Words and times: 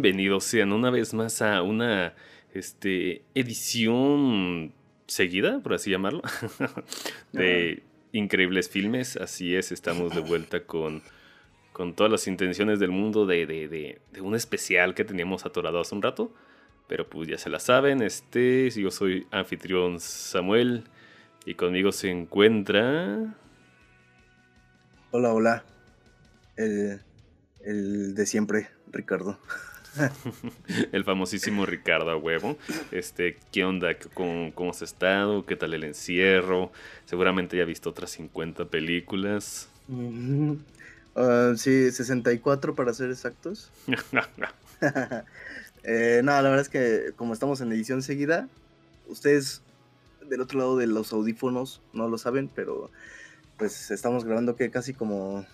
Bienvenidos 0.00 0.44
sean 0.44 0.72
una 0.72 0.90
vez 0.90 1.12
más 1.12 1.42
a 1.42 1.60
una 1.62 2.14
este, 2.54 3.22
edición 3.34 4.72
seguida, 5.08 5.58
por 5.58 5.74
así 5.74 5.90
llamarlo, 5.90 6.22
de 7.32 7.82
increíbles 8.12 8.68
filmes. 8.68 9.16
Así 9.16 9.56
es, 9.56 9.72
estamos 9.72 10.14
de 10.14 10.20
vuelta 10.20 10.64
con, 10.64 11.02
con 11.72 11.94
todas 11.94 12.12
las 12.12 12.28
intenciones 12.28 12.78
del 12.78 12.92
mundo 12.92 13.26
de, 13.26 13.44
de, 13.44 13.66
de, 13.66 14.00
de 14.12 14.20
un 14.20 14.36
especial 14.36 14.94
que 14.94 15.04
teníamos 15.04 15.44
atorado 15.44 15.80
hace 15.80 15.96
un 15.96 16.02
rato. 16.02 16.32
Pero 16.86 17.10
pues 17.10 17.28
ya 17.28 17.36
se 17.36 17.50
la 17.50 17.58
saben, 17.58 18.00
este, 18.00 18.70
yo 18.70 18.92
soy 18.92 19.26
anfitrión 19.32 19.98
Samuel 19.98 20.84
y 21.44 21.54
conmigo 21.54 21.90
se 21.90 22.08
encuentra... 22.08 23.34
Hola, 25.10 25.32
hola. 25.34 25.64
El, 26.54 27.00
el 27.64 28.14
de 28.14 28.26
siempre, 28.26 28.68
Ricardo. 28.92 29.40
el 30.92 31.04
famosísimo 31.04 31.66
Ricardo 31.66 32.10
a 32.10 32.16
huevo. 32.16 32.56
Este, 32.90 33.38
¿qué 33.52 33.64
onda? 33.64 33.96
¿Cómo, 34.14 34.52
¿Cómo 34.54 34.70
has 34.70 34.82
estado? 34.82 35.46
¿Qué 35.46 35.56
tal 35.56 35.74
el 35.74 35.84
encierro? 35.84 36.72
Seguramente 37.04 37.56
ya 37.56 37.62
ha 37.62 37.66
visto 37.66 37.90
otras 37.90 38.10
50 38.10 38.66
películas. 38.66 39.68
Uh, 39.88 40.56
sí, 41.56 41.90
64 41.90 42.74
para 42.74 42.92
ser 42.92 43.10
exactos. 43.10 43.70
eh, 45.84 46.20
no, 46.22 46.32
la 46.32 46.42
verdad 46.42 46.60
es 46.60 46.68
que 46.68 47.12
como 47.16 47.32
estamos 47.32 47.60
en 47.60 47.72
edición 47.72 48.02
seguida, 48.02 48.48
ustedes 49.08 49.62
del 50.28 50.40
otro 50.42 50.58
lado 50.58 50.76
de 50.76 50.86
los 50.86 51.12
audífonos 51.12 51.80
no 51.92 52.08
lo 52.08 52.18
saben, 52.18 52.50
pero 52.54 52.90
pues 53.56 53.90
estamos 53.90 54.24
grabando 54.24 54.56
que 54.56 54.70
casi 54.70 54.94
como 54.94 55.44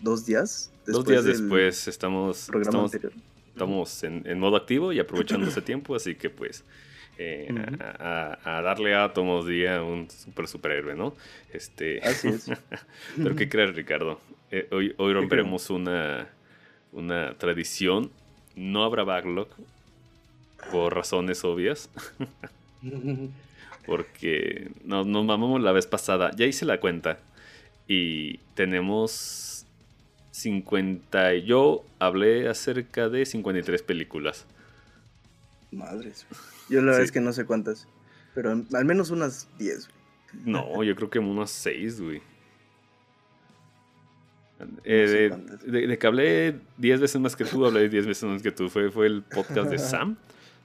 dos 0.00 0.26
días. 0.26 0.72
Dos 0.86 1.04
días 1.04 1.24
después 1.24 1.86
estamos, 1.86 2.48
estamos, 2.48 2.92
estamos 3.54 4.02
en, 4.02 4.22
en, 4.26 4.38
modo 4.40 4.56
activo 4.56 4.92
y 4.92 4.98
aprovechando 4.98 5.46
ese 5.46 5.62
tiempo, 5.70 5.94
así 5.94 6.16
que 6.16 6.28
pues 6.28 6.64
eh, 7.16 7.46
uh 7.50 7.54
-huh. 7.54 7.96
a, 8.00 8.58
a, 8.58 8.62
darle 8.62 8.94
átomos 8.94 9.46
día 9.46 9.82
un 9.82 10.10
super 10.10 10.48
superhéroe, 10.48 10.96
¿no? 10.96 11.14
Este... 11.52 12.00
Así 12.02 12.28
es. 12.28 12.50
Pero 13.16 13.36
¿qué 13.36 13.48
crees, 13.48 13.74
Ricardo? 13.74 14.20
Eh, 14.50 14.66
hoy, 14.72 14.94
hoy 14.98 15.12
romperemos 15.12 15.70
una, 15.70 16.28
una 16.92 17.34
tradición. 17.38 18.10
No 18.56 18.82
habrá 18.82 19.04
backlog 19.04 19.48
por 20.72 20.94
razones 20.94 21.44
obvias. 21.44 21.88
Porque 23.86 24.70
nos, 24.84 25.06
nos 25.06 25.24
mamamos 25.24 25.62
la 25.62 25.70
vez 25.70 25.86
pasada. 25.86 26.32
Ya 26.36 26.46
hice 26.46 26.64
la 26.64 26.80
cuenta. 26.80 27.18
Y 27.86 28.38
tenemos 28.54 29.53
50. 30.34 31.34
Yo 31.36 31.84
hablé 32.00 32.48
acerca 32.48 33.08
de 33.08 33.24
53 33.24 33.82
películas. 33.82 34.46
Madres. 35.70 36.26
Yo 36.68 36.80
la 36.80 36.86
verdad 36.86 36.98
sí. 36.98 37.04
es 37.04 37.12
que 37.12 37.20
no 37.20 37.32
sé 37.32 37.44
cuántas. 37.44 37.86
Pero 38.34 38.50
al 38.50 38.84
menos 38.84 39.10
unas 39.10 39.48
10. 39.58 39.88
No, 40.44 40.82
yo 40.82 40.96
creo 40.96 41.08
que 41.08 41.20
unas 41.20 41.50
6, 41.50 42.00
güey. 42.00 42.22
Eh, 44.84 45.30
no 45.30 45.58
sé 45.58 45.66
de, 45.66 45.80
de, 45.80 45.86
de, 45.88 45.98
que 45.98 46.06
hablé 46.06 46.60
10 46.78 47.00
veces 47.00 47.20
más 47.20 47.34
que 47.34 47.44
tú, 47.44 47.66
hablé 47.66 47.88
10 47.88 48.06
veces 48.06 48.24
más 48.24 48.40
que 48.40 48.52
tú. 48.52 48.70
Fue, 48.70 48.90
fue 48.90 49.06
el 49.06 49.22
podcast 49.22 49.68
de 49.68 49.78
Sam. 49.78 50.16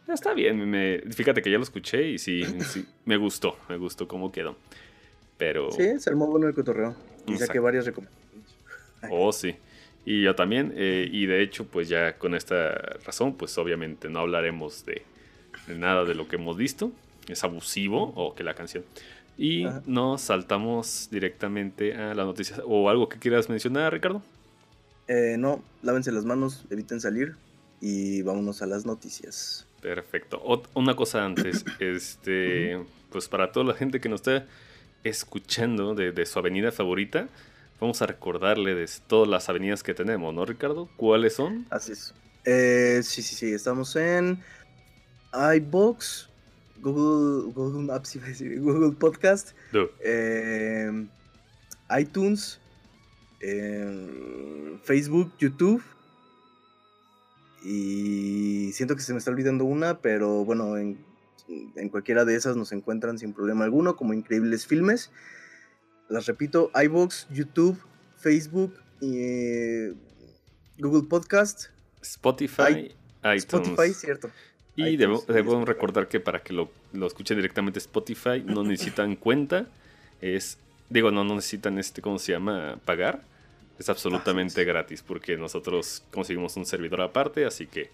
Está 0.07 0.34
bien, 0.34 0.69
me, 0.69 1.01
fíjate 1.12 1.41
que 1.41 1.51
ya 1.51 1.57
lo 1.57 1.63
escuché 1.63 2.07
y 2.07 2.18
sí, 2.18 2.44
sí, 2.62 2.88
me 3.03 3.18
gustó, 3.18 3.57
me 3.68 3.78
gustó 3.78 4.07
cómo 4.07 4.31
quedó. 4.31 4.56
Pero... 5.38 5.72
Sí, 5.72 6.00
se 6.00 6.09
armó 6.12 6.28
bueno 6.28 6.47
el 6.47 6.53
cotorreo. 6.53 6.96
Y 7.28 7.36
saqué 7.38 7.59
varias 7.59 7.86
recomendaciones. 7.86 8.29
Oh, 9.10 9.32
sí. 9.32 9.56
Y 10.06 10.24
yo 10.24 10.36
también, 10.36 10.74
eh, 10.76 11.08
y 11.12 11.26
de 11.26 11.42
hecho, 11.42 11.66
pues 11.66 11.90
ya 11.90 12.18
con 12.18 12.36
esta 12.36 12.74
razón, 13.06 13.36
pues 13.36 13.58
obviamente 13.58 14.10
no 14.10 14.20
hablaremos 14.20 14.86
de, 14.86 15.04
de 15.68 15.76
nada 15.76 16.06
de 16.06 16.16
lo 16.16 16.28
que 16.28 16.38
hemos 16.38 16.58
visto. 16.58 16.92
Es 17.28 17.44
abusivo, 17.44 18.12
o 18.16 18.34
que 18.34 18.44
la 18.44 18.56
canción. 18.56 18.84
Y 19.38 19.66
Ajá. 19.66 19.84
nos 19.86 20.22
saltamos 20.22 21.10
directamente 21.12 21.96
a 21.96 22.14
las 22.14 22.26
noticias. 22.26 22.62
¿O 22.66 22.90
algo 22.90 23.08
que 23.08 23.20
quieras 23.20 23.50
mencionar, 23.50 23.94
Ricardo? 23.94 24.24
Eh, 25.08 25.38
no, 25.40 25.64
lávense 25.81 26.12
las 26.12 26.26
manos, 26.26 26.66
eviten 26.70 27.00
salir 27.02 27.36
y 27.81 28.22
vámonos 28.22 28.62
a 28.62 28.68
las 28.68 28.86
noticias. 28.86 29.66
Perfecto. 29.81 30.42
O 30.44 30.62
una 30.74 30.96
cosa 30.96 31.26
antes, 31.26 31.66
este, 31.80 32.80
pues 33.12 33.28
para 33.28 33.52
toda 33.52 33.66
la 33.66 33.74
gente 33.74 34.00
que 34.00 34.10
nos 34.10 34.22
está 34.22 34.46
escuchando 35.04 35.96
de, 35.96 36.12
de, 36.12 36.26
su 36.26 36.38
avenida 36.38 36.72
favorita, 36.72 37.28
vamos 37.80 38.02
a 38.02 38.06
recordarle 38.06 38.76
de 38.76 38.90
todas 39.08 39.28
las 39.30 39.50
avenidas 39.50 39.84
que 39.84 39.94
tenemos, 39.94 40.34
¿no, 40.34 40.46
Ricardo? 40.46 40.90
¿Cuáles 40.98 41.34
son? 41.34 41.66
Así 41.70 41.94
es. 41.94 42.14
Eh, 42.46 43.02
sí, 43.04 43.22
sí, 43.22 43.36
sí. 43.36 43.54
Estamos 43.54 43.96
en 43.96 44.40
iBox, 45.34 46.30
Google, 46.82 47.52
Google 47.54 47.84
Maps, 47.84 48.18
Google 48.60 48.96
Podcast, 48.98 49.52
eh, 50.04 51.08
iTunes, 51.98 52.60
eh, 53.42 54.78
Facebook, 54.84 55.32
YouTube 55.40 55.84
y 57.64 58.72
siento 58.74 58.96
que 58.96 59.02
se 59.02 59.14
me 59.14 59.20
está 59.20 59.32
olvidando 59.32 59.66
una, 59.66 60.00
pero 60.00 60.46
bueno, 60.46 60.78
en, 60.78 60.98
en, 61.76 61.90
cualquiera 61.90 62.24
de 62.24 62.36
esas 62.36 62.56
nos 62.56 62.72
encuentran 62.72 63.18
sin 63.18 63.34
problema 63.34 63.66
alguno, 63.66 63.96
como 63.96 64.14
increíbles 64.14 64.66
filmes. 64.66 65.12
Las 66.09 66.25
repito, 66.25 66.72
iVoox, 66.74 67.28
YouTube, 67.30 67.80
Facebook, 68.18 68.74
eh, 69.02 69.94
Google 70.78 71.08
Podcast, 71.08 71.68
Spotify, 72.02 72.92
I, 73.24 73.38
Spotify, 73.38 73.94
cierto. 73.94 74.30
Y 74.75 74.98
debo, 74.98 75.24
debo, 75.28 75.66
recordar 75.66 76.08
que 76.08 76.19
para 76.19 76.42
que 76.42 76.53
lo, 76.53 76.72
lo 76.94 77.08
escuchen 77.08 77.38
directamente 77.38 77.80
Spotify 77.80 78.42
no 78.46 78.64
necesitan 78.64 79.16
cuenta, 79.18 79.68
es, 80.22 80.58
digo, 80.90 81.12
no, 81.12 81.24
no 81.24 81.36
necesitan 81.36 81.78
este, 81.78 82.02
¿cómo 82.02 82.18
se 82.18 82.31
llama? 82.31 82.80
Pagar 82.86 83.22
es 83.80 83.90
absolutamente 83.90 84.64
gratis 84.66 85.02
porque 85.02 85.38
nosotros 85.38 86.04
conseguimos 86.12 86.57
un 86.57 86.66
servidor 86.66 87.01
aparte, 87.01 87.45
así 87.45 87.66
que 87.66 87.89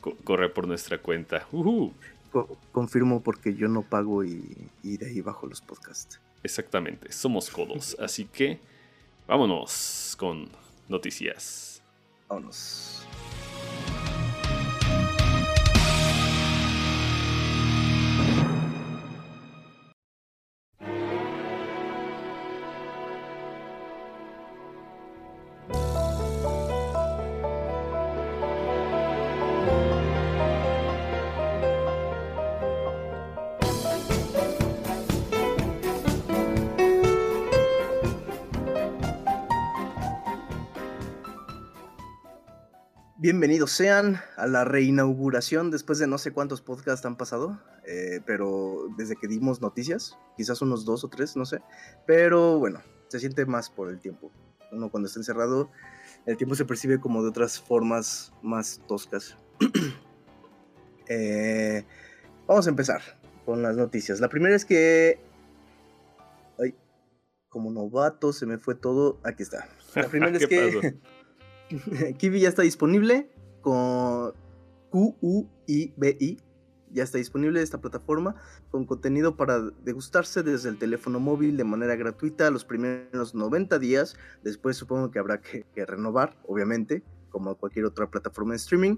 co 0.00 0.16
corre 0.24 0.50
por 0.50 0.66
nuestra 0.66 0.98
cuenta. 0.98 1.46
Uh 1.52 1.64
-huh. 1.64 1.92
Co 2.30 2.58
confirmo 2.72 3.22
porque 3.22 3.54
yo 3.54 3.68
no 3.68 3.82
pago 3.82 4.24
y, 4.24 4.68
y, 4.82 4.96
de 4.98 5.06
ahí 5.06 5.20
bajo 5.20 5.46
los 5.46 5.60
podcasts. 5.60 6.20
Exactamente, 6.42 7.12
somos 7.12 7.48
codos, 7.48 7.96
así 8.00 8.24
que 8.24 8.58
vámonos 9.26 10.16
con 10.18 10.48
noticias. 10.88 11.82
Vámonos. 12.28 13.06
Bienvenidos 43.32 43.72
sean 43.72 44.20
a 44.36 44.46
la 44.46 44.66
reinauguración 44.66 45.70
después 45.70 45.98
de 45.98 46.06
no 46.06 46.18
sé 46.18 46.32
cuántos 46.32 46.60
podcasts 46.60 47.06
han 47.06 47.16
pasado, 47.16 47.58
eh, 47.86 48.20
pero 48.26 48.88
desde 48.98 49.16
que 49.16 49.26
dimos 49.26 49.62
noticias, 49.62 50.18
quizás 50.36 50.60
unos 50.60 50.84
dos 50.84 51.02
o 51.02 51.08
tres, 51.08 51.34
no 51.34 51.46
sé, 51.46 51.62
pero 52.06 52.58
bueno, 52.58 52.82
se 53.08 53.20
siente 53.20 53.46
más 53.46 53.70
por 53.70 53.88
el 53.88 54.02
tiempo. 54.02 54.30
Uno 54.70 54.90
cuando 54.90 55.06
está 55.06 55.18
encerrado, 55.18 55.70
el 56.26 56.36
tiempo 56.36 56.54
se 56.56 56.66
percibe 56.66 57.00
como 57.00 57.22
de 57.22 57.30
otras 57.30 57.58
formas 57.58 58.34
más 58.42 58.82
toscas. 58.86 59.38
eh, 61.08 61.86
vamos 62.46 62.66
a 62.66 62.70
empezar 62.70 63.00
con 63.46 63.62
las 63.62 63.78
noticias. 63.78 64.20
La 64.20 64.28
primera 64.28 64.54
es 64.54 64.66
que... 64.66 65.18
Ay, 66.58 66.74
como 67.48 67.70
novato 67.70 68.34
se 68.34 68.44
me 68.44 68.58
fue 68.58 68.74
todo. 68.74 69.18
Aquí 69.24 69.42
está. 69.42 69.70
La 69.94 70.08
primera 70.10 70.36
es 70.36 70.46
que... 70.46 71.00
Kiwi 72.18 72.40
ya 72.40 72.48
está 72.48 72.62
disponible 72.62 73.30
con 73.60 74.32
Q-U-I-B-I. 74.90 76.40
Ya 76.90 77.02
está 77.02 77.16
disponible 77.16 77.62
esta 77.62 77.80
plataforma 77.80 78.36
con 78.70 78.84
contenido 78.84 79.36
para 79.36 79.60
degustarse 79.60 80.42
desde 80.42 80.68
el 80.68 80.78
teléfono 80.78 81.20
móvil 81.20 81.56
de 81.56 81.64
manera 81.64 81.96
gratuita 81.96 82.50
los 82.50 82.66
primeros 82.66 83.34
90 83.34 83.78
días. 83.78 84.16
Después 84.42 84.76
supongo 84.76 85.10
que 85.10 85.18
habrá 85.18 85.40
que, 85.40 85.64
renovar, 85.86 86.36
obviamente, 86.46 87.02
como 87.30 87.56
cualquier 87.56 87.86
otra 87.86 88.10
plataforma 88.10 88.52
de 88.52 88.58
streaming. 88.58 88.96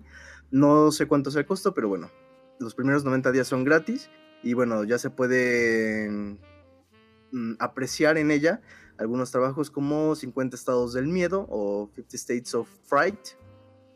No 0.50 0.91
sé 0.91 1.06
cuánto 1.06 1.31
sea 1.31 1.43
el 1.43 1.47
costo, 1.47 1.73
pero 1.73 1.88
bueno, 1.88 2.11
los 2.59 2.75
primeros 2.75 3.05
90 3.05 3.31
días 3.31 3.47
son 3.47 3.62
gratis 3.62 4.11
y 4.43 4.55
bueno, 4.55 4.82
ya 4.82 4.99
se 4.99 5.11
puede 5.11 6.11
mm, 6.11 7.55
apreciar 7.61 8.19
en 8.19 8.32
ella 8.32 8.61
algunos 8.99 9.31
trabajos 9.31 9.70
como 9.70 10.14
50 10.14 10.56
estados 10.56 10.93
del 10.93 11.06
miedo 11.06 11.46
o 11.49 11.91
50 11.94 12.17
States 12.17 12.55
of 12.55 12.69
Fright, 12.85 13.19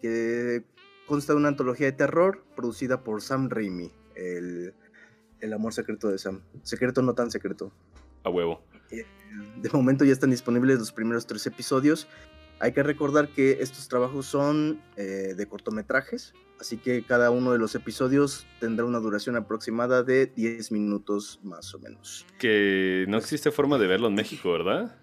que 0.01 0.65
consta 1.07 1.33
de 1.33 1.39
una 1.39 1.49
antología 1.49 1.87
de 1.87 1.93
terror 1.93 2.45
producida 2.55 3.03
por 3.03 3.23
Sam 3.23 3.49
Raimi, 3.49 3.93
el, 4.15 4.75
amor 5.53 5.73
secreto 5.73 6.09
de 6.09 6.19
Sam. 6.19 6.43
Secreto 6.63 7.03
no 7.03 7.15
tan 7.15 7.31
secreto. 7.31 7.73
A 8.25 8.31
huevo. 8.31 8.63
Eh, 8.91 9.05
de 9.61 9.71
momento 9.71 10.05
ya 10.05 10.13
están 10.13 10.31
disponibles 10.31 10.79
los 10.79 10.93
primeros 10.93 11.27
tres 11.27 11.47
episodios. 11.47 12.09
Hay 12.61 12.73
que 12.73 12.83
recordar 12.83 13.29
que 13.29 13.59
estos 13.61 13.89
trabajos 13.89 14.27
son 14.27 14.81
eh, 14.97 15.35
de 15.37 15.47
cortometrajes, 15.47 16.35
así 16.61 16.77
que 16.77 17.05
cada 17.05 17.31
uno 17.31 17.53
de 17.53 17.59
los 17.59 17.75
episodios 17.77 18.47
tendrá 18.59 18.85
una 18.85 18.99
duración 18.99 19.37
aproximada 19.37 20.03
de 20.03 20.27
10 20.27 20.73
minutos 20.73 21.39
más 21.45 21.73
o 21.75 21.79
menos. 21.79 22.27
Que 22.39 23.05
no 23.09 23.17
existe 23.17 23.53
forma 23.53 23.79
de 23.79 23.87
verlo 23.87 24.09
en 24.09 24.15
México, 24.15 24.51
¿verdad? 24.53 24.97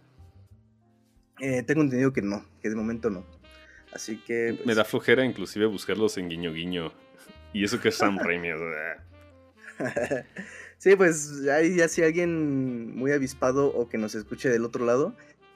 Eh, 1.40 1.64
tengo 1.64 1.82
entendido 1.82 2.12
que 2.12 2.22
no, 2.22 2.46
que 2.62 2.70
de 2.70 2.76
momento 2.76 3.10
no. 3.10 3.26
Así 3.94 4.18
que... 4.18 4.52
Me 4.60 4.64
pues 4.66 4.76
da 4.76 4.84
flojera 4.84 5.24
inclusive 5.24 5.66
buscarlos 5.66 6.18
en 6.18 6.30
guiño 6.30 6.52
guiño. 6.52 6.92
Y 7.54 7.64
eso 7.64 7.80
que 7.80 7.88
es 7.88 7.96
Sam 7.96 8.20
Raimi. 8.20 8.50
sí, 10.78 10.98
pues 10.98 11.48
ahí 11.48 11.78
ya 11.78 11.88
si 11.88 12.04
alguien 12.04 12.94
muy 12.94 13.14
avispado 13.14 13.68
o 13.68 13.88
que 13.88 13.98
nos 13.98 14.14
escuche 14.14 14.50
del 14.50 14.66
otro 14.66 14.86
lado 14.86 15.16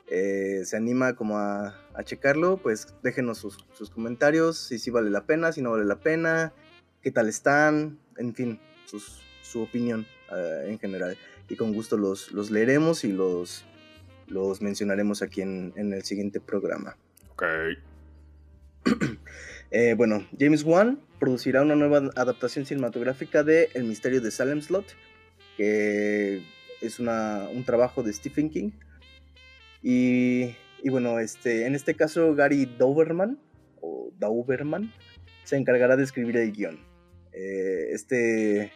eh, 0.09 0.61
se 0.65 0.77
anima 0.77 1.15
como 1.15 1.37
a, 1.37 1.75
checarlo, 2.03 2.57
pues 2.57 2.95
déjenos 3.03 3.39
sus, 3.39 3.89
comentarios, 3.89 4.57
si 4.57 4.79
sí 4.79 4.89
vale 4.89 5.09
la 5.09 5.25
pena, 5.25 5.51
si 5.51 5.61
no 5.61 5.71
vale 5.71 5.85
la 5.85 5.99
pena, 5.99 6.53
qué 7.01 7.11
tal 7.11 7.27
están, 7.27 7.99
en 8.17 8.33
fin, 8.33 8.59
su 8.85 9.61
opinión 9.61 10.05
eh, 10.35 10.67
en 10.67 10.79
general. 10.79 11.17
Y 11.49 11.55
con 11.55 11.73
gusto 11.73 11.97
los, 11.97 12.31
los 12.31 12.51
leeremos 12.51 13.03
y 13.03 13.11
los, 13.11 13.65
los 14.27 14.61
mencionaremos 14.61 15.21
aquí 15.21 15.41
en, 15.41 15.73
en 15.75 15.91
el 15.93 16.03
siguiente 16.03 16.39
programa. 16.39 16.95
Ok. 17.31 17.43
Eh, 19.71 19.93
bueno, 19.95 20.27
James 20.39 20.63
Wan 20.63 20.99
producirá 21.19 21.61
una 21.61 21.75
nueva 21.75 22.09
adaptación 22.15 22.65
cinematográfica 22.65 23.43
de 23.43 23.69
El 23.75 23.83
misterio 23.83 24.19
de 24.19 24.31
Salem 24.31 24.61
Slot, 24.61 24.85
que 25.57 26.43
es 26.81 26.99
una, 26.99 27.47
un 27.53 27.63
trabajo 27.63 28.01
de 28.01 28.11
Stephen 28.11 28.49
King. 28.49 28.71
Y, 29.81 30.55
bueno, 30.89 31.19
este, 31.19 31.65
en 31.65 31.75
este 31.75 31.95
caso 31.95 32.35
Gary 32.35 32.65
Doberman, 32.65 33.39
o 33.81 34.11
Dauberman, 34.19 34.93
se 35.43 35.57
encargará 35.57 35.95
de 35.95 36.03
escribir 36.03 36.37
el 36.37 36.51
guion. 36.51 36.79
Eh, 37.31 37.89
este, 37.91 38.71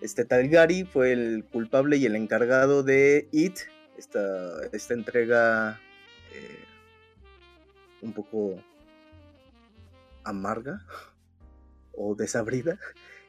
este 0.00 0.24
tal 0.24 0.48
Gary 0.48 0.84
fue 0.84 1.12
el 1.12 1.44
culpable 1.44 1.96
y 1.96 2.06
el 2.06 2.16
encargado 2.16 2.82
de 2.82 3.28
It, 3.32 3.58
esta, 3.96 4.66
esta 4.72 4.94
entrega 4.94 5.80
eh, 6.34 6.64
un 8.02 8.12
poco 8.12 8.62
amarga 10.24 10.86
o 11.96 12.14
desabrida 12.14 12.78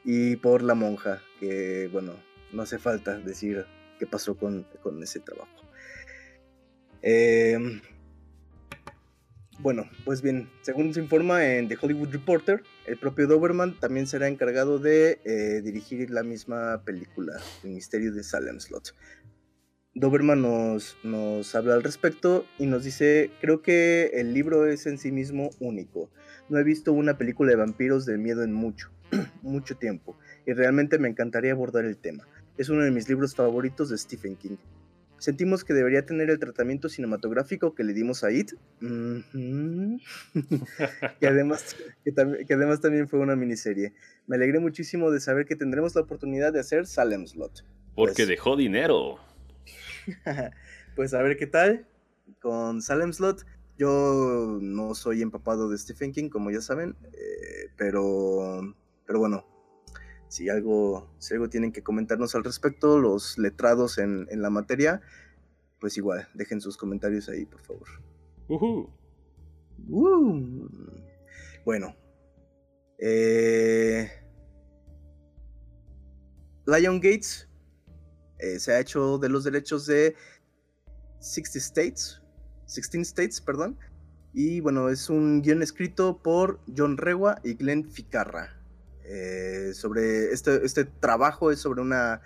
y 0.04 0.36
por 0.36 0.62
la 0.62 0.74
monja, 0.74 1.20
que 1.40 1.88
bueno, 1.92 2.14
no 2.52 2.62
hace 2.62 2.78
falta 2.78 3.18
decir 3.18 3.66
qué 3.98 4.06
pasó 4.06 4.36
con, 4.36 4.66
ese 5.02 5.20
trabajo. 5.20 5.50
Em, 7.02 7.80
bueno, 9.58 9.90
pues 10.06 10.22
bien, 10.22 10.48
según 10.62 10.94
se 10.94 11.00
informa 11.00 11.44
en 11.46 11.68
The 11.68 11.76
Hollywood 11.80 12.10
Reporter, 12.10 12.62
el 12.86 12.96
propio 12.96 13.26
Doberman 13.26 13.78
también 13.78 14.06
será 14.06 14.26
encargado 14.26 14.78
de 14.78 15.20
eh, 15.24 15.60
dirigir 15.62 16.10
la 16.10 16.22
misma 16.22 16.82
película, 16.84 17.38
El 17.62 17.70
misterio 17.72 18.12
de 18.12 18.22
Salem 18.22 18.58
Slot. 18.58 18.94
Doberman 19.94 20.40
nos, 20.40 20.96
nos 21.02 21.54
habla 21.54 21.74
al 21.74 21.82
respecto 21.82 22.46
y 22.58 22.66
nos 22.66 22.84
dice, 22.84 23.30
creo 23.40 23.60
que 23.60 24.12
el 24.14 24.32
libro 24.32 24.66
es 24.66 24.86
en 24.86 24.96
sí 24.96 25.12
mismo 25.12 25.50
único. 25.58 26.10
No 26.48 26.58
he 26.58 26.64
visto 26.64 26.92
una 26.92 27.18
película 27.18 27.50
de 27.50 27.56
vampiros 27.56 28.06
de 28.06 28.16
miedo 28.16 28.42
en 28.42 28.54
mucho, 28.54 28.90
mucho 29.42 29.76
tiempo, 29.76 30.16
y 30.46 30.54
realmente 30.54 30.98
me 30.98 31.08
encantaría 31.08 31.52
abordar 31.52 31.84
el 31.84 31.98
tema. 31.98 32.26
Es 32.56 32.70
uno 32.70 32.82
de 32.82 32.92
mis 32.92 33.08
libros 33.08 33.34
favoritos 33.34 33.90
de 33.90 33.98
Stephen 33.98 34.36
King. 34.36 34.56
Sentimos 35.20 35.64
que 35.64 35.74
debería 35.74 36.06
tener 36.06 36.30
el 36.30 36.38
tratamiento 36.38 36.88
cinematográfico 36.88 37.74
que 37.74 37.84
le 37.84 37.92
dimos 37.92 38.24
a 38.24 38.32
It, 38.32 38.52
que, 41.20 41.26
además, 41.26 41.76
que, 42.02 42.54
además 42.54 42.80
también 42.80 43.06
fue 43.06 43.18
una 43.18 43.36
miniserie. 43.36 43.92
Me 44.26 44.36
alegré 44.36 44.60
muchísimo 44.60 45.10
de 45.10 45.20
saber 45.20 45.44
que 45.44 45.56
tendremos 45.56 45.94
la 45.94 46.00
oportunidad 46.00 46.54
de 46.54 46.60
hacer 46.60 46.86
Salem 46.86 47.26
Slot. 47.26 47.66
Porque 47.94 48.14
pues 48.14 48.28
dejó 48.28 48.56
dinero. 48.56 49.18
pues 50.96 51.12
a 51.12 51.20
ver 51.20 51.36
qué 51.36 51.46
tal 51.46 51.86
con 52.40 52.80
Salem 52.80 53.12
Slot. 53.12 53.44
Yo 53.76 54.58
no 54.62 54.94
soy 54.94 55.20
empapado 55.20 55.68
de 55.68 55.76
Stephen 55.76 56.12
King, 56.12 56.30
como 56.30 56.50
ya 56.50 56.62
saben, 56.62 56.96
eh, 57.12 57.68
pero, 57.76 58.74
pero 59.06 59.18
bueno, 59.18 59.44
si 60.30 60.48
algo, 60.48 61.12
si 61.18 61.34
algo 61.34 61.48
tienen 61.48 61.72
que 61.72 61.82
comentarnos 61.82 62.36
al 62.36 62.44
respecto, 62.44 63.00
los 63.00 63.36
letrados 63.36 63.98
en, 63.98 64.28
la 64.30 64.48
materia, 64.48 65.02
pues 65.80 65.96
igual, 65.96 66.28
dejen 66.34 66.60
sus 66.60 66.76
comentarios 66.76 67.28
ahí, 67.28 67.46
por 67.46 67.60
favor. 67.60 67.88
Bueno. 71.64 71.96
Eh, 72.98 74.08
Lion 76.64 77.00
Gates 77.00 77.48
eh, 78.38 78.60
se 78.60 78.72
ha 78.72 78.78
hecho 78.78 79.18
de 79.18 79.30
los 79.30 79.42
derechos 79.42 79.86
de 79.86 80.14
60 81.18 81.58
States, 81.58 82.22
16 82.66 83.08
States, 83.08 83.40
perdón. 83.40 83.76
Y 84.32 84.60
bueno, 84.60 84.90
es 84.90 85.10
un 85.10 85.42
guion 85.42 85.60
escrito 85.60 86.22
por 86.22 86.60
John 86.76 86.98
Rewa 86.98 87.40
y 87.42 87.54
Glenn 87.54 87.90
Ficarra. 87.90 88.59
Eh, 89.12 89.74
sobre 89.74 90.32
este, 90.32 90.64
este 90.64 90.84
trabajo 90.84 91.50
es 91.50 91.58
sobre 91.58 91.80
una, 91.80 92.20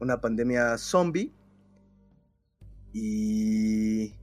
una 0.00 0.20
pandemia 0.20 0.76
zombie. 0.78 1.32
Y, 2.92 4.14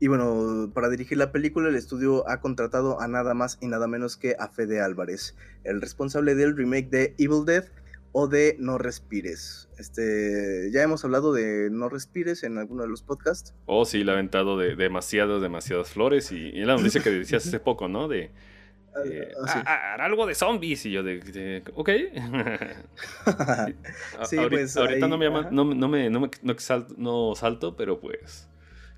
y 0.00 0.08
bueno, 0.08 0.70
para 0.72 0.88
dirigir 0.88 1.18
la 1.18 1.32
película, 1.32 1.68
el 1.68 1.76
estudio 1.76 2.26
ha 2.28 2.40
contratado 2.40 2.98
a 3.00 3.08
nada 3.08 3.34
más 3.34 3.58
y 3.60 3.66
nada 3.66 3.86
menos 3.86 4.16
que 4.16 4.36
a 4.38 4.48
Fede 4.48 4.80
Álvarez, 4.80 5.36
el 5.64 5.82
responsable 5.82 6.34
del 6.34 6.56
remake 6.56 6.88
de 6.88 7.14
Evil 7.18 7.44
Dead 7.44 7.64
o 8.12 8.26
de 8.26 8.56
No 8.58 8.78
Respires. 8.78 9.68
Este, 9.76 10.70
ya 10.72 10.82
hemos 10.82 11.04
hablado 11.04 11.34
de 11.34 11.68
No 11.70 11.90
Respires 11.90 12.42
en 12.42 12.56
alguno 12.56 12.84
de 12.84 12.88
los 12.88 13.02
podcasts. 13.02 13.54
Oh, 13.66 13.84
sí, 13.84 14.02
le 14.02 14.12
ha 14.12 14.14
aventado 14.14 14.56
de 14.56 14.76
demasiadas, 14.76 15.42
demasiadas 15.42 15.90
flores. 15.90 16.32
Y, 16.32 16.36
y 16.36 16.64
la 16.64 16.76
noticia 16.76 17.02
que 17.02 17.10
decías 17.10 17.46
hace 17.46 17.60
poco, 17.60 17.88
¿no? 17.88 18.08
De. 18.08 18.30
Ah, 18.94 19.00
eh, 19.04 19.32
ah, 19.66 19.96
algo 20.00 20.26
de 20.26 20.34
zombies 20.34 20.86
y 20.86 20.92
yo 20.92 21.02
de, 21.02 21.62
ok. 21.74 21.90
Sí, 24.24 24.36
pues, 24.48 24.76
ahorita 24.76 25.08
no 25.08 25.18
me 25.18 25.26
llama, 25.26 25.48
no, 25.50 25.64
me, 25.64 26.10
no, 26.10 26.30
no, 26.96 27.34
salto, 27.34 27.76
pero 27.76 28.00
pues 28.00 28.48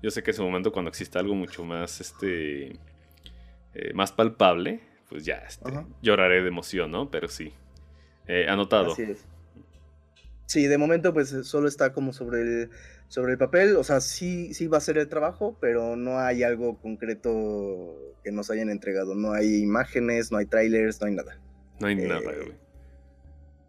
yo 0.01 0.11
sé 0.11 0.21
que 0.21 0.31
es 0.31 0.39
un 0.39 0.45
momento 0.45 0.71
cuando 0.71 0.89
existe 0.89 1.17
algo 1.17 1.33
mucho 1.33 1.63
más 1.63 1.99
este 1.99 2.79
eh, 3.73 3.93
más 3.95 4.11
palpable 4.11 4.81
pues 5.09 5.25
ya 5.25 5.37
este, 5.37 5.71
lloraré 6.03 6.43
de 6.43 6.49
emoción 6.49 6.91
no 6.91 7.09
pero 7.09 7.27
sí. 7.27 7.53
Eh, 8.27 8.47
anotado. 8.49 8.91
Así 8.91 9.03
es. 9.03 9.25
Sí, 10.47 10.65
de 10.65 10.77
momento 10.77 11.13
pues 11.13 11.29
solo 11.43 11.67
está 11.67 11.93
como 11.93 12.13
sobre 12.13 12.41
el, 12.41 12.69
sobre 13.07 13.33
el 13.33 13.37
papel, 13.37 13.75
o 13.75 13.83
sea, 13.83 14.01
sí, 14.01 14.53
sí 14.53 14.67
va 14.67 14.79
a 14.79 14.81
ser 14.81 14.97
el 14.97 15.07
trabajo, 15.07 15.57
pero 15.61 15.95
no 15.95 16.19
hay 16.19 16.41
algo 16.41 16.79
concreto 16.81 18.15
que 18.23 18.31
nos 18.31 18.49
hayan 18.49 18.69
entregado, 18.69 19.13
no 19.13 19.33
hay 19.33 19.57
imágenes, 19.57 20.31
no 20.31 20.39
hay 20.39 20.45
trailers, 20.47 20.99
no 20.99 21.07
hay 21.07 21.15
nada. 21.15 21.39
No 21.79 21.87
hay 21.87 21.95
nada, 21.95 22.19
eh, 22.19 22.35
güey. 22.43 22.55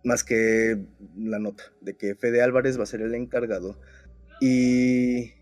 Más 0.04 0.24
que 0.24 0.78
la 1.16 1.38
nota 1.38 1.64
de 1.82 1.96
que 1.96 2.14
Fede 2.14 2.40
Álvarez 2.40 2.78
va 2.78 2.84
a 2.84 2.86
ser 2.86 3.02
el 3.02 3.14
encargado. 3.14 3.78
Y, 4.40 5.34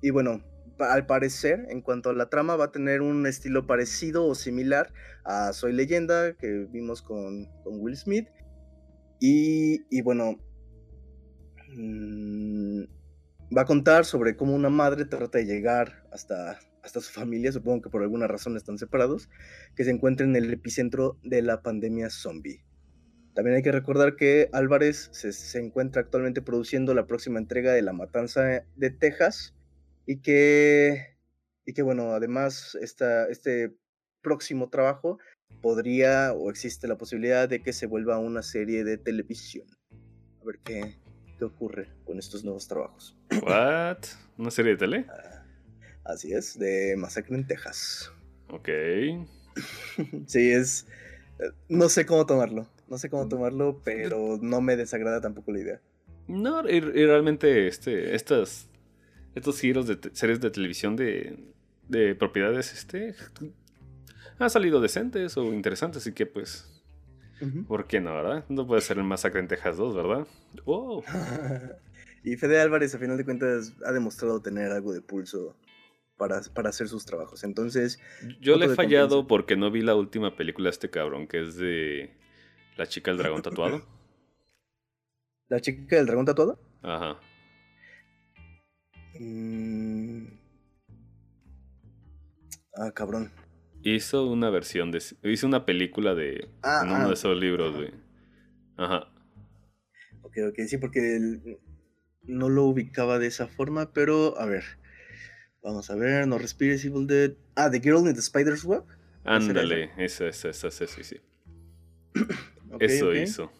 y 0.00 0.10
bueno, 0.10 0.42
al 0.78 1.06
parecer, 1.06 1.66
en 1.68 1.80
cuanto 1.80 2.10
a 2.10 2.14
la 2.14 2.28
trama, 2.28 2.56
va 2.56 2.66
a 2.66 2.72
tener 2.72 3.00
un 3.00 3.26
estilo 3.26 3.66
parecido 3.66 4.26
o 4.26 4.34
similar 4.34 4.92
a 5.24 5.52
Soy 5.52 5.72
Leyenda, 5.72 6.34
que 6.34 6.66
vimos 6.70 7.02
con, 7.02 7.48
Will 7.64 7.96
Smith. 7.96 8.28
Y, 9.20 10.02
bueno, 10.02 10.38
mm, 11.74 12.84
va 13.56 13.62
a 13.62 13.66
contar 13.66 14.04
sobre 14.04 14.36
cómo 14.36 14.54
una 14.54 14.70
madre 14.70 15.04
trata 15.04 15.38
de 15.38 15.46
llegar 15.46 16.04
hasta, 16.12 16.58
hasta 16.82 17.00
su 17.00 17.12
familia, 17.12 17.52
supongo 17.52 17.82
que 17.82 17.90
por 17.90 18.02
alguna 18.02 18.26
razón 18.26 18.56
están 18.56 18.78
separados, 18.78 19.28
que 19.76 19.84
se 19.84 19.90
encuentra 19.90 20.26
en 20.26 20.36
el 20.36 20.52
epicentro 20.52 21.18
de 21.22 21.42
la 21.42 21.62
pandemia 21.62 22.10
zombie. 22.10 22.64
También 23.34 23.56
hay 23.56 23.62
que 23.62 23.72
recordar 23.72 24.16
que 24.16 24.50
Álvarez 24.52 25.08
se, 25.12 25.32
se 25.32 25.58
encuentra 25.58 26.02
actualmente 26.02 26.42
produciendo 26.42 26.92
la 26.94 27.06
próxima 27.06 27.38
entrega 27.38 27.72
de 27.72 27.82
La 27.82 27.94
Matanza 27.94 28.64
de 28.76 28.90
Texas, 28.90 29.54
y 30.06 30.20
que, 30.20 31.16
y 31.64 31.72
que 31.72 31.82
bueno, 31.82 32.12
además 32.12 32.76
esta, 32.80 33.28
este 33.28 33.74
próximo 34.20 34.68
trabajo 34.68 35.18
podría 35.60 36.32
o 36.32 36.50
existe 36.50 36.88
la 36.88 36.96
posibilidad 36.96 37.48
de 37.48 37.62
que 37.62 37.72
se 37.72 37.86
vuelva 37.86 38.18
una 38.18 38.42
serie 38.42 38.84
de 38.84 38.98
televisión. 38.98 39.66
A 40.40 40.44
ver 40.44 40.58
qué, 40.64 40.96
qué 41.42 41.46
ocurre 41.46 41.88
con 42.04 42.20
estos 42.20 42.44
nuevos 42.44 42.68
trabajos. 42.68 43.16
¿What? 43.42 43.98
¿Una 44.38 44.52
serie 44.52 44.72
de 44.72 44.78
tele? 44.78 45.06
Ah, 45.08 45.42
así 46.04 46.32
es, 46.32 46.56
de 46.56 46.94
Masacre 46.96 47.34
en 47.34 47.46
Texas. 47.46 48.12
Ok. 48.48 48.68
sí, 50.26 50.52
es, 50.52 50.86
no 51.68 51.88
sé 51.88 52.06
cómo 52.06 52.26
tomarlo. 52.26 52.68
No 52.88 52.96
sé 52.96 53.10
cómo 53.10 53.24
mm. 53.24 53.28
tomarlo, 53.28 53.80
pero 53.84 54.38
no 54.40 54.60
me 54.60 54.76
desagrada 54.76 55.20
tampoco 55.20 55.50
la 55.50 55.58
idea. 55.58 55.80
No, 56.28 56.68
y, 56.68 56.78
realmente 56.78 57.66
este, 57.66 58.14
estas, 58.14 58.68
estos 59.34 59.58
giros 59.58 59.88
de 59.88 59.98
series 60.12 60.40
de 60.40 60.50
televisión 60.50 60.94
de, 60.94 61.36
de 61.88 62.14
propiedades 62.14 62.72
este, 62.72 63.16
han 64.38 64.50
salido 64.50 64.80
decentes 64.80 65.36
o 65.36 65.52
interesantes, 65.52 66.02
así 66.02 66.12
que 66.12 66.26
pues 66.26 66.71
¿Por 67.66 67.86
qué 67.86 68.00
no, 68.00 68.14
verdad? 68.14 68.44
No 68.48 68.66
puede 68.66 68.80
ser 68.80 68.98
el 68.98 69.04
Masacre 69.04 69.40
en 69.40 69.48
Texas 69.48 69.76
2, 69.76 69.96
¿verdad? 69.96 70.26
¡Wow! 70.64 71.02
y 72.24 72.36
Fede 72.36 72.60
Álvarez, 72.60 72.94
a 72.94 72.98
final 72.98 73.16
de 73.16 73.24
cuentas, 73.24 73.74
ha 73.84 73.92
demostrado 73.92 74.40
tener 74.40 74.70
algo 74.70 74.92
de 74.92 75.00
pulso 75.00 75.56
para, 76.16 76.40
para 76.54 76.68
hacer 76.68 76.88
sus 76.88 77.04
trabajos. 77.04 77.42
Entonces. 77.42 78.00
Yo 78.40 78.56
le 78.56 78.66
he 78.66 78.74
fallado 78.74 79.26
porque 79.26 79.56
no 79.56 79.70
vi 79.70 79.82
la 79.82 79.96
última 79.96 80.36
película 80.36 80.66
de 80.66 80.70
este 80.70 80.90
cabrón, 80.90 81.26
que 81.26 81.40
es 81.42 81.56
de 81.56 82.14
La 82.76 82.86
chica 82.86 83.10
del 83.10 83.18
dragón 83.18 83.42
tatuado. 83.42 83.82
¿La 85.48 85.60
chica 85.60 85.96
del 85.96 86.06
dragón 86.06 86.24
tatuado? 86.24 86.58
Ajá. 86.82 87.20
Mm. 89.18 90.26
Ah, 92.74 92.90
cabrón. 92.92 93.30
Hizo 93.82 94.26
una 94.26 94.50
versión 94.50 94.90
de. 94.90 95.02
Hizo 95.24 95.46
una 95.46 95.66
película 95.66 96.14
de. 96.14 96.48
Ah, 96.62 96.82
uno 96.84 96.98
de 97.04 97.10
ah. 97.10 97.12
esos 97.12 97.36
libros, 97.36 97.78
de. 97.78 97.92
Ajá. 98.76 99.08
Ok, 100.22 100.36
ok, 100.50 100.60
sí, 100.66 100.78
porque 100.78 101.18
no 102.22 102.48
lo 102.48 102.64
ubicaba 102.64 103.18
de 103.18 103.26
esa 103.26 103.48
forma, 103.48 103.92
pero 103.92 104.38
a 104.38 104.46
ver. 104.46 104.64
Vamos 105.62 105.90
a 105.90 105.94
ver, 105.94 106.26
no 106.26 106.38
respires 106.38 106.84
Evil 106.84 107.06
Dead. 107.06 107.32
Ah, 107.54 107.70
The 107.70 107.80
Girl 107.80 108.08
in 108.08 108.14
the 108.14 108.22
Spider's 108.22 108.64
Web. 108.64 108.84
Ándale, 109.24 109.90
esa, 109.96 110.26
esa, 110.26 110.48
esa, 110.48 110.68
esa, 110.68 110.86
sí, 110.86 111.04
sí. 111.04 111.16
Eso 112.80 113.14
hizo. 113.14 113.52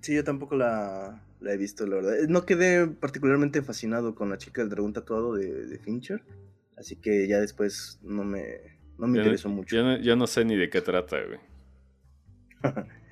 Sí, 0.00 0.14
yo 0.14 0.24
tampoco 0.24 0.56
la, 0.56 1.22
la, 1.40 1.52
he 1.52 1.56
visto, 1.56 1.86
la 1.86 1.96
verdad. 1.96 2.16
No 2.28 2.46
quedé 2.46 2.86
particularmente 2.86 3.62
fascinado 3.62 4.14
con 4.14 4.30
la 4.30 4.38
chica 4.38 4.62
del 4.62 4.70
dragón 4.70 4.92
tatuado 4.92 5.34
de, 5.34 5.66
de 5.66 5.78
Fincher. 5.78 6.22
Así 6.76 6.96
que 6.96 7.28
ya 7.28 7.40
después 7.40 7.98
no 8.02 8.24
me, 8.24 8.42
no 8.98 9.06
me 9.06 9.18
interesó 9.18 9.48
mucho. 9.48 9.76
Yo 10.00 10.16
no, 10.16 10.26
sé 10.26 10.44
ni 10.44 10.56
de 10.56 10.70
qué 10.70 10.80
trata, 10.80 11.18
güey. 11.22 11.38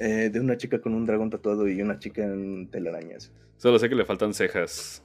Eh, 0.00 0.30
de 0.32 0.38
una 0.38 0.56
chica 0.56 0.80
con 0.80 0.94
un 0.94 1.04
dragón 1.04 1.28
tatuado 1.28 1.66
y 1.66 1.82
una 1.82 1.98
chica 1.98 2.22
en 2.22 2.70
telarañas. 2.70 3.32
Solo 3.56 3.80
sé 3.80 3.88
que 3.88 3.96
le 3.96 4.04
faltan 4.04 4.32
cejas. 4.32 5.02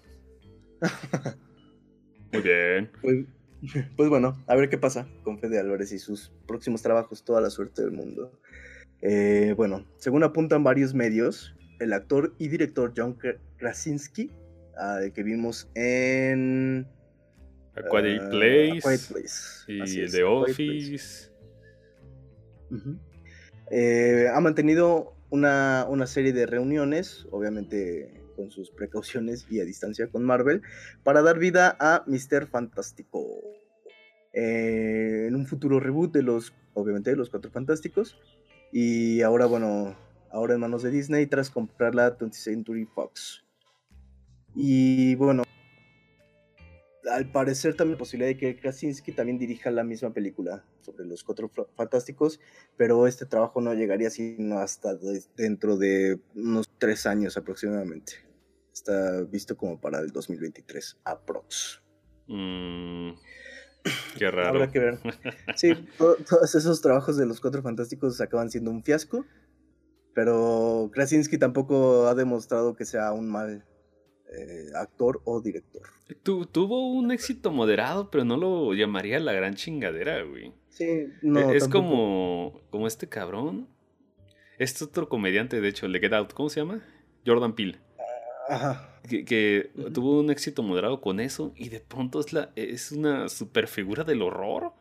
Muy 2.32 2.44
bien. 2.44 2.92
Pues, 3.02 3.26
pues, 3.98 4.10
bueno, 4.10 4.38
a 4.46 4.56
ver 4.56 4.70
qué 4.70 4.78
pasa 4.78 5.08
con 5.24 5.40
Fede 5.40 5.60
Álvarez 5.60 5.92
y 5.94 5.98
sus 5.98 6.32
próximos 6.48 6.84
trabajos. 6.84 7.24
Toda 7.24 7.42
la 7.42 7.50
suerte 7.50 7.82
del 7.82 7.92
mundo. 7.92 8.40
Eh, 9.02 9.56
bueno, 9.58 9.84
según 9.98 10.24
apuntan 10.24 10.64
varios 10.64 10.94
medios, 10.94 11.56
el 11.80 11.92
actor 11.92 12.36
y 12.38 12.50
director 12.50 12.94
John 12.96 13.18
Krasinski, 13.58 14.30
al 14.78 15.12
que 15.12 15.24
vimos 15.24 15.70
en 15.74 16.88
A 17.76 17.82
Quiet 17.82 18.30
Place. 18.30 19.38
Y 19.68 20.08
The 20.08 20.24
Office. 20.24 21.32
Eh, 23.72 24.28
ha 24.34 24.40
mantenido 24.40 25.16
una, 25.30 26.06
serie 26.06 26.34
de 26.34 26.46
reuniones, 26.46 27.26
obviamente 27.32 28.22
con 28.36 28.50
sus 28.50 28.72
precauciones 28.72 29.46
y 29.50 29.60
a 29.60 29.64
distancia 29.64 30.08
con 30.08 30.24
Marvel, 30.24 30.64
para 31.04 31.22
dar 31.22 31.38
vida 31.38 31.76
a 31.80 32.04
Mister 32.08 32.48
Fantástico. 32.48 33.42
Eh, 34.34 35.26
en 35.28 35.36
un 35.36 35.46
futuro 35.46 35.80
reboot 35.80 36.12
de 36.12 36.24
los, 36.24 36.54
obviamente, 36.74 37.12
de 37.12 37.16
los 37.16 37.30
Cuatro 37.30 37.52
Fantásticos. 37.52 38.18
Y 38.72 39.22
ahora, 39.22 39.46
bueno, 39.46 39.96
ahora 40.32 40.56
en 40.56 40.60
manos 40.60 40.82
de 40.82 40.90
Disney 40.90 41.28
tras 41.28 41.50
comprar 41.50 41.94
la 41.94 42.18
20th 42.18 42.34
Century 42.34 42.86
Fox. 42.86 43.44
Y 44.56 45.16
bueno, 45.16 45.44
al 47.10 47.32
parecer 47.32 47.76
también 47.76 47.94
la 47.94 48.00
posibilidad 48.00 48.30
de 48.30 48.38
que 48.38 48.60
Krasinski 48.60 49.12
también 49.12 49.38
dirija 49.38 49.72
la 49.72 49.84
misma 49.84 50.14
película 50.14 50.64
sobre 50.82 51.06
los 51.06 51.24
cuatro 51.24 51.52
fantásticos, 51.76 52.40
pero 52.78 53.08
este 53.08 53.26
trabajo 53.26 53.62
no 53.62 53.74
llegaría 53.74 54.10
sino 54.10 54.60
hasta 54.60 54.96
dentro 55.36 55.78
de 55.78 56.20
unos 56.36 56.70
tres 56.78 57.06
años 57.06 57.38
aproximadamente. 57.38 58.14
Está 58.74 59.22
visto 59.22 59.56
como 59.56 59.80
para 59.80 60.00
el 60.00 60.12
2023, 60.12 60.98
aprox. 61.04 61.82
Mm, 62.28 63.12
qué 64.18 64.32
raro. 64.32 64.50
Habrá 64.50 64.72
que 64.72 64.80
ver. 64.80 65.00
Sí, 65.56 65.74
todos 65.98 66.56
esos 66.56 66.82
trabajos 66.82 67.18
de 67.18 67.26
los 67.26 67.40
cuatro 67.40 67.62
fantásticos 67.62 68.20
acaban 68.22 68.50
siendo 68.50 68.72
un 68.72 68.84
fiasco, 68.84 69.26
pero 70.16 70.90
Krasinski 70.94 71.38
tampoco 71.38 72.08
ha 72.08 72.16
demostrado 72.16 72.76
que 72.76 72.86
sea 72.86 73.12
un 73.12 73.30
mal 73.30 73.66
eh, 74.36 74.70
actor 74.76 75.22
o 75.26 75.42
director. 75.42 75.84
tuvo 76.24 76.92
un 76.92 77.12
éxito 77.12 77.52
moderado, 77.52 78.10
pero 78.10 78.26
no 78.26 78.38
lo 78.38 78.74
llamaría 78.74 79.20
la 79.20 79.34
gran 79.34 79.56
chingadera, 79.56 80.24
güey. 80.24 80.54
Sí, 80.70 81.08
no. 81.22 81.52
E, 81.52 81.58
es 81.58 81.68
como, 81.68 82.62
como 82.70 82.88
este 82.88 83.08
cabrón. 83.08 83.68
Este 84.58 84.84
otro 84.84 85.10
comediante, 85.10 85.62
de 85.62 85.68
hecho, 85.68 85.86
el 85.86 85.94
de 85.94 86.00
Get 86.00 86.14
Out, 86.14 86.34
¿cómo 86.34 86.50
se 86.50 86.62
llama? 86.62 86.82
Jordan 87.26 87.54
Peele. 87.54 87.80
Ajá. 88.50 89.00
Que, 89.08 89.72
tuvo 89.94 90.20
un 90.20 90.32
éxito 90.32 90.64
moderado 90.64 91.02
con 91.02 91.20
eso 91.20 91.54
y 91.56 91.70
de 91.70 91.80
pronto 91.80 92.20
es, 92.20 92.34
la, 92.34 92.52
es 92.56 92.92
una 92.92 93.30
super 93.30 93.68
figura 93.68 94.04
del 94.04 94.22
horror. 94.22 94.74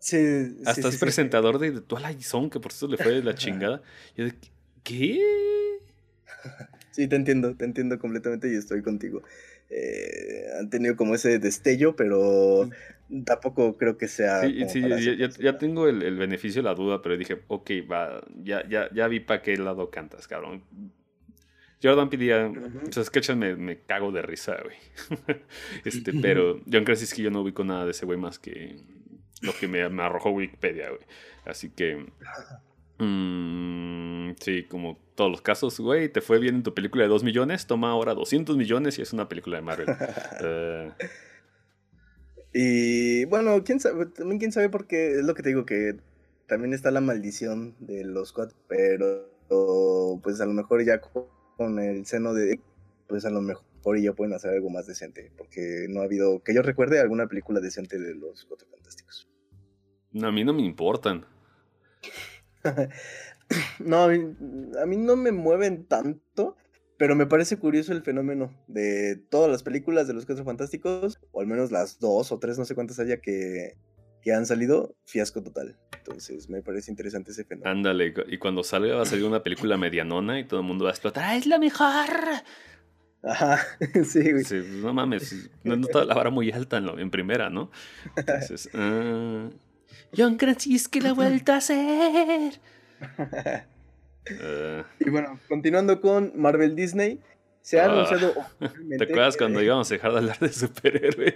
Sí. 0.00 0.56
Hasta 0.64 0.88
es 0.88 0.98
presentador 0.98 1.58
de 1.58 1.80
Twilight 1.80 2.20
Zone, 2.22 2.50
que 2.50 2.60
por 2.60 2.72
eso 2.72 2.86
le 2.86 2.96
fue 2.96 3.22
la 3.22 3.34
chingada. 3.34 3.82
Yo 4.16 4.24
de, 4.24 4.34
¿qué? 4.82 5.20
Sí, 6.98 7.06
te 7.06 7.14
entiendo, 7.14 7.54
te 7.54 7.64
entiendo 7.64 7.96
completamente 8.00 8.52
y 8.52 8.56
estoy 8.56 8.82
contigo. 8.82 9.22
Eh, 9.70 10.46
han 10.58 10.68
tenido 10.68 10.96
como 10.96 11.14
ese 11.14 11.38
destello, 11.38 11.94
pero 11.94 12.68
tampoco 13.24 13.76
creo 13.76 13.96
que 13.96 14.08
sea. 14.08 14.40
Sí, 14.40 14.64
sí 14.68 14.82
ya, 15.38 15.58
tengo 15.58 15.86
el, 15.86 16.16
beneficio 16.16 16.60
de 16.60 16.68
la 16.68 16.74
duda, 16.74 17.00
pero 17.00 17.16
dije, 17.16 17.38
ok, 17.46 17.70
va, 17.88 18.20
ya, 18.42 18.68
ya, 18.68 18.92
ya 18.92 19.06
vi 19.06 19.20
para 19.20 19.42
qué 19.42 19.56
lado 19.56 19.92
cantas, 19.92 20.26
cabrón. 20.26 20.64
Jordan 21.80 22.10
pedía, 22.10 22.50
o 22.50 23.22
sea, 23.22 23.36
me, 23.36 23.54
me, 23.54 23.78
cago 23.82 24.10
de 24.10 24.22
risa, 24.22 24.56
güey. 24.60 24.76
este, 25.84 26.12
pero 26.20 26.60
John 26.68 26.82
Krasinski 26.82 27.22
yo 27.22 27.30
no 27.30 27.42
ubico 27.42 27.62
nada 27.62 27.84
de 27.84 27.92
ese 27.92 28.06
güey 28.06 28.18
más 28.18 28.40
que 28.40 28.74
lo 29.40 29.52
que 29.52 29.68
me, 29.68 29.88
me 29.88 30.02
arrojó 30.02 30.30
Wikipedia, 30.30 30.88
güey. 30.88 31.02
Así 31.44 31.70
que 31.70 32.06
Mm, 32.98 34.32
sí, 34.40 34.64
como 34.64 34.98
todos 35.14 35.30
los 35.30 35.40
casos, 35.40 35.78
güey, 35.80 36.08
te 36.08 36.20
fue 36.20 36.38
bien 36.38 36.56
en 36.56 36.62
tu 36.62 36.74
película 36.74 37.04
de 37.04 37.08
2 37.08 37.24
millones, 37.24 37.66
toma 37.66 37.90
ahora 37.90 38.14
200 38.14 38.56
millones 38.56 38.98
y 38.98 39.02
es 39.02 39.12
una 39.12 39.28
película 39.28 39.56
de 39.56 39.62
Marvel. 39.62 39.86
Eh. 40.40 40.92
Y 42.52 43.24
bueno, 43.26 43.62
quién 43.62 43.78
sabe, 43.78 44.06
también 44.06 44.38
quién 44.38 44.52
sabe 44.52 44.68
porque 44.70 45.18
es 45.18 45.24
lo 45.24 45.34
que 45.34 45.42
te 45.42 45.50
digo 45.50 45.66
que 45.66 45.96
también 46.46 46.72
está 46.72 46.90
la 46.90 47.00
maldición 47.00 47.76
de 47.78 48.04
los 48.04 48.32
cuatro, 48.32 48.56
pero 48.68 49.28
pues 50.22 50.40
a 50.40 50.46
lo 50.46 50.54
mejor 50.54 50.84
ya 50.84 51.00
con 51.00 51.78
el 51.78 52.06
seno 52.06 52.32
de 52.32 52.58
pues 53.06 53.24
a 53.24 53.30
lo 53.30 53.40
mejor 53.40 53.64
ya 53.96 54.12
pueden 54.12 54.34
hacer 54.34 54.52
algo 54.52 54.70
más 54.70 54.86
decente, 54.86 55.32
porque 55.36 55.86
no 55.88 56.00
ha 56.00 56.04
habido, 56.04 56.42
que 56.42 56.54
yo 56.54 56.62
recuerde, 56.62 57.00
alguna 57.00 57.26
película 57.26 57.60
decente 57.60 57.98
de 57.98 58.14
los 58.14 58.44
cuatro 58.44 58.68
fantásticos. 58.70 59.28
a 60.22 60.30
mí 60.30 60.44
no 60.44 60.52
me 60.52 60.62
importan. 60.62 61.24
no, 63.78 64.04
a 64.04 64.86
mí, 64.86 64.96
no 64.96 65.16
me 65.16 65.32
mueven 65.32 65.84
tanto, 65.84 66.56
pero 66.96 67.14
me 67.14 67.26
parece 67.26 67.58
curioso 67.58 67.92
el 67.92 68.02
fenómeno 68.02 68.52
de 68.66 69.16
todas 69.16 69.50
las 69.50 69.62
películas 69.62 70.06
de 70.06 70.14
los 70.14 70.26
Cuatro 70.26 70.44
Fantásticos, 70.44 71.18
o 71.32 71.40
al 71.40 71.46
menos 71.46 71.70
las 71.70 71.98
dos 71.98 72.32
o 72.32 72.38
tres, 72.38 72.58
no 72.58 72.64
sé 72.64 72.74
cuántas 72.74 72.98
haya 72.98 73.20
que, 73.20 73.76
que 74.22 74.32
han 74.32 74.46
salido, 74.46 74.96
fiasco 75.04 75.42
total. 75.42 75.76
Entonces 75.96 76.48
me 76.48 76.62
parece 76.62 76.90
interesante 76.90 77.30
ese 77.30 77.44
fenómeno. 77.44 77.70
Ándale, 77.70 78.14
y 78.28 78.38
cuando 78.38 78.62
salga 78.64 78.96
va 78.96 79.02
a 79.02 79.06
salir 79.06 79.24
una 79.24 79.42
película 79.42 79.76
medianona 79.76 80.40
y 80.40 80.44
todo 80.44 80.60
el 80.60 80.66
mundo 80.66 80.84
va 80.84 80.90
a 80.90 80.94
explotar. 80.94 81.24
¡Ah, 81.24 81.36
es 81.36 81.46
la 81.46 81.58
mejor! 81.58 82.08
Ajá, 83.22 83.58
sí, 84.04 84.30
güey. 84.30 84.44
Sí, 84.44 84.62
no 84.80 84.92
mames, 84.92 85.50
no, 85.64 85.74
está 85.74 86.04
la 86.04 86.14
vara 86.14 86.30
muy 86.30 86.50
alta 86.50 86.78
en, 86.78 86.88
en 86.98 87.10
primera, 87.10 87.50
¿no? 87.50 87.70
Entonces, 88.16 88.70
uh, 88.74 89.50
John 90.16 90.36
Krasinski 90.36 91.00
la 91.00 91.12
vuelta 91.12 91.54
a 91.54 91.58
hacer. 91.58 92.60
Y 95.00 95.08
bueno, 95.08 95.38
continuando 95.48 96.00
con 96.00 96.32
Marvel 96.34 96.76
Disney, 96.76 97.20
se 97.62 97.80
ha 97.80 97.86
ah. 97.86 97.92
anunciado. 97.92 98.34
¿Te 98.58 99.04
acuerdas 99.04 99.36
cuando 99.36 99.62
íbamos 99.62 99.90
a 99.90 99.94
dejar 99.94 100.12
de 100.12 100.18
hablar 100.18 100.38
de 100.38 100.52
superhéroes? 100.52 101.34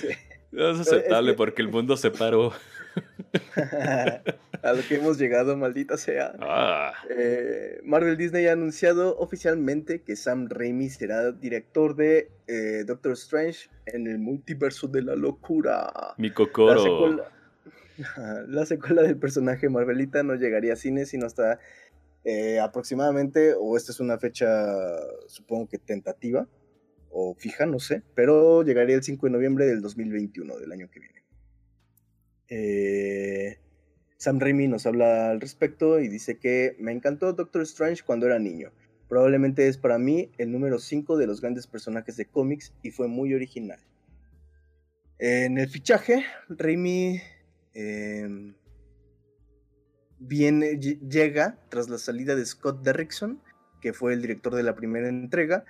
Sí. 0.00 0.08
No 0.54 0.70
es 0.70 0.78
aceptable 0.78 1.34
porque 1.34 1.62
el 1.62 1.68
mundo 1.68 1.96
se 1.96 2.12
paró. 2.12 2.52
a 3.56 4.72
lo 4.72 4.82
que 4.86 4.94
hemos 4.94 5.18
llegado, 5.18 5.56
maldita 5.56 5.96
sea. 5.96 6.32
Ah. 6.38 6.92
Eh, 7.10 7.80
Marvel 7.82 8.16
Disney 8.16 8.46
ha 8.46 8.52
anunciado 8.52 9.18
oficialmente 9.18 10.02
que 10.02 10.14
Sam 10.14 10.46
Raimi 10.48 10.90
será 10.90 11.32
director 11.32 11.96
de 11.96 12.30
eh, 12.46 12.84
Doctor 12.86 13.14
Strange 13.14 13.68
en 13.86 14.06
el 14.06 14.20
multiverso 14.20 14.86
de 14.86 15.02
la 15.02 15.16
locura. 15.16 16.14
Mi 16.18 16.30
cocoro. 16.30 16.74
La 16.76 16.82
secuela 16.82 17.32
del 19.02 19.18
personaje 19.18 19.68
Marvelita 19.68 20.22
no 20.22 20.34
llegaría 20.34 20.72
a 20.72 20.76
cine 20.76 21.06
sino 21.06 21.26
hasta 21.26 21.58
eh, 22.24 22.58
aproximadamente, 22.58 23.54
o 23.54 23.76
esta 23.76 23.92
es 23.92 24.00
una 24.00 24.18
fecha, 24.18 24.48
supongo 25.26 25.68
que 25.68 25.78
tentativa, 25.78 26.48
o 27.10 27.34
fija, 27.34 27.66
no 27.66 27.78
sé, 27.78 28.02
pero 28.14 28.62
llegaría 28.62 28.96
el 28.96 29.02
5 29.02 29.26
de 29.26 29.32
noviembre 29.32 29.66
del 29.66 29.82
2021, 29.82 30.56
del 30.56 30.72
año 30.72 30.88
que 30.90 31.00
viene. 31.00 31.22
Eh, 32.48 33.58
Sam 34.16 34.40
Raimi 34.40 34.68
nos 34.68 34.86
habla 34.86 35.30
al 35.30 35.40
respecto 35.40 36.00
y 36.00 36.08
dice 36.08 36.38
que 36.38 36.76
me 36.78 36.92
encantó 36.92 37.34
Doctor 37.34 37.60
Strange 37.62 38.02
cuando 38.02 38.24
era 38.24 38.38
niño. 38.38 38.72
Probablemente 39.06 39.68
es 39.68 39.76
para 39.76 39.98
mí 39.98 40.30
el 40.38 40.50
número 40.50 40.78
5 40.78 41.18
de 41.18 41.26
los 41.26 41.42
grandes 41.42 41.66
personajes 41.66 42.16
de 42.16 42.24
cómics 42.24 42.72
y 42.82 42.90
fue 42.90 43.06
muy 43.06 43.34
original. 43.34 43.80
En 45.18 45.58
el 45.58 45.68
fichaje, 45.68 46.24
Raimi 46.48 47.20
em, 47.74 48.54
viene, 50.18 50.78
llega 50.78 51.58
tras 51.68 51.88
la 51.88 51.98
salida 51.98 52.34
de 52.34 52.44
Scott 52.44 52.82
Derrickson, 52.82 53.40
que 53.80 53.92
fue 53.92 54.14
el 54.14 54.22
director 54.22 54.54
de 54.54 54.62
la 54.62 54.74
primera 54.74 55.08
entrega, 55.08 55.64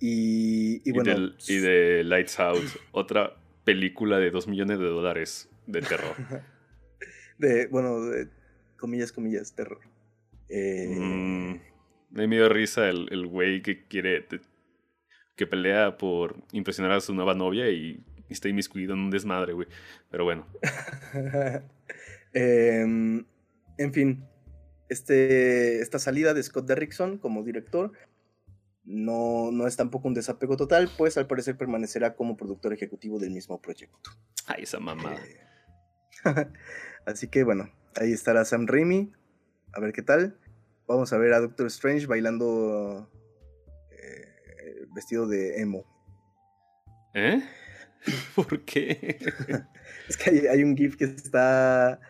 y, 0.00 0.90
bueno. 0.92 1.32
y 1.48 1.56
de 1.58 2.04
Lights 2.04 2.38
Out, 2.38 2.64
otra 2.92 3.36
película 3.64 4.18
de 4.18 4.30
2 4.30 4.46
millones 4.48 4.78
de 4.78 4.86
dólares 4.86 5.48
de 5.66 5.82
terror. 5.82 6.16
de, 7.38 7.66
bueno, 7.66 8.00
de 8.04 8.28
comillas, 8.76 9.12
comillas, 9.12 9.54
terror. 9.54 9.80
Eh, 10.48 10.88
mm, 10.88 11.60
me 12.10 12.26
dio 12.28 12.48
risa 12.48 12.88
el 12.88 13.26
güey 13.26 13.60
que 13.60 13.86
quiere. 13.86 14.26
que 15.36 15.46
pelea 15.46 15.98
por 15.98 16.36
impresionar 16.52 16.92
a 16.92 17.00
su 17.00 17.12
nueva 17.14 17.34
novia 17.34 17.68
y 17.70 18.02
está 18.32 18.48
inmiscuido 18.48 18.94
en 18.94 19.00
un 19.00 19.10
desmadre, 19.10 19.52
güey. 19.52 19.68
Pero 20.10 20.24
bueno. 20.24 20.46
Em, 22.34 23.24
en 23.78 23.92
fin, 23.94 24.22
este, 24.90 25.80
esta 25.80 25.98
salida 25.98 26.34
de 26.34 26.42
Scott 26.42 26.66
Derrickson 26.66 27.16
como 27.16 27.42
director 27.42 27.92
no, 28.84 29.50
no 29.52 29.66
es 29.66 29.76
tampoco 29.76 30.08
un 30.08 30.14
desapego 30.14 30.56
total, 30.56 30.90
pues 30.96 31.16
al 31.18 31.26
parecer 31.26 31.56
permanecerá 31.56 32.14
como 32.14 32.36
productor 32.36 32.72
ejecutivo 32.72 33.18
del 33.18 33.30
mismo 33.30 33.60
proyecto. 33.60 34.10
Ay, 34.46 34.62
esa 34.64 34.78
mamá. 34.78 35.14
Eh, 35.14 35.40
así 37.06 37.28
que 37.28 37.44
bueno, 37.44 37.70
ahí 37.96 38.12
estará 38.12 38.44
Sam 38.44 38.66
Raimi. 38.66 39.12
A 39.72 39.80
ver 39.80 39.92
qué 39.92 40.02
tal. 40.02 40.38
Vamos 40.86 41.12
a 41.12 41.18
ver 41.18 41.34
a 41.34 41.40
Doctor 41.40 41.66
Strange 41.66 42.06
bailando 42.06 43.10
eh, 43.90 44.86
vestido 44.94 45.26
de 45.26 45.60
emo. 45.60 45.84
¿Eh? 47.12 47.42
¿Por 48.34 48.64
qué? 48.64 49.18
es 50.08 50.16
que 50.16 50.48
hay, 50.48 50.62
un 50.62 50.76
GIF 50.76 50.96
que 50.96 51.04
está 51.04 52.00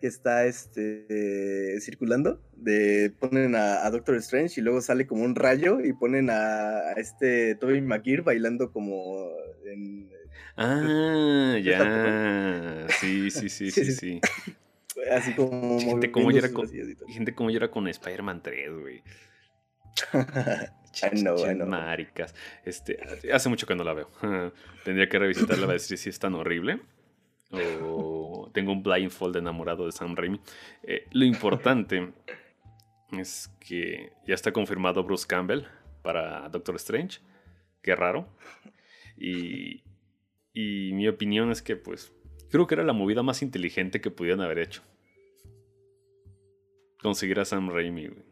que 0.00 0.06
está 0.06 0.44
este 0.44 1.80
circulando 1.80 2.40
de 2.54 3.12
ponen 3.18 3.54
a, 3.54 3.88
Doctor 3.90 4.16
Strange 4.16 4.60
y 4.60 4.62
luego 4.62 4.80
sale 4.80 5.06
como 5.06 5.24
un 5.24 5.34
rayo 5.34 5.80
y 5.80 5.92
ponen 5.92 6.28
a, 6.30 6.92
este 6.96 7.54
Toby 7.54 7.80
McGear 7.80 8.22
bailando 8.22 8.72
como 8.72 9.30
en 9.64 10.10
ah 10.56 11.58
ya. 11.62 12.86
Sí 13.00 13.30
sí 13.30 13.48
sí 13.48 13.70
sí 13.70 13.92
sí, 13.92 14.20
así 15.10 15.34
como 15.34 15.78
gente 15.80 16.10
como 16.10 16.30
yo 16.30 16.38
era 16.38 16.52
con 16.52 16.68
gente 17.08 17.34
como 17.34 17.50
yo 17.50 17.58
era 17.58 17.70
con 17.70 17.88
Spider-Man 17.88 18.42
3 18.42 18.80
güey 18.80 19.02
no, 21.22 21.34
bueno. 21.34 21.66
Maricas. 21.66 22.34
Este, 22.64 22.98
hace 23.32 23.48
mucho 23.48 23.66
que 23.66 23.74
no 23.74 23.84
la 23.84 23.94
veo. 23.94 24.10
Tendría 24.84 25.08
que 25.08 25.18
revisitarla 25.18 25.64
a 25.64 25.68
ver 25.68 25.80
si 25.80 26.08
es 26.08 26.18
tan 26.18 26.34
horrible. 26.34 26.80
O 27.82 28.50
tengo 28.52 28.72
un 28.72 28.82
blindfold 28.82 29.36
enamorado 29.36 29.86
de 29.86 29.92
Sam 29.92 30.16
Raimi. 30.16 30.40
Eh, 30.82 31.06
lo 31.12 31.24
importante 31.24 32.12
es 33.12 33.48
que 33.60 34.12
ya 34.26 34.34
está 34.34 34.52
confirmado 34.52 35.04
Bruce 35.04 35.26
Campbell 35.26 35.64
para 36.02 36.48
Doctor 36.48 36.76
Strange. 36.76 37.20
Qué 37.82 37.94
raro. 37.94 38.28
Y, 39.16 39.84
y 40.52 40.92
mi 40.92 41.08
opinión 41.08 41.50
es 41.50 41.62
que, 41.62 41.76
pues, 41.76 42.12
creo 42.50 42.66
que 42.66 42.74
era 42.74 42.84
la 42.84 42.92
movida 42.92 43.22
más 43.22 43.42
inteligente 43.42 44.00
que 44.00 44.10
pudieran 44.10 44.40
haber 44.40 44.58
hecho. 44.58 44.82
Conseguir 47.00 47.38
a 47.38 47.44
Sam 47.44 47.70
Raimi, 47.70 48.06
eh, 48.06 48.24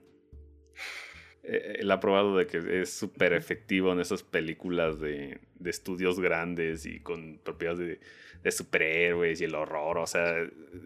él 1.45 1.91
ha 1.91 2.01
probado 2.01 2.37
de 2.37 2.47
que 2.47 2.83
es 2.83 2.91
súper 2.91 3.33
efectivo 3.33 3.93
en 3.93 4.01
esas 4.01 4.23
películas 4.23 4.99
de, 5.01 5.41
estudios 5.65 6.21
grandes 6.21 6.87
y 6.87 7.01
con 7.01 7.39
propiedades 7.43 7.99
de, 8.43 8.51
superhéroes 8.51 9.41
y 9.41 9.45
el 9.45 9.55
horror. 9.55 9.99
O 9.99 10.07
sea, 10.07 10.37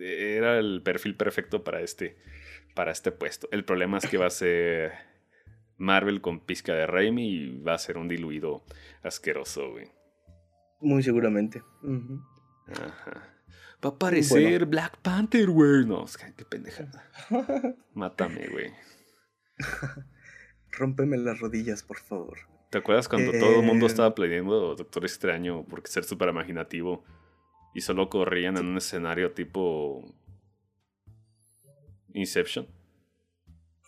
era 0.01 0.59
el 0.59 0.83
perfil 0.83 1.17
perfecto 1.17 1.65
para 1.65 1.81
este, 1.81 2.17
para 2.75 2.93
este 2.93 3.13
puesto. 3.13 3.49
El 3.51 3.65
problema 3.65 3.99
es 3.99 4.07
que 4.07 4.19
va 4.19 4.27
a 4.27 4.31
ser 4.31 4.93
Marvel 5.77 6.21
con 6.21 6.41
pizca 6.41 6.75
de 6.75 6.87
Raimi 6.87 7.29
y 7.29 7.61
va 7.61 7.75
a 7.75 7.79
ser 7.79 7.99
un 7.99 8.09
diluido 8.09 8.65
asqueroso, 9.03 9.73
güey. 9.73 9.89
Muy 10.81 11.03
seguramente. 11.03 11.63
Ajá. 12.67 13.35
Va 13.85 13.91
a 13.91 13.93
aparecer 13.93 14.67
Black 14.67 14.99
Panther, 14.99 15.49
güey. 15.49 15.85
No, 15.87 16.05
qué 16.37 16.45
pendejada. 16.45 17.05
Mátame, 17.95 18.49
güey. 18.49 18.73
Rómpeme 20.73 21.17
las 21.17 21.41
rodillas, 21.41 21.83
por 21.83 21.99
favor. 21.99 22.39
¿Te 22.71 22.79
acuerdas 22.79 23.09
cuando 23.09 23.33
todo 23.33 23.61
el 23.61 23.67
mundo 23.67 23.87
eh, 23.87 23.89
estaba 23.89 24.15
pidiendo 24.15 24.75
Doctor 24.75 25.05
Extraño 25.05 25.65
porque 25.65 25.91
ser 25.91 26.05
súper 26.05 26.29
imaginativo 26.29 27.03
y 27.75 27.81
solo 27.81 28.11
corrían 28.11 28.59
en 28.59 28.67
un 28.67 28.77
escenario 28.77 29.33
tipo 29.33 30.15
Inception? 32.13 32.67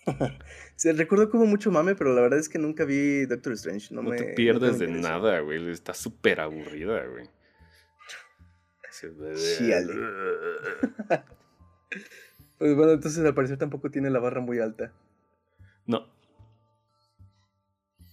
sí, 0.76 0.92
recuerdo 0.92 1.28
como 1.30 1.44
mucho 1.44 1.70
mame, 1.70 1.94
pero 1.94 2.14
la 2.14 2.22
verdad 2.22 2.38
es 2.38 2.48
que 2.48 2.58
nunca 2.58 2.84
vi 2.84 3.26
Doctor 3.26 3.52
Strange. 3.52 3.94
No, 3.94 4.02
no 4.02 4.10
me, 4.10 4.16
te 4.16 4.32
pierdes 4.34 4.78
de 4.78 4.88
nada, 4.88 5.40
güey. 5.40 5.70
Está 5.70 5.92
súper 5.92 6.40
aburrida, 6.40 7.04
güey. 7.06 7.28
pues 12.58 12.76
bueno, 12.76 12.92
entonces 12.92 13.24
al 13.24 13.34
parecer 13.34 13.56
tampoco 13.56 13.90
tiene 13.90 14.10
la 14.10 14.18
barra 14.18 14.40
muy 14.40 14.58
alta. 14.58 14.92
No, 15.86 16.06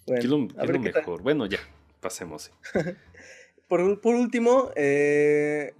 bueno, 0.07 0.21
¿Qué 0.21 0.27
lo, 0.73 0.79
mejor? 0.79 1.21
Bueno, 1.21 1.45
ya, 1.45 1.59
pasemos. 1.99 2.51
por, 3.67 3.81
último, 3.81 4.71
eh, 4.75 5.73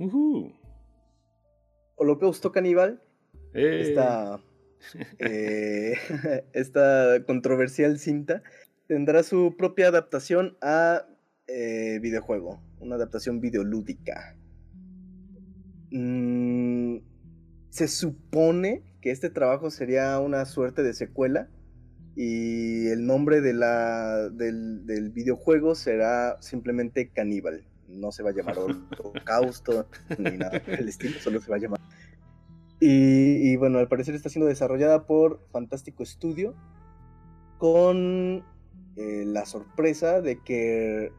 Holocausto 1.96 2.52
Caníbal. 2.52 3.02
Eh. 3.54 3.96
Eh, 5.20 5.96
esta, 6.54 7.24
controversial 7.26 7.98
cinta 7.98 8.44
tendrá 8.88 9.24
su 9.24 9.56
propia 9.58 9.88
adaptación 9.88 10.56
a 10.62 11.08
eh, 11.48 12.00
videojuego, 12.00 12.62
una 12.80 12.96
adaptación 12.96 13.42
videolúdica. 13.42 14.38
Mm, 15.90 16.98
se 17.70 17.88
supone 17.88 18.84
que 19.02 19.12
este 19.12 19.30
trabajo 19.30 19.72
sería 19.72 20.20
una 20.20 20.46
suerte 20.46 20.84
de 20.84 20.94
secuela 20.94 21.50
y 22.20 22.88
el 22.88 23.06
nombre 23.06 23.42
de 23.42 23.54
la, 23.54 24.30
del, 24.30 25.12
videojuego 25.14 25.76
será 25.76 26.42
simplemente 26.42 27.10
Caníbal. 27.10 27.64
No 27.88 28.12
se 28.12 28.24
va 28.24 28.32
a 28.32 28.34
llamar 28.34 28.58
Holocausto 29.04 29.86
ni 30.18 30.36
nada 30.36 30.58
del 30.58 30.90
estilo, 30.90 31.20
solo 31.20 31.40
se 31.40 31.52
va 31.52 31.58
a 31.58 31.60
llamar. 31.60 31.80
Y, 32.80 33.56
bueno, 33.58 33.78
al 33.78 33.88
parecer 33.88 34.16
está 34.16 34.30
siendo 34.30 34.48
desarrollada 34.48 35.06
por 35.06 35.42
Fantástico 35.52 36.04
Studio 36.04 36.56
con 37.60 38.44
eh, 38.96 39.24
la 39.28 39.46
sorpresa 39.46 40.20
de 40.20 40.40
que 40.42 41.12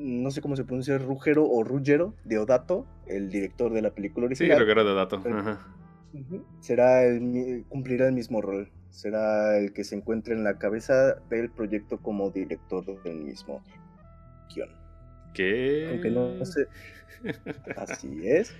no 0.00 0.32
sé 0.32 0.40
cómo 0.40 0.56
se 0.56 0.64
pronuncia, 0.64 0.98
Rugero 0.98 1.48
o 1.48 1.62
Ruggero 1.62 2.14
de 2.24 2.38
Odato, 2.38 2.86
el 3.06 3.30
director 3.30 3.72
de 3.72 3.82
la 3.82 3.90
película 3.90 4.26
original. 4.26 4.56
Sí, 4.56 4.60
Rugero 4.60 4.84
de 4.84 4.90
Odato. 4.90 5.22
Será 6.58 7.04
el, 7.04 7.64
cumplirá 7.68 8.08
el 8.08 8.14
mismo 8.14 8.42
rol 8.42 8.72
será 8.90 9.58
el 9.58 9.72
que 9.72 9.84
se 9.84 9.96
encuentre 9.96 10.34
en 10.34 10.44
la 10.44 10.58
cabeza 10.58 11.14
del 11.30 11.50
proyecto 11.50 11.98
como 11.98 12.30
director 12.30 12.84
del 13.02 13.16
mismo 13.16 13.62
guion. 14.54 14.68
¿Qué? 15.34 15.88
Aunque 15.90 16.10
no 16.10 16.44
sé. 16.44 16.66
Así 17.76 18.26
es. 18.26 18.54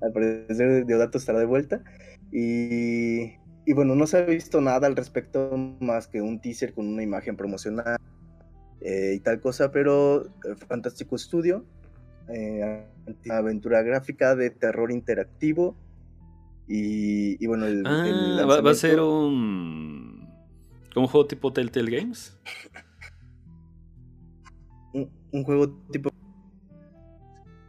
Al 0.00 0.12
parecer 0.12 0.86
Deodato 0.86 1.18
estará 1.18 1.38
de 1.38 1.46
vuelta. 1.46 1.82
Y, 2.32 3.34
y 3.66 3.72
bueno, 3.74 3.94
no 3.94 4.06
se 4.06 4.18
ha 4.18 4.22
visto 4.22 4.60
nada 4.60 4.86
al 4.86 4.96
respecto 4.96 5.56
más 5.80 6.08
que 6.08 6.20
un 6.20 6.40
teaser 6.40 6.74
con 6.74 6.88
una 6.88 7.02
imagen 7.02 7.36
promocional 7.36 7.98
eh, 8.80 9.14
y 9.16 9.20
tal 9.20 9.40
cosa, 9.40 9.70
pero 9.70 10.26
eh, 10.26 10.56
Fantástico 10.68 11.16
Estudio, 11.16 11.64
eh, 12.28 12.84
aventura 13.30 13.82
gráfica 13.82 14.34
de 14.36 14.50
terror 14.50 14.92
interactivo 14.92 15.76
y, 16.66 17.46
bueno, 17.46 17.66
el, 17.66 17.86
ah, 17.86 18.46
va, 18.46 18.70
a 18.70 18.74
ser 18.74 19.00
un. 19.00 20.28
¿Un 20.96 21.06
juego 21.06 21.26
tipo 21.26 21.52
Telltale 21.52 21.90
Games? 21.90 22.38
un, 24.92 25.44
juego 25.44 25.68
tipo. 25.90 26.10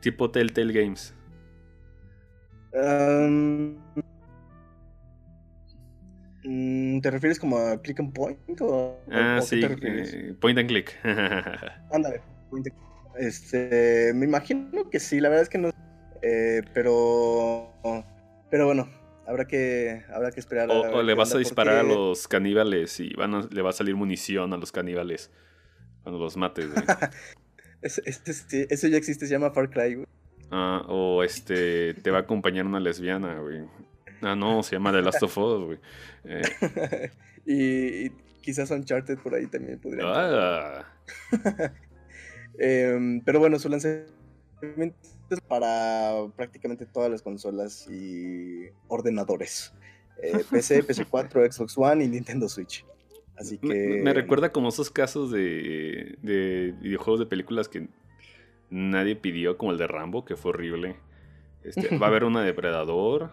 Tipo 0.02 0.32
Telltale 0.32 0.72
Games. 0.72 1.14
Mm, 6.44 7.02
¿Te 7.02 7.12
refieres 7.12 7.40
como 7.40 7.58
a 7.58 7.82
click 7.82 8.00
and 8.00 8.14
point? 8.14 8.62
O, 8.62 8.98
ah, 9.12 9.40
sí, 9.42 9.62
eh, 9.64 10.36
point 10.40 10.60
and 10.60 10.70
click. 10.70 10.94
Ándale, 11.92 12.22
Este, 13.18 14.14
me 14.14 14.26
imagino 14.26 14.90
que 14.90 15.00
sí, 15.00 15.20
la 15.20 15.30
verdad 15.30 15.44
es 15.44 15.50
que 15.50 15.58
no. 15.58 15.72
Eh, 16.22 16.62
pero. 16.74 17.74
Pero 18.56 18.68
bueno, 18.68 18.88
habrá 19.28 19.48
que, 19.48 20.06
habrá 20.13 20.32
que 20.32 20.39
esperar. 20.39 20.70
O, 20.72 21.04
le 21.04 21.13
vas 21.13 21.36
a 21.36 21.38
disparar 21.38 21.80
a 21.80 21.84
los 21.84 22.26
caníbales 22.26 23.02
y 23.02 23.13
van 23.13 23.50
le 23.52 23.62
va 23.62 23.72
a 23.72 23.74
salir 23.74 23.98
munición 23.98 24.54
a 24.54 24.58
los 24.58 24.72
caníbales 24.72 25.30
cuando 26.04 26.22
los 26.22 26.38
mates, 26.38 26.70
eso, 27.82 28.88
ya 28.88 28.96
existe, 28.96 29.28
se 29.28 29.32
llama 29.34 29.52
Far 29.52 29.70
Cry, 29.70 29.96
güey. 29.96 30.08
Ah, 30.52 30.86
o 30.88 31.22
este, 31.22 31.96
te 31.96 32.12
va 32.12 32.20
a 32.20 32.22
acompañar 32.22 32.65
una 32.65 32.80
lesbiana, 32.80 33.41
güey. 33.41 33.65
Ah, 34.22 34.38
no, 34.38 34.63
se 34.63 34.78
llama 34.78 34.94
The 34.94 35.02
Last 35.02 35.24
of 35.24 35.38
Us, 35.38 35.65
güey. 35.65 35.80
Eh. 36.24 37.12
y, 37.46 38.10
quizás 38.41 38.72
Uncharted 38.72 39.18
por 39.18 39.36
ahí 39.36 39.48
también 39.48 39.80
podría. 39.80 40.06
Ah. 40.06 40.86
Em, 42.58 43.20
pero 43.20 43.39
bueno, 43.39 43.60
su 43.60 43.68
lanzamiento 43.68 44.96
para 45.48 46.28
prácticamente 46.36 46.86
todas 46.86 47.10
las 47.10 47.22
consolas 47.22 47.88
y 47.90 48.68
ordenadores. 48.88 49.74
Eh, 50.22 50.44
PC, 50.50 50.86
PC4, 50.86 51.52
Xbox 51.52 51.78
One 51.78 52.04
y 52.06 52.08
Nintendo 52.08 52.48
Switch. 52.50 52.86
Así 53.38 53.58
que. 53.58 54.02
Me, 54.04 54.14
recuerda 54.14 54.52
como 54.52 54.70
esos 54.70 54.90
casos 54.90 55.32
de, 55.32 56.18
de 56.22 56.74
videojuegos 56.82 57.20
de 57.20 57.26
películas 57.26 57.68
que 57.68 57.90
nadie 58.70 59.16
pidió, 59.16 59.58
como 59.58 59.72
el 59.72 59.78
de 59.78 59.88
Rambo, 59.88 60.26
que 60.26 60.36
fue 60.36 60.50
horrible. 60.50 60.96
Este, 61.64 61.98
va 61.98 62.08
a 62.08 62.10
haber 62.10 62.24
una 62.26 62.44
Depredador. 62.44 63.32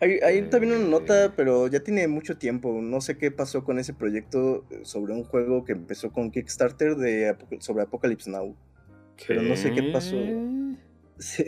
Hay, 0.00 0.48
también 0.48 0.72
una 0.74 0.88
nota, 0.88 1.26
eh, 1.26 1.30
pero 1.36 1.66
ya 1.66 1.80
tiene 1.80 2.08
mucho 2.08 2.38
tiempo. 2.38 2.80
No 2.80 3.02
sé 3.02 3.18
qué 3.18 3.30
pasó 3.30 3.64
con 3.64 3.78
ese 3.78 3.92
proyecto 3.92 4.64
eh, 4.70 4.80
sobre 4.82 5.12
un 5.12 5.24
juego 5.24 5.64
que 5.64 5.72
empezó 5.72 6.10
con 6.10 6.30
Kickstarter 6.30 6.96
de, 6.96 7.36
sobre 7.58 7.82
Apocalypse 7.82 8.30
Now. 8.30 8.56
Pero 9.26 9.42
no 9.42 9.56
sé 9.56 9.72
qué 9.72 9.82
pasó. 9.84 10.16
Sí, 11.18 11.44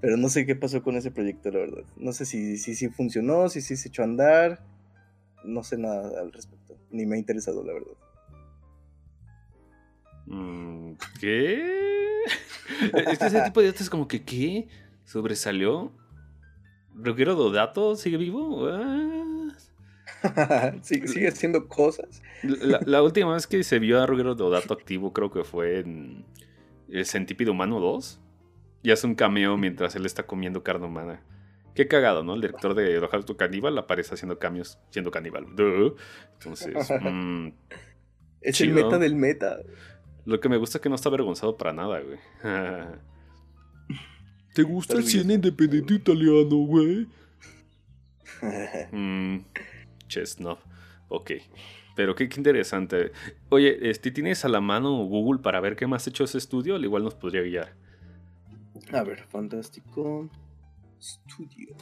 pero 0.00 0.16
no 0.16 0.28
sé 0.28 0.46
qué 0.46 0.54
pasó 0.54 0.84
con 0.84 0.96
ese 0.96 1.10
proyecto, 1.10 1.50
la 1.50 1.58
verdad. 1.58 1.82
No 1.96 2.12
sé 2.12 2.24
si 2.24 2.56
sí 2.58 2.76
si, 2.76 2.90
funcionó, 2.90 3.48
si 3.48 3.60
sí 3.60 3.76
se 3.76 3.88
echó 3.88 4.02
a 4.02 4.04
andar. 4.04 4.64
No 5.42 5.64
sé 5.64 5.78
nada 5.78 6.20
al 6.20 6.32
respecto. 6.32 6.78
Ni 6.92 7.06
me 7.06 7.16
ha 7.16 7.18
interesado, 7.18 7.64
la 7.64 7.72
verdad. 7.72 7.96
Mm, 10.26 10.92
¿Qué? 11.18 12.22
es 13.08 13.18
que 13.18 13.26
ese 13.26 13.42
tipo 13.42 13.60
de 13.60 13.66
datos 13.66 13.82
es 13.82 13.90
como 13.90 14.06
que, 14.06 14.22
¿qué? 14.22 14.68
¿Sobresalió? 15.04 15.92
¿Roguero 16.94 17.34
Dodato 17.34 17.96
sigue 17.96 18.16
vivo? 18.16 18.68
sigue, 20.82 21.28
haciendo 21.28 21.66
cosas. 21.68 22.22
La, 22.42 23.02
última 23.02 23.34
vez 23.34 23.46
que 23.46 23.64
se 23.64 23.78
vio 23.78 24.00
a 24.00 24.06
Roguero 24.06 24.34
Dodato 24.34 24.74
activo 24.74 25.12
creo 25.12 25.30
que 25.30 25.44
fue 25.44 25.80
en 25.80 26.24
el 26.92 27.06
Centípido 27.06 27.52
Humano 27.52 27.80
2. 27.80 28.20
Y 28.82 28.90
hace 28.90 29.06
un 29.06 29.14
cameo 29.14 29.56
mientras 29.58 29.94
él 29.94 30.06
está 30.06 30.22
comiendo 30.22 30.62
carne 30.62 30.86
humana. 30.86 31.22
Qué 31.74 31.86
cagado, 31.86 32.24
¿no? 32.24 32.34
El 32.34 32.40
director 32.40 32.74
de 32.74 32.98
Rojalto 32.98 33.36
Caníbal 33.36 33.76
aparece 33.78 34.14
haciendo 34.14 34.38
cambios 34.38 34.78
siendo 34.90 35.10
caníbal. 35.10 35.46
Entonces, 36.32 36.74
mm, 37.02 37.48
es 38.40 38.60
el 38.60 38.72
meta 38.72 38.98
del 38.98 39.14
meta. 39.14 39.58
Lo 40.24 40.40
que 40.40 40.48
me 40.48 40.56
gusta 40.56 40.78
es 40.78 40.82
que 40.82 40.88
no 40.88 40.94
está 40.94 41.08
avergonzado 41.08 41.56
para 41.56 41.72
nada, 41.72 42.00
güey. 42.00 42.18
¿Te 44.54 44.62
gusta 44.62 44.94
el 44.94 45.04
cine 45.04 45.34
independiente 45.34 45.94
italiano, 45.94 46.56
güey? 46.56 47.06
mm, 48.92 49.38
chestnut. 50.08 50.58
Ok. 51.10 51.32
Pero 51.96 52.14
qué, 52.14 52.24
interesante. 52.24 53.12
Oye, 53.50 53.90
este, 53.90 54.10
¿tienes 54.10 54.44
a 54.46 54.48
la 54.48 54.62
mano 54.62 55.04
Google 55.04 55.42
para 55.42 55.60
ver 55.60 55.76
qué 55.76 55.86
más 55.86 56.06
ha 56.06 56.10
hecho 56.10 56.24
ese 56.24 56.38
estudio? 56.38 56.76
Al 56.76 56.84
igual 56.84 57.04
nos 57.04 57.14
podría 57.14 57.42
guiar. 57.42 57.74
A 58.92 59.02
ver, 59.02 59.24
fantástico. 59.26 60.30
Studio. 60.98 61.76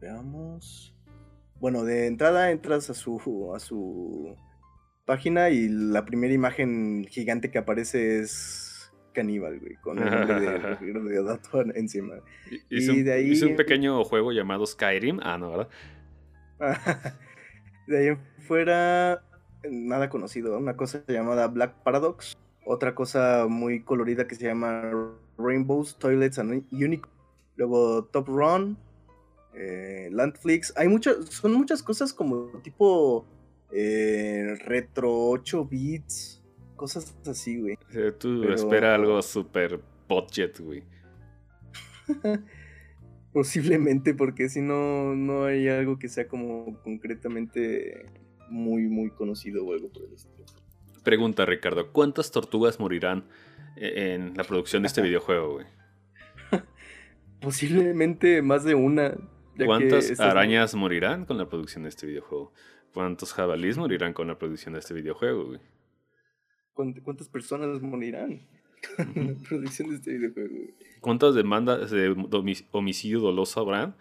veamos. 0.00 0.94
Bueno, 1.58 1.82
de 1.82 2.06
entrada 2.06 2.50
entras 2.50 2.90
a 2.90 2.94
su, 2.94 3.52
a 3.54 3.58
su 3.58 4.36
página 5.06 5.50
y 5.50 5.68
la 5.68 6.04
primera 6.04 6.34
imagen 6.34 7.06
gigante 7.08 7.50
que 7.50 7.58
aparece 7.58 8.20
es 8.20 8.73
caníbal, 9.14 9.58
güey, 9.58 9.76
con 9.76 9.98
el 9.98 10.10
nombre 10.10 10.40
de, 10.40 11.64
de 11.72 11.80
encima. 11.80 12.16
Hice 12.68 12.92
y 12.92 12.98
un, 12.98 13.04
de 13.04 13.12
ahí... 13.12 13.30
Hice 13.30 13.46
un 13.46 13.56
pequeño 13.56 14.04
juego 14.04 14.32
llamado 14.32 14.66
Skyrim. 14.66 15.20
Ah, 15.22 15.38
no, 15.38 15.50
¿verdad? 15.50 15.68
de 17.86 17.98
ahí 17.98 18.16
fuera, 18.46 19.22
nada 19.70 20.10
conocido. 20.10 20.58
Una 20.58 20.76
cosa 20.76 21.02
llamada 21.08 21.46
Black 21.48 21.82
Paradox. 21.82 22.36
Otra 22.66 22.94
cosa 22.94 23.46
muy 23.48 23.82
colorida 23.82 24.26
que 24.26 24.34
se 24.34 24.44
llama 24.44 24.92
Rainbows, 25.38 25.98
Toilets 25.98 26.38
and 26.38 26.64
Unique. 26.70 27.08
Luego 27.56 28.04
Top 28.04 28.28
Run, 28.28 28.76
eh, 29.54 30.08
Landflix. 30.12 30.72
Hay 30.76 30.88
muchas, 30.88 31.26
son 31.26 31.54
muchas 31.54 31.82
cosas 31.82 32.12
como 32.12 32.46
tipo 32.62 33.26
eh, 33.70 34.56
retro 34.64 35.30
8 35.30 35.64
bits, 35.64 36.42
cosas 36.76 37.16
así, 37.26 37.60
güey. 37.60 37.78
tú 38.18 38.44
espera 38.52 38.94
algo 38.94 39.20
super 39.22 39.80
budget, 40.08 40.58
güey. 40.60 40.82
Posiblemente, 43.32 44.14
porque 44.14 44.48
si 44.48 44.60
no, 44.60 45.14
no 45.14 45.44
hay 45.44 45.68
algo 45.68 45.98
que 45.98 46.08
sea 46.08 46.28
como 46.28 46.80
concretamente 46.82 48.06
muy, 48.48 48.82
muy 48.82 49.10
conocido 49.10 49.64
o 49.64 49.72
algo 49.72 49.88
por 49.90 50.04
el 50.04 50.12
estilo. 50.12 50.44
Pregunta, 51.02 51.44
Ricardo, 51.44 51.92
¿cuántas 51.92 52.30
tortugas 52.30 52.78
morirán 52.78 53.24
e-, 53.76 54.14
en 54.14 54.36
la 54.36 54.44
producción 54.44 54.82
de 54.82 54.86
este 54.86 55.02
videojuego, 55.02 55.54
güey? 55.54 55.66
Posiblemente 57.40 58.40
más 58.40 58.64
de 58.64 58.74
una. 58.74 59.16
¿Cuántas 59.64 60.18
arañas 60.20 60.74
morirán 60.74 61.26
con 61.26 61.38
la 61.38 61.48
producción 61.48 61.84
de 61.84 61.88
este 61.88 62.06
videojuego? 62.06 62.52
¿Cuántos 62.92 63.32
jabalíes 63.32 63.76
morirán 63.76 64.12
con 64.12 64.28
la 64.28 64.38
producción 64.38 64.74
de 64.74 64.80
este 64.80 64.94
videojuego, 64.94 65.46
güey? 65.46 65.60
¿Cuántas 66.74 67.28
personas 67.28 67.80
morirán 67.80 68.40
con 68.96 69.06
la 69.26 69.48
producción 69.48 69.90
de 69.90 69.96
este 69.96 70.18
videojuego? 70.18 70.54
¿Cuántas 71.00 71.34
demandas 71.34 71.90
de 71.90 72.14
homicidio 72.72 73.20
doloso 73.20 73.60
habrán 73.60 73.94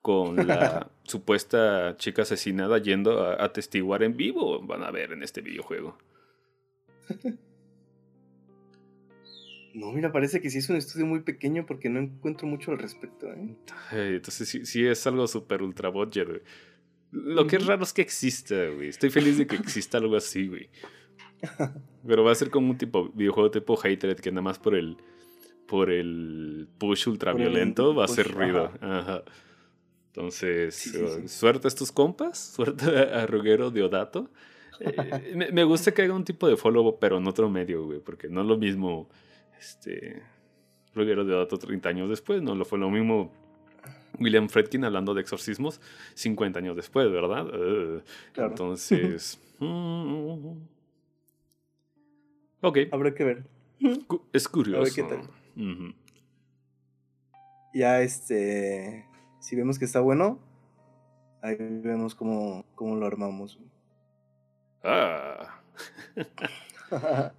con 0.00 0.36
la 0.46 0.90
supuesta 1.02 1.96
chica 1.96 2.22
asesinada 2.22 2.78
yendo 2.78 3.24
a 3.24 3.44
atestiguar 3.44 4.02
en 4.02 4.16
vivo? 4.16 4.64
Van 4.64 4.82
a 4.82 4.90
ver 4.90 5.12
en 5.12 5.22
este 5.22 5.40
videojuego. 5.40 5.98
No, 9.74 9.90
mira, 9.90 10.12
parece 10.12 10.40
que 10.40 10.50
sí 10.50 10.58
es 10.58 10.70
un 10.70 10.76
estudio 10.76 11.04
muy 11.04 11.20
pequeño 11.20 11.66
porque 11.66 11.88
no 11.88 11.98
encuentro 11.98 12.46
mucho 12.46 12.70
al 12.70 12.78
respecto. 12.78 13.26
¿eh? 13.32 13.56
entonces 13.90 14.48
sí, 14.48 14.64
sí, 14.64 14.86
es 14.86 15.04
algo 15.08 15.26
súper 15.26 15.62
ultra 15.62 15.88
budget, 15.88 16.28
güey. 16.28 16.42
Lo 17.10 17.46
que 17.46 17.56
es 17.56 17.66
raro 17.66 17.82
es 17.82 17.92
que 17.92 18.02
exista, 18.02 18.54
güey. 18.68 18.88
Estoy 18.88 19.10
feliz 19.10 19.36
de 19.36 19.48
que 19.48 19.56
exista 19.56 19.98
algo 19.98 20.16
así, 20.16 20.46
güey. 20.46 20.70
Pero 22.06 22.24
va 22.24 22.32
a 22.32 22.34
ser 22.34 22.50
como 22.50 22.70
un 22.70 22.78
tipo 22.78 23.10
videojuego 23.14 23.50
tipo 23.50 23.78
Hatred 23.78 24.16
que 24.16 24.30
nada 24.30 24.42
más 24.42 24.58
por 24.58 24.74
el 24.74 24.96
por 25.66 25.90
el 25.90 26.68
push 26.78 27.08
ultraviolento 27.08 27.94
va 27.94 28.02
a 28.02 28.04
hacer 28.06 28.30
ruido. 28.30 28.70
Ajá. 28.80 29.22
Entonces, 30.08 30.94
suerte 31.26 31.66
a 31.66 31.68
estos 31.68 31.90
compas, 31.90 32.38
suerte 32.54 32.84
a 32.86 33.26
Roguero 33.26 33.70
Deodato. 33.70 34.30
Eh, 34.80 35.50
me, 35.52 35.64
gusta 35.64 35.92
que 35.92 36.02
haga 36.02 36.14
un 36.14 36.24
tipo 36.24 36.48
de 36.48 36.56
follow, 36.56 36.98
pero 37.00 37.18
en 37.18 37.26
otro 37.26 37.48
medio, 37.48 37.84
güey, 37.84 38.00
porque 38.00 38.28
no 38.28 38.42
es 38.42 38.46
lo 38.46 38.56
mismo 38.56 39.08
este 39.58 40.22
Roguero 40.94 41.24
Deodato 41.24 41.58
30 41.58 41.88
años 41.88 42.08
después, 42.08 42.42
no 42.42 42.54
lo 42.54 42.64
fue 42.64 42.78
lo 42.78 42.90
mismo 42.90 43.32
William 44.18 44.48
Fredkin 44.48 44.84
hablando 44.84 45.14
de 45.14 45.20
exorcismos 45.20 45.80
50 46.14 46.58
años 46.58 46.76
después, 46.76 47.10
¿verdad? 47.10 47.46
Entonces... 48.36 49.40
Mm, 49.60 50.66
ok. 52.68 52.78
Habrá 52.92 53.14
que 53.14 53.24
ver. 53.24 53.44
Es 54.32 54.48
curioso. 54.48 54.80
A 54.80 54.84
ver 54.84 54.92
qué 54.92 55.02
tal. 55.02 55.94
Ya 57.72 58.00
este... 58.00 59.06
Si 59.40 59.56
vemos 59.56 59.78
que 59.78 59.84
está 59.84 60.00
bueno, 60.00 60.38
ahí 61.42 61.56
vemos 61.58 62.14
cómo, 62.14 62.64
cómo 62.74 62.96
lo 62.96 63.06
armamos. 63.06 63.60
Ah. 64.82 65.60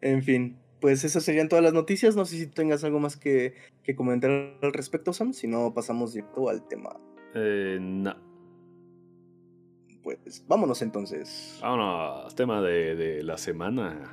en 0.00 0.22
fin 0.22 0.56
pues 0.82 1.04
esas 1.04 1.22
serían 1.22 1.48
todas 1.48 1.62
las 1.62 1.72
noticias. 1.72 2.16
No 2.16 2.26
sé 2.26 2.36
si 2.36 2.46
tengas 2.48 2.82
algo 2.82 2.98
más 2.98 3.16
que, 3.16 3.54
comentar 3.96 4.30
al 4.30 4.72
respecto, 4.72 5.12
Sam. 5.12 5.32
Si 5.32 5.46
no, 5.46 5.72
pasamos 5.72 6.12
directo 6.12 6.50
al 6.50 6.66
tema. 6.66 6.98
Eh, 7.34 7.78
no. 7.80 8.14
Pues 10.02 10.44
vámonos 10.48 10.82
entonces. 10.82 11.60
Vámonos, 11.62 12.34
tema 12.34 12.60
de, 12.60 12.96
de 12.96 13.22
la 13.22 13.38
semana. 13.38 14.12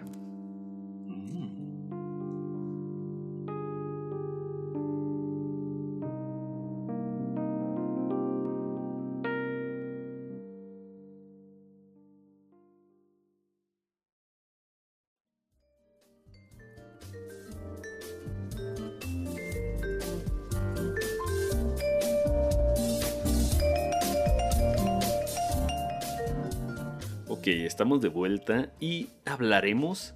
Estamos 27.52 28.02
de 28.02 28.10
vuelta 28.10 28.72
y 28.80 29.10
hablaremos 29.26 30.14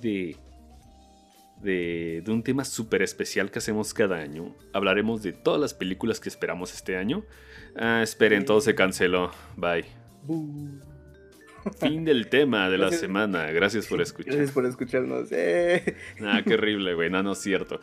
de, 0.00 0.36
de, 1.62 2.22
de 2.24 2.32
un 2.32 2.42
tema 2.42 2.64
súper 2.64 3.02
especial 3.02 3.50
que 3.50 3.58
hacemos 3.58 3.94
cada 3.94 4.16
año. 4.16 4.54
Hablaremos 4.72 5.22
de 5.22 5.32
todas 5.32 5.60
las 5.60 5.74
películas 5.74 6.20
que 6.20 6.28
esperamos 6.28 6.74
este 6.74 6.96
año. 6.96 7.24
Ah, 7.76 8.02
esperen, 8.02 8.44
todo 8.44 8.60
se 8.60 8.74
canceló. 8.74 9.30
Bye. 9.56 9.84
Fin 11.78 12.04
del 12.04 12.28
tema 12.28 12.68
de 12.70 12.78
la 12.78 12.90
semana. 12.90 13.50
Gracias 13.52 13.86
por 13.86 14.00
escuchar. 14.00 14.34
Gracias 14.34 14.52
por 14.52 14.64
escucharnos. 14.66 15.28
Eh. 15.30 15.96
Ah, 16.22 16.42
qué 16.44 16.54
horrible, 16.54 16.94
güey. 16.94 17.10
No, 17.10 17.22
no 17.22 17.32
es 17.32 17.38
cierto. 17.38 17.80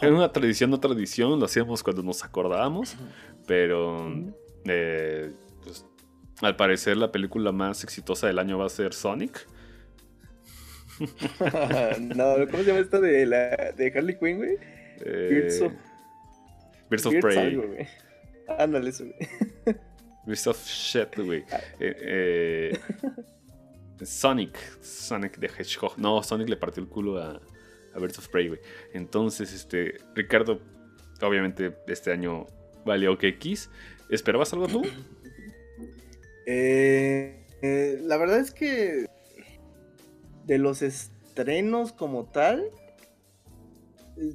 Es 0.00 0.10
una 0.10 0.32
tradición, 0.32 0.70
no 0.70 0.80
tradición. 0.80 1.38
Lo 1.38 1.46
hacíamos 1.46 1.82
cuando 1.82 2.02
nos 2.02 2.24
acordábamos. 2.24 2.96
Pero 3.46 4.12
eh, 4.64 5.32
al 6.42 6.56
parecer 6.56 6.96
la 6.96 7.12
película 7.12 7.52
más 7.52 7.84
exitosa 7.84 8.26
del 8.26 8.38
año 8.38 8.58
va 8.58 8.66
a 8.66 8.70
ser 8.70 8.92
Sonic. 8.92 9.46
no, 12.00 12.34
¿cómo 12.50 12.58
se 12.58 12.64
llama 12.64 12.80
esta 12.80 13.00
de, 13.00 13.26
la, 13.26 13.72
de 13.76 13.92
Harley 13.94 14.18
Quinn, 14.18 14.38
güey? 14.38 14.56
Eh, 15.00 15.28
Birds 15.30 15.60
of, 15.60 15.72
Birds 16.90 17.06
of 17.06 17.14
Prey. 17.20 17.88
Ándale, 18.58 18.90
eso, 18.90 19.04
güey. 19.04 19.76
Birds 20.26 20.46
of 20.46 20.66
Shit, 20.66 21.18
güey. 21.18 21.44
Ah. 21.50 21.60
Eh, 21.80 21.96
eh, 22.00 22.80
Sonic. 24.04 24.58
Sonic 24.82 25.38
de 25.38 25.48
Hedgehog. 25.48 25.98
No, 25.98 26.22
Sonic 26.22 26.48
le 26.48 26.56
partió 26.56 26.82
el 26.82 26.88
culo 26.88 27.18
a, 27.18 27.40
a 27.94 27.98
Birds 27.98 28.18
of 28.18 28.28
Prey, 28.28 28.48
güey. 28.48 28.60
Entonces, 28.92 29.52
este, 29.52 29.98
Ricardo, 30.14 30.60
obviamente 31.20 31.76
este 31.86 32.12
año 32.12 32.46
valió 32.84 33.16
que 33.18 33.28
X. 33.28 33.70
¿Esperabas 34.08 34.52
algo 34.52 34.68
tú? 34.68 34.82
Eh, 36.46 37.44
eh, 37.60 37.98
la 38.02 38.16
verdad 38.16 38.38
es 38.38 38.52
que 38.52 39.06
de 40.44 40.58
los 40.58 40.80
estrenos 40.80 41.92
como 41.92 42.26
tal, 42.26 42.70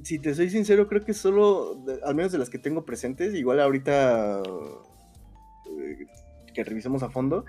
si 0.04 0.18
te 0.18 0.34
soy 0.34 0.50
sincero, 0.50 0.86
creo 0.86 1.04
que 1.04 1.14
solo, 1.14 1.82
al 2.04 2.14
menos 2.14 2.30
de 2.30 2.38
las 2.38 2.50
que 2.50 2.58
tengo 2.58 2.84
presentes, 2.84 3.34
igual 3.34 3.60
ahorita 3.60 4.42
eh, 4.42 6.06
que 6.54 6.64
revisemos 6.64 7.02
a 7.02 7.10
fondo, 7.10 7.46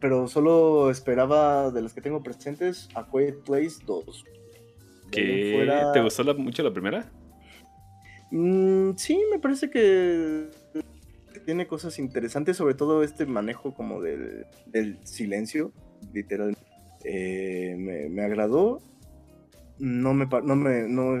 pero 0.00 0.26
solo 0.28 0.90
esperaba 0.90 1.70
de 1.70 1.82
las 1.82 1.92
que 1.92 2.00
tengo 2.00 2.22
presentes 2.22 2.88
a 2.94 3.06
Quiet 3.06 3.42
Place 3.44 3.76
2. 3.86 4.24
¿Te 5.10 6.00
gustó 6.02 6.34
mucho 6.36 6.62
la 6.62 6.72
primera? 6.72 7.12
Mm, 8.30 8.92
sí, 8.96 9.20
me 9.30 9.38
parece 9.38 9.68
que 9.68 10.48
tiene 11.38 11.66
cosas 11.66 11.98
interesantes, 11.98 12.56
sobre 12.56 12.74
todo 12.74 13.04
este 13.04 13.26
manejo 13.26 13.72
como 13.74 14.00
del, 14.00 14.46
silencio, 15.04 15.72
literal. 16.12 16.56
Eh, 17.04 17.76
me, 18.10 18.22
agradó. 18.22 18.80
No 19.78 20.12
me, 20.12 20.26
no 20.26 20.56
me 20.56 20.88
no, 20.88 21.16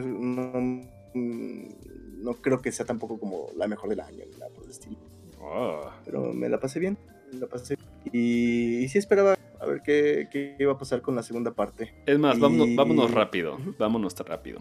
no, 1.14 2.34
creo 2.42 2.60
que 2.60 2.72
sea 2.72 2.84
tampoco 2.84 3.18
como 3.18 3.46
la 3.56 3.68
mejor 3.68 3.88
del 3.88 4.00
año, 4.00 4.24
nada 4.38 4.50
por 4.52 4.64
el 4.64 4.70
estilo. 4.70 4.98
Ah. 5.40 6.00
Pero 6.04 6.32
me 6.34 6.48
la 6.48 6.58
pasé 6.58 6.80
bien, 6.80 6.98
la 7.32 7.46
pasé. 7.46 7.76
Y, 8.12 8.86
sí 8.88 8.98
esperaba 8.98 9.36
a 9.58 9.66
ver 9.66 9.82
qué, 9.82 10.56
iba 10.58 10.72
a 10.72 10.78
pasar 10.78 11.00
con 11.00 11.14
la 11.14 11.22
segunda 11.22 11.52
parte. 11.52 11.94
Es 12.06 12.18
más, 12.18 12.38
vámonos, 12.38 12.74
vámonos 12.74 13.10
rápido, 13.10 13.58
vámonos 13.78 14.18
rápido. 14.18 14.60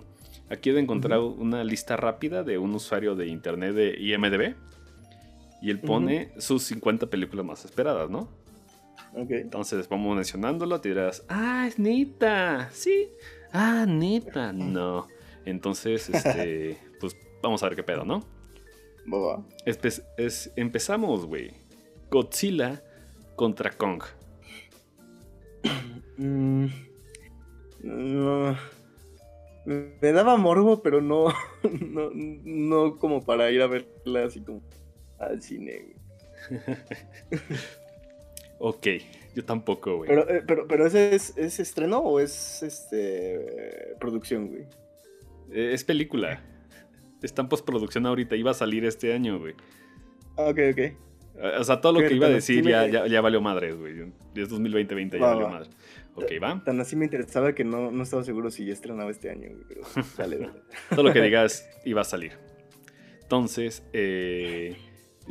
Aquí 0.50 0.70
he 0.70 0.80
encontrado 0.80 1.28
una 1.28 1.64
lista 1.64 1.96
rápida 1.96 2.44
de 2.44 2.58
un 2.58 2.74
usuario 2.74 3.16
de 3.16 3.28
internet 3.28 3.76
de 3.76 3.98
IMDB 4.00 4.56
y 5.62 5.70
él 5.70 5.80
pone 5.80 6.32
sus 6.38 6.64
50 6.64 7.10
películas 7.10 7.46
más 7.46 7.66
esperadas, 7.66 8.10
¿no? 8.10 8.30
Ok. 9.16 9.32
Entonces 9.32 9.88
vamos 9.90 10.16
mencionándolo, 10.16 10.80
te 10.82 10.90
dirás, 10.90 11.26
ah, 11.30 11.66
es 11.68 11.80
neta, 11.80 12.70
sí, 12.72 13.10
ah, 13.52 13.86
neta, 13.88 14.54
no. 14.54 15.08
Entonces, 15.46 16.10
este, 16.10 16.78
pues 17.00 17.16
vamos 17.42 17.64
a 17.64 17.68
ver 17.68 17.76
qué 17.76 17.84
pedo, 17.84 18.06
¿no? 18.06 18.24
Boba. 19.06 19.44
es, 19.66 20.54
empezamos, 20.56 21.26
güey. 21.26 21.52
Godzilla 22.12 22.84
contra 23.36 23.72
Kong. 23.72 24.04
Mm, 26.22 26.68
no. 27.82 28.58
Me 29.64 30.12
daba 30.12 30.36
morbo, 30.36 30.82
pero 30.82 31.00
no, 31.00 31.28
no, 31.64 32.10
no 32.14 32.98
como 32.98 33.22
para 33.22 33.50
ir 33.52 33.62
a 33.62 33.68
verla 33.68 34.26
así 34.26 34.42
como 34.42 34.62
al 35.20 35.42
cine, 35.42 35.96
ok, 38.60 38.88
yo 39.36 39.46
tampoco, 39.46 39.98
güey. 39.98 40.10
Pero, 40.10 40.30
eh, 40.30 40.44
pero, 40.46 40.68
pero 40.68 40.88
¿ese 40.88 41.16
es, 41.16 41.60
estreno 41.60 42.00
o 42.00 42.20
es 42.20 42.64
este 42.64 43.96
producción, 44.00 44.48
güey? 44.48 44.64
Eh, 45.52 45.72
es 45.74 45.84
película. 45.84 46.42
Está 47.22 47.42
en 47.42 47.50
postproducción 47.50 48.06
ahorita, 48.06 48.36
iba 48.36 48.52
a 48.52 48.54
salir 48.54 48.86
este 48.86 49.14
año, 49.14 49.40
güey. 49.40 49.54
Ok, 50.36 50.60
ok. 50.72 50.80
O 51.60 51.64
sea, 51.64 51.80
todo 51.80 51.94
lo 52.02 52.08
que 52.08 52.14
iba 52.14 52.28
a 52.28 52.32
decir 52.32 52.66
ya, 52.66 52.86
ya, 52.88 53.22
valió 53.22 53.40
madre, 53.40 53.74
güey. 53.74 54.12
Es 54.36 54.50
2020 54.50 55.18
ya 55.18 55.26
valió 55.26 55.50
madre. 55.50 55.70
Ok, 56.16 56.32
va. 56.44 56.62
Tan 56.64 56.80
así 56.82 56.96
me 56.98 57.06
interesaba 57.06 57.54
que 57.54 57.64
no, 57.64 57.92
no 57.92 58.04
estaba 58.04 58.24
seguro 58.24 58.52
si 58.52 58.66
ya 58.66 58.74
estrenaba 58.74 59.10
este 59.10 59.30
año, 59.30 59.50
güey. 59.50 59.64
Pero 59.68 59.82
dale, 60.18 60.38
dale. 60.38 60.54
todo 60.90 61.04
lo 61.04 61.14
que 61.14 61.22
digas 61.22 61.70
iba 61.86 62.02
a 62.02 62.04
salir. 62.04 62.34
Entonces, 63.22 63.84
eh, 63.94 64.76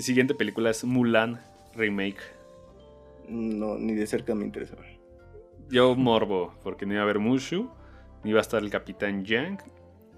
siguiente 0.02 0.34
película 0.34 0.70
es 0.70 0.84
Mulan 0.84 1.40
Remake. 1.74 2.20
No, 3.28 3.76
ni 3.76 3.94
de 3.94 4.06
cerca 4.06 4.34
me 4.34 4.44
interesa. 4.44 4.76
Yo 5.68 5.94
morbo, 5.96 6.54
porque 6.62 6.86
no 6.86 6.92
iba 6.94 7.02
a 7.02 7.04
haber 7.04 7.18
Mushu, 7.18 7.68
ni 8.24 8.30
iba 8.30 8.38
a 8.38 8.42
estar 8.42 8.62
el 8.62 8.70
Capitán 8.70 9.24
Yang, 9.24 9.58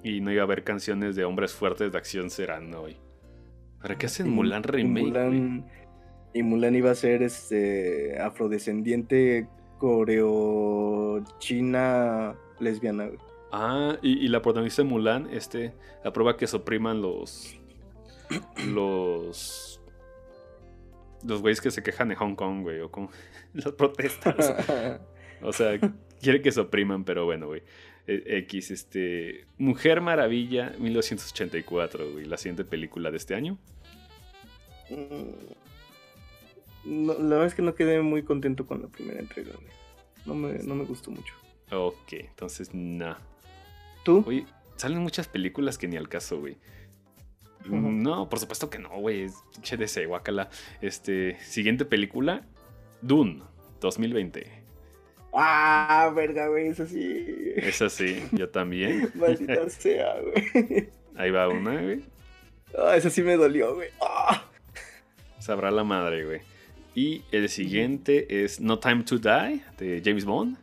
y 0.03 0.21
no 0.21 0.31
iba 0.33 0.43
a 0.43 0.45
haber 0.45 0.64
canciones 0.64 1.16
de 1.16 1.25
hombres 1.25 1.53
fuertes 1.53 1.90
de 1.90 1.99
acción 1.99 2.31
serán 2.31 2.73
hoy. 2.75 2.99
¿Para 3.81 3.97
qué 3.97 4.07
hacen 4.07 4.31
Mulan 4.31 4.62
Remake? 4.62 5.01
Y 5.01 5.05
Mulan, 5.07 5.66
y 6.35 6.43
Mulan 6.43 6.77
iba 6.77 6.90
a 6.90 6.95
ser 6.95 7.23
este 7.23 8.21
afrodescendiente 8.21 9.49
coreo-china 9.79 11.25
lesbiana. 12.61 13.09
Ah, 13.51 13.97
y, 14.03 14.25
y, 14.25 14.29
la 14.29 14.43
protagonista 14.43 14.83
de 14.83 14.88
Mulan, 14.88 15.29
este, 15.33 15.73
aprueba 16.05 16.37
que 16.37 16.47
supriman 16.47 17.03
los 17.03 17.61
los. 18.66 19.70
Los 21.25 21.41
güeyes 21.41 21.61
que 21.61 21.71
se 21.71 21.83
quejan 21.83 22.09
de 22.09 22.17
Hong 22.17 22.35
Kong, 22.35 22.63
güey, 22.63 22.81
o 22.81 22.91
con 22.91 23.11
las 23.55 23.73
protestas. 23.77 24.55
o 25.43 25.53
sea, 25.53 25.79
quiere 26.21 26.43
que 26.43 26.53
se 26.53 26.61
opriman, 26.61 27.05
pero 27.05 27.25
bueno, 27.25 27.47
güey. 27.47 27.63
E, 28.07 28.39
X, 28.39 28.71
este. 28.71 29.47
Mujer 29.59 30.01
Maravilla, 30.01 30.75
1984, 30.79 32.13
güey. 32.13 32.25
La 32.25 32.37
siguiente 32.37 32.65
película 32.65 33.11
de 33.11 33.17
este 33.17 33.35
año. 33.35 33.59
Mm, 34.91 35.31
la 36.85 37.15
verdad 37.15 37.47
es 37.47 37.55
que 37.55 37.63
no 37.63 37.75
quedé 37.75 38.01
muy 38.01 38.23
contento 38.23 38.67
con 38.67 38.83
la 38.83 38.89
primera 38.89 39.21
entrega, 39.21 39.53
güey. 39.53 39.73
No 40.27 40.35
me, 40.35 40.55
no 40.63 40.75
me 40.75 40.85
gustó 40.85 41.11
mucho. 41.11 41.35
Ok, 41.71 42.13
entonces, 42.13 42.71
no. 42.75 43.17
¿Tú? 44.05 44.25
Oye, 44.27 44.47
salen 44.77 44.99
muchas 44.99 45.29
películas 45.29 45.79
que 45.79 45.87
ni 45.87 45.97
al 45.97 46.09
caso, 46.09 46.41
güey. 46.41 46.57
No, 47.68 48.29
por 48.29 48.38
supuesto 48.38 48.70
que 48.70 48.79
no, 48.79 48.90
güey. 49.01 49.27
HDC, 49.62 50.07
guacala. 50.07 50.49
Este, 50.81 51.38
siguiente 51.40 51.85
película, 51.85 52.42
Dune, 53.03 53.42
2020. 53.81 54.61
Ah, 55.33 56.12
verga, 56.14 56.49
güey, 56.49 56.68
eso 56.68 56.87
sí. 56.87 57.53
Eso 57.57 57.88
sí, 57.88 58.23
yo 58.33 58.49
también. 58.49 59.11
Maldita 59.14 59.68
sea, 59.70 60.16
güey. 60.20 60.88
Ahí 61.16 61.31
va 61.31 61.49
una, 61.49 61.81
güey. 61.81 62.03
Ah, 62.77 62.96
eso 62.96 63.11
sí 63.11 63.23
me 63.23 63.37
dolió, 63.37 63.75
güey. 63.75 63.88
Ah. 64.01 64.44
Sabrá 65.38 65.70
la 65.70 65.85
madre, 65.85 66.25
güey. 66.25 66.40
Y 66.94 67.23
el 67.31 67.49
siguiente 67.49 68.44
es 68.44 68.61
No 68.61 68.79
Time 68.79 69.05
to 69.05 69.18
Die, 69.18 69.62
de 69.79 70.03
James 70.05 70.25
Bond. 70.25 70.57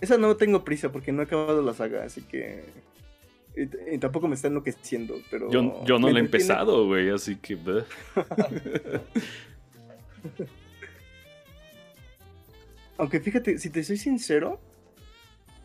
Esa 0.00 0.18
no 0.18 0.36
tengo 0.36 0.64
prisa 0.64 0.92
porque 0.92 1.10
no 1.10 1.22
he 1.22 1.24
acabado 1.24 1.62
la 1.62 1.74
saga, 1.74 2.04
así 2.04 2.22
que 2.22 2.62
y, 3.56 3.98
tampoco 3.98 4.28
me 4.28 4.34
está 4.34 4.48
enloqueciendo, 4.48 5.16
pero... 5.30 5.50
Yo, 5.50 5.84
yo 5.84 5.98
no 5.98 6.10
lo 6.10 6.16
he 6.16 6.20
empezado, 6.20 6.86
güey, 6.86 7.10
así 7.10 7.36
que... 7.36 7.56
Aunque 12.98 13.20
fíjate, 13.20 13.58
si 13.58 13.70
te 13.70 13.82
soy 13.82 13.96
sincero, 13.96 14.60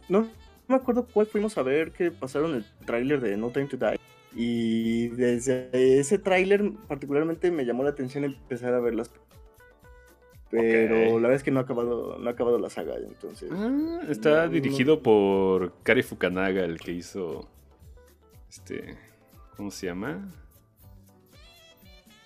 no, 0.08 0.30
me 0.68 0.76
acuerdo 0.76 1.06
cuál 1.06 1.28
fuimos 1.28 1.58
a 1.58 1.64
ver 1.64 1.92
que 1.92 2.12
pasaron 2.12 2.56
el 2.56 2.66
tráiler 2.86 3.20
de 3.22 3.38
No 3.38 3.50
Time 3.50 3.68
to 3.68 3.78
Die. 3.78 4.00
Y 4.34 5.10
desde 5.10 5.70
ese 6.00 6.18
tráiler 6.18 6.72
particularmente 6.88 7.52
me 7.52 7.66
llamó 7.66 7.84
la 7.84 7.90
atención 7.92 8.24
empezar 8.24 8.74
a 8.74 8.80
verlas. 8.80 9.12
Pero 10.50 11.20
la 11.20 11.28
verdad 11.28 11.36
es 11.36 11.44
que 11.44 11.52
no 11.52 11.60
ha 11.60 11.64
acabado, 11.64 12.18
no 12.18 12.30
ha 12.30 12.32
acabado 12.32 12.58
la 12.60 12.70
saga, 12.70 12.96
entonces. 12.96 13.50
Ah, 13.52 14.02
está 14.10 14.48
dirigido 14.48 15.02
por 15.02 15.74
Kari 15.84 16.04
Fukanaga, 16.04 16.64
el 16.64 16.80
que 16.80 16.92
hizo 16.92 17.50
este. 18.56 18.98
¿Cómo 19.58 19.72
se 19.72 19.88
llama? 19.88 20.28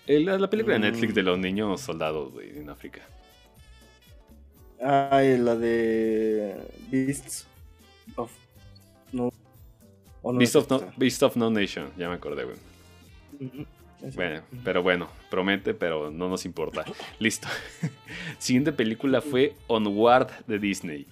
la 0.08 0.50
película 0.50 0.74
de 0.74 0.80
Netflix 0.80 1.14
de 1.14 1.22
los 1.22 1.38
niños 1.38 1.82
soldados, 1.82 2.32
güey, 2.34 2.58
en 2.58 2.70
África. 2.70 3.02
Ah, 4.82 5.22
la 5.22 5.56
de 5.56 6.56
Beasts 6.90 7.46
of 8.16 8.32
No. 9.12 9.32
Beast, 10.34 10.56
of 10.56 10.70
no, 10.70 10.82
Beast 10.98 11.24
of 11.24 11.36
No 11.36 11.50
Nation, 11.50 11.92
ya 11.98 12.10
me 12.10 12.16
acordé, 12.16 12.46
güey. 12.46 12.58
Bueno, 14.16 14.42
pero 14.64 14.82
bueno, 14.82 15.10
promete, 15.30 15.74
pero 15.74 16.10
no 16.10 16.28
nos 16.28 16.46
importa. 16.46 16.86
Listo. 17.20 17.48
Siguiente 18.40 18.72
película 18.72 19.22
fue 19.22 19.56
Onward 19.68 20.46
de 20.48 20.60
Disney. 20.60 21.08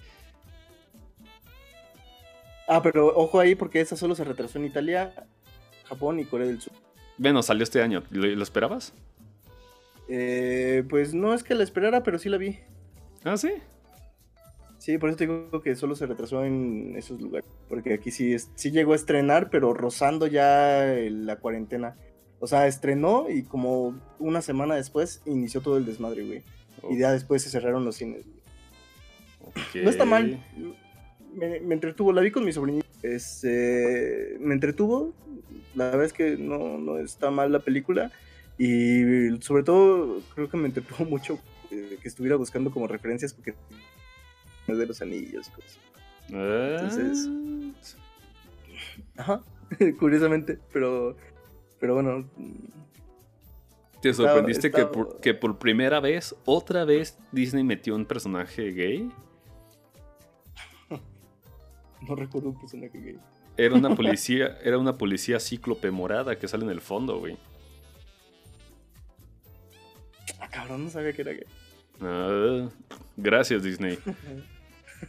Ah, 2.68 2.82
pero 2.82 3.06
ojo 3.16 3.40
ahí 3.40 3.54
porque 3.54 3.80
esa 3.80 3.96
solo 3.96 4.14
se 4.14 4.24
retrasó 4.24 4.58
en 4.58 4.66
Italia, 4.66 5.14
Japón 5.88 6.20
y 6.20 6.26
Corea 6.26 6.46
del 6.46 6.60
Sur. 6.60 6.74
Bueno, 7.16 7.42
salió 7.42 7.64
este 7.64 7.82
año. 7.82 8.04
¿Lo, 8.10 8.42
esperabas? 8.42 8.92
Eh, 10.06 10.84
pues 10.88 11.14
no 11.14 11.32
es 11.32 11.42
que 11.42 11.54
la 11.54 11.64
esperara, 11.64 12.02
pero 12.02 12.18
sí 12.18 12.28
la 12.28 12.36
vi. 12.36 12.58
¿Ah, 13.24 13.38
sí? 13.38 13.52
Sí, 14.78 14.98
por 14.98 15.08
eso 15.08 15.18
te 15.18 15.26
digo 15.26 15.62
que 15.62 15.74
solo 15.74 15.96
se 15.96 16.06
retrasó 16.06 16.44
en 16.44 16.94
esos 16.96 17.20
lugares. 17.20 17.48
Porque 17.68 17.94
aquí 17.94 18.10
sí, 18.10 18.36
sí 18.54 18.70
llegó 18.70 18.92
a 18.92 18.96
estrenar, 18.96 19.48
pero 19.50 19.72
rozando 19.72 20.26
ya 20.26 20.94
la 21.10 21.36
cuarentena. 21.36 21.96
O 22.38 22.46
sea, 22.46 22.66
estrenó 22.66 23.28
y 23.28 23.42
como 23.42 23.98
una 24.18 24.42
semana 24.42 24.76
después 24.76 25.22
inició 25.26 25.60
todo 25.62 25.78
el 25.78 25.86
desmadre, 25.86 26.24
güey. 26.24 26.42
Y 26.90 26.98
ya 26.98 27.10
después 27.12 27.42
se 27.42 27.50
cerraron 27.50 27.84
los 27.84 27.96
cines. 27.96 28.24
No 29.74 29.90
está 29.90 30.04
mal. 30.04 30.38
Me, 31.38 31.74
entretuvo, 31.74 32.12
la 32.12 32.20
vi 32.20 32.30
con 32.30 32.44
mi 32.44 32.52
sobrinito. 32.52 32.86
Este, 33.02 34.36
me 34.40 34.54
entretuvo. 34.54 35.14
La 35.74 35.84
verdad 35.86 36.04
es 36.04 36.12
que 36.12 36.36
no, 36.36 36.78
no 36.78 36.98
está 36.98 37.30
mal 37.30 37.52
la 37.52 37.60
película. 37.60 38.10
Y 38.58 39.38
sobre 39.40 39.62
todo, 39.62 40.20
creo 40.34 40.48
que 40.48 40.56
me 40.56 40.66
entretuvo 40.66 41.04
mucho 41.08 41.38
eh, 41.70 41.98
que 42.02 42.08
estuviera 42.08 42.36
buscando 42.36 42.70
como 42.70 42.86
referencias 42.86 43.32
porque 43.32 43.54
de 44.66 44.86
los 44.86 45.00
anillos 45.00 45.48
y 45.48 45.50
cosas. 45.52 45.78
Entonces. 46.28 47.30
Ajá, 49.16 49.42
curiosamente, 49.98 50.58
pero 50.72 51.16
pero 51.80 51.94
bueno. 51.94 52.28
¿Te 54.00 54.14
sorprendiste 54.14 54.70
que, 54.70 54.86
por, 54.86 55.20
que 55.20 55.34
por 55.34 55.58
primera 55.58 55.98
vez, 56.00 56.34
otra 56.44 56.84
vez, 56.84 57.18
Disney 57.32 57.64
metió 57.64 57.96
un 57.96 58.04
personaje 58.04 58.70
gay? 58.72 59.10
No 62.06 62.14
recuerdo 62.14 62.50
un 62.50 62.58
personaje 62.58 62.98
gay. 62.98 63.18
Era 63.56 63.74
una 63.74 63.94
policía, 63.96 64.58
era 64.62 64.78
una 64.78 64.96
policía 64.96 65.40
cíclope 65.40 65.90
morada 65.90 66.38
que 66.38 66.48
sale 66.48 66.64
en 66.64 66.70
el 66.70 66.80
fondo, 66.80 67.18
güey. 67.18 67.36
Ah, 70.40 70.48
cabrón, 70.48 70.84
no 70.84 70.90
sabía 70.90 71.12
que 71.12 71.22
era 71.22 71.32
gay. 71.32 71.46
Ah, 72.00 72.68
gracias, 73.16 73.62
Disney. 73.62 73.98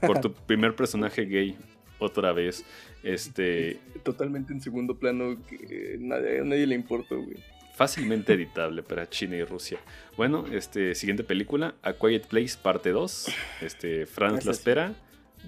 por 0.02 0.20
tu 0.20 0.34
primer 0.48 0.76
personaje 0.76 1.26
gay, 1.26 1.58
otra 2.00 2.32
vez. 2.32 2.66
Este. 3.04 3.80
Totalmente 4.04 4.54
en 4.54 4.62
segundo 4.62 4.98
plano 4.98 5.38
que 5.48 5.98
nadie, 6.00 6.40
a 6.40 6.44
nadie 6.44 6.66
le 6.68 6.76
importa, 6.76 7.16
güey. 7.16 7.38
Fácilmente 7.76 8.34
editable 8.36 8.84
para 8.84 9.08
China 9.10 9.36
y 9.36 9.44
Rusia. 9.44 9.80
Bueno, 10.18 10.46
este, 10.52 10.96
siguiente 10.96 11.24
película, 11.24 11.76
A 11.82 11.94
Quiet 11.94 12.28
Place, 12.28 12.58
parte 12.62 12.90
2. 12.90 13.28
Este, 13.62 14.06
Franz 14.06 14.46
la 14.46 14.52
espera. 14.52 14.94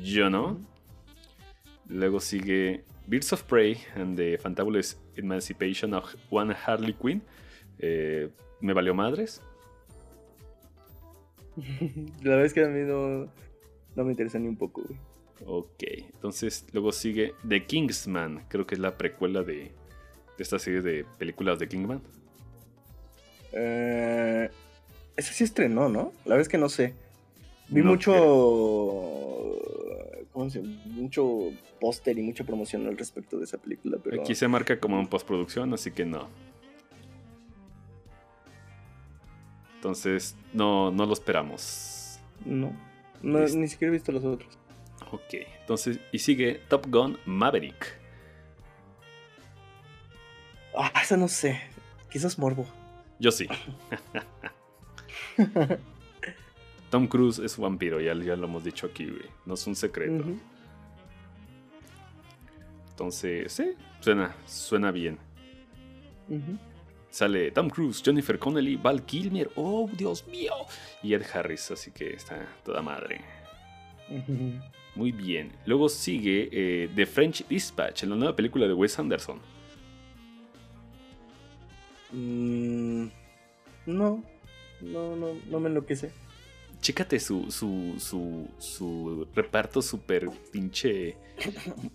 Yo 0.01 0.29
no. 0.29 0.59
Luego 1.91 2.21
sigue 2.21 2.83
Birds 3.05 3.33
of 3.33 3.43
Prey 3.43 3.77
and 3.95 4.15
the 4.15 4.37
Fantabulous 4.37 4.97
Emancipation 5.15 5.93
of 5.93 6.15
One 6.29 6.55
Harley 6.65 6.93
Quinn. 6.93 7.21
Eh, 7.79 8.29
me 8.61 8.73
valió 8.73 8.93
madres. 8.93 9.41
La 12.23 12.31
verdad 12.31 12.45
es 12.45 12.53
que 12.53 12.63
a 12.63 12.69
mí 12.69 12.79
no, 12.87 13.29
no 13.95 14.03
me 14.05 14.11
interesa 14.11 14.39
ni 14.39 14.47
un 14.47 14.55
poco, 14.55 14.83
güey. 14.83 14.97
Ok, 15.45 15.83
entonces 16.13 16.65
luego 16.71 16.91
sigue 16.91 17.33
The 17.47 17.65
Kingsman, 17.65 18.45
creo 18.47 18.67
que 18.67 18.75
es 18.75 18.79
la 18.79 18.97
precuela 18.97 19.41
de, 19.43 19.71
esta 20.37 20.59
serie 20.59 20.81
de 20.81 21.05
películas 21.17 21.59
de 21.59 21.67
Kingman. 21.67 22.01
Eh, 23.51 24.49
esa 25.17 25.33
sí 25.33 25.43
estrenó, 25.43 25.89
¿no? 25.89 26.13
La 26.25 26.35
verdad 26.35 26.41
es 26.41 26.49
que 26.49 26.57
no 26.57 26.69
sé. 26.69 26.93
Vi 27.69 27.81
mucho. 27.81 28.13
Mucho 30.33 31.51
póster 31.79 32.17
y 32.17 32.21
mucha 32.21 32.43
promoción 32.43 32.87
al 32.87 32.97
respecto 32.97 33.37
de 33.37 33.43
esa 33.43 33.57
película. 33.57 33.97
Pero... 34.01 34.21
Aquí 34.21 34.33
se 34.35 34.47
marca 34.47 34.79
como 34.79 34.99
en 34.99 35.07
postproducción, 35.07 35.73
así 35.73 35.91
que 35.91 36.05
no. 36.05 36.29
Entonces, 39.75 40.35
no, 40.53 40.91
no 40.91 41.05
lo 41.05 41.13
esperamos. 41.13 42.19
No, 42.45 42.71
no 43.21 43.39
ni 43.39 43.67
siquiera 43.67 43.89
he 43.89 43.93
visto 43.93 44.11
los 44.11 44.23
otros. 44.23 44.57
Ok, 45.11 45.33
entonces, 45.59 45.99
y 46.11 46.19
sigue 46.19 46.61
Top 46.69 46.85
Gun 46.87 47.17
Maverick. 47.25 47.99
Ah, 50.75 50.91
esa 51.01 51.17
no 51.17 51.27
sé. 51.27 51.59
Quizás 52.09 52.39
morbo. 52.39 52.65
Yo 53.19 53.31
sí. 53.31 53.47
Tom 56.91 57.07
Cruise 57.07 57.39
es 57.39 57.57
vampiro, 57.57 58.01
ya, 58.01 58.13
ya, 58.13 58.35
lo 58.35 58.47
hemos 58.47 58.65
dicho 58.65 58.85
aquí, 58.85 59.05
güey. 59.05 59.25
No 59.45 59.53
es 59.53 59.65
un 59.65 59.75
secreto. 59.75 60.25
Entonces, 62.89 63.51
sí, 63.53 63.71
suena, 64.01 64.35
suena 64.45 64.91
bien. 64.91 65.17
Sale 67.09 67.51
Tom 67.51 67.69
Cruise, 67.69 68.01
Jennifer 68.03 68.37
Connelly, 68.37 68.75
Val 68.75 69.05
Kilmer, 69.05 69.49
oh 69.55 69.89
Dios 69.91 70.27
mío, 70.27 70.53
y 71.01 71.13
Ed 71.13 71.23
Harris, 71.33 71.71
así 71.71 71.91
que 71.91 72.13
está 72.13 72.45
toda 72.63 72.81
madre. 72.81 73.21
Muy 74.93 75.13
bien. 75.13 75.53
Luego 75.65 75.87
sigue 75.87 76.49
eh, 76.51 76.89
The 76.93 77.05
French 77.05 77.47
Dispatch, 77.47 78.03
la 78.03 78.17
nueva 78.17 78.35
película 78.35 78.67
de 78.67 78.73
Wes 78.73 78.99
Anderson. 78.99 79.39
Mm, 82.11 83.05
no, 83.85 84.21
no, 84.81 85.15
no, 85.15 85.37
no 85.49 85.59
me 85.61 85.69
enloquece. 85.69 86.11
Chécate 86.81 87.19
su, 87.19 87.51
su, 87.51 87.95
su, 87.99 88.47
su 88.57 89.27
reparto 89.35 89.81
super 89.81 90.29
pinche 90.51 91.15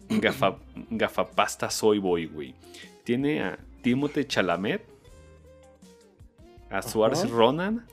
gafa, 0.08 0.56
gafapasta 0.90 1.70
soy 1.70 1.98
boy, 1.98 2.26
güey. 2.26 2.54
Tiene 3.04 3.42
a 3.42 3.58
Timothée 3.82 4.26
Chalamet, 4.26 4.82
a 6.70 6.82
Suárez 6.82 7.28
Ronan 7.28 7.84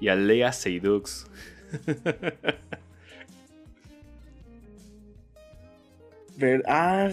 y 0.00 0.08
a 0.08 0.16
Lea 0.16 0.52
Seydoux. 0.52 1.26
ah, 6.66 7.08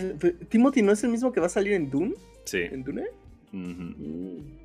Timothy 0.50 0.82
no 0.82 0.94
es 0.94 1.04
el 1.04 1.10
mismo 1.10 1.32
que 1.32 1.42
va 1.42 1.48
a 1.48 1.50
salir 1.50 1.74
en 1.74 1.90
Dune. 1.90 2.14
Sí. 2.46 2.62
¿En 2.62 2.84
Dune? 2.84 3.08
Uh 3.52 4.60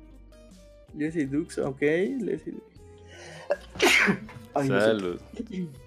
Leslie 0.97 1.25
Dux, 1.25 1.57
ok. 1.57 1.81
Leslie 1.81 2.55
Salud. 4.63 5.19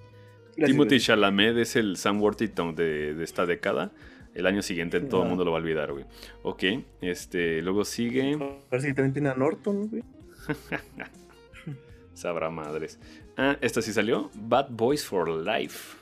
Timothy 0.57 0.99
Chalamet 0.99 1.57
es 1.57 1.77
el 1.77 1.97
Sam 1.97 2.21
Worthington 2.21 2.75
de, 2.75 3.23
esta 3.23 3.47
década. 3.47 3.93
El 4.35 4.47
año 4.47 4.63
siguiente 4.63 5.01
todo 5.01 5.23
el 5.23 5.29
mundo 5.29 5.45
lo 5.45 5.53
va 5.53 5.59
a 5.59 5.61
olvidar, 5.61 5.93
güey. 5.93 6.05
Ok, 6.43 6.65
este, 7.01 7.63
luego 7.63 7.85
sigue. 7.85 8.37
Parece 8.69 8.89
que 8.89 8.95
también 8.95 9.13
tiene 9.13 9.29
a 9.31 9.35
Norton, 9.35 9.89
güey. 9.89 10.03
Sabrá 12.15 12.51
madres. 12.51 12.99
Ah, 13.37 13.57
esta 13.61 13.81
sí 13.81 13.93
salió. 13.93 14.31
Bad 14.35 14.71
Boys 14.71 15.05
for 15.05 15.29
Life. 15.29 15.97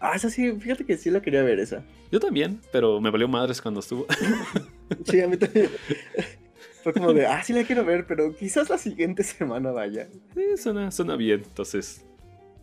Ah, 0.00 0.12
esa 0.14 0.30
sí, 0.30 0.52
fíjate 0.52 0.84
que 0.84 0.96
sí 0.96 1.10
la 1.10 1.20
quería 1.20 1.42
ver 1.42 1.58
esa. 1.58 1.84
Yo 2.10 2.20
también, 2.20 2.60
pero 2.72 3.00
me 3.00 3.10
valió 3.10 3.28
madres 3.28 3.60
cuando 3.60 3.80
estuvo. 3.80 4.06
sí, 5.04 5.20
a 5.20 5.28
mí 5.28 5.36
también. 5.36 5.68
Fue 6.82 6.92
como 6.92 7.12
de, 7.12 7.26
ah, 7.26 7.42
sí 7.42 7.52
la 7.52 7.64
quiero 7.64 7.84
ver, 7.84 8.06
pero 8.06 8.34
quizás 8.34 8.70
la 8.70 8.78
siguiente 8.78 9.22
semana 9.24 9.70
vaya. 9.70 10.08
Sí, 10.34 10.56
suena, 10.56 10.90
suena 10.90 11.16
bien. 11.16 11.42
Entonces, 11.44 12.04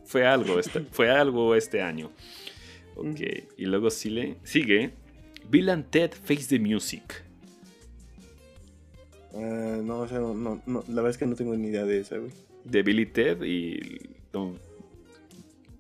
fue 0.06 0.26
algo 0.26 0.60
este, 0.60 0.82
fue 0.92 1.10
algo 1.10 1.56
este 1.56 1.82
año. 1.82 2.12
Ok, 2.96 3.20
y 3.58 3.66
luego 3.66 3.90
sigue, 3.90 4.38
sigue 4.44 4.94
Bill 5.50 5.70
and 5.70 5.90
Ted 5.90 6.12
Face 6.12 6.46
the 6.48 6.60
Music. 6.60 7.24
Uh, 9.34 9.82
no, 9.84 10.06
no, 10.06 10.62
no, 10.66 10.84
la 10.88 10.96
verdad 10.96 11.10
es 11.10 11.18
que 11.18 11.26
no 11.26 11.36
tengo 11.36 11.54
ni 11.58 11.68
idea 11.68 11.84
de 11.84 12.00
esa, 12.00 12.18
güey. 12.18 12.32
De 12.64 12.84
Billy 12.84 13.06
Ted 13.06 13.42
y 13.44 14.00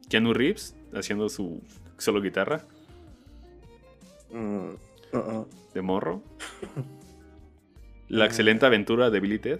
Keanu 0.10 0.34
Reeves 0.34 0.76
haciendo 0.94 1.30
su 1.30 1.62
solo 1.98 2.22
guitarra. 2.22 2.66
Mm, 4.32 4.72
uh-uh. 5.14 5.48
De 5.74 5.82
morro. 5.82 6.22
La 8.10 8.26
excelente 8.26 8.66
aventura 8.66 9.10
de 9.10 9.20
Billy 9.20 9.40
Ted. 9.40 9.60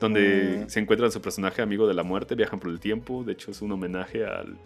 Donde 0.00 0.64
mm. 0.64 0.68
se 0.68 0.80
encuentra 0.80 1.10
su 1.10 1.22
personaje 1.22 1.62
amigo 1.62 1.86
de 1.86 1.94
la 1.94 2.02
muerte, 2.02 2.34
viajan 2.34 2.60
por 2.60 2.70
el 2.70 2.80
tiempo. 2.80 3.24
De 3.24 3.32
hecho, 3.32 3.50
es 3.50 3.62
un 3.62 3.72
homenaje 3.72 4.26
al, 4.26 4.56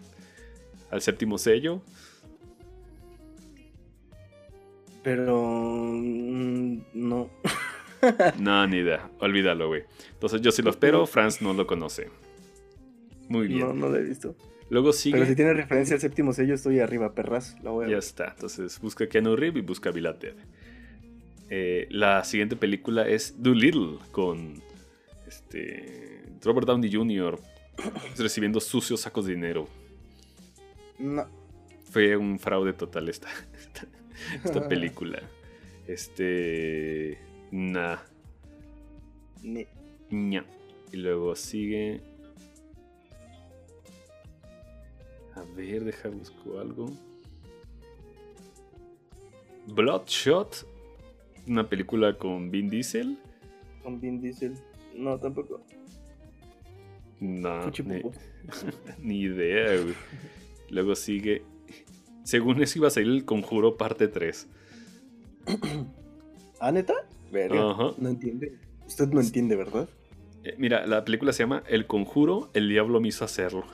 al 0.89 1.01
séptimo 1.01 1.37
sello. 1.37 1.81
Pero. 5.03 5.41
Mm, 5.41 6.81
no. 6.93 7.29
no, 8.39 8.67
ni 8.67 8.77
idea. 8.77 9.09
Olvídalo, 9.19 9.67
güey. 9.67 9.83
Entonces 10.13 10.41
yo 10.41 10.51
sí 10.51 10.61
lo 10.61 10.69
espero. 10.71 11.05
Franz 11.05 11.41
no 11.41 11.53
lo 11.53 11.65
conoce. 11.65 12.09
Muy 13.29 13.47
bien. 13.47 13.59
No, 13.61 13.73
no 13.73 13.89
la 13.89 13.99
he 13.99 14.03
visto. 14.03 14.35
Luego 14.69 14.93
sigue. 14.93 15.15
Pero 15.15 15.25
si 15.27 15.35
tiene 15.35 15.53
referencia 15.53 15.95
al 15.95 16.01
séptimo 16.01 16.33
sello, 16.33 16.53
estoy 16.53 16.79
arriba, 16.79 17.13
perras. 17.13 17.57
La 17.63 17.71
voy 17.71 17.85
a 17.85 17.89
Ya 17.89 17.97
está. 17.97 18.29
Entonces 18.35 18.79
busca 18.79 19.07
Keanu 19.07 19.35
Reeves 19.35 19.63
y 19.63 19.65
busca 19.65 19.91
Bill 19.91 20.07
and 20.07 20.19
Ted. 20.19 20.35
Eh, 21.53 21.85
la 21.89 22.23
siguiente 22.23 22.55
película 22.55 23.05
es 23.05 23.43
Doolittle 23.43 23.97
con 24.11 24.63
este, 25.27 26.23
Robert 26.41 26.65
Downey 26.65 26.89
Jr. 26.89 27.37
recibiendo 28.17 28.61
sucios 28.61 29.01
sacos 29.01 29.25
de 29.25 29.33
dinero. 29.33 29.67
No. 30.97 31.27
Fue 31.89 32.15
un 32.15 32.39
fraude 32.39 32.71
total 32.71 33.09
esta, 33.09 33.27
esta, 33.53 33.85
esta 34.45 34.65
película. 34.69 35.21
Este. 35.87 37.19
Nah. 37.51 37.97
Ni- 39.43 39.67
ña. 40.09 40.45
Y 40.93 40.97
luego 40.97 41.35
sigue. 41.35 41.99
A 45.35 45.43
ver, 45.53 45.83
deja 45.83 46.07
busco 46.07 46.59
algo. 46.61 46.85
Bloodshot. 49.67 50.70
Una 51.47 51.67
película 51.67 52.17
con 52.17 52.51
Vin 52.51 52.69
Diesel. 52.69 53.17
Con 53.83 53.99
Vin 53.99 54.21
Diesel. 54.21 54.53
No, 54.95 55.17
tampoco. 55.19 55.61
No, 57.19 57.69
ni, 57.85 58.01
ni 58.99 59.21
idea, 59.21 59.81
güey. 59.81 59.95
Luego 60.69 60.95
sigue. 60.95 61.43
Según 62.23 62.61
eso 62.61 62.79
iba 62.79 62.87
a 62.87 62.91
salir 62.91 63.09
el 63.09 63.25
conjuro 63.25 63.77
parte 63.77 64.07
3. 64.07 64.47
¿Ah, 66.59 66.71
neta? 66.71 66.93
Verga. 67.31 67.75
No 67.97 68.09
entiende. 68.09 68.57
Usted 68.85 69.07
no 69.09 69.21
entiende, 69.21 69.55
¿verdad? 69.55 69.89
Eh, 70.43 70.55
Mira, 70.57 70.85
la 70.85 71.05
película 71.05 71.33
se 71.33 71.43
llama 71.43 71.63
El 71.67 71.87
conjuro, 71.87 72.49
el 72.53 72.69
diablo 72.69 72.99
me 72.99 73.07
hizo 73.07 73.25
hacerlo. 73.25 73.65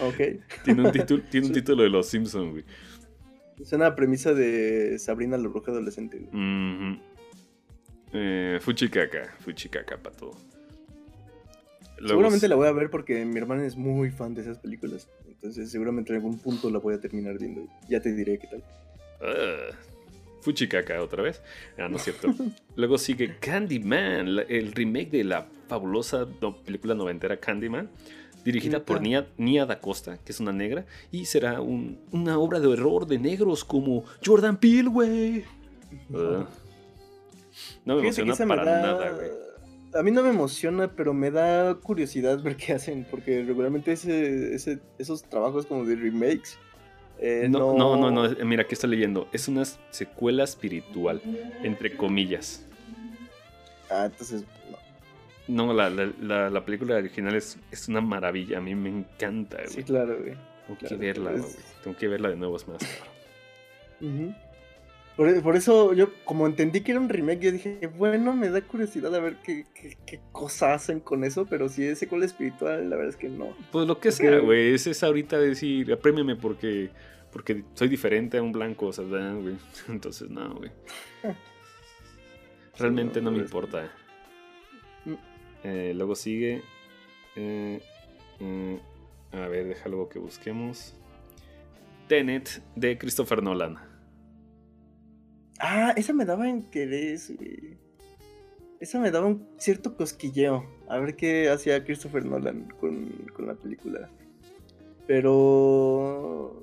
Ok. 0.00 0.16
Tiene 0.64 0.82
un, 0.82 0.92
título, 0.92 1.22
tiene 1.30 1.46
un 1.48 1.52
título 1.54 1.82
de 1.82 1.90
los 1.90 2.06
Simpsons, 2.06 2.52
güey. 2.52 2.64
Es 3.60 3.72
una 3.72 3.94
premisa 3.94 4.34
de 4.34 4.98
Sabrina 4.98 5.36
la 5.38 5.48
bruja 5.48 5.72
adolescente. 5.72 6.18
güey. 6.18 6.28
Ujú. 6.28 7.00
Eh, 8.12 8.58
fuchicaca, 8.60 9.34
fuchicaca 9.40 9.96
para 9.96 10.16
todo. 10.16 10.32
Luego 11.98 12.08
Seguramente 12.08 12.48
la 12.48 12.56
voy 12.56 12.68
a 12.68 12.72
ver 12.72 12.90
porque 12.90 13.24
mi 13.24 13.38
hermana 13.38 13.64
es 13.64 13.76
muy 13.76 14.10
fan 14.10 14.34
de 14.34 14.42
esas 14.42 14.58
películas. 14.58 15.08
Entonces 15.26 15.70
seguramente 15.70 16.12
en 16.12 16.16
algún 16.16 16.38
punto 16.38 16.70
la 16.70 16.78
voy 16.78 16.94
a 16.94 17.00
terminar 17.00 17.38
viendo. 17.38 17.66
Ya 17.88 18.00
te 18.00 18.12
diré 18.12 18.38
qué 18.38 18.46
tal. 18.48 18.62
Ah, 19.22 19.74
fuchicaca 20.42 21.02
otra 21.02 21.22
vez. 21.22 21.40
Ah, 21.78 21.88
no 21.88 21.96
es 21.96 22.02
cierto. 22.02 22.34
Luego 22.76 22.98
sigue 22.98 23.36
Candyman, 23.40 24.28
el 24.48 24.72
remake 24.72 25.10
de 25.10 25.24
la 25.24 25.46
fabulosa 25.68 26.26
película 26.64 26.94
noventera 26.94 27.38
Candyman. 27.38 27.88
Dirigida 28.46 28.82
por. 28.82 29.02
Nia, 29.02 29.26
Nia 29.36 29.66
Da 29.66 29.80
Costa, 29.80 30.18
que 30.24 30.32
es 30.32 30.40
una 30.40 30.52
negra, 30.52 30.86
y 31.10 31.26
será 31.26 31.60
un- 31.60 31.98
una 32.12 32.38
obra 32.38 32.60
de 32.60 32.68
horror 32.68 33.06
de 33.06 33.18
negros 33.18 33.64
como 33.64 34.04
Jordan 34.24 34.56
Peele, 34.56 34.88
güey. 34.88 35.44
Ah. 36.14 36.46
No 37.84 37.96
me 37.96 38.00
que 38.02 38.06
emociona 38.08 38.34
me 38.38 38.46
para 38.46 38.64
da- 38.64 38.82
nada, 38.82 39.10
güey. 39.10 39.30
A 39.94 40.02
mí 40.02 40.10
no 40.10 40.22
me 40.22 40.28
emociona, 40.30 40.88
pero 40.94 41.14
me 41.14 41.30
da 41.30 41.74
curiosidad 41.74 42.42
ver 42.42 42.56
qué 42.56 42.72
hacen. 42.74 43.06
Porque 43.10 43.42
regularmente 43.42 43.92
ese, 43.92 44.54
ese- 44.54 44.78
esos 44.98 45.22
trabajos 45.22 45.66
como 45.66 45.84
de 45.84 45.96
remakes. 45.96 46.58
eh, 47.18 47.46
No, 47.48 47.72
no, 47.76 47.96
no, 47.96 48.10
no, 48.10 48.44
mira, 48.44 48.64
¿qué 48.66 48.74
estoy 48.74 48.90
leyendo? 48.90 49.26
Es 49.32 49.48
una 49.48 49.64
secuela 49.90 50.44
espiritual, 50.44 51.20
entre 51.62 51.96
comillas. 51.96 52.62
Ah, 53.90 54.04
entonces. 54.06 54.44
No. 55.48 55.66
No, 55.66 55.72
la, 55.72 55.88
la- 55.90 56.12
la- 56.20 56.50
la 56.50 56.64
película 56.64 56.96
original 56.96 57.34
es, 57.34 57.58
es 57.70 57.88
una 57.88 58.00
maravilla, 58.00 58.58
a 58.58 58.60
mí 58.60 58.74
me 58.74 58.88
encanta, 58.90 59.56
güey. 59.58 59.68
Sí, 59.68 59.82
claro, 59.84 60.18
güey. 60.18 60.34
Tengo 60.66 60.78
que 60.88 60.96
verla, 60.96 61.32
es- 61.32 61.40
güey. 61.42 61.54
Tengo 61.84 61.96
que 61.96 62.08
verla 62.08 62.28
de 62.30 62.36
nuevo, 62.36 62.56
es 62.56 62.66
más. 62.68 62.78
Ujú. 64.00 64.34
por, 65.16 65.42
por 65.42 65.56
eso 65.56 65.94
yo, 65.94 66.10
como 66.24 66.46
entendí 66.46 66.82
que 66.82 66.90
era 66.92 67.00
un 67.00 67.08
remake, 67.08 67.40
yo 67.40 67.52
dije, 67.52 67.86
bueno, 67.96 68.34
me 68.34 68.50
da 68.50 68.60
curiosidad 68.60 69.14
a 69.14 69.20
ver 69.20 69.36
qué, 69.42 69.64
qué, 69.74 69.96
qué 70.04 70.20
cosa 70.32 70.74
hacen 70.74 71.00
con 71.00 71.24
eso, 71.24 71.46
pero 71.46 71.68
si 71.70 71.84
es 71.84 71.98
secuela 71.98 72.26
espiritual, 72.26 72.90
la 72.90 72.96
verdad 72.96 73.10
es 73.10 73.16
que 73.16 73.28
no. 73.28 73.56
Pues 73.72 73.86
lo 73.86 73.98
que 73.98 74.10
sea, 74.12 74.38
güey, 74.40 74.74
es, 74.74 74.86
es 74.86 75.02
ahorita 75.02 75.38
decir, 75.38 75.90
aprémiame 75.92 76.36
porque, 76.36 76.90
porque 77.32 77.64
soy 77.74 77.88
diferente 77.88 78.36
a 78.36 78.42
un 78.42 78.52
blanco, 78.52 78.86
o 78.88 78.92
sea, 78.92 79.04
¿verdad, 79.04 79.36
güey. 79.40 79.54
Entonces, 79.88 80.28
no, 80.28 80.54
güey. 80.56 80.70
Realmente 82.78 83.22
no 83.22 83.30
me 83.30 83.38
pues, 83.38 83.46
importa. 83.48 83.90
Eh, 85.64 85.92
luego 85.94 86.14
sigue. 86.14 86.62
eh, 87.36 87.80
eh, 88.40 88.80
a 89.32 89.48
ver, 89.48 89.66
deja 89.68 89.84
algo 89.86 90.08
que 90.08 90.18
busquemos. 90.18 90.94
Tenet 92.08 92.62
de 92.76 92.96
Christopher 92.98 93.42
Nolan. 93.42 93.76
Ah, 95.58 95.92
esa 95.96 96.12
me 96.12 96.24
daba 96.24 96.48
interés, 96.48 97.34
güey. 97.36 97.78
Esa 98.78 99.00
me 99.00 99.10
daba 99.10 99.26
un 99.26 99.48
cierto 99.58 99.96
cosquilleo. 99.96 100.64
A 100.88 100.98
ver 100.98 101.16
qué 101.16 101.48
hacía 101.48 101.82
Christopher 101.84 102.24
Nolan 102.24 102.68
con, 102.78 103.08
con 103.34 103.46
la 103.46 103.54
película. 103.54 104.10
Pero. 105.06 106.62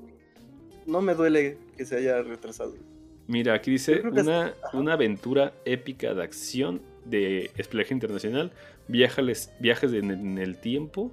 No 0.85 1.01
me 1.01 1.15
duele 1.15 1.57
que 1.77 1.85
se 1.85 1.97
haya 1.97 2.21
retrasado. 2.21 2.75
Mira, 3.27 3.53
aquí 3.53 3.71
dice 3.71 4.01
una, 4.01 4.53
una 4.73 4.93
aventura 4.93 5.53
épica 5.65 6.13
de 6.13 6.23
acción 6.23 6.81
de 7.05 7.51
espionaje 7.57 7.93
internacional, 7.93 8.51
viajes, 8.87 9.51
viajes 9.59 9.93
en, 9.93 10.11
en 10.11 10.37
el 10.37 10.57
tiempo 10.57 11.11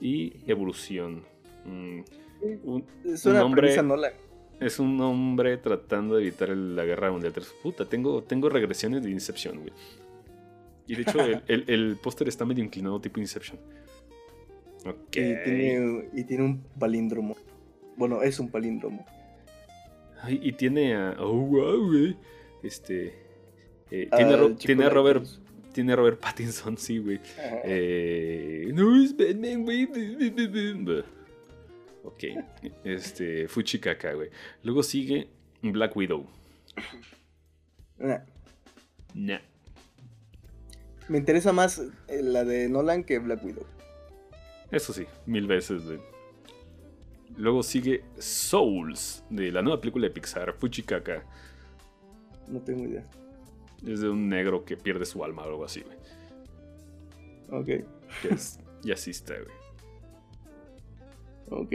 y 0.00 0.34
evolución. 0.46 1.24
Mm, 1.64 2.00
un- 2.64 2.84
Es 3.04 3.24
Un 3.26 3.32
una 3.32 3.44
hombre- 3.44 3.62
premisa 3.62 3.82
Nolan. 3.82 4.12
es 4.60 4.78
un 4.78 5.00
hombre 5.00 5.56
tratando 5.56 6.16
de 6.16 6.22
evitar 6.22 6.50
el- 6.50 6.76
la 6.76 6.84
guerra 6.84 7.10
mundial. 7.10 7.32
Puta, 7.62 7.84
tengo, 7.86 8.22
tengo 8.22 8.48
regresiones 8.48 9.02
de 9.02 9.10
Inception, 9.10 9.58
güey. 9.60 9.72
Y 10.86 10.96
de 10.96 11.02
hecho, 11.02 11.20
el, 11.24 11.42
el- 11.48 11.64
el 11.68 11.96
póster 12.02 12.28
está 12.28 12.44
medio 12.44 12.62
inclinado 12.62 13.00
tipo 13.00 13.18
Inception. 13.20 13.58
Ok. 14.86 15.16
Y, 15.16 15.34
tiene, 15.44 16.08
y 16.12 16.24
tiene 16.24 16.44
un 16.44 16.62
palíndromo. 16.78 17.36
Bueno, 17.96 18.22
es 18.22 18.38
un 18.38 18.50
palíndromo. 18.50 19.06
Ay, 20.20 20.40
y 20.42 20.52
tiene 20.52 20.94
a. 20.94 21.16
Oh, 21.18 21.32
wow, 21.34 21.86
güey. 21.86 22.16
Este. 22.62 23.14
Eh, 24.02 24.08
Ah, 24.10 24.16
tiene, 24.16 24.36
Ro- 24.36 24.54
tiene 24.56 24.88
Robert. 24.88 25.24
Tiene 25.72 25.96
Robert 25.96 26.20
Pattinson, 26.20 26.78
sí, 26.78 26.98
güey. 26.98 27.20
Eh, 27.64 28.70
no 28.74 29.02
es 29.02 29.16
Batman, 29.16 29.64
güey. 29.64 29.88
Ok. 32.04 32.24
Este. 32.84 33.48
Fuchikaka, 33.48 34.12
güey. 34.14 34.30
Luego 34.62 34.82
sigue 34.82 35.28
Black 35.62 35.96
Widow. 35.96 36.26
Nah. 37.98 38.18
Nah. 39.14 39.38
Me 41.08 41.18
interesa 41.18 41.52
más 41.52 41.80
eh, 42.08 42.22
la 42.22 42.44
de 42.44 42.68
Nolan 42.68 43.04
que 43.04 43.18
Black 43.18 43.44
Widow. 43.44 43.66
Eso 44.70 44.92
sí, 44.92 45.06
mil 45.26 45.46
veces, 45.46 45.84
güey. 45.84 45.98
Luego 47.36 47.62
sigue 47.64 48.04
Souls, 48.18 49.24
de 49.28 49.50
la 49.50 49.60
nueva 49.60 49.80
película 49.80 50.06
de 50.06 50.10
Pixar, 50.14 50.54
Fuchikaka. 50.54 51.24
No 52.48 52.60
tengo 52.60 52.84
idea. 52.84 53.04
Es 53.86 54.00
de 54.00 54.08
un 54.08 54.28
negro 54.28 54.64
que 54.64 54.76
pierde 54.76 55.04
su 55.04 55.22
alma 55.24 55.42
o 55.42 55.46
algo 55.46 55.64
así, 55.64 55.82
güey. 55.82 55.96
Ok, 57.50 57.66
Que 58.22 58.28
es- 58.34 58.58
y 58.82 58.92
así 58.92 59.10
está, 59.10 59.34
güey. 59.34 59.54
ok. 61.50 61.72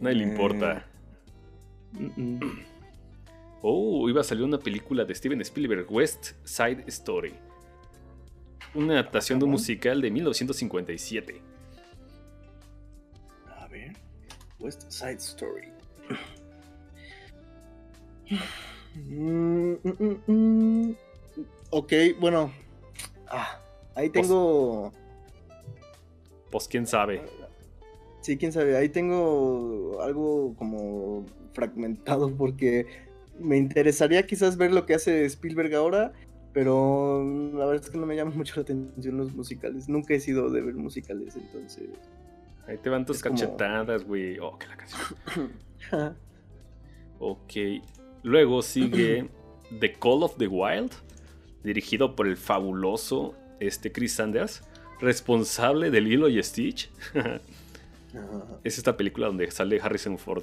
Nadie 0.00 0.16
le 0.16 0.24
Eh. 0.24 0.28
importa. 0.28 0.86
Oh, 3.68 4.08
iba 4.08 4.20
a 4.20 4.24
salir 4.24 4.44
una 4.44 4.58
película 4.58 5.04
de 5.04 5.12
Steven 5.14 5.40
Spielberg, 5.40 5.90
West 5.90 6.32
Side 6.44 6.84
Story. 6.88 7.34
Una 8.74 8.92
adaptación 8.92 9.38
de 9.40 9.44
un 9.46 9.50
musical 9.52 10.00
de 10.00 10.10
1957. 10.10 11.40
A 13.58 13.66
ver. 13.66 13.96
West 14.60 14.88
Side 14.90 15.14
Story. 15.16 15.68
Mm, 19.04 19.72
mm, 19.82 19.96
mm, 19.98 20.32
mm. 20.32 20.96
Ok, 21.70 21.92
bueno. 22.20 22.52
Ah, 23.28 23.60
ahí 23.94 24.08
Pues- 24.10 24.26
tengo. 24.26 24.92
Pues 26.50 26.68
quién 26.68 26.86
sabe. 26.86 27.22
Sí, 28.22 28.36
quién 28.36 28.52
sabe. 28.52 28.76
Ahí 28.76 28.88
tengo 28.88 29.98
algo 30.02 30.54
como 30.56 31.26
fragmentado 31.52 32.34
porque 32.34 32.86
me 33.38 33.56
interesaría 33.56 34.26
quizás 34.26 34.56
ver 34.56 34.72
lo 34.72 34.86
que 34.86 34.94
hace 34.94 35.24
Spielberg 35.26 35.74
ahora, 35.74 36.12
pero 36.52 37.22
la 37.52 37.66
verdad 37.66 37.84
es 37.84 37.90
que 37.90 37.98
no 37.98 38.06
me 38.06 38.16
llaman 38.16 38.36
mucho 38.38 38.54
la 38.56 38.62
atención 38.62 39.16
los 39.18 39.34
musicales. 39.34 39.88
Nunca 39.88 40.14
he 40.14 40.20
sido 40.20 40.50
de 40.50 40.62
ver 40.62 40.74
musicales, 40.74 41.36
entonces. 41.36 41.84
Ahí 42.66 42.78
te 42.78 42.88
van 42.90 43.04
tus 43.06 43.22
cachetadas, 43.22 44.04
güey. 44.04 44.38
Oh, 44.40 44.58
que 44.58 44.66
la 44.66 44.76
canción. 44.76 45.52
Ok. 47.18 47.52
Luego 48.26 48.60
sigue 48.60 49.28
The 49.80 49.92
Call 49.92 50.24
of 50.24 50.36
the 50.36 50.48
Wild, 50.48 50.90
dirigido 51.62 52.16
por 52.16 52.26
el 52.26 52.36
fabuloso 52.36 53.36
este, 53.60 53.92
Chris 53.92 54.14
Sanders, 54.14 54.64
responsable 55.00 55.92
del 55.92 56.08
hilo 56.08 56.28
y 56.28 56.42
Stitch. 56.42 56.90
es 58.64 58.78
esta 58.78 58.96
película 58.96 59.28
donde 59.28 59.48
sale 59.52 59.80
Harrison 59.80 60.18
Ford 60.18 60.42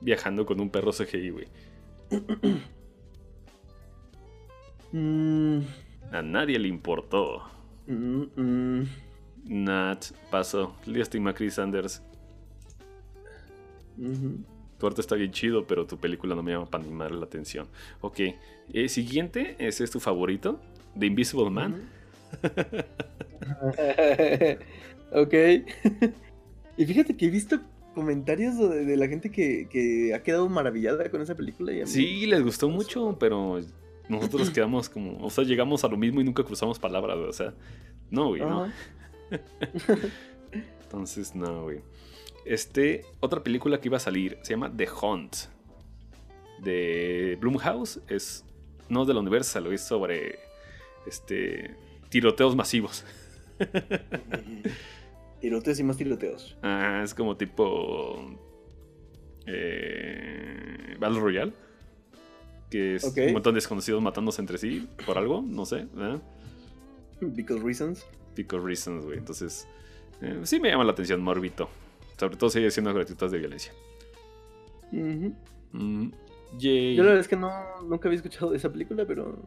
viajando 0.00 0.46
con 0.46 0.58
un 0.58 0.70
perro 0.70 0.90
CGI, 0.90 1.30
güey. 1.30 1.48
Mm. 4.94 5.60
A 6.10 6.20
nadie 6.20 6.58
le 6.58 6.68
importó. 6.68 7.44
Mm, 7.86 8.24
mm. 8.36 8.88
Nat, 9.46 10.04
paso. 10.30 10.76
Lástima, 10.84 11.32
Chris 11.32 11.54
Sanders. 11.54 12.02
Tu 14.82 14.88
arte 14.88 15.00
está 15.00 15.14
bien 15.14 15.30
chido, 15.30 15.64
pero 15.64 15.86
tu 15.86 15.96
película 15.96 16.34
no 16.34 16.42
me 16.42 16.50
llama 16.50 16.66
para 16.66 16.82
animar 16.82 17.12
la 17.12 17.24
atención. 17.24 17.68
Ok. 18.00 18.18
Eh, 18.72 18.88
siguiente, 18.88 19.54
ese 19.60 19.84
es 19.84 19.92
tu 19.92 20.00
favorito. 20.00 20.58
The 20.98 21.06
Invisible 21.06 21.50
Man. 21.50 21.88
ok. 25.12 25.34
y 26.76 26.84
fíjate 26.84 27.16
que 27.16 27.26
he 27.26 27.30
visto 27.30 27.60
comentarios 27.94 28.58
de, 28.58 28.96
la 28.96 29.06
gente 29.06 29.30
que, 29.30 30.12
ha 30.16 30.24
quedado 30.24 30.48
maravillada 30.48 31.08
con 31.12 31.22
esa 31.22 31.36
película. 31.36 31.86
sí, 31.86 32.26
les 32.26 32.42
gustó 32.42 32.68
mucho, 32.68 33.16
pero 33.20 33.60
nosotros 34.08 34.50
quedamos 34.54 34.88
como, 34.88 35.24
o 35.24 35.30
sea, 35.30 35.44
llegamos 35.44 35.84
a 35.84 35.88
lo 35.88 35.96
mismo 35.96 36.20
y 36.20 36.24
nunca 36.24 36.42
cruzamos 36.42 36.80
palabras, 36.80 37.18
o 37.18 37.32
sea, 37.32 37.54
no, 38.10 38.30
güey, 38.30 38.40
no. 38.40 38.66
Entonces, 40.82 41.36
no, 41.36 41.62
güey. 41.62 41.82
Este, 42.44 43.04
otra 43.20 43.42
película 43.42 43.80
que 43.80 43.88
iba 43.88 43.96
a 43.96 44.00
salir 44.00 44.38
se 44.42 44.50
llama 44.54 44.72
The 44.74 44.88
Hunt 44.88 45.36
de 46.58 47.38
Blumhouse. 47.40 48.00
Es 48.08 48.44
no 48.88 49.04
de 49.04 49.14
la 49.14 49.20
Universal, 49.20 49.72
es 49.72 49.82
sobre 49.82 50.38
este 51.06 51.76
tiroteos 52.08 52.56
masivos. 52.56 53.04
tiroteos 55.40 55.78
y 55.80 55.82
más 55.84 55.96
tiroteos. 55.96 56.56
Ah, 56.62 57.02
es 57.04 57.14
como 57.14 57.36
tipo 57.36 58.36
eh, 59.46 60.96
Battle 60.98 61.20
Royale 61.20 61.52
que 62.72 62.94
es 62.94 63.04
un 63.04 63.34
montón 63.34 63.52
de 63.52 63.58
desconocidos 63.58 64.00
matándose 64.00 64.40
entre 64.40 64.56
sí 64.56 64.88
por 65.04 65.18
algo, 65.18 65.44
no 65.46 65.66
sé. 65.66 65.86
Because 67.20 67.62
reasons. 67.62 68.06
Because 68.34 68.66
reasons, 68.66 69.04
güey. 69.04 69.18
Entonces, 69.18 69.68
eh, 70.22 70.40
sí 70.44 70.58
me 70.58 70.70
llama 70.70 70.84
la 70.84 70.92
atención 70.92 71.20
Morbito. 71.20 71.68
Sobre 72.22 72.36
todo 72.36 72.50
si 72.50 72.60
hay 72.60 72.66
haciendo 72.66 72.94
gratuitas 72.94 73.32
de 73.32 73.38
violencia. 73.40 73.72
Mm, 74.92 76.10
Yo 76.56 77.02
la 77.02 77.02
verdad 77.02 77.18
es 77.18 77.26
que 77.26 77.34
no, 77.34 77.50
nunca 77.82 78.06
había 78.06 78.18
escuchado 78.18 78.52
de 78.52 78.58
esa 78.58 78.70
película, 78.70 79.04
pero 79.04 79.42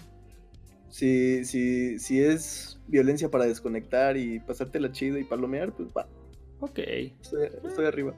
si, 0.89 1.45
si, 1.45 1.97
si 1.99 2.21
es 2.21 2.77
violencia 2.87 3.31
para 3.31 3.45
desconectar 3.45 4.17
y 4.17 4.41
pasártela 4.41 4.91
chido 4.91 5.17
y 5.17 5.23
palomear, 5.23 5.71
pues 5.71 5.87
va. 5.95 6.05
Ok. 6.59 6.79
estoy 6.79 7.85
arriba. 7.85 8.13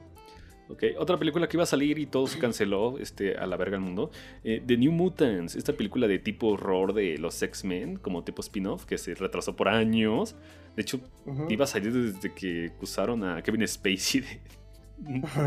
Ok, 0.70 0.82
otra 0.98 1.16
película 1.16 1.48
que 1.48 1.56
iba 1.56 1.62
a 1.62 1.66
salir 1.66 2.00
y 2.00 2.06
todo 2.06 2.26
se 2.26 2.40
canceló 2.40 2.98
este, 2.98 3.36
a 3.36 3.46
la 3.46 3.56
verga 3.56 3.76
el 3.76 3.82
mundo. 3.82 4.10
Eh, 4.42 4.60
The 4.66 4.76
New 4.76 4.90
Mutants, 4.90 5.54
esta 5.54 5.72
película 5.72 6.08
de 6.08 6.18
tipo 6.18 6.48
horror 6.48 6.94
de 6.94 7.16
los 7.16 7.40
X-Men, 7.40 7.98
como 7.98 8.24
tipo 8.24 8.42
spin-off, 8.42 8.86
que 8.86 8.98
se 8.98 9.14
retrasó 9.14 9.54
por 9.54 9.68
años. 9.68 10.34
De 10.78 10.82
hecho, 10.82 11.00
iba 11.48 11.64
a 11.64 11.66
salir 11.66 11.92
desde 11.92 12.32
que 12.32 12.70
acusaron 12.72 13.24
a 13.24 13.42
Kevin 13.42 13.66
Spacey 13.66 14.22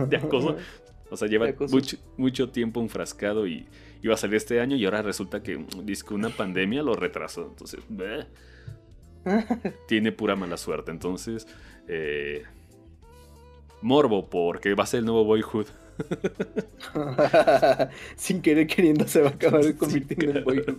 de, 0.09 0.17
acoso. 0.17 0.57
O 1.09 1.15
sea, 1.15 1.29
lleva 1.29 1.47
mucho, 1.71 1.95
mucho, 2.17 2.49
tiempo 2.49 2.81
enfrascado 2.81 3.47
y 3.47 3.65
iba 4.01 4.13
a 4.13 4.17
salir 4.17 4.35
este 4.35 4.59
año 4.59 4.75
y 4.75 4.83
ahora 4.83 5.01
resulta 5.01 5.41
que, 5.41 5.57
mm, 5.57 5.85
dice 5.85 6.03
que 6.05 6.15
una 6.15 6.31
pandemia 6.31 6.83
lo 6.83 6.95
retrasó. 6.95 7.47
Entonces, 7.47 7.79
tiene 9.87 10.11
pura 10.11 10.35
mala 10.35 10.57
suerte. 10.57 10.91
Entonces, 10.91 11.47
eh, 11.87 12.43
morbo 13.81 14.29
porque 14.29 14.73
va 14.73 14.83
a 14.83 14.87
ser 14.87 14.99
el 14.99 15.05
nuevo 15.05 15.23
Boyhood. 15.23 15.67
Sin 18.17 18.41
querer 18.41 18.67
queriendo 18.67 19.07
se 19.07 19.21
va 19.21 19.29
a 19.29 19.31
acabar 19.31 19.75
convirtiendo 19.77 20.39
en 20.39 20.43
Boyhood. 20.43 20.77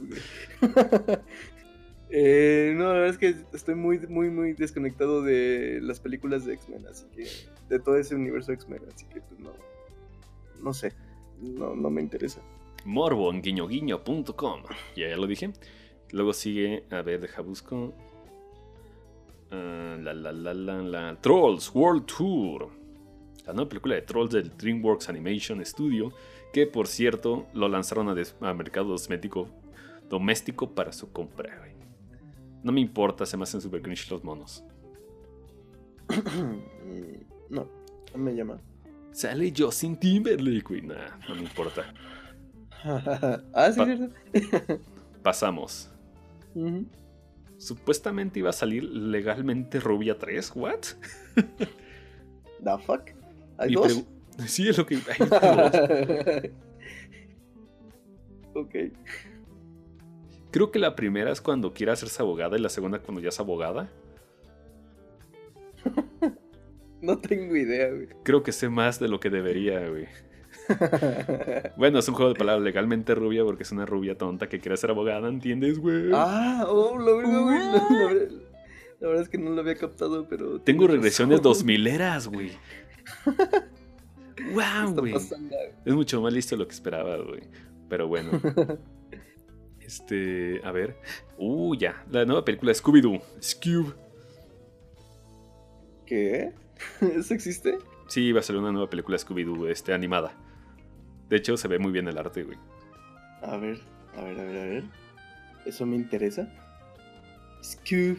Eh, 2.12 2.74
no, 2.76 2.84
la 2.84 2.92
verdad 2.92 3.08
es 3.10 3.18
que 3.18 3.34
estoy 3.52 3.74
muy, 3.74 3.98
muy, 4.06 4.30
muy 4.30 4.52
desconectado 4.52 5.22
de 5.22 5.80
las 5.82 5.98
películas 6.00 6.44
de 6.44 6.54
X-Men, 6.54 6.86
así 6.86 7.06
que 7.14 7.26
de 7.68 7.78
todo 7.80 7.96
ese 7.96 8.14
universo 8.14 8.52
X-Men, 8.52 8.82
así 8.94 9.06
que 9.06 9.20
pues 9.20 9.40
no, 9.40 9.50
no 10.62 10.72
sé, 10.72 10.92
no, 11.40 11.74
no 11.74 11.90
me 11.90 12.02
interesa. 12.02 12.40
Morbo 12.84 13.30
en 13.32 13.42
guiñoguiño.com, 13.42 14.62
ya, 14.96 15.08
ya 15.08 15.16
lo 15.16 15.26
dije. 15.26 15.52
Luego 16.10 16.32
sigue, 16.32 16.84
a 16.90 17.02
ver, 17.02 17.20
deja 17.20 17.40
busco. 17.40 17.94
Uh, 19.50 20.00
la, 20.00 20.14
la, 20.14 20.32
la, 20.32 20.54
la, 20.54 20.82
la 20.82 21.20
Trolls 21.20 21.74
World 21.74 22.06
Tour 22.06 22.82
la 23.46 23.52
nueva 23.52 23.68
película 23.68 23.94
de 23.94 24.02
Trolls 24.02 24.30
del 24.30 24.56
DreamWorks 24.56 25.08
Animation 25.08 25.64
Studio, 25.64 26.12
que 26.52 26.66
por 26.66 26.86
cierto 26.86 27.46
lo 27.54 27.68
lanzaron 27.68 28.08
a, 28.08 28.54
mercado 28.54 28.94
doméstico 30.08 30.70
para 30.70 30.92
su 30.92 31.12
compra. 31.12 31.61
No 32.62 32.72
me 32.72 32.80
importa, 32.80 33.26
se 33.26 33.36
me 33.36 33.42
hacen 33.42 33.60
super 33.60 33.82
cringe 33.82 34.10
los 34.10 34.22
monos. 34.22 34.64
no, 37.50 37.68
no 38.14 38.18
me 38.18 38.34
llama. 38.34 38.60
Sale 39.12 39.52
Justin 39.56 39.96
Timberlake, 39.96 40.66
güey. 40.66 40.82
Nah, 40.82 41.18
no 41.28 41.34
me 41.34 41.42
importa. 41.42 41.92
ah, 43.52 43.72
sí, 43.72 43.84
cierto. 43.84 44.14
pasamos. 45.22 45.90
Supuestamente 47.58 48.38
iba 48.40 48.50
a 48.50 48.52
salir 48.52 48.84
legalmente 48.84 49.80
Rubia 49.80 50.18
3. 50.18 50.52
¿What? 50.56 50.78
¿The 52.64 52.78
fuck? 52.84 53.10
¿Hay 53.58 53.74
dos? 53.74 54.04
Sí, 54.46 54.68
es 54.68 54.78
lo 54.78 54.86
que. 54.86 54.96
ok. 58.54 58.74
Creo 60.52 60.70
que 60.70 60.78
la 60.78 60.94
primera 60.94 61.32
es 61.32 61.40
cuando 61.40 61.72
quiere 61.72 61.92
hacerse 61.92 62.22
abogada 62.22 62.58
y 62.58 62.60
la 62.60 62.68
segunda 62.68 62.98
cuando 62.98 63.22
ya 63.22 63.30
es 63.30 63.40
abogada. 63.40 63.88
no 67.00 67.18
tengo 67.18 67.56
idea, 67.56 67.88
güey. 67.88 68.08
Creo 68.22 68.42
que 68.42 68.52
sé 68.52 68.68
más 68.68 69.00
de 69.00 69.08
lo 69.08 69.18
que 69.18 69.30
debería, 69.30 69.88
güey. 69.88 70.06
bueno, 71.78 71.98
es 71.98 72.06
un 72.06 72.14
juego 72.14 72.34
de 72.34 72.38
palabras 72.38 72.62
legalmente 72.62 73.14
rubia 73.14 73.44
porque 73.44 73.62
es 73.62 73.72
una 73.72 73.86
rubia 73.86 74.18
tonta 74.18 74.50
que 74.50 74.60
quiere 74.60 74.76
ser 74.76 74.90
abogada, 74.90 75.26
¿entiendes, 75.26 75.78
güey? 75.78 76.10
Ah, 76.12 76.66
oh, 76.68 76.98
lo 76.98 77.16
veo, 77.16 77.44
güey. 77.44 77.58
La, 79.00 79.08
verdad 79.08 79.22
es 79.22 79.30
que 79.30 79.38
no 79.38 79.50
lo 79.50 79.60
había 79.62 79.76
captado, 79.76 80.28
pero. 80.28 80.60
Tengo 80.60 80.86
regresiones 80.86 81.40
dos 81.40 81.64
mileras, 81.64 82.28
güey. 82.28 82.52
¡Wow, 84.52 84.94
güey! 84.94 85.14
Es 85.14 85.94
mucho 85.94 86.20
más 86.20 86.32
listo 86.32 86.56
de 86.56 86.60
lo 86.60 86.68
que 86.68 86.74
esperaba, 86.74 87.16
güey. 87.16 87.42
Pero 87.88 88.06
bueno. 88.06 88.30
Este, 89.92 90.60
a 90.64 90.72
ver. 90.72 90.96
Uh, 91.36 91.74
ya. 91.74 92.04
La 92.10 92.24
nueva 92.24 92.44
película 92.44 92.72
Scooby-Doo. 92.72 93.20
Scoob. 93.40 93.94
¿Qué? 96.06 96.52
¿Eso 97.00 97.34
existe? 97.34 97.78
Sí, 98.08 98.32
va 98.32 98.40
a 98.40 98.42
ser 98.42 98.56
una 98.56 98.72
nueva 98.72 98.88
película 98.88 99.18
Scooby-Doo, 99.18 99.68
este, 99.68 99.92
animada. 99.92 100.32
De 101.28 101.36
hecho, 101.36 101.56
se 101.56 101.68
ve 101.68 101.78
muy 101.78 101.92
bien 101.92 102.08
el 102.08 102.18
arte, 102.18 102.42
güey. 102.42 102.58
A 103.42 103.56
ver, 103.56 103.80
a 104.16 104.22
ver, 104.22 104.40
a 104.40 104.44
ver, 104.44 104.56
a 104.56 104.64
ver. 104.64 104.84
Eso 105.66 105.84
me 105.86 105.96
interesa. 105.96 106.48
Scoob. 107.62 108.18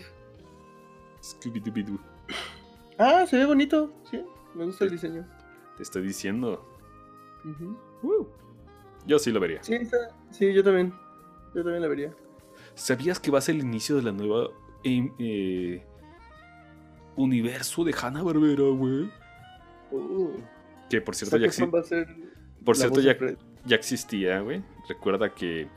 Scooby-Doo. 1.22 2.00
Ah, 3.00 3.26
se 3.28 3.38
ve 3.38 3.46
bonito, 3.46 3.92
sí. 4.10 4.24
Me 4.54 4.66
gusta 4.66 4.86
el 4.86 4.92
diseño. 4.92 5.26
Te 5.78 5.84
estoy 5.84 6.04
diciendo. 6.04 6.64
Uh. 8.04 8.28
Yo 9.06 9.18
sí 9.18 9.32
lo 9.32 9.40
vería. 9.40 9.64
Sí, 9.64 9.80
sí, 10.32 10.54
yo 10.54 10.64
también. 10.64 10.94
Yo 11.54 11.64
también 11.64 11.82
la 11.82 11.88
vería. 11.88 12.14
¿Sabías 12.76 13.20
que 13.20 13.32
va 13.32 13.38
a 13.40 13.42
ser 13.42 13.56
el 13.56 13.62
inicio 13.62 13.96
de 13.96 14.04
la 14.04 14.12
nueva 14.12 14.50
em, 14.84 15.14
eh, 15.20 15.84
universo 17.16 17.84
de 17.84 17.94
Hanna 18.00 18.24
Barbera, 18.24 18.64
güey? 18.64 19.12
Uh. 19.92 20.32
que 20.90 21.02
por 21.02 21.14
cierto 21.16 21.38
ya 21.38 21.46
existía. 21.46 21.72
Por 22.66 22.76
cierto 22.76 23.00
ya, 23.00 23.16
ya 23.66 23.76
existía, 23.76 24.40
güey. 24.40 24.64
Recuerda 24.90 25.34
que 25.34 25.68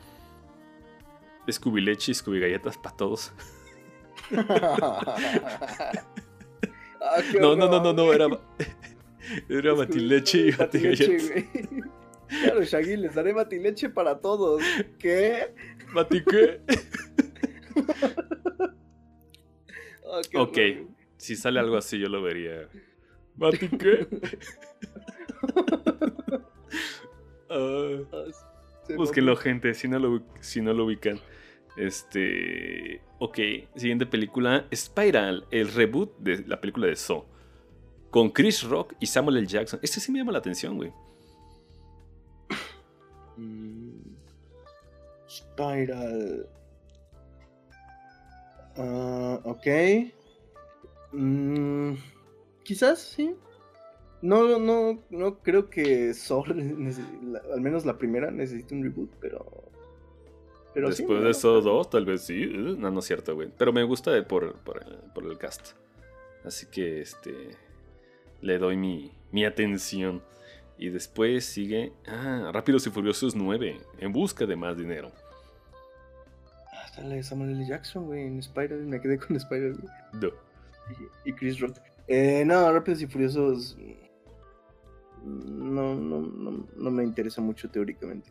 Scooby 1.50 1.82
Leche 1.82 2.12
y 2.12 2.14
Scooby 2.14 2.40
Galletas 2.40 2.78
para 2.78 2.96
todos. 2.96 3.32
Ah, 7.08 7.18
no, 7.40 7.54
no, 7.54 7.68
no, 7.68 7.80
no, 7.80 7.92
no, 7.92 8.12
era, 8.12 8.26
era 9.48 9.74
batileche 9.74 10.48
y 10.48 10.50
batigalletas. 10.50 11.44
Claro, 12.28 12.62
Shaggy, 12.62 12.96
les 12.96 13.14
daré 13.14 13.32
batileche 13.32 13.88
para 13.88 14.20
todos. 14.20 14.62
¿Qué? 14.98 15.54
¿Bati 15.94 16.24
qué? 16.24 16.60
Ah, 20.08 20.20
ok, 20.40 20.58
si 21.16 21.36
sale 21.36 21.60
algo 21.60 21.76
así 21.76 21.98
yo 21.98 22.08
lo 22.08 22.22
vería. 22.22 22.68
¿Bati 23.34 23.68
qué? 23.68 24.06
uh, 27.50 28.06
búsquenlo, 28.96 29.36
gente, 29.36 29.74
si 29.74 29.88
no 29.88 29.98
lo, 29.98 30.22
si 30.40 30.60
no 30.62 30.72
lo 30.72 30.84
ubican. 30.86 31.20
Este. 31.76 33.02
Ok, 33.18 33.38
siguiente 33.76 34.06
película: 34.06 34.66
Spiral, 34.74 35.46
el 35.50 35.72
reboot 35.72 36.16
de 36.18 36.44
la 36.46 36.60
película 36.60 36.86
de 36.86 36.96
Saw. 36.96 37.24
Con 38.10 38.30
Chris 38.30 38.62
Rock 38.62 38.94
y 39.00 39.06
Samuel 39.06 39.36
L. 39.38 39.46
Jackson. 39.46 39.80
Este 39.82 40.00
sí 40.00 40.10
me 40.10 40.18
llama 40.18 40.32
la 40.32 40.38
atención, 40.38 40.76
güey. 40.76 40.92
Mm, 43.36 44.16
Spiral. 45.28 46.48
Ah, 48.76 49.40
ok. 49.44 49.66
Mm, 51.12 51.94
quizás 52.64 52.98
sí. 53.00 53.34
No, 54.22 54.58
no, 54.58 55.02
no 55.10 55.38
creo 55.40 55.68
que 55.68 56.12
Saw, 56.14 56.44
al 57.52 57.60
menos 57.60 57.84
la 57.84 57.98
primera, 57.98 58.30
necesite 58.30 58.74
un 58.74 58.82
reboot, 58.82 59.10
pero 59.20 59.66
Después 60.82 61.22
de 61.22 61.30
esos 61.30 61.64
dos, 61.64 61.88
tal 61.88 62.04
vez 62.04 62.22
sí. 62.22 62.46
Uh, 62.46 62.76
no, 62.76 62.90
no 62.90 62.98
es 63.00 63.06
cierto, 63.06 63.34
güey. 63.34 63.48
Pero 63.56 63.72
me 63.72 63.82
gusta 63.82 64.26
por, 64.28 64.54
por, 64.56 65.24
el 65.24 65.38
cast. 65.38 65.72
Así 66.44 66.66
que 66.66 67.00
este. 67.00 67.56
Le 68.42 68.58
doy 68.58 68.76
mi, 68.76 69.10
mi 69.32 69.46
atención. 69.46 70.22
Y 70.78 70.90
después 70.90 71.44
sigue. 71.44 71.92
Ah, 72.06 72.50
Rápidos 72.52 72.86
y 72.86 72.90
Furiosos 72.90 73.34
9. 73.34 73.80
En 73.98 74.12
busca 74.12 74.46
de 74.46 74.56
más 74.56 74.76
dinero. 74.76 75.10
Ah, 76.72 76.90
dale, 76.96 77.22
Samuel 77.22 77.52
L. 77.52 77.66
Jackson, 77.66 78.06
güey. 78.06 78.26
En 78.26 78.38
Spider. 78.38 78.78
Me 78.78 79.00
quedé 79.00 79.18
con 79.18 79.36
Spider, 79.36 79.74
No. 80.12 80.30
Y, 81.24 81.32
Chris 81.32 81.58
Rock. 81.58 81.78
Eh, 82.06 82.44
no, 82.46 82.72
Rápidos 82.72 83.02
y 83.02 83.06
Furiosos. 83.06 83.76
No, 85.24 85.94
no, 85.94 86.20
no, 86.20 86.66
no 86.76 86.90
me 86.90 87.02
interesa 87.02 87.40
mucho 87.40 87.68
teóricamente. 87.68 88.30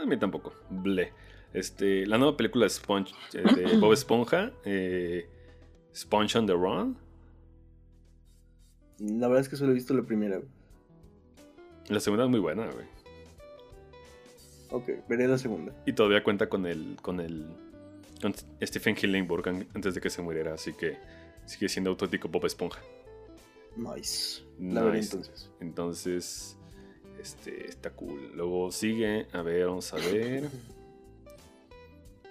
A 0.00 0.06
mí 0.06 0.18
tampoco. 0.18 0.52
Ble. 0.70 1.12
Este, 1.52 2.06
la 2.06 2.18
nueva 2.18 2.36
película 2.36 2.64
de, 2.64 2.70
Sponge, 2.70 3.14
eh, 3.32 3.42
de 3.54 3.76
Bob 3.80 3.92
Esponja, 3.92 4.52
eh, 4.64 5.28
Sponge 5.94 6.36
on 6.36 6.46
the 6.46 6.52
Run. 6.52 6.96
La 8.98 9.28
verdad 9.28 9.42
es 9.42 9.48
que 9.48 9.56
solo 9.56 9.70
he 9.70 9.74
visto 9.74 9.94
la 9.94 10.02
primera. 10.02 10.40
La 11.88 12.00
segunda 12.00 12.24
es 12.24 12.30
muy 12.30 12.40
buena, 12.40 12.66
güey. 12.70 12.86
Ok, 14.70 15.08
veré 15.08 15.26
la 15.26 15.38
segunda. 15.38 15.72
Y 15.86 15.92
todavía 15.94 16.22
cuenta 16.22 16.48
con 16.48 16.66
el. 16.66 16.96
con 17.00 17.20
el. 17.20 17.46
con 18.20 18.34
Stephen 18.62 18.96
Hillenburg 19.00 19.48
antes 19.74 19.94
de 19.94 20.00
que 20.00 20.10
se 20.10 20.20
muriera, 20.20 20.54
así 20.54 20.74
que 20.74 20.98
sigue 21.46 21.68
siendo 21.68 21.90
auténtico 21.90 22.28
Bob 22.28 22.44
Esponja. 22.44 22.80
Nice. 23.76 24.42
La 24.60 24.82
veré 24.82 25.00
entonces. 25.00 25.50
Entonces. 25.60 26.56
Este, 27.18 27.68
está 27.68 27.90
cool. 27.90 28.32
Luego 28.34 28.70
sigue. 28.70 29.26
A 29.32 29.42
ver, 29.42 29.66
vamos 29.66 29.92
a 29.94 29.96
ver. 29.96 30.48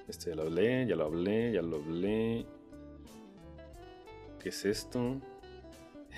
Este 0.07 0.29
ya 0.29 0.35
lo 0.35 0.43
hablé, 0.43 0.87
ya 0.87 0.95
lo 0.95 1.05
hablé, 1.05 1.51
ya 1.51 1.61
lo 1.61 1.77
hablé. 1.77 2.45
¿Qué 4.39 4.49
es 4.49 4.65
esto? 4.65 5.19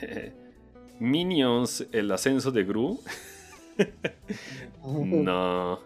Minions, 1.00 1.88
el 1.91 2.12
ascenso 2.12 2.52
de 2.52 2.64
Gru. 2.64 3.00
no. 4.84 5.80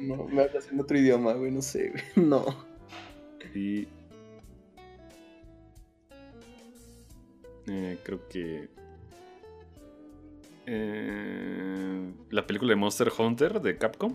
no, 0.00 0.24
me 0.28 0.42
hablas 0.42 0.70
en 0.70 0.80
otro 0.80 0.98
idioma, 0.98 1.32
güey, 1.32 1.50
no 1.50 1.62
sé, 1.62 1.90
güey. 1.90 2.04
No. 2.28 2.44
Y. 3.54 3.88
Eh, 7.66 7.98
creo 8.02 8.28
que. 8.28 8.68
Eh, 10.66 12.12
la 12.30 12.46
película 12.46 12.70
de 12.70 12.76
Monster 12.76 13.10
Hunter 13.16 13.60
de 13.60 13.76
Capcom. 13.76 14.14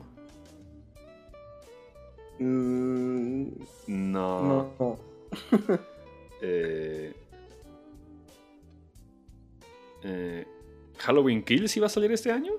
Mm, 2.39 3.49
no. 3.87 4.73
no. 4.79 4.99
eh, 6.41 7.13
eh, 10.03 10.45
¿Halloween 10.97 11.43
Kills 11.43 11.75
iba 11.77 11.87
a 11.87 11.89
salir 11.89 12.11
este 12.11 12.31
año? 12.31 12.53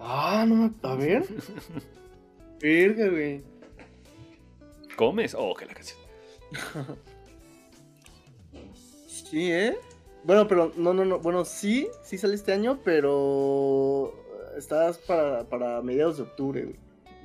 Ah, 0.00 0.44
no 0.46 0.72
A 0.82 0.94
ver. 0.94 1.24
Verga, 2.60 3.08
güey. 3.08 3.42
¿Comes? 4.96 5.34
Oh, 5.38 5.54
que 5.54 5.66
la 5.66 5.74
canción. 5.74 5.98
sí, 9.06 9.52
¿eh? 9.52 9.76
Bueno, 10.24 10.48
pero 10.48 10.72
no, 10.76 10.94
no, 10.94 11.04
no. 11.04 11.18
Bueno, 11.18 11.44
sí, 11.44 11.88
sí 12.02 12.18
sale 12.18 12.34
este 12.34 12.52
año, 12.52 12.80
pero 12.84 14.12
estás 14.56 14.98
para, 14.98 15.44
para 15.48 15.82
mediados 15.82 16.16
de 16.16 16.22
octubre, 16.24 16.64
güey. 16.64 16.76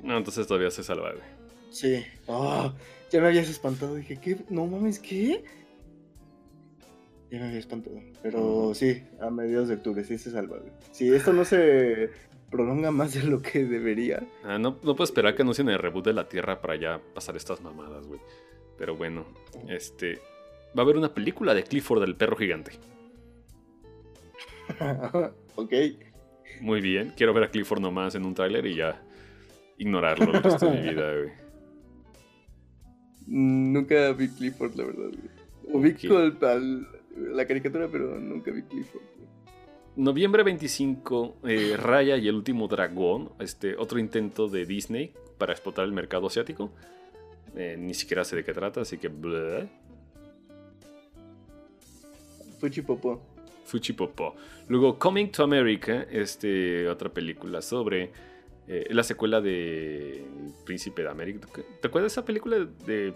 No, 0.02 0.18
entonces 0.18 0.46
todavía 0.46 0.70
se 0.70 0.82
salva, 0.82 1.12
güey. 1.12 1.24
Sí. 1.70 2.04
Oh, 2.26 2.72
ya 3.10 3.20
me 3.20 3.28
habías 3.28 3.48
espantado. 3.48 3.94
Dije, 3.94 4.18
¿qué? 4.18 4.36
No 4.50 4.66
mames, 4.66 4.98
¿qué? 4.98 5.44
Ya 7.32 7.38
me 7.38 7.46
había 7.46 7.60
espantado. 7.60 7.98
Pero 8.22 8.74
sí, 8.74 9.02
a 9.18 9.30
mediados 9.30 9.68
de 9.68 9.76
octubre 9.76 10.04
sí 10.04 10.18
se 10.18 10.30
salva, 10.30 10.58
güey. 10.58 10.70
Si 10.90 11.08
esto 11.14 11.32
no 11.32 11.46
se 11.46 12.10
prolonga 12.50 12.90
más 12.90 13.14
de 13.14 13.22
lo 13.22 13.40
que 13.40 13.64
debería. 13.64 14.22
Ah, 14.44 14.58
no, 14.58 14.78
no 14.82 14.94
puedo 14.94 15.04
esperar 15.04 15.34
que 15.34 15.40
anuncien 15.40 15.70
el 15.70 15.78
reboot 15.78 16.04
de 16.04 16.12
la 16.12 16.28
Tierra 16.28 16.60
para 16.60 16.76
ya 16.76 17.00
pasar 17.14 17.34
estas 17.38 17.62
mamadas, 17.62 18.06
güey. 18.06 18.20
Pero 18.76 18.96
bueno, 18.96 19.24
este. 19.66 20.18
Va 20.76 20.80
a 20.80 20.82
haber 20.82 20.98
una 20.98 21.14
película 21.14 21.54
de 21.54 21.62
Clifford 21.62 22.02
el 22.02 22.16
perro 22.16 22.36
gigante. 22.36 22.72
ok. 25.56 25.72
Muy 26.60 26.82
bien. 26.82 27.14
Quiero 27.16 27.32
ver 27.32 27.44
a 27.44 27.50
Clifford 27.50 27.80
nomás 27.80 28.14
en 28.14 28.26
un 28.26 28.34
tráiler 28.34 28.66
y 28.66 28.76
ya 28.76 29.02
ignorarlo 29.78 30.34
el 30.34 30.42
resto 30.42 30.66
de 30.66 30.78
mi 30.78 30.90
vida, 30.90 31.14
güey. 31.14 31.30
Nunca 33.26 34.12
vi 34.12 34.28
Clifford, 34.28 34.74
la 34.74 34.84
verdad, 34.84 35.08
güey. 35.08 35.42
Ubico 35.64 36.30
la 37.16 37.46
caricatura, 37.46 37.88
pero 37.90 38.18
nunca 38.18 38.50
vi 38.50 38.62
Clifford. 38.62 39.02
Noviembre 39.96 40.42
25, 40.42 41.36
eh, 41.44 41.76
Raya 41.76 42.16
y 42.16 42.26
el 42.26 42.34
último 42.34 42.66
dragón, 42.66 43.30
este 43.38 43.76
otro 43.76 43.98
intento 43.98 44.48
de 44.48 44.64
Disney 44.64 45.12
para 45.36 45.52
explotar 45.52 45.84
el 45.84 45.92
mercado 45.92 46.28
asiático. 46.28 46.70
Eh, 47.54 47.76
ni 47.78 47.92
siquiera 47.92 48.24
sé 48.24 48.36
de 48.36 48.44
qué 48.44 48.54
trata, 48.54 48.80
así 48.80 48.96
que... 48.96 49.10
Fuchipopo. 52.58 53.20
Fuchipopo. 53.66 54.34
Luego, 54.68 54.98
Coming 54.98 55.30
to 55.30 55.44
America, 55.44 56.06
este, 56.10 56.88
otra 56.88 57.12
película 57.12 57.60
sobre 57.60 58.12
eh, 58.68 58.86
la 58.90 59.02
secuela 59.02 59.42
de 59.42 60.24
Príncipe 60.64 61.02
de 61.02 61.08
América. 61.08 61.48
¿Te 61.80 61.88
acuerdas 61.88 62.12
de 62.12 62.20
esa 62.20 62.24
película 62.24 62.58
de 62.86 63.12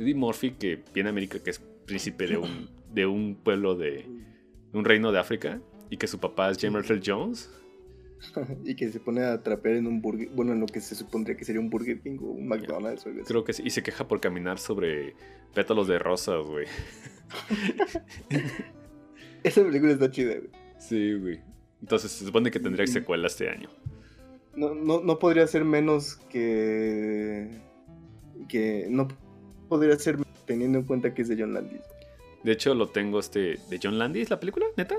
Eddie 0.00 0.14
Murphy 0.14 0.52
que 0.52 0.82
viene 0.92 1.08
a 1.08 1.12
América, 1.12 1.38
que 1.38 1.50
es 1.50 1.60
príncipe 1.90 2.26
de 2.26 2.38
un, 2.38 2.70
de 2.92 3.06
un 3.06 3.34
pueblo 3.34 3.74
de 3.74 4.06
un 4.72 4.84
reino 4.84 5.10
de 5.10 5.18
África 5.18 5.60
y 5.90 5.96
que 5.96 6.06
su 6.06 6.20
papá 6.20 6.50
es 6.50 6.58
James 6.60 6.88
Earl 6.88 7.02
Jones? 7.04 7.50
y 8.64 8.76
que 8.76 8.90
se 8.90 9.00
pone 9.00 9.24
a 9.24 9.42
trapear 9.42 9.76
en 9.76 9.86
un 9.86 10.00
burger, 10.00 10.28
bueno, 10.30 10.52
en 10.52 10.60
lo 10.60 10.66
que 10.66 10.80
se 10.80 10.94
supondría 10.94 11.36
que 11.36 11.44
sería 11.44 11.60
un 11.60 11.68
Burger 11.68 12.00
King 12.00 12.18
o 12.20 12.26
un 12.26 12.46
McDonald's. 12.46 13.04
Creo 13.26 13.44
que 13.44 13.52
sí, 13.52 13.62
y 13.64 13.70
se 13.70 13.82
queja 13.82 14.06
por 14.06 14.20
caminar 14.20 14.58
sobre 14.58 15.14
pétalos 15.54 15.88
de 15.88 15.98
rosas, 15.98 16.46
güey. 16.46 16.66
Esa 19.42 19.64
película 19.64 19.92
está 19.92 20.10
chida, 20.10 20.34
güey. 20.34 20.50
Sí, 20.78 21.14
güey. 21.14 21.40
Entonces 21.80 22.12
se 22.12 22.24
supone 22.24 22.50
que 22.50 22.60
tendría 22.60 22.86
secuela 22.86 23.26
este 23.26 23.48
año. 23.48 23.70
No, 24.54 24.74
no, 24.74 25.00
no 25.00 25.18
podría 25.18 25.46
ser 25.46 25.64
menos 25.64 26.16
que. 26.28 27.48
que. 28.48 28.86
No 28.90 29.08
podría 29.68 29.98
ser 29.98 30.18
teniendo 30.50 30.80
en 30.80 30.84
cuenta 30.84 31.14
que 31.14 31.22
es 31.22 31.28
de 31.28 31.36
John 31.38 31.54
Landis. 31.54 31.80
De 32.42 32.50
hecho, 32.50 32.74
lo 32.74 32.88
tengo 32.88 33.20
este. 33.20 33.60
¿De 33.68 33.78
John 33.80 34.00
Landis 34.00 34.30
la 34.30 34.40
película? 34.40 34.66
¿Neta? 34.76 34.96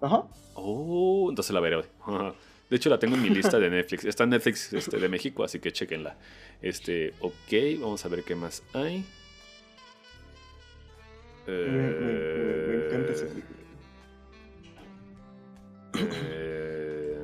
Ajá. 0.00 0.22
Oh, 0.54 1.26
entonces 1.30 1.52
la 1.52 1.58
veré 1.58 1.74
hoy. 1.76 1.84
De 2.70 2.76
hecho, 2.76 2.88
la 2.88 3.00
tengo 3.00 3.16
en 3.16 3.22
mi 3.22 3.28
lista 3.28 3.58
de 3.58 3.68
Netflix. 3.68 4.04
Está 4.04 4.22
en 4.24 4.30
Netflix 4.30 4.72
este, 4.72 4.98
de 4.98 5.08
México, 5.08 5.42
así 5.42 5.58
que 5.58 5.72
chequenla. 5.72 6.16
Este, 6.62 7.12
ok, 7.20 7.80
vamos 7.80 8.06
a 8.06 8.08
ver 8.08 8.22
qué 8.22 8.36
más 8.36 8.62
hay. 8.72 9.04
me, 11.46 12.86
encanta 12.86 13.12
esa 13.12 13.26
película. 13.26 13.58
Eh, 16.30 17.18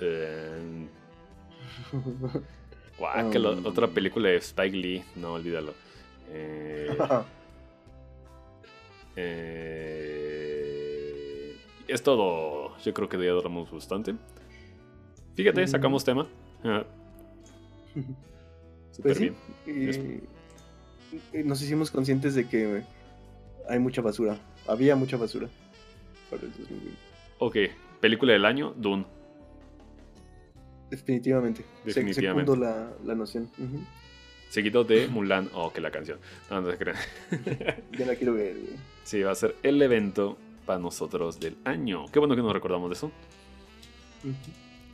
eh, 0.00 0.88
guau, 3.02 3.30
que 3.30 3.38
um, 3.38 3.66
otra 3.66 3.88
película 3.88 4.28
de 4.28 4.36
Spike 4.36 4.76
Lee, 4.76 5.02
no 5.16 5.32
olvídalo. 5.34 5.74
Eh, 6.30 6.96
eh, 9.16 10.36
es 11.88 12.02
todo. 12.02 12.78
Yo 12.78 12.94
creo 12.94 13.08
que 13.08 13.18
ya 13.18 13.32
duramos 13.32 13.70
bastante. 13.70 14.14
Fíjate, 15.34 15.66
sacamos 15.66 16.04
tema. 16.04 16.28
Super 18.92 19.02
pues 19.02 19.18
bien. 19.18 19.34
nos 21.44 21.60
hicimos 21.62 21.90
conscientes 21.90 22.34
de 22.34 22.48
que 22.48 22.82
hay 23.68 23.78
mucha 23.78 24.02
basura. 24.02 24.38
Había 24.66 24.96
mucha 24.96 25.16
basura 25.16 25.48
Ok, 27.38 27.56
película 28.00 28.32
del 28.32 28.44
año, 28.44 28.74
Dune. 28.76 29.04
Definitivamente. 30.92 31.64
Definitivamente. 31.86 32.54
la, 32.54 32.92
la 33.02 33.14
noción. 33.14 33.48
Seguido 34.50 34.84
de 34.84 35.08
Mulan. 35.08 35.48
Oh, 35.54 35.72
que 35.72 35.80
la 35.80 35.90
canción. 35.90 36.18
No, 36.50 36.60
no 36.60 36.70
se 36.70 36.76
crean. 36.76 36.98
ya 37.98 38.04
la 38.04 38.14
quiero 38.14 38.34
ver, 38.34 38.56
Sí, 39.02 39.22
va 39.22 39.32
a 39.32 39.34
ser 39.34 39.56
el 39.62 39.80
evento 39.80 40.36
para 40.66 40.78
nosotros 40.78 41.40
del 41.40 41.56
año. 41.64 42.04
Qué 42.12 42.18
bueno 42.18 42.36
que 42.36 42.42
nos 42.42 42.52
recordamos 42.52 42.90
de 42.90 42.94
eso. 42.94 43.10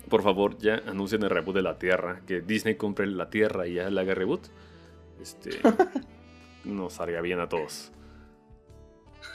Por 0.08 0.22
favor, 0.22 0.56
ya 0.58 0.76
anuncien 0.86 1.20
el 1.24 1.30
reboot 1.30 1.56
de 1.56 1.62
la 1.62 1.80
Tierra. 1.80 2.20
Que 2.28 2.42
Disney 2.42 2.76
compre 2.76 3.08
la 3.08 3.28
Tierra 3.28 3.66
y 3.66 3.74
ya 3.74 3.90
la 3.90 4.02
haga 4.02 4.14
reboot. 4.14 4.46
Este. 5.20 5.50
nos 6.64 6.92
salga 6.92 7.20
bien 7.22 7.40
a 7.40 7.48
todos. 7.48 7.90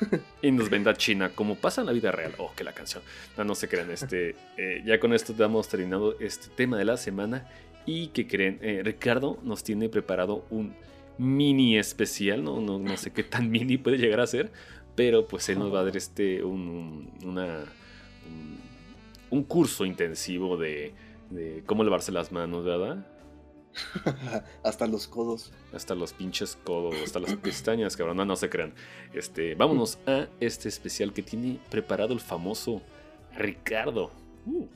y 0.42 0.52
nos 0.52 0.70
venda 0.70 0.94
China 0.94 1.32
como 1.34 1.56
pasa 1.56 1.82
en 1.82 1.88
la 1.88 1.94
vida 1.94 2.12
real. 2.12 2.34
Oh, 2.38 2.52
que 2.56 2.64
la 2.64 2.74
canción. 2.74 3.04
No, 3.38 3.44
no 3.44 3.56
se 3.56 3.68
crean. 3.68 3.92
Este, 3.92 4.36
eh, 4.58 4.84
ya 4.86 5.00
con 5.00 5.14
esto 5.14 5.34
damos 5.34 5.68
terminado 5.68 6.20
este 6.20 6.48
tema 6.50 6.78
de 6.78 6.86
la 6.86 6.98
semana. 6.98 7.48
Y 7.86 8.08
que 8.08 8.28
creen, 8.28 8.60
eh, 8.62 8.82
Ricardo 8.84 9.40
nos 9.44 9.64
tiene 9.64 9.90
preparado 9.90 10.46
un 10.50 10.74
mini 11.18 11.78
especial. 11.78 12.44
No, 12.44 12.62
no, 12.62 12.80
no 12.80 12.98
sé 12.98 13.12
qué 13.12 13.24
tan 13.24 13.50
mini 13.50 13.78
puede 13.78 13.98
llegar 13.98 14.20
a 14.20 14.28
ser. 14.28 14.52
Pero 14.96 15.28
pues 15.28 15.50
él 15.50 15.60
nos 15.60 15.74
va 15.74 15.80
a 15.80 15.84
dar 15.86 15.98
este 15.98 16.44
un, 16.44 17.12
una, 17.24 17.66
un, 19.32 19.44
curso 19.44 19.86
intensivo 19.86 20.56
de, 20.56 20.94
de 21.32 21.64
cómo 21.66 21.84
lavarse 21.84 22.12
las 22.12 22.32
manos, 22.32 22.64
¿verdad? 22.64 23.04
hasta 24.64 24.88
los 24.88 25.08
codos. 25.08 25.52
Hasta 25.74 25.96
los 25.96 26.14
pinches 26.14 26.58
codos, 26.64 26.96
hasta 27.04 27.20
las 27.20 27.36
pestañas, 27.36 27.98
cabrón. 27.98 28.18
No, 28.18 28.26
no 28.26 28.36
se 28.36 28.50
crean. 28.50 28.74
Este, 29.14 29.56
vámonos 29.56 29.98
a 30.06 30.28
este 30.40 30.70
especial 30.70 31.14
que 31.14 31.24
tiene 31.24 31.60
preparado 31.70 32.14
el 32.14 32.20
famoso 32.20 32.82
Ricardo. 33.36 34.12
Uh. 34.46 34.68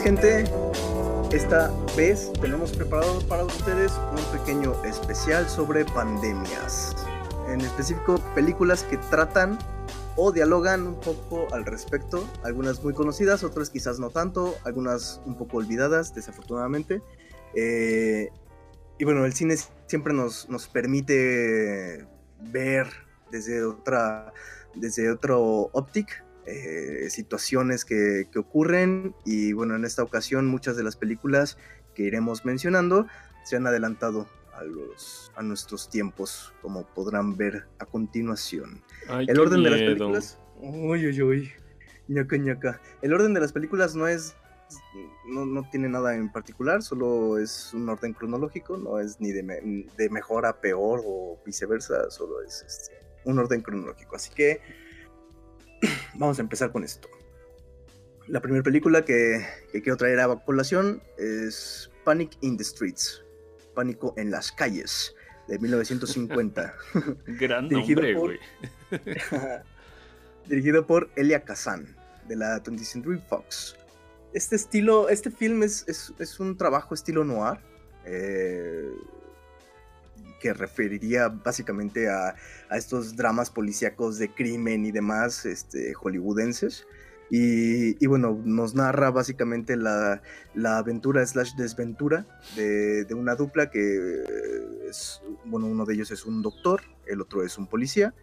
Gente, 0.00 0.44
esta 1.32 1.70
vez 1.96 2.32
tenemos 2.40 2.72
preparado 2.72 3.20
para 3.28 3.44
ustedes 3.44 3.92
un 3.92 4.38
pequeño 4.38 4.84
especial 4.84 5.48
sobre 5.48 5.84
pandemias. 5.84 6.96
En 7.48 7.60
específico, 7.60 8.18
películas 8.34 8.82
que 8.84 8.96
tratan 8.96 9.58
o 10.16 10.32
dialogan 10.32 10.86
un 10.86 11.00
poco 11.00 11.52
al 11.52 11.66
respecto. 11.66 12.26
Algunas 12.44 12.82
muy 12.82 12.94
conocidas, 12.94 13.44
otras 13.44 13.68
quizás 13.68 13.98
no 13.98 14.10
tanto, 14.10 14.56
algunas 14.64 15.20
un 15.26 15.36
poco 15.36 15.58
olvidadas, 15.58 16.14
desafortunadamente. 16.14 17.02
Eh, 17.54 18.30
y 18.98 19.04
bueno, 19.04 19.24
el 19.26 19.34
cine 19.34 19.56
siempre 19.86 20.14
nos, 20.14 20.48
nos 20.48 20.66
permite 20.68 22.06
ver 22.40 22.86
desde 23.30 23.64
otra, 23.64 24.32
desde 24.74 25.10
otro 25.10 25.70
óptica 25.72 26.24
eh, 26.46 27.08
situaciones 27.10 27.84
que, 27.84 28.26
ocurren 28.36 29.14
y 29.24 29.52
bueno, 29.52 29.76
en 29.76 29.84
esta 29.84 30.02
ocasión 30.02 30.46
muchas 30.46 30.76
de 30.76 30.82
las 30.82 30.96
películas 30.96 31.58
que 31.94 32.04
iremos 32.04 32.44
mencionando 32.44 33.06
se 33.44 33.56
han 33.56 33.66
adelantado 33.66 34.28
a, 34.54 34.64
los, 34.64 35.32
a 35.36 35.42
nuestros 35.42 35.88
tiempos, 35.88 36.52
como 36.62 36.84
podrán 36.86 37.36
ver 37.36 37.66
a 37.78 37.86
continuación. 37.86 38.82
el 39.08 39.38
orden 39.38 39.62
de 39.62 39.70
las 39.70 39.80
películas... 39.80 40.38
Uy, 40.62 41.06
uy, 41.06 41.22
uy. 41.22 41.52
Ñaca, 42.08 42.36
ñaca. 42.36 42.80
El 43.00 43.14
orden 43.14 43.32
de 43.32 43.40
las 43.40 43.52
películas 43.52 43.94
no 43.94 44.06
es 44.08 44.34
no, 45.26 45.68
tiene 45.70 45.88
nada 45.88 46.14
en 46.14 46.30
particular, 46.30 46.82
solo 46.82 47.38
es 47.38 47.72
un 47.74 47.88
orden 47.88 48.12
cronológico, 48.12 48.76
no 48.76 48.98
es 48.98 49.20
ni 49.20 49.32
de, 49.32 49.86
de 49.96 50.10
mejor 50.10 50.46
a 50.46 50.60
peor 50.60 51.02
o 51.04 51.38
viceversa, 51.44 52.10
solo 52.10 52.42
es 52.42 52.62
este, 52.66 52.94
un 53.24 53.38
orden 53.38 53.62
cronológico. 53.62 54.16
Así 54.16 54.30
que 54.30 54.60
vamos 56.14 56.38
a 56.38 56.42
empezar 56.42 56.72
con 56.72 56.84
esto. 56.84 57.08
La 58.26 58.40
primera 58.40 58.62
película 58.62 59.04
que, 59.04 59.44
quiero 59.72 59.96
traer 59.96 60.20
a 60.20 60.36
colación 60.44 61.02
es 61.18 61.90
Panic 62.04 62.36
in 62.42 62.56
the 62.56 62.64
Streets, 62.64 63.22
Pánico 63.74 64.14
en 64.16 64.30
las 64.30 64.52
calles, 64.52 65.14
de 65.48 65.58
1950. 65.58 66.74
Gran 67.26 67.68
nombre, 67.68 68.14
güey. 68.14 68.38
dirigido 70.46 70.86
por 70.86 71.10
Elia 71.16 71.44
Kazan, 71.44 71.96
de 72.28 72.36
la 72.36 72.62
20th 72.62 72.84
Century 72.84 73.20
Fox. 73.28 73.76
Este 74.32 74.56
estilo, 74.56 75.08
este 75.08 75.30
film 75.30 75.62
es, 75.62 75.84
es, 75.88 76.40
un 76.40 76.56
trabajo 76.56 76.94
estilo 76.94 77.24
noir. 77.24 77.58
Eh, 78.04 78.92
que 80.40 80.52
referiría 80.52 81.28
básicamente 81.28 82.08
a, 82.08 82.34
estos 82.72 83.16
dramas 83.16 83.50
policíacos 83.50 84.18
de 84.18 84.28
crimen 84.30 84.84
y 84.86 84.92
demás 84.92 85.46
este, 85.46 85.94
hollywoodenses. 85.94 86.86
Y, 87.32 88.04
bueno, 88.06 88.40
nos 88.44 88.74
narra 88.74 89.12
básicamente 89.12 89.76
la, 89.76 90.20
aventura 90.64 91.24
slash 91.24 91.54
desventura 91.54 92.26
de, 92.56 93.06
una 93.14 93.36
dupla 93.36 93.70
que 93.70 94.24
bueno, 95.44 95.66
uno 95.66 95.84
de 95.84 95.94
ellos 95.94 96.10
es 96.10 96.26
un 96.26 96.42
doctor, 96.42 96.82
el 97.06 97.20
otro 97.20 97.44
es 97.44 97.56
un 97.56 97.68
policía, 97.68 98.14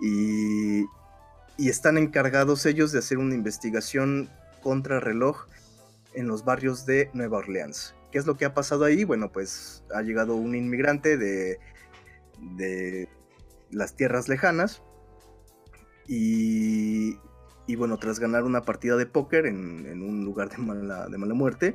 y, 0.00 0.82
y 1.58 1.68
están 1.68 1.98
encargados 1.98 2.64
ellos 2.64 2.92
de 2.92 3.00
hacer 3.00 3.18
una 3.18 3.34
investigación 3.34 4.30
contra 4.62 5.00
reloj 5.00 5.46
en 6.14 6.28
los 6.28 6.44
barrios 6.44 6.86
de 6.86 7.10
Nueva 7.14 7.38
Orleans. 7.38 7.94
¿Qué 8.12 8.18
es 8.18 8.26
lo 8.26 8.36
que 8.36 8.44
ha 8.44 8.52
pasado 8.52 8.84
ahí? 8.84 9.04
Bueno, 9.04 9.32
pues 9.32 9.84
ha 9.94 10.02
llegado 10.02 10.36
un 10.36 10.54
inmigrante 10.54 11.16
de, 11.16 11.58
de 12.56 13.08
las 13.70 13.96
tierras 13.96 14.28
lejanas 14.28 14.82
y, 16.06 17.16
y, 17.66 17.76
bueno, 17.76 17.96
tras 17.96 18.20
ganar 18.20 18.44
una 18.44 18.62
partida 18.62 18.96
de 18.96 19.06
póker 19.06 19.46
en, 19.46 20.02
un 20.02 20.26
lugar 20.26 20.50
de 20.50 20.58
mala, 20.58 21.08
de 21.08 21.16
mala, 21.16 21.32
muerte, 21.32 21.74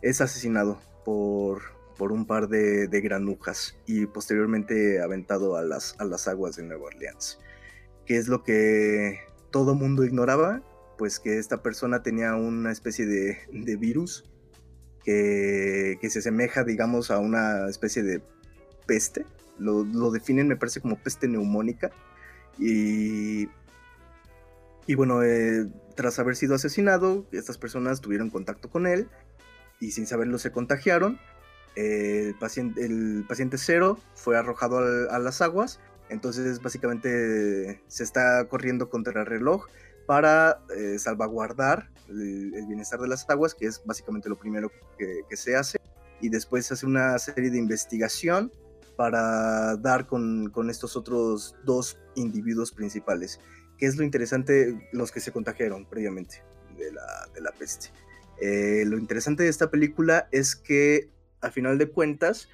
es 0.00 0.20
asesinado 0.20 0.80
por, 1.04 1.62
por 1.98 2.12
un 2.12 2.24
par 2.24 2.46
de, 2.48 2.86
granujas 3.00 3.76
y 3.84 4.06
posteriormente 4.06 5.02
aventado 5.02 5.56
a 5.56 5.62
las, 5.62 5.96
a 5.98 6.04
las 6.04 6.28
aguas 6.28 6.54
de 6.54 6.62
Nueva 6.62 6.84
Orleans. 6.84 7.40
¿Qué 8.06 8.16
es 8.16 8.28
lo 8.28 8.44
que 8.44 9.18
todo 9.50 9.74
mundo 9.74 10.04
ignoraba? 10.04 10.62
Pues 10.98 11.18
que 11.18 11.38
esta 11.38 11.64
persona 11.64 12.04
tenía 12.04 12.36
una 12.36 12.70
especie 12.70 13.06
de, 13.06 13.38
de 13.50 13.74
virus 13.74 14.30
que, 15.04 15.98
se 16.08 16.18
asemeja, 16.18 16.64
digamos, 16.64 17.10
a 17.10 17.18
una 17.18 17.68
especie 17.68 18.02
de 18.02 18.22
peste. 18.86 19.26
Lo, 19.58 20.10
definen, 20.10 20.48
me 20.48 20.56
parece, 20.56 20.80
como 20.80 20.96
peste 20.96 21.28
neumónica. 21.28 21.90
Y, 22.58 23.48
y 24.86 24.94
bueno, 24.94 25.22
eh, 25.22 25.66
tras 25.94 26.18
haber 26.18 26.36
sido 26.36 26.54
asesinado, 26.54 27.26
estas 27.32 27.58
personas 27.58 28.00
tuvieron 28.00 28.30
contacto 28.30 28.70
con 28.70 28.86
él 28.86 29.08
y 29.80 29.92
sin 29.92 30.06
saberlo 30.06 30.38
se 30.38 30.52
contagiaron. 30.52 31.18
el, 31.76 32.34
paciente, 32.36 32.84
el 32.84 33.24
paciente 33.28 33.58
cero 33.58 33.98
fue 34.14 34.36
arrojado 34.36 34.78
a 35.10 35.18
las 35.18 35.42
aguas, 35.42 35.80
entonces 36.08 36.60
básicamente 36.62 37.82
se 37.88 38.04
está 38.04 38.44
corriendo 38.48 38.88
contra 38.88 39.20
el 39.20 39.26
reloj 39.26 39.66
para 40.06 40.60
eh, 40.76 40.98
salvaguardar 40.98 41.90
el, 42.08 42.66
bienestar 42.66 43.00
de 43.00 43.08
las 43.08 43.28
aguas, 43.28 43.54
que 43.54 43.66
es 43.66 43.82
básicamente 43.84 44.28
lo 44.28 44.36
primero 44.36 44.70
que, 44.98 45.36
se 45.36 45.56
hace, 45.56 45.78
y 46.20 46.28
después 46.28 46.66
se 46.66 46.74
hace 46.74 46.86
una 46.86 47.18
serie 47.18 47.50
de 47.50 47.58
investigación 47.58 48.52
para 48.96 49.76
dar 49.76 50.06
con, 50.06 50.50
estos 50.70 50.96
otros 50.96 51.56
dos 51.64 51.98
individuos 52.14 52.72
principales, 52.72 53.40
que 53.78 53.86
es 53.86 53.96
lo 53.96 54.04
interesante, 54.04 54.88
los 54.92 55.10
que 55.10 55.20
se 55.20 55.32
contagiaron 55.32 55.86
previamente 55.86 56.42
de 56.76 56.92
la, 56.92 57.52
peste. 57.58 57.88
Eh, 58.40 58.84
lo 58.86 58.98
interesante 58.98 59.44
de 59.44 59.48
esta 59.48 59.70
película 59.70 60.28
es 60.30 60.56
que, 60.56 61.10
a 61.40 61.50
final 61.50 61.78
de 61.78 61.90
cuentas, 61.90 62.48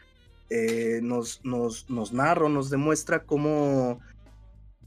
eh, 0.48 1.01
nos, 1.03 1.44
nos, 1.44 1.88
nos 1.88 2.12
narra, 2.12 2.48
nos 2.48 2.70
demuestra 2.70 3.24
cómo 3.24 4.01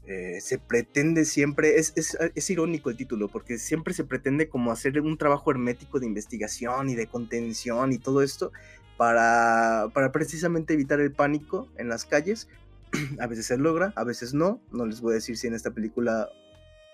eh, 0.06 0.40
se 0.42 0.58
pretende 0.58 1.24
siempre, 1.24 1.78
es, 1.78 1.94
es, 1.96 2.50
irónico 2.50 2.90
el 2.90 2.96
título, 2.96 3.28
porque 3.28 3.56
siempre 3.56 3.94
se 3.94 4.04
pretende 4.04 4.48
como 4.48 4.70
hacer 4.70 5.00
un 5.00 5.16
trabajo 5.16 5.50
hermético 5.50 5.98
de 5.98 6.06
investigación 6.06 6.90
y 6.90 6.94
de 6.94 7.06
contención 7.06 7.92
y 7.92 7.98
todo 7.98 8.22
esto 8.22 8.52
para, 8.98 9.88
para 9.94 10.12
precisamente 10.12 10.74
evitar 10.74 11.00
el 11.00 11.12
pánico 11.12 11.68
en 11.78 11.88
las 11.88 12.04
calles. 12.04 12.48
a 13.18 13.26
veces 13.26 13.46
se 13.46 13.56
logra, 13.56 13.94
a 13.96 14.04
veces 14.04 14.34
no, 14.34 14.60
no 14.70 14.84
les 14.84 15.00
voy 15.00 15.12
a 15.12 15.14
decir 15.14 15.38
si 15.38 15.46
en 15.46 15.54
esta 15.54 15.70
película 15.70 16.28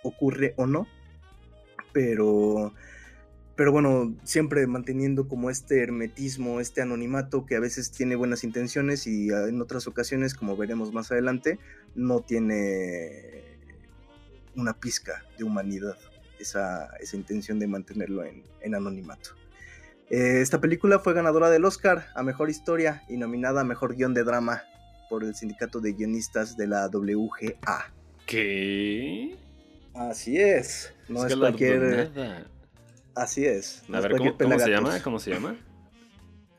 ocurre 0.04 0.54
o 0.56 0.66
no, 0.66 0.86
pero 1.92 2.72
pero 3.60 3.72
bueno, 3.72 4.16
siempre 4.24 4.66
manteniendo 4.66 5.28
como 5.28 5.50
este 5.50 5.82
hermetismo, 5.82 6.60
este 6.60 6.80
anonimato 6.80 7.44
que 7.44 7.56
a 7.56 7.60
veces 7.60 7.90
tiene 7.90 8.16
buenas 8.16 8.42
intenciones 8.42 9.06
y 9.06 9.28
en 9.28 9.60
otras 9.60 9.86
ocasiones, 9.86 10.32
como 10.32 10.56
veremos 10.56 10.94
más 10.94 11.12
adelante, 11.12 11.58
no 11.94 12.20
tiene 12.20 13.58
una 14.56 14.72
pizca 14.72 15.26
de 15.36 15.44
humanidad, 15.44 15.98
esa, 16.38 16.86
esa 17.00 17.18
intención 17.18 17.58
de 17.58 17.66
mantenerlo 17.66 18.24
en, 18.24 18.74
anonimato. 18.74 19.32
Eh, 20.08 20.40
esta 20.40 20.58
película 20.58 20.98
fue 20.98 21.12
ganadora 21.12 21.50
del 21.50 21.66
Oscar 21.66 22.06
a 22.14 22.22
Mejor 22.22 22.48
Historia 22.48 23.02
y 23.10 23.18
nominada 23.18 23.60
a 23.60 23.64
Mejor 23.64 23.94
Guión 23.94 24.14
de 24.14 24.24
Drama 24.24 24.62
por 25.10 25.22
el 25.22 25.34
Sindicato 25.34 25.82
de 25.82 25.92
Guionistas 25.92 26.56
de 26.56 26.66
la 26.66 26.88
WGA. 26.88 27.92
¿Qué? 28.24 29.36
Así 29.92 30.38
es. 30.38 30.94
No 31.10 31.26
es, 31.26 31.36
cualquier... 31.36 32.10
Así 33.14 33.44
es. 33.44 33.82
a 33.92 34.00
ver, 34.00 34.16
¿cómo, 34.16 34.58
se 34.58 34.70
llama? 34.70 35.02
¿Cómo 35.02 35.18
se 35.18 35.30
llama? 35.30 35.56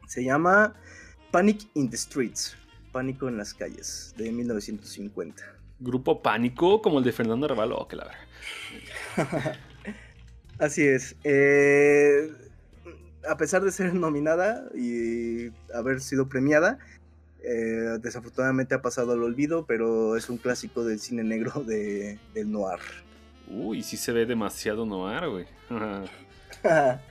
Se 0.08 0.24
llama 0.24 0.74
Panic 1.32 1.68
in 1.76 1.89
the 1.89 1.97
Streets. 1.97 2.56
Pánico 2.91 3.30
en 3.30 3.38
las 3.38 3.54
calles, 3.54 4.14
de 4.18 4.32
1950. 4.32 5.43
Grupo 5.80 6.22
Pánico, 6.22 6.82
como 6.82 6.99
el 6.99 7.06
de 7.06 7.14
Fernando 7.14 7.45
Arevalo, 7.45 7.78
oh, 7.78 7.88
que 7.88 7.95
la 7.95 8.06
verdad. 9.16 9.58
Así 10.60 10.84
es. 10.84 11.16
Eh, 11.24 12.30
a 13.28 13.38
pesar 13.38 13.64
de 13.64 13.72
ser 13.72 13.93
nominada 13.93 14.70
y 14.76 15.52
haber 15.74 16.02
sido 16.02 16.28
premiada, 16.28 16.80
eh, 17.43 17.97
desafortunadamente 17.99 18.76
ha 18.76 18.82
pasado 18.82 19.14
al 19.14 19.24
olvido, 19.24 19.66
pero 19.66 20.16
es 20.16 20.30
un 20.30 20.38
clásico 20.38 20.84
del 20.84 20.99
cine 20.99 21.24
negro 21.24 21.64
de, 21.66 22.20
del 22.34 22.52
noir. 22.52 22.80
Uy, 23.47 23.82
sí 23.84 23.97
se 23.97 24.12
ve 24.12 24.26
demasiado 24.26 24.86
noir, 24.86 25.28
güey. 25.30 25.45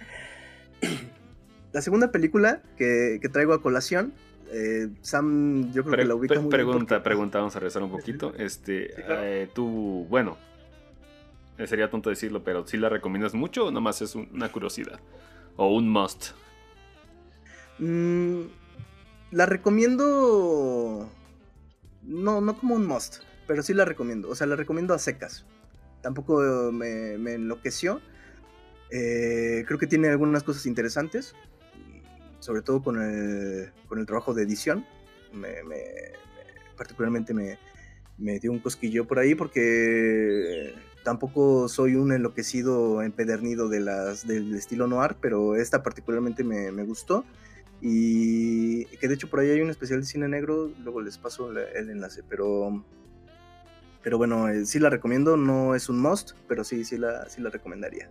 la 1.72 1.82
segunda 1.82 2.11
película 2.12 2.62
que, 2.76 3.20
traigo 3.32 3.53
a 3.53 3.62
colación, 3.62 4.12
eh, 4.53 4.88
Sam, 5.03 5.72
yo 5.72 5.84
creo 5.84 5.96
que 5.96 6.05
la 6.05 6.14
ubica 6.14 6.40
muy 6.40 6.51
Pregunta, 6.51 6.96
bien 6.96 7.03
pregunta, 7.03 7.38
vamos 7.38 7.57
a 7.57 7.61
regresar 7.61 7.82
un 7.82 7.90
poquito. 7.90 8.32
Este, 8.36 8.94
eh, 8.96 9.48
tú, 9.53 10.07
bueno, 10.09 10.36
eh, 11.59 11.66
sería 11.66 11.90
tonto 11.90 12.11
decirlo, 12.11 12.42
pero 12.42 12.66
¿sí 12.66 12.76
la 12.76 12.88
recomiendas 12.88 13.34
mucho 13.34 13.66
o 13.66 13.70
nomás 13.70 14.03
es 14.03 14.14
una 14.14 14.51
curiosidad? 14.51 15.01
¿O 15.57 15.74
un 15.74 15.88
must? 15.88 16.32
Mm, 17.78 18.42
la 19.30 19.46
recomiendo. 19.46 21.09
No, 22.03 22.40
no 22.40 22.57
como 22.57 22.74
un 22.74 22.86
must, 22.86 23.22
pero 23.46 23.62
sí 23.62 23.74
la 23.74 23.84
recomiendo. 23.84 24.28
O 24.30 24.34
sea, 24.34 24.46
la 24.46 24.57
recomiendo 24.57 24.94
a 24.94 24.98
secas. 24.98 25.44
Tampoco 26.03 26.72
me, 26.72 27.18
me 27.18 27.34
enloqueció 27.34 28.01
eh, 28.91 29.64
creo 29.66 29.78
que 29.78 29.86
tiene 29.86 30.09
algunas 30.09 30.43
cosas 30.43 30.66
interesantes, 30.66 31.34
sobre 32.41 32.62
todo 32.62 32.82
con 32.82 33.01
el, 33.01 33.72
con 33.86 33.99
el 33.99 34.07
trabajo 34.07 34.34
de 34.34 34.43
edición. 34.43 34.84
particularmente 36.76 37.34
me, 37.34 37.59
dio 38.38 38.53
un 38.53 38.59
cosquillo 38.59 39.07
por 39.07 39.18
ahí 39.18 39.34
porque 39.34 40.74
tampoco 41.05 41.68
soy 41.68 41.95
un 41.95 42.12
enloquecido 42.12 43.03
empedernido 43.03 43.68
de 43.68 43.80
las, 43.80 44.26
del 44.26 44.55
estilo 44.55 44.86
noir, 44.86 45.16
pero 45.20 45.57
esta 45.57 45.82
particularmente 45.82 46.45
me, 46.45 46.84
gustó. 46.84 47.24
Y 47.82 48.84
que 48.99 49.09
de 49.09 49.14
hecho 49.14 49.30
por 49.30 49.41
ahí 49.41 49.51
hay 49.51 49.61
un 49.62 49.70
especial 49.70 50.01
de 50.01 50.07
cine 50.07 50.28
negro, 50.28 50.70
luego 50.82 51.01
les 51.01 51.16
paso 51.16 51.51
el 51.51 51.91
enlace, 51.91 52.22
pero 52.28 52.84
pero 54.03 54.16
bueno, 54.18 54.49
eh, 54.49 54.64
sí 54.64 54.78
la 54.78 54.91
recomiendo, 54.91 55.36
no 55.36 55.74
es 55.74 55.88
un 55.88 56.01
must, 56.01 56.32
pero 56.49 56.64
sí, 56.64 56.84
sí 56.84 56.97
la, 56.97 57.28
sí 57.28 57.41
la 57.43 57.51
recomendaría. 57.51 58.11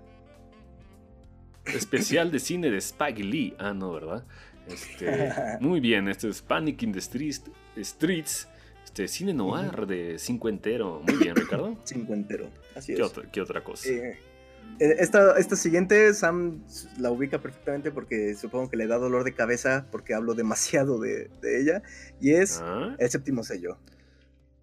Especial 1.76 2.32
de 2.32 2.40
cine 2.40 2.70
de 2.70 2.78
Spike 2.78 3.24
Lee. 3.24 3.56
Ah, 3.58 3.74
no, 3.74 3.94
¿verdad? 3.94 4.24
Este, 4.68 5.32
muy 5.62 5.80
bien, 5.80 6.08
esto 6.08 6.28
es 6.28 6.42
Panic 6.42 6.84
in 6.84 6.92
the 6.92 7.02
Streets. 7.02 7.44
streets 7.78 8.48
este, 8.90 9.08
cine 9.08 9.34
noir 9.34 9.86
de 9.86 10.18
cincuentero. 10.18 11.02
Muy 11.08 11.18
bien, 11.18 11.36
Ricardo. 11.36 11.78
Cincuentero, 11.86 12.50
así 12.76 12.94
es. 12.94 13.00
¿Qué 13.32 13.42
otra, 13.42 13.64
cosa? 13.64 13.88
Eh, 13.88 14.18
eh, 14.80 14.96
esta, 15.00 15.38
esta, 15.38 15.56
siguiente, 15.56 16.14
Sam 16.16 16.64
la 16.98 17.12
ubica 17.12 17.40
perfectamente 17.40 17.92
porque 17.92 18.34
supongo 18.34 18.70
que 18.70 18.78
le 18.78 18.88
da 18.88 18.98
dolor 18.98 19.24
de 19.24 19.34
cabeza 19.34 19.86
porque 19.92 20.16
hablo 20.16 20.34
demasiado 20.34 21.00
de, 21.00 21.30
ella. 21.44 21.84
Y 22.20 22.32
es 22.32 22.60
ah. 22.64 22.96
el 22.98 23.10
séptimo 23.10 23.44
sello. 23.44 23.78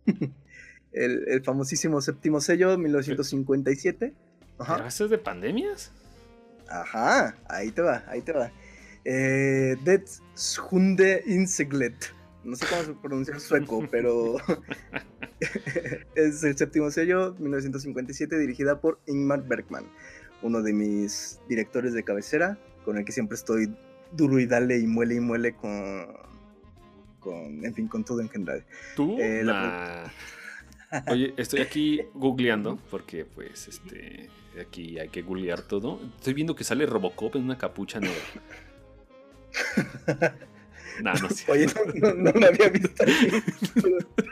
el, 0.93 1.43
famosísimo 1.45 2.01
séptimo 2.01 2.41
sello, 2.41 2.77
1957. 2.77 4.13
Ajá. 4.59 4.89
¿Pero 4.99 5.09
de 5.09 5.19
pandemias? 5.19 5.93
Ajá, 6.69 7.37
ahí 7.49 7.71
te 7.71 7.83
va, 7.83 8.05
ahí 8.09 8.23
te 8.23 8.33
va. 8.33 8.51
Eh, 9.05 9.77
Hunde 10.71 11.23
Inseglet. 11.27 12.13
No 12.45 12.55
sé 12.57 12.67
cómo 12.69 12.83
se 12.83 12.93
pronuncia 12.95 13.39
sueco, 13.39 13.87
pero 13.91 14.37
es 16.15 16.45
el 16.45 16.57
séptimo 16.57 16.91
sello, 16.91 17.35
1957, 17.39 18.39
dirigida 18.39 18.81
por 18.81 19.01
Ingmar 19.07 19.43
Bergman, 19.47 19.85
uno 20.43 20.63
de 20.63 20.73
mis 20.73 21.41
directores 21.49 21.93
de 21.93 22.05
cabecera, 22.05 22.59
con 22.85 22.99
el 22.99 23.05
que 23.05 23.13
siempre 23.13 23.37
estoy 23.37 23.75
duro 24.13 24.39
y 24.39 24.47
dale 24.47 24.79
y 24.79 24.87
muele 24.87 25.17
y 25.17 25.21
muele 25.21 25.55
con, 25.55 26.07
con 27.19 27.65
en 27.65 27.75
fin, 27.75 27.89
con 27.89 28.05
todo 28.05 28.21
en 28.21 28.29
general. 28.29 28.65
¿Tú? 28.95 29.17
Eh, 29.19 29.45
Oye, 31.09 31.35
estoy 31.37 31.61
aquí 31.61 32.01
googleando 32.15 32.79
porque 32.91 33.25
pues 33.25 33.69
este 33.69 34.29
aquí 34.61 34.99
hay 34.99 35.09
que 35.09 35.23
googlear 35.23 35.63
todo. 35.63 36.01
Estoy 36.17 36.35
viendo 36.35 36.55
que 36.55 36.65
sale 36.65 36.87
Robocop 36.87 37.37
en 37.37 37.45
una 37.45 37.59
capucha 37.59 38.01
negra. 38.01 38.17
nah, 41.03 41.15
no 41.15 41.31
sé. 41.31 41.51
Oye, 41.51 41.67
no, 41.95 42.15
no, 42.15 42.33
no, 42.33 42.47
había 42.47 42.69
visto 42.69 43.05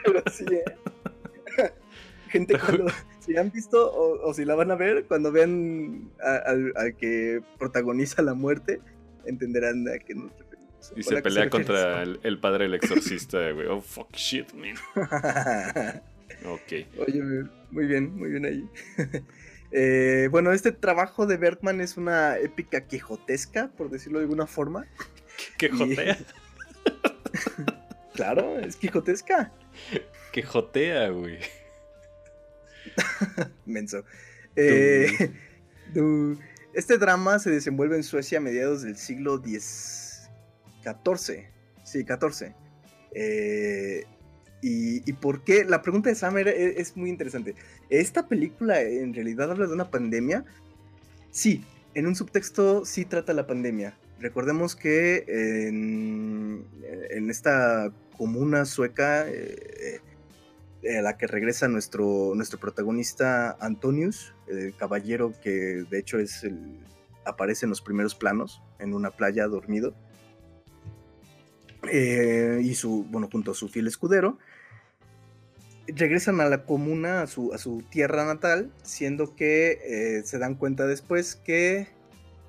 pero, 0.03 0.23
sí, 0.31 0.45
¿eh? 0.51 0.63
Gente, 2.29 2.59
cuando, 2.59 2.91
si 3.19 3.37
han 3.37 3.51
visto 3.51 3.91
o, 3.93 4.33
si 4.33 4.45
la 4.45 4.55
van 4.55 4.71
a 4.71 4.75
ver, 4.75 5.05
cuando 5.05 5.31
vean 5.31 6.11
al 6.19 6.95
que 6.97 7.41
protagoniza 7.57 8.21
la 8.21 8.33
muerte, 8.33 8.81
entenderán 9.25 9.87
a 9.87 9.99
qué 9.99 10.15
nos 10.15 10.31
referimos. 10.31 10.93
Y 10.95 11.03
se 11.03 11.21
pelea 11.21 11.49
contra 11.49 12.03
el, 12.03 12.19
el, 12.23 12.39
padre 12.39 12.65
del 12.65 12.75
exorcista, 12.75 13.51
güey. 13.51 13.67
Oh, 13.67 13.81
fuck 13.81 14.13
shit, 14.13 14.53
man. 14.53 14.75
Ok. 16.45 16.85
Oye, 17.07 17.23
muy 17.71 17.85
bien, 17.87 18.15
muy 18.15 18.29
bien 18.29 18.45
ahí. 18.45 18.69
Eh, 19.71 20.29
bueno, 20.31 20.51
este 20.51 20.71
trabajo 20.71 21.25
de 21.25 21.37
Bergman 21.37 21.81
es 21.81 21.97
una 21.97 22.37
épica 22.37 22.87
quijotesca, 22.87 23.71
por 23.77 23.89
decirlo 23.89 24.19
de 24.19 24.25
alguna 24.25 24.47
forma. 24.47 24.85
¿Quijotea? 25.57 26.17
claro, 28.13 28.59
es 28.59 28.75
quijotesca. 28.75 29.51
Quijotea, 30.31 31.09
güey. 31.09 31.39
Menso. 33.65 34.03
Eh, 34.55 35.07
este 36.73 36.97
drama 36.97 37.39
se 37.39 37.49
desenvuelve 37.49 37.95
en 37.95 38.03
Suecia 38.03 38.37
a 38.37 38.41
mediados 38.41 38.83
del 38.83 38.97
siglo 38.97 39.35
X. 39.35 40.29
14. 40.83 41.49
Sí, 41.83 42.05
14. 42.05 42.55
Eh, 43.13 44.05
¿Y, 44.61 45.13
por 45.13 45.43
qué? 45.43 45.63
La 45.63 45.83
pregunta 45.83 46.09
de 46.09 46.15
Sam 46.15 46.37
es, 46.37 46.97
muy 46.97 47.09
interesante. 47.11 47.53
¿Esta 47.89 48.27
película 48.27 48.81
en 48.81 49.13
realidad 49.13 49.51
habla 49.51 49.67
de 49.67 49.73
una 49.73 49.89
pandemia? 49.91 50.45
Sí, 51.31 51.63
en 51.93 52.07
un 52.07 52.15
subtexto 52.15 52.85
sí 52.85 53.05
trata 53.05 53.33
la 53.33 53.47
pandemia. 53.47 53.97
Recordemos 54.19 54.75
que 54.75 55.25
en, 55.67 57.29
esta 57.29 57.91
comuna 58.17 58.65
sueca 58.65 59.27
eh, 59.27 59.99
eh, 60.83 60.97
a 60.97 61.01
la 61.01 61.17
que 61.17 61.27
regresa 61.27 61.67
nuestro, 61.67 62.33
nuestro 62.35 62.59
protagonista 62.59 63.57
Antonius, 63.59 64.33
el 64.47 64.75
caballero 64.75 65.33
que 65.41 65.83
de 65.89 65.99
hecho 65.99 66.19
es 66.19 66.45
aparece 67.25 67.65
en 67.65 67.71
los 67.71 67.81
primeros 67.81 68.15
planos 68.15 68.61
en 68.79 68.93
una 68.93 69.11
playa 69.11 69.47
dormido. 69.47 69.93
Eh, 71.91 72.61
y 72.63 72.73
su, 72.75 73.03
bueno, 73.09 73.29
junto 73.31 73.51
a 73.51 73.53
su 73.53 73.67
fiel 73.67 73.87
escudero, 73.87 74.37
regresan 75.87 76.41
a 76.41 76.49
la 76.49 76.65
comuna, 76.65 77.21
a 77.21 77.27
su, 77.27 77.53
a 77.53 77.57
su 77.57 77.83
tierra 77.89 78.25
natal, 78.25 78.71
siendo 78.83 79.35
que 79.35 79.79
eh, 79.83 80.23
se 80.23 80.39
dan 80.39 80.55
cuenta 80.55 80.87
después 80.87 81.35
que 81.35 81.87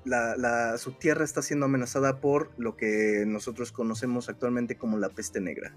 la, 0.05 0.77
su 0.77 0.93
tierra 0.93 1.25
está 1.25 1.41
siendo 1.41 1.65
amenazada 1.65 2.19
por 2.19 2.51
lo 2.57 2.77
que 2.77 3.25
nosotros 3.27 3.71
conocemos 3.71 4.29
actualmente 4.29 4.77
como 4.77 4.97
la 4.97 5.09
peste 5.09 5.41
negra. 5.41 5.75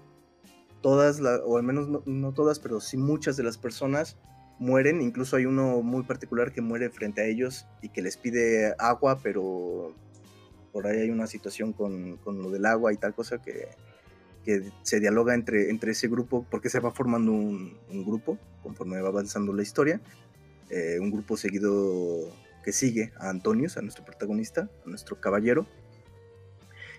todas, 0.81 1.21
o 1.21 1.57
al 1.57 1.63
menos 1.63 2.05
no, 2.05 2.33
todas, 2.33 2.59
pero 2.59 2.79
sí 2.79 2.97
muchas 2.97 3.37
de 3.37 3.43
las 3.43 3.57
personas 3.57 4.17
mueren. 4.57 5.01
Incluso 5.01 5.35
hay 5.35 5.45
uno 5.45 5.81
muy 5.81 6.03
particular 6.03 6.51
que 6.51 6.61
muere 6.61 6.89
frente 6.89 7.21
a 7.21 7.25
ellos 7.25 7.67
y 7.81 7.89
que 7.89 8.01
les 8.01 8.17
pide 8.17 8.73
agua, 8.79 9.19
pero 9.21 9.93
por 10.71 10.87
ahí 10.87 11.01
hay 11.01 11.09
una 11.09 11.27
situación 11.27 11.73
con, 11.73 12.17
con 12.17 12.41
lo 12.41 12.49
del 12.49 12.65
agua 12.65 12.93
y 12.93 12.97
tal 12.97 13.13
cosa 13.13 13.41
que, 13.41 13.69
que, 14.45 14.71
se 14.83 14.99
dialoga 14.99 15.33
entre, 15.33 15.69
entre 15.69 15.91
ese 15.91 16.07
grupo, 16.07 16.45
porque 16.49 16.69
se 16.69 16.79
va 16.79 16.91
formando 16.91 17.31
un, 17.31 17.77
un 17.89 18.05
grupo 18.05 18.37
conforme 18.63 19.01
va 19.01 19.09
avanzando 19.09 19.53
la 19.53 19.61
historia. 19.61 20.01
Eh, 20.69 20.99
un 20.99 21.11
grupo 21.11 21.35
seguido 21.35 22.33
que 22.63 22.71
sigue 22.71 23.11
a 23.17 23.29
Antonius, 23.29 23.77
a 23.77 23.81
nuestro 23.81 24.05
protagonista, 24.05 24.69
a 24.85 24.89
nuestro 24.89 25.19
caballero. 25.19 25.67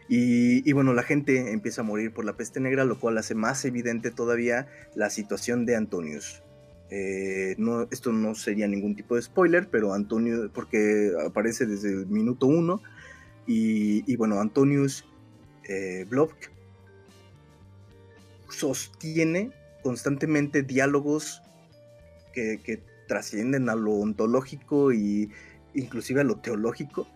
Y, 0.08 0.70
bueno, 0.72 0.92
la 0.92 1.04
gente 1.04 1.52
empieza 1.52 1.80
a 1.80 1.84
morir 1.84 2.12
por 2.12 2.26
la 2.26 2.36
peste 2.36 2.60
negra, 2.60 2.84
lo 2.84 3.00
cual 3.00 3.16
hace 3.16 3.34
más 3.34 3.64
evidente 3.64 4.10
todavía 4.10 4.68
la 4.94 5.08
situación 5.08 5.64
de 5.64 5.74
Antonius. 5.74 6.42
Eh, 6.90 7.54
no, 7.56 7.88
esto 7.90 8.12
no 8.12 8.34
sería 8.34 8.68
ningún 8.68 8.94
tipo 8.94 9.16
de 9.16 9.22
spoiler, 9.22 9.68
pero 9.70 9.94
Antonius, 9.94 10.50
porque 10.52 11.12
aparece 11.26 11.64
desde 11.64 11.92
el 11.92 12.06
minuto 12.08 12.46
uno, 12.46 12.82
y, 13.46 14.14
bueno, 14.16 14.38
Antonius 14.38 15.06
eh, 15.66 16.04
sostiene 18.52 19.50
constantemente 19.82 20.62
diálogos 20.62 21.42
que, 22.32 22.82
trascienden 23.08 23.68
a 23.68 23.74
lo 23.74 23.92
ontológico 23.92 24.90
y 24.90 25.30
inclusive 25.74 26.22
a 26.22 26.24
lo 26.24 26.38
teológico. 26.38 27.06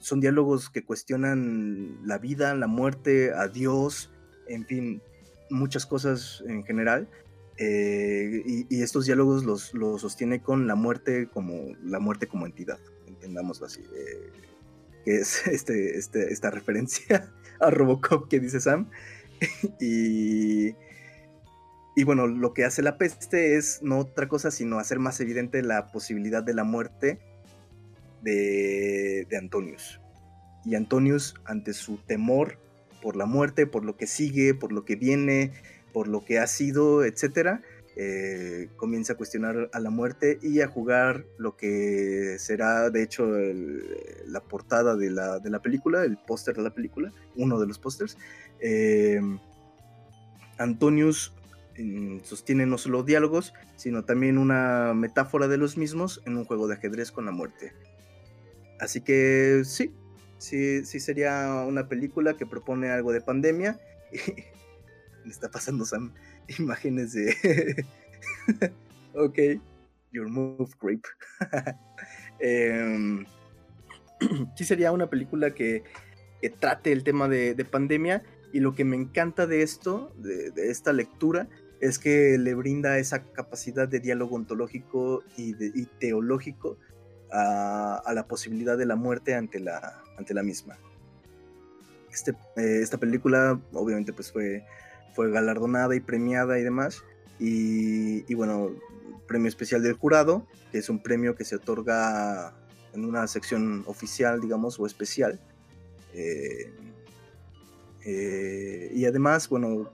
Son 0.00 0.18
diálogos 0.18 0.70
que 0.70 0.82
cuestionan 0.82 1.98
la 2.04 2.18
vida, 2.18 2.54
la 2.56 2.66
muerte, 2.66 3.32
a 3.32 3.46
Dios, 3.46 4.10
en 4.48 4.66
fin, 4.66 5.02
muchas 5.48 5.86
cosas 5.86 6.42
en 6.48 6.64
general. 6.64 7.08
Eh, 7.58 8.42
y, 8.68 8.82
estos 8.82 9.06
diálogos 9.06 9.44
los, 9.44 10.00
sostiene 10.00 10.42
con 10.42 10.66
la 10.66 10.74
muerte 10.74 11.28
como 11.32 11.76
la 11.84 12.00
muerte 12.00 12.26
como 12.26 12.46
entidad, 12.46 12.80
entendámoslo 13.06 13.66
así. 13.66 13.82
Eh, 13.82 14.32
que 15.04 15.16
es 15.16 15.46
este, 15.46 15.98
este, 15.98 16.32
esta 16.32 16.50
referencia 16.50 17.32
a 17.60 17.70
Robocop 17.70 18.28
que 18.28 18.40
dice 18.40 18.60
Sam. 18.60 18.90
y, 19.80 20.74
y 21.96 22.04
bueno, 22.04 22.26
lo 22.26 22.52
que 22.54 22.64
hace 22.64 22.82
la 22.82 22.98
peste 22.98 23.56
es 23.56 23.82
no 23.82 23.98
otra 23.98 24.28
cosa 24.28 24.50
sino 24.50 24.78
hacer 24.78 24.98
más 24.98 25.20
evidente 25.20 25.62
la 25.62 25.86
posibilidad 25.92 26.42
de 26.42 26.54
la 26.54 26.64
muerte 26.64 27.18
de, 28.22 29.26
Antonius. 29.38 30.00
Y 30.64 30.74
Antonius, 30.74 31.34
ante 31.44 31.72
su 31.72 31.98
temor 31.98 32.58
por 33.02 33.16
la 33.16 33.26
muerte, 33.26 33.66
por 33.66 33.84
lo 33.84 33.96
que 33.96 34.06
sigue, 34.06 34.54
por 34.54 34.72
lo 34.72 34.84
que 34.84 34.96
viene, 34.96 35.52
por 35.92 36.06
lo 36.06 36.24
que 36.24 36.38
ha 36.38 36.46
sido, 36.46 37.04
etc., 37.04 37.60
eh, 37.96 38.68
comienza 38.76 39.14
a 39.14 39.16
cuestionar 39.16 39.68
a 39.72 39.80
la 39.80 39.90
muerte 39.90 40.38
y 40.42 40.60
a 40.60 40.68
jugar 40.68 41.24
lo 41.38 41.56
que 41.56 42.36
será, 42.38 42.88
de 42.88 43.02
hecho, 43.02 43.26
la 44.26 44.40
portada 44.40 44.96
de 44.96 45.10
la, 45.10 45.62
película, 45.62 46.04
el 46.04 46.16
póster 46.16 46.54
de 46.54 46.62
la 46.62 46.70
película, 46.72 47.12
uno 47.36 47.58
de 47.58 47.66
los 47.66 47.78
pósters. 47.78 48.16
Eh, 48.60 49.20
Antonius 50.58 51.32
mm, 51.78 52.20
sostiene 52.22 52.66
no 52.66 52.78
solo 52.78 53.02
diálogos, 53.02 53.54
sino 53.76 54.04
también 54.04 54.38
una 54.38 54.92
metáfora 54.94 55.48
de 55.48 55.56
los 55.56 55.76
mismos 55.76 56.22
en 56.26 56.36
un 56.36 56.44
juego 56.44 56.68
de 56.68 56.74
ajedrez 56.74 57.10
con 57.10 57.24
la 57.24 57.32
muerte. 57.32 57.72
Así 58.78 59.00
que 59.00 59.62
sí, 59.64 59.92
sí, 60.38 60.84
sí 60.84 61.00
sería 61.00 61.64
una 61.66 61.88
película 61.88 62.36
que 62.36 62.46
propone 62.46 62.90
algo 62.90 63.12
de 63.12 63.20
pandemia. 63.20 63.78
Me 65.24 65.30
está 65.30 65.50
pasando 65.50 65.84
Sam 65.84 66.12
imágenes 66.58 67.12
de... 67.12 67.84
ok, 69.14 69.38
your 70.12 70.28
move 70.28 70.70
creep. 70.78 71.04
Em, 72.42 73.26
sí 74.56 74.64
sería 74.64 74.92
una 74.92 75.10
película 75.10 75.50
que, 75.50 75.84
trate 76.58 76.90
el 76.90 77.04
tema 77.04 77.28
de, 77.28 77.54
pandemia 77.70 78.22
y 78.52 78.60
lo 78.60 78.74
que 78.74 78.84
me 78.84 78.96
encanta 78.96 79.46
de 79.46 79.62
esto, 79.62 80.12
de, 80.16 80.50
de, 80.50 80.70
esta 80.70 80.92
lectura, 80.92 81.48
es 81.80 81.98
que 81.98 82.36
le 82.38 82.54
brinda 82.54 82.98
esa 82.98 83.24
capacidad 83.24 83.88
de 83.88 84.00
diálogo 84.00 84.36
ontológico 84.36 85.22
y, 85.36 85.54
y 85.80 85.86
teológico 85.98 86.76
a, 87.32 88.12
la 88.14 88.26
posibilidad 88.26 88.76
de 88.76 88.86
la 88.86 88.96
muerte 88.96 89.34
ante 89.34 89.60
la, 89.60 90.02
ante 90.18 90.34
la 90.34 90.42
misma. 90.42 90.78
Este, 92.12 92.32
eh, 92.56 92.80
esta 92.82 92.98
película 92.98 93.60
obviamente 93.72 94.12
pues 94.12 94.32
fue, 94.32 94.64
fue 95.14 95.30
galardonada 95.30 95.94
y 95.94 96.00
premiada 96.00 96.58
y 96.58 96.62
demás. 96.62 97.02
Y, 97.38 98.34
bueno, 98.34 98.70
premio 99.26 99.48
especial 99.48 99.82
del 99.82 99.94
jurado, 99.94 100.46
que 100.70 100.78
es 100.78 100.90
un 100.90 101.02
premio 101.02 101.34
que 101.34 101.46
se 101.46 101.56
otorga 101.56 102.52
en 102.92 103.06
una 103.06 103.26
sección 103.28 103.82
oficial, 103.86 104.40
digamos, 104.42 104.78
o 104.78 104.84
especial. 104.84 105.40
Eh, 106.12 106.70
eh, 108.04 108.90
y 108.94 109.04
además, 109.04 109.48
bueno, 109.48 109.92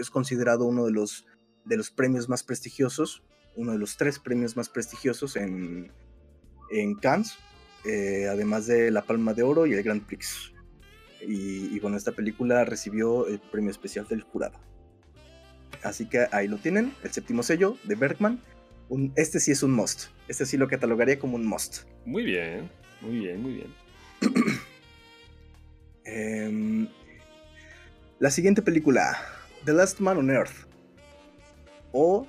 es 0.00 0.10
considerado 0.10 0.64
uno 0.64 0.86
de 0.86 0.92
los, 0.92 1.26
de 1.64 1.76
los 1.76 1.90
premios 1.90 2.28
más 2.28 2.42
prestigiosos, 2.42 3.22
uno 3.56 3.72
de 3.72 3.78
los 3.78 3.96
tres 3.96 4.18
premios 4.18 4.56
más 4.56 4.68
prestigiosos 4.68 5.36
en, 5.36 5.90
en 6.70 6.94
Cannes, 6.94 7.38
eh, 7.84 8.28
además 8.30 8.66
de 8.66 8.90
la 8.90 9.02
Palma 9.02 9.34
de 9.34 9.42
Oro 9.42 9.66
y 9.66 9.74
el 9.74 9.82
Grand 9.82 10.04
Prix. 10.04 10.52
Y, 11.28 11.80
bueno, 11.80 11.96
esta 11.96 12.12
película 12.12 12.64
recibió 12.64 13.26
el 13.26 13.40
premio 13.40 13.70
especial 13.70 14.06
del 14.06 14.22
jurado. 14.22 14.60
Así 15.82 16.08
que 16.08 16.26
ahí 16.30 16.46
lo 16.46 16.58
tienen, 16.58 16.92
el 17.02 17.10
séptimo 17.10 17.42
sello 17.42 17.76
de 17.84 17.94
Bergman. 17.96 18.40
Un, 18.88 19.12
este 19.16 19.40
sí 19.40 19.50
es 19.50 19.62
un 19.62 19.72
must. 19.72 20.10
Este 20.28 20.46
sí 20.46 20.56
lo 20.56 20.68
catalogaría 20.68 21.18
como 21.18 21.36
un 21.36 21.44
must. 21.44 21.84
Muy 22.04 22.24
bien, 22.24 22.70
muy 23.00 23.18
bien, 23.18 23.42
muy 23.42 23.52
bien. 23.54 23.74
Em, 26.08 26.88
la 28.18 28.30
siguiente 28.30 28.62
película, 28.62 29.18
The 29.64 29.72
Last 29.72 30.00
Man 30.00 30.16
on 30.16 30.30
Earth. 30.30 30.66
O, 31.92 32.26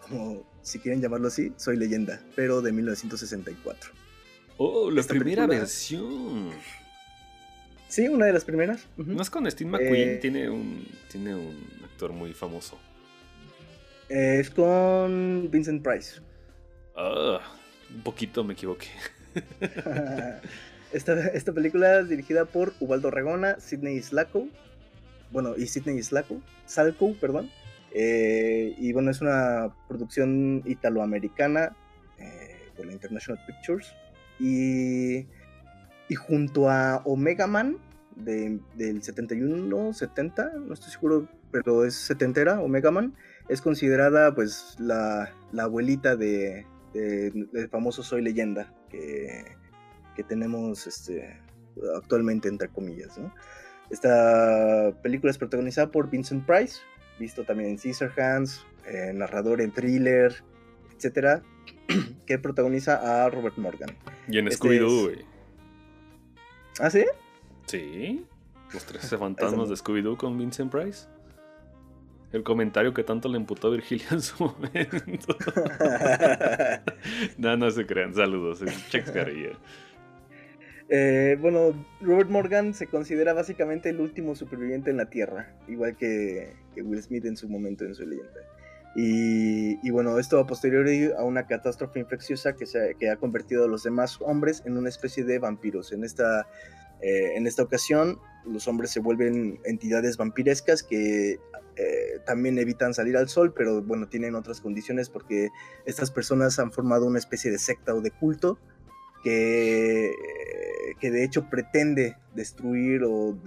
como 0.00 0.46
si 0.62 0.78
quieren 0.78 1.00
llamarlo 1.00 1.28
así, 1.28 1.52
Soy 1.56 1.76
Leyenda, 1.76 2.20
pero 2.34 2.62
de 2.62 2.72
1964. 2.72 3.90
Oh, 4.58 4.90
la 4.90 5.02
primera 5.02 5.46
versión. 5.46 6.50
Sí, 7.88 8.08
una 8.08 8.26
de 8.26 8.32
las 8.32 8.44
primeras. 8.44 8.86
No 8.96 9.20
es 9.20 9.28
con 9.28 9.50
Steve 9.50 9.70
McQueen, 9.70 10.08
eh, 10.08 10.16
tiene, 10.16 10.48
un, 10.48 10.86
tiene 11.10 11.34
un 11.34 11.62
actor 11.84 12.12
muy 12.12 12.32
famoso. 12.32 12.78
es 14.08 14.48
con 14.50 15.48
Vincent 15.50 15.82
Price. 15.82 16.20
Ah, 16.96 17.40
un 17.94 18.02
poquito 18.02 18.44
me 18.44 18.54
equivoqué. 18.54 18.88
esta, 20.92 21.28
esta 21.28 21.52
película 21.52 22.00
es 22.00 22.08
dirigida 22.08 22.46
por 22.46 22.72
Ubaldo 22.80 23.10
Ragona, 23.10 23.60
Sidney 23.60 24.00
Slacko. 24.00 24.48
Bueno, 25.32 25.54
y 25.56 25.66
Sidney 25.66 26.02
Slacko, 26.02 26.40
Salco, 26.66 27.14
perdón. 27.14 27.50
Eh, 27.94 28.74
y 28.78 28.92
bueno, 28.92 29.10
es 29.10 29.20
una 29.20 29.74
producción 29.88 30.62
italoamericana 30.64 31.76
eh, 32.18 32.70
de 32.76 32.84
la 32.84 32.92
International 32.92 33.42
Pictures. 33.46 33.92
Y, 34.38 35.26
y 36.08 36.14
junto 36.14 36.70
a 36.70 37.02
Omega 37.04 37.46
Man 37.46 37.78
del 38.16 39.02
71, 39.02 39.92
70, 39.92 40.52
no 40.66 40.74
estoy 40.74 40.90
seguro, 40.90 41.28
pero 41.50 41.84
es 41.84 41.94
setentera, 41.94 42.60
Omega 42.60 42.90
Man, 42.90 43.14
es 43.48 43.60
considerada 43.62 44.34
pues 44.34 44.76
la, 44.78 45.32
la 45.52 45.64
abuelita 45.64 46.16
de, 46.16 46.66
del 46.92 47.68
famoso 47.70 48.02
Soy 48.02 48.22
Leyenda 48.22 48.72
que, 48.90 49.44
que 50.14 50.22
tenemos 50.22 50.86
este, 50.86 51.40
actualmente, 51.96 52.48
entre 52.48 52.68
comillas. 52.68 53.18
Esta 53.92 54.90
película 55.02 55.30
es 55.30 55.36
protagonizada 55.36 55.90
por 55.90 56.08
Vincent 56.08 56.46
Price, 56.46 56.80
visto 57.18 57.44
también 57.44 57.78
en 57.78 58.10
Hands, 58.18 58.66
eh, 58.86 59.12
narrador 59.14 59.60
en 59.60 59.70
thriller, 59.70 60.42
etcétera, 60.96 61.42
que 62.26 62.38
protagoniza 62.38 63.24
a 63.24 63.28
Robert 63.28 63.58
Morgan. 63.58 63.94
Y 64.28 64.38
en 64.38 64.48
este 64.48 64.66
Scooby-Doo, 64.66 65.08
güey. 65.08 65.26
¿Ah, 66.80 66.88
sí? 66.88 67.04
Sí. 67.66 68.24
Los 68.72 68.86
tres 68.86 69.10
fantasmas 69.18 69.68
de 69.68 69.74
Scooby-Doo 69.74 70.16
con 70.16 70.38
Vincent 70.38 70.72
Price. 70.72 71.06
El 72.32 72.44
comentario 72.44 72.94
que 72.94 73.04
tanto 73.04 73.28
le 73.28 73.36
imputó 73.36 73.68
a 73.68 73.72
Virgilia 73.72 74.06
en 74.10 74.22
su 74.22 74.42
momento. 74.62 75.36
no, 77.36 77.58
no 77.58 77.70
se 77.70 77.84
crean. 77.84 78.14
Saludos. 78.14 78.60
Chex 78.88 79.12
eh, 80.94 81.38
bueno, 81.40 81.72
Robert 82.02 82.28
Morgan 82.28 82.74
se 82.74 82.86
considera 82.86 83.32
básicamente 83.32 83.88
el 83.88 83.98
último 83.98 84.34
superviviente 84.34 84.90
en 84.90 84.98
la 84.98 85.06
Tierra, 85.08 85.56
igual 85.66 85.96
que, 85.96 86.52
Will 86.76 87.02
Smith 87.02 87.24
en 87.24 87.38
su 87.38 87.48
momento 87.48 87.86
en 87.86 87.94
su 87.94 88.06
leyenda. 88.06 88.40
Y, 88.94 89.90
bueno, 89.90 90.18
esto 90.18 90.38
a 90.38 90.46
posteriori 90.46 91.10
a 91.16 91.22
una 91.22 91.46
catástrofe 91.46 91.98
infecciosa 91.98 92.56
que, 92.56 92.66
se, 92.66 92.94
que 93.00 93.08
ha 93.08 93.16
convertido 93.16 93.64
a 93.64 93.68
los 93.68 93.84
demás 93.84 94.18
hombres 94.20 94.62
en 94.66 94.76
una 94.76 94.90
especie 94.90 95.24
de 95.24 95.38
vampiros. 95.38 95.94
En 95.94 96.04
esta, 96.04 96.46
eh, 97.00 97.36
en 97.36 97.46
esta 97.46 97.62
ocasión, 97.62 98.18
los 98.44 98.68
hombres 98.68 98.90
se 98.90 99.00
vuelven 99.00 99.60
entidades 99.64 100.18
vampirescas 100.18 100.82
que 100.82 101.40
eh, 101.76 102.20
también 102.26 102.58
evitan 102.58 102.92
salir 102.92 103.16
al 103.16 103.30
sol, 103.30 103.54
pero 103.56 103.80
bueno, 103.80 104.08
tienen 104.08 104.34
otras 104.34 104.60
condiciones 104.60 105.08
porque 105.08 105.48
estas 105.86 106.10
personas 106.10 106.58
han 106.58 106.70
formado 106.70 107.06
una 107.06 107.18
especie 107.18 107.50
de 107.50 107.58
secta 107.58 107.94
o 107.94 108.02
de 108.02 108.10
culto 108.10 108.58
que, 109.22 110.12
que 110.94 111.10
de 111.10 111.24
hecho 111.24 111.48
pretende 111.48 112.16
destruir 112.34 113.02
o 113.04 113.38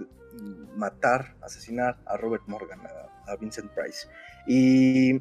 matar, 0.76 1.34
asesinar 1.42 1.98
a 2.06 2.16
Robert 2.16 2.44
Morgan, 2.46 2.80
a 3.26 3.36
Vincent 3.36 3.70
Price. 3.72 4.06
Y 4.46 5.20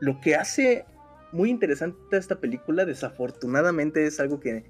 lo 0.00 0.20
que 0.20 0.34
hace 0.34 0.84
muy 1.32 1.50
interesante 1.50 2.16
esta 2.16 2.36
película, 2.36 2.84
desafortunadamente 2.84 4.06
es 4.06 4.20
algo 4.20 4.40
que 4.40 4.64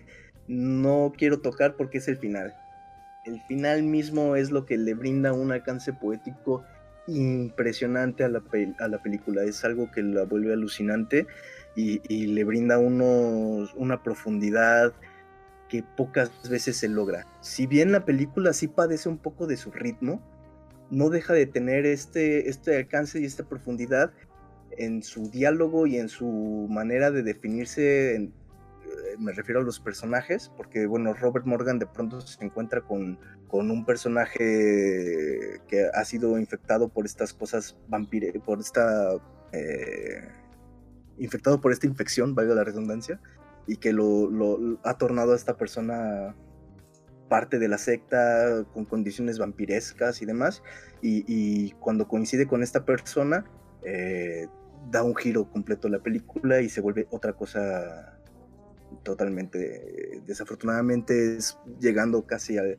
no 0.46 1.12
quiero 1.16 1.40
tocar 1.40 1.76
porque 1.76 1.98
es 1.98 2.08
el 2.08 2.16
final. 2.18 2.54
El 3.24 3.40
final 3.42 3.82
mismo 3.82 4.36
es 4.36 4.50
lo 4.50 4.66
que 4.66 4.76
le 4.76 4.94
brinda 4.94 5.32
un 5.32 5.52
alcance 5.52 5.92
poético 5.92 6.64
impresionante 7.06 8.24
a 8.24 8.28
la, 8.28 8.42
a 8.78 8.88
la 8.88 9.02
película. 9.02 9.42
Es 9.44 9.64
algo 9.64 9.90
que 9.90 10.02
la 10.02 10.24
vuelve 10.24 10.52
alucinante 10.52 11.26
y, 11.74 12.26
le 12.26 12.44
brinda 12.44 12.78
unos, 12.78 13.72
una 13.74 14.02
profundidad 14.02 14.92
que 15.72 15.82
pocas 15.82 16.30
veces 16.50 16.76
se 16.76 16.86
logra. 16.86 17.26
Si 17.40 17.66
bien 17.66 17.92
la 17.92 18.04
película 18.04 18.52
sí 18.52 18.68
padece 18.68 19.08
un 19.08 19.16
poco 19.16 19.46
de 19.46 19.56
su 19.56 19.70
ritmo, 19.70 20.20
no 20.90 21.08
deja 21.08 21.32
de 21.32 21.46
tener 21.46 21.86
este, 21.86 22.50
este 22.50 22.76
alcance 22.76 23.18
y 23.18 23.24
esta 23.24 23.48
profundidad 23.48 24.12
en 24.72 25.02
su 25.02 25.30
diálogo 25.30 25.86
y 25.86 25.96
en 25.96 26.10
su 26.10 26.66
manera 26.68 27.10
de 27.10 27.22
definirse, 27.22 28.16
eh, 28.16 28.30
me 29.18 29.32
refiero 29.32 29.60
a 29.60 29.64
los 29.64 29.80
personajes, 29.80 30.52
porque 30.58 30.84
bueno, 30.84 31.14
Robert 31.14 31.46
Morgan 31.46 31.78
de 31.78 31.86
pronto 31.86 32.20
se 32.20 32.44
encuentra 32.44 32.82
con, 32.82 33.18
con 33.48 33.70
un 33.70 33.86
personaje 33.86 35.58
que 35.68 35.88
ha 35.94 36.04
sido 36.04 36.38
infectado 36.38 36.90
por 36.90 37.06
estas 37.06 37.32
cosas 37.32 37.78
vampire, 37.88 38.30
por 38.44 38.60
esta... 38.60 39.14
Eh, 39.52 40.28
infectado 41.16 41.62
por 41.62 41.72
esta 41.72 41.86
infección, 41.86 42.34
valga 42.34 42.54
la 42.54 42.64
redundancia, 42.64 43.20
y 43.66 43.76
que 43.76 43.92
lo, 43.92 44.78
ha 44.84 44.98
tornado 44.98 45.32
a 45.32 45.36
esta 45.36 45.56
persona 45.56 46.34
parte 47.28 47.58
de 47.58 47.68
la 47.68 47.78
secta 47.78 48.64
con 48.74 48.84
condiciones 48.84 49.38
vampirescas 49.38 50.20
y 50.22 50.26
demás, 50.26 50.62
y, 51.00 51.70
cuando 51.80 52.06
coincide 52.06 52.46
con 52.46 52.62
esta 52.62 52.84
persona, 52.84 53.44
eh, 53.84 54.46
da 54.90 55.02
un 55.02 55.16
giro 55.16 55.48
completo 55.50 55.88
la 55.88 56.00
película 56.00 56.60
y 56.60 56.68
se 56.68 56.80
vuelve 56.80 57.06
otra 57.10 57.32
cosa 57.32 58.18
totalmente 59.02 60.20
desafortunadamente 60.26 61.36
es 61.36 61.58
llegando 61.80 62.26
casi 62.26 62.58
al, 62.58 62.76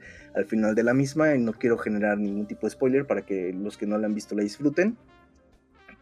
final 0.47 0.75
de 0.75 0.83
la 0.83 0.93
misma 0.93 1.35
y 1.35 1.39
no 1.39 1.53
quiero 1.53 1.77
generar 1.77 2.17
ningún 2.17 2.47
tipo 2.47 2.67
de 2.67 2.71
spoiler 2.71 3.07
para 3.07 3.25
que 3.25 3.51
los 3.53 3.77
que 3.77 3.87
no 3.87 3.97
la 3.97 4.07
han 4.07 4.13
visto 4.13 4.35
la 4.35 4.43
disfruten 4.43 4.97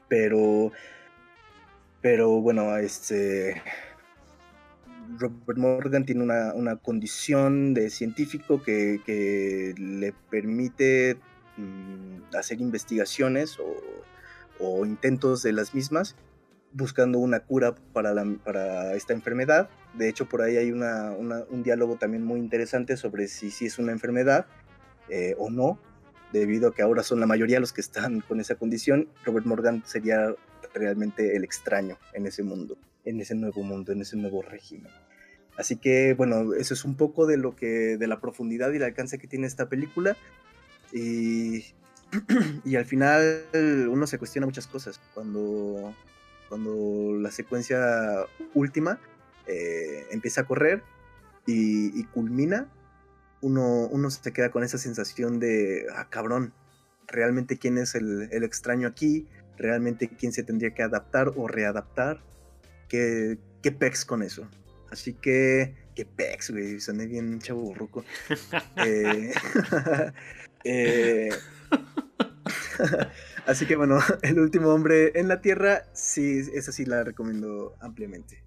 pero 0.08 0.72
pero 2.02 2.42
bueno 2.42 2.76
este 2.78 3.62
Robert 5.18 5.58
Morgan 5.58 6.06
tiene 6.06 6.24
una, 6.24 6.76
condición 6.78 7.74
de 7.74 7.90
científico 7.90 8.62
que, 8.64 9.74
le 9.78 10.14
permite 10.30 11.18
mm, 11.58 12.36
hacer 12.36 12.62
investigaciones 12.62 13.60
o 13.60 14.02
o 14.62 14.86
intentos 14.86 15.42
de 15.42 15.52
las 15.52 15.74
mismas 15.74 16.16
buscando 16.74 17.20
una 17.20 17.42
cura 17.42 17.76
para, 17.94 18.14
para 18.44 18.94
esta 18.94 19.14
enfermedad. 19.14 19.70
De 19.94 20.08
hecho, 20.08 20.30
por 20.30 20.42
ahí 20.42 20.56
hay 20.56 20.72
un 20.72 21.64
diálogo 21.64 21.98
también 21.98 22.24
muy 22.24 22.40
interesante 22.40 22.96
sobre 22.96 23.28
si, 23.28 23.52
si 23.52 23.66
es 23.66 23.78
una 23.78 23.92
enfermedad 23.92 24.46
eh, 25.10 25.36
o 25.38 25.50
no, 25.50 25.80
debido 26.32 26.70
a 26.70 26.74
que 26.74 26.82
ahora 26.82 27.04
son 27.04 27.20
la 27.20 27.26
mayoría 27.26 27.60
los 27.60 27.74
que 27.74 27.82
están 27.82 28.22
con 28.22 28.40
esa 28.40 28.56
condición. 28.56 29.10
Robert 29.26 29.46
Morgan 29.46 29.84
sería 29.86 30.34
realmente 30.74 31.36
el 31.36 31.44
extraño 31.44 31.98
en 32.14 32.26
ese 32.26 32.44
mundo, 32.44 32.78
en 33.04 33.20
ese 33.20 33.36
nuevo 33.36 33.64
mundo, 33.64 33.92
en 33.92 34.02
ese 34.02 34.16
nuevo 34.16 34.42
régimen. 34.42 34.92
Así 35.62 35.76
que, 35.76 36.16
bueno, 36.16 36.56
eso 36.56 36.74
es 36.74 36.86
un 36.86 36.96
poco 36.96 37.28
de 37.28 37.38
lo 37.38 37.56
que, 37.56 37.98
de 37.98 38.08
la 38.08 38.20
profundidad 38.20 38.72
y 38.72 38.78
el 38.78 38.84
alcance 38.84 39.20
que 39.20 39.28
tiene 39.28 39.46
esta 39.46 39.70
película. 39.70 40.18
Y 40.92 41.64
y 42.66 42.76
al 42.76 42.86
final 42.86 43.44
uno 43.90 44.08
se 44.08 44.18
cuestiona 44.18 44.46
muchas 44.46 44.66
cosas. 44.66 45.00
Cuando, 45.14 45.94
cuando 46.50 47.16
la 47.20 47.32
secuencia 47.32 48.26
última 48.54 49.00
eh, 49.48 50.08
empieza 50.12 50.42
a 50.42 50.46
correr 50.46 50.84
y, 51.46 52.04
culmina, 52.06 52.68
uno, 53.42 53.88
uno, 53.88 54.10
se 54.10 54.32
queda 54.32 54.52
con 54.52 54.64
esa 54.64 54.78
sensación 54.78 55.40
de, 55.40 55.86
ah, 55.96 56.08
cabrón, 56.10 56.54
realmente 57.08 57.58
quién 57.58 57.78
es 57.78 57.96
el, 57.96 58.30
extraño 58.32 58.88
aquí, 58.88 59.28
realmente 59.58 60.08
quién 60.08 60.32
se 60.32 60.44
tendría 60.44 60.74
que 60.74 60.84
adaptar 60.84 61.34
o 61.36 61.48
readaptar, 61.48 62.24
qué, 62.88 63.38
qué 63.62 63.72
pex 63.72 64.06
con 64.06 64.24
eso. 64.24 64.48
Así 64.92 65.14
que, 65.14 65.76
qué 65.96 66.06
pex, 66.06 66.52
güey, 66.52 66.80
soné 66.80 67.08
bien 67.08 67.40
chavo 67.40 67.62
burruco. 67.62 68.04
eh, 68.78 69.32
eh 70.64 71.30
Así 73.46 73.66
que 73.66 73.76
bueno, 73.76 74.00
El 74.22 74.40
último 74.40 74.70
hombre 74.70 75.12
en 75.16 75.28
la 75.28 75.42
Tierra, 75.42 75.86
sí, 75.94 76.42
esa 76.54 76.72
sí 76.72 76.86
la 76.86 77.04
recomiendo 77.04 77.76
ampliamente. 77.80 78.44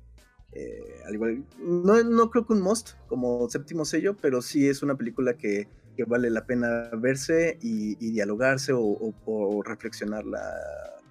Eh, 0.52 1.02
al 1.06 1.14
igual, 1.14 1.44
no, 1.58 2.30
creo 2.30 2.46
que 2.46 2.52
un 2.52 2.60
must 2.60 2.92
como 3.08 3.48
séptimo 3.50 3.84
sello, 3.84 4.16
pero 4.16 4.40
sí 4.40 4.68
es 4.68 4.82
una 4.82 4.96
película 4.96 5.34
que, 5.34 5.68
vale 6.06 6.30
la 6.30 6.46
pena 6.46 6.90
verse 6.92 7.58
y, 7.60 7.96
dialogarse 7.96 8.72
o, 8.74 9.62
reflexionarla 9.64 10.40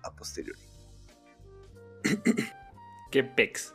a 0.03 0.15
posteriori. 0.15 0.61
¿Qué 3.11 3.23
pex? 3.23 3.73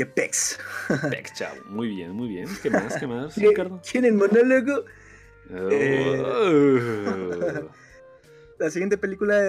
¿Qué 0.00 0.06
pex? 0.06 0.58
Pex, 1.10 1.34
chao. 1.34 1.54
Muy 1.68 1.88
bien, 1.88 2.12
muy 2.12 2.28
bien. 2.28 2.48
¿Qué 2.62 2.70
más? 2.70 2.96
¿Qué 2.98 3.06
más, 3.06 3.36
Ricardo? 3.36 3.82
¿Tienen 3.82 4.16
monólogo? 4.16 4.86
Eh, 5.50 6.22
oh. 6.24 7.68
la 8.58 8.70
siguiente 8.70 8.96
película, 8.96 9.42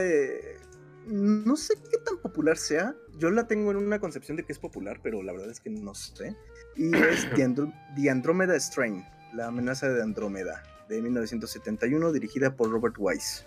no 1.08 1.56
sé 1.56 1.76
qué 1.90 2.00
tan 2.00 2.18
popular 2.18 2.58
sea. 2.58 2.94
Yo 3.18 3.32
la 3.32 3.48
tengo 3.48 3.72
en 3.72 3.78
una 3.78 4.02
concepción 4.02 4.36
de 4.36 4.44
que 4.44 4.52
es 4.52 4.60
popular, 4.60 5.00
pero 5.02 5.24
la 5.24 5.32
verdad 5.32 5.52
es 5.52 5.62
que 5.62 5.70
no 5.70 5.96
sé. 5.96 6.36
Y 6.76 6.94
es 6.98 7.30
The, 7.96 8.10
Andromeda 8.10 8.60
Strain, 8.60 9.06
La 9.34 9.48
amenaza 9.48 9.88
de 9.88 10.04
Andrómeda, 10.04 10.64
de 10.90 11.02
1971, 11.02 12.12
dirigida 12.12 12.58
por 12.58 12.70
Robert 12.70 12.96
Wise. 12.98 13.46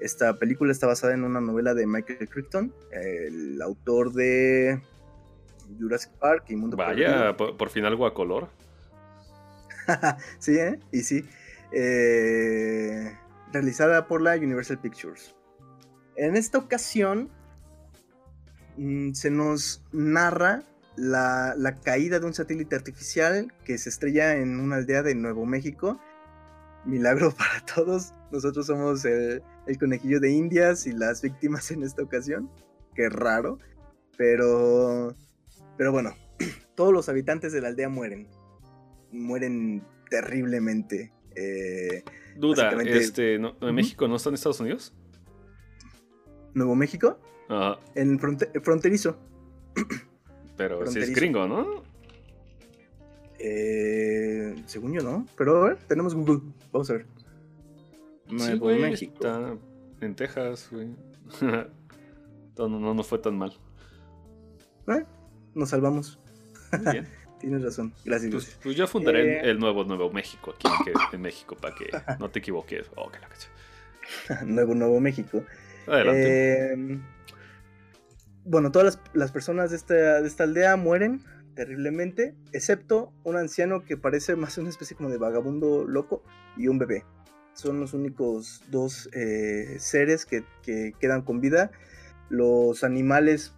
Esta 0.00 0.38
película 0.38 0.70
está 0.70 0.86
basada 0.86 1.14
en 1.14 1.24
una 1.24 1.40
novela 1.40 1.72
de 1.72 1.86
Michael 1.86 2.28
Crichton, 2.28 2.74
el 2.90 3.62
autor 3.62 4.12
de 4.12 4.82
Jurassic 5.78 6.12
Park 6.12 6.44
y 6.48 6.56
Mundo 6.56 6.76
Vaya, 6.76 7.36
por, 7.36 7.70
fin 7.70 7.84
algo 7.84 8.06
a 8.06 8.14
color. 8.14 8.48
sí, 10.38 10.58
¿eh? 10.58 10.78
Y 10.92 11.00
sí. 11.00 11.24
Eh, 11.72 13.16
realizada 13.52 14.06
por 14.06 14.20
la 14.20 14.34
Universal 14.36 14.78
Pictures. 14.78 15.34
En 16.16 16.36
esta 16.36 16.58
ocasión 16.58 17.30
mm, 18.76 19.12
se 19.12 19.30
nos 19.30 19.82
narra 19.92 20.62
la, 20.96 21.78
caída 21.82 22.18
de 22.18 22.26
un 22.26 22.34
satélite 22.34 22.74
artificial 22.74 23.52
que 23.64 23.78
se 23.78 23.88
estrella 23.88 24.36
en 24.36 24.60
una 24.60 24.76
aldea 24.76 25.02
de 25.02 25.14
Nuevo 25.14 25.46
México. 25.46 26.00
Milagro 26.84 27.32
para 27.36 27.64
todos. 27.64 28.14
Nosotros 28.32 28.66
somos 28.66 29.04
el, 29.04 29.42
conejillo 29.78 30.20
de 30.20 30.30
Indias 30.30 30.86
y 30.86 30.92
las 30.92 31.22
víctimas 31.22 31.70
en 31.70 31.82
esta 31.82 32.02
ocasión. 32.02 32.50
Qué 32.94 33.08
raro. 33.08 33.58
Pero, 34.16 35.14
pero 35.76 35.92
bueno, 35.92 36.14
todos 36.74 36.92
los 36.92 37.08
habitantes 37.08 37.52
de 37.52 37.60
la 37.60 37.68
aldea 37.68 37.88
mueren. 37.88 38.28
Mueren 39.12 39.84
terriblemente. 40.10 41.12
Eh, 41.34 42.02
Duda, 42.36 42.70
este, 42.82 43.38
¿México 43.60 44.08
no 44.08 44.16
está 44.16 44.30
en 44.30 44.34
Estados 44.34 44.60
Unidos? 44.60 44.94
¿Nuevo 46.54 46.74
México? 46.74 47.18
Ajá. 47.48 47.78
En 47.94 48.18
fronterizo. 48.18 49.18
Pero 50.56 50.86
si 50.86 50.98
es 51.00 51.14
gringo, 51.14 51.46
¿no? 51.46 51.82
Eh, 53.38 54.54
según 54.66 54.94
yo, 54.94 55.02
¿no? 55.02 55.26
Pero 55.36 55.62
a 55.62 55.68
ver, 55.68 55.78
tenemos 55.86 56.14
Google. 56.14 56.40
Vamos 56.72 56.90
a 56.90 56.94
ver. 56.94 57.06
Nuevo 58.30 58.66
México. 58.66 59.14
Está 59.14 59.56
en 60.00 60.14
Texas, 60.14 60.68
güey. 60.70 60.88
no, 62.58 62.68
no, 62.68 62.94
no 62.94 63.02
fue 63.02 63.18
tan 63.18 63.36
mal. 63.36 63.52
Eh, 64.88 65.04
nos 65.56 65.70
salvamos. 65.70 66.20
Bien. 66.92 67.06
Tienes 67.40 67.62
razón. 67.62 67.92
Gracias. 68.04 68.32
Pues, 68.32 68.58
pues 68.62 68.76
yo 68.76 68.86
fundaré 68.86 69.38
eh, 69.38 69.50
el 69.50 69.58
nuevo 69.58 69.84
Nuevo 69.84 70.10
México 70.10 70.54
aquí 70.54 70.90
en, 71.12 71.20
México 71.20 71.56
para 71.56 71.74
que 71.74 71.90
no 72.18 72.30
te 72.30 72.38
equivoques. 72.38 72.86
Oh, 72.96 73.10
nuevo 74.44 74.74
Nuevo 74.74 75.00
México. 75.00 75.44
Adelante. 75.86 76.72
Em, 76.72 77.02
bueno, 78.44 78.70
todas 78.70 78.98
las, 79.12 79.32
personas 79.32 79.70
de 79.70 79.76
esta, 79.76 80.22
de 80.22 80.28
esta, 80.28 80.44
aldea 80.44 80.76
mueren 80.76 81.20
terriblemente, 81.54 82.34
excepto 82.52 83.12
un 83.24 83.36
anciano 83.36 83.84
que 83.84 83.96
parece 83.96 84.36
más 84.36 84.56
una 84.58 84.68
especie 84.68 84.96
como 84.96 85.10
de 85.10 85.18
vagabundo 85.18 85.84
loco 85.84 86.22
y 86.56 86.68
un 86.68 86.78
bebé. 86.78 87.04
Son 87.54 87.80
los 87.80 87.92
únicos 87.92 88.62
dos 88.70 89.08
eh, 89.12 89.76
seres 89.78 90.26
que, 90.26 90.44
que, 90.62 90.92
quedan 91.00 91.22
con 91.22 91.40
vida. 91.40 91.70
Los 92.28 92.84
animales 92.84 93.55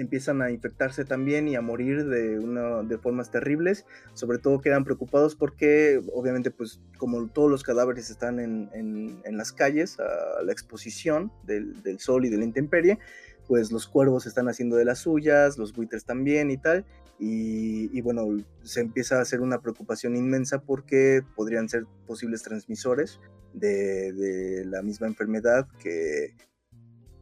empiezan 0.00 0.42
a 0.42 0.50
infectarse 0.50 1.04
también 1.04 1.48
y 1.48 1.56
a 1.56 1.60
morir 1.60 2.06
de, 2.06 2.38
una, 2.38 2.82
de 2.82 2.98
formas 2.98 3.30
terribles. 3.30 3.86
Sobre 4.14 4.38
todo 4.38 4.60
quedan 4.60 4.84
preocupados 4.84 5.34
porque 5.34 6.00
obviamente 6.12 6.50
pues 6.50 6.80
como 6.98 7.28
todos 7.28 7.50
los 7.50 7.62
cadáveres 7.62 8.10
están 8.10 8.40
en, 8.40 8.70
en, 8.72 9.36
las 9.36 9.52
calles 9.52 9.98
a 10.00 10.42
la 10.42 10.52
exposición 10.52 11.32
del, 11.44 11.82
del, 11.82 11.98
sol 11.98 12.24
y 12.24 12.30
de 12.30 12.38
la 12.38 12.44
intemperie, 12.44 12.98
pues 13.46 13.70
los 13.70 13.86
cuervos 13.86 14.26
están 14.26 14.48
haciendo 14.48 14.76
de 14.76 14.84
las 14.84 15.00
suyas, 15.00 15.58
los 15.58 15.72
buitres 15.72 16.04
también 16.04 16.50
y 16.50 16.56
tal. 16.56 16.84
Y, 17.18 17.98
bueno, 18.02 18.26
se 18.62 18.80
empieza 18.80 19.18
a 19.18 19.22
hacer 19.22 19.40
una 19.40 19.62
preocupación 19.62 20.16
inmensa 20.16 20.60
porque 20.60 21.22
podrían 21.34 21.68
ser 21.68 21.86
posibles 22.06 22.42
transmisores 22.42 23.20
de, 23.54 24.12
de 24.12 24.66
la 24.66 24.82
misma 24.82 25.06
enfermedad 25.06 25.66
que, 25.78 26.34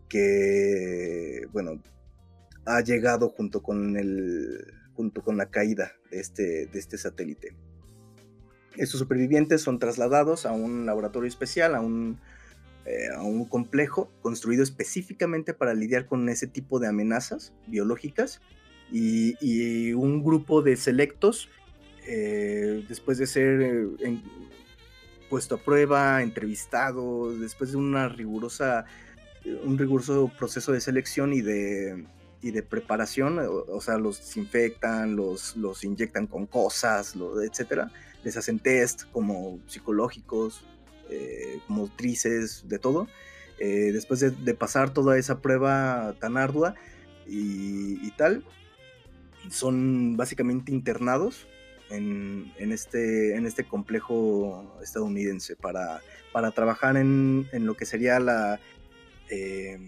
que, 0.08 1.46
bueno, 1.52 1.80
ha 2.66 2.80
llegado 2.80 3.28
junto 3.30 3.62
con, 3.62 3.96
el, 3.96 4.64
junto 4.94 5.22
con 5.22 5.36
la 5.36 5.46
caída 5.46 5.92
de 6.10 6.20
este, 6.20 6.66
de 6.66 6.78
este 6.78 6.98
satélite. 6.98 7.54
Estos 8.76 8.98
supervivientes 8.98 9.62
son 9.62 9.78
trasladados 9.78 10.46
a 10.46 10.52
un 10.52 10.86
laboratorio 10.86 11.28
especial, 11.28 11.74
a 11.74 11.80
un, 11.80 12.18
eh, 12.86 13.08
a 13.14 13.22
un 13.22 13.44
complejo 13.44 14.10
construido 14.20 14.62
específicamente 14.62 15.54
para 15.54 15.74
lidiar 15.74 16.06
con 16.06 16.28
ese 16.28 16.46
tipo 16.46 16.80
de 16.80 16.88
amenazas 16.88 17.52
biológicas 17.66 18.40
y, 18.90 19.92
un 19.92 20.22
grupo 20.22 20.62
de 20.62 20.76
selectos, 20.76 21.48
eh, 22.06 22.84
después 22.88 23.18
de 23.18 23.26
ser 23.26 23.62
eh, 23.62 24.20
puesto 25.30 25.56
a 25.56 25.58
prueba, 25.58 26.22
entrevistado, 26.22 27.36
después 27.38 27.72
de 27.72 27.76
una 27.76 28.08
rigurosa, 28.08 28.84
un 29.64 29.78
riguroso 29.78 30.30
proceso 30.36 30.72
de 30.72 30.80
selección 30.80 31.32
y 31.32 31.40
de, 31.40 32.04
y 32.44 32.50
de 32.50 32.62
preparación, 32.62 33.38
o, 33.38 33.80
sea, 33.80 33.96
los 33.96 34.18
desinfectan, 34.18 35.16
los, 35.16 35.56
los 35.56 35.82
inyectan 35.82 36.26
con 36.26 36.44
cosas, 36.44 37.14
etcétera, 37.42 37.90
les 38.22 38.36
hacen 38.36 38.58
test 38.58 39.04
como 39.12 39.60
psicológicos, 39.66 40.66
eh, 41.08 41.60
motrices, 41.68 42.68
de 42.68 42.78
todo. 42.78 43.08
Eh, 43.58 43.92
después 43.94 44.20
de, 44.20 44.54
pasar 44.54 44.92
toda 44.92 45.16
esa 45.16 45.40
prueba 45.40 46.14
tan 46.20 46.36
ardua 46.36 46.74
y, 47.26 48.10
tal, 48.10 48.44
son 49.48 50.18
básicamente 50.18 50.70
internados 50.70 51.46
en, 51.88 52.52
este, 52.58 53.36
en 53.36 53.46
este 53.46 53.64
complejo 53.64 54.78
estadounidense 54.82 55.56
para, 55.56 56.02
para 56.30 56.50
trabajar 56.50 56.98
en, 56.98 57.48
lo 57.52 57.74
que 57.74 57.86
sería 57.86 58.20
la... 58.20 58.60
Eh, 59.30 59.78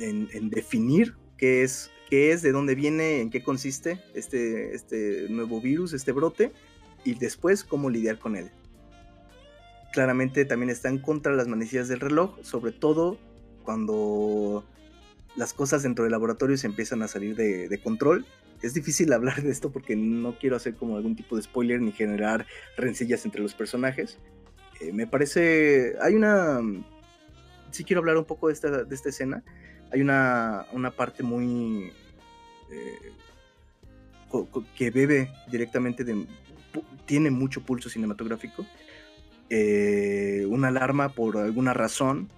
en, 0.00 0.50
definir 0.50 1.14
qué 1.40 1.62
es, 1.62 1.90
qué 2.10 2.32
es, 2.32 2.42
de 2.42 2.52
dónde 2.52 2.74
viene, 2.74 3.22
en 3.22 3.30
qué 3.30 3.42
consiste 3.42 3.98
este, 4.14 4.74
este 4.74 5.26
nuevo 5.30 5.60
virus, 5.60 5.94
este 5.94 6.12
brote, 6.12 6.52
y 7.02 7.14
después 7.14 7.64
cómo 7.64 7.88
lidiar 7.88 8.18
con 8.18 8.36
él. 8.36 8.50
Claramente 9.92 10.44
también 10.44 10.68
están 10.68 10.98
contra 10.98 11.32
las 11.32 11.48
manecillas 11.48 11.88
del 11.88 12.00
reloj, 12.00 12.38
sobre 12.42 12.72
todo 12.72 13.18
cuando 13.64 14.64
las 15.34 15.54
cosas 15.54 15.82
dentro 15.82 16.04
del 16.04 16.12
laboratorio 16.12 16.58
se 16.58 16.66
empiezan 16.66 17.02
a 17.02 17.08
salir 17.08 17.34
de, 17.34 17.80
control. 17.82 18.26
Es 18.60 18.74
difícil 18.74 19.10
hablar 19.14 19.42
de 19.42 19.50
esto 19.50 19.72
porque 19.72 19.96
no 19.96 20.38
quiero 20.38 20.56
hacer 20.56 20.74
como 20.74 20.96
algún 20.96 21.16
tipo 21.16 21.36
de 21.36 21.42
spoiler 21.42 21.80
ni 21.80 21.92
generar 21.92 22.46
rencillas 22.76 23.24
entre 23.24 23.40
los 23.40 23.54
personajes. 23.54 24.18
Eh, 24.80 24.92
me 24.92 25.06
parece... 25.06 25.96
Hay 26.02 26.14
una... 26.14 26.60
Sí 27.70 27.84
quiero 27.84 28.00
hablar 28.00 28.18
un 28.18 28.24
poco 28.24 28.48
de 28.48 28.52
esta, 28.52 28.84
de 28.84 28.94
esta 28.94 29.08
escena 29.08 29.42
hay 29.92 30.00
una, 30.00 30.66
parte 30.96 31.22
muy... 31.22 31.92
Eh, 32.70 33.12
que 34.76 34.90
bebe 34.90 35.32
directamente 35.50 36.04
de... 36.04 36.26
tiene 37.06 37.30
mucho 37.30 37.62
pulso 37.62 37.88
cinematográfico. 37.88 38.64
Eh, 39.48 40.46
una 40.48 40.68
alarma 40.68 41.08
por 41.08 41.36
alguna 41.36 41.74
razón, 41.74 42.28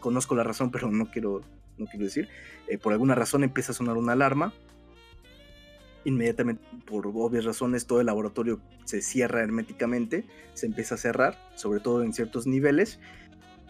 conozco 0.00 0.34
la 0.34 0.42
razón 0.42 0.70
pero 0.70 0.90
no 0.90 1.10
quiero, 1.10 1.42
no 1.76 1.84
quiero 1.84 2.06
decir, 2.06 2.30
eh, 2.66 2.78
por 2.78 2.94
alguna 2.94 3.14
razón 3.14 3.44
empieza 3.44 3.72
a 3.72 3.74
sonar 3.74 3.98
una 3.98 4.12
alarma. 4.12 4.54
Inmediatamente, 6.04 6.64
por 6.86 7.06
obvias 7.06 7.44
razones, 7.44 7.86
todo 7.86 8.00
el 8.00 8.06
laboratorio 8.06 8.60
se 8.84 9.02
cierra 9.02 9.42
herméticamente, 9.42 10.24
se 10.54 10.66
empieza 10.66 10.96
a 10.96 10.98
cerrar, 10.98 11.38
sobre 11.54 11.80
todo 11.80 12.02
en 12.02 12.12
ciertos 12.12 12.46
niveles. 12.46 12.98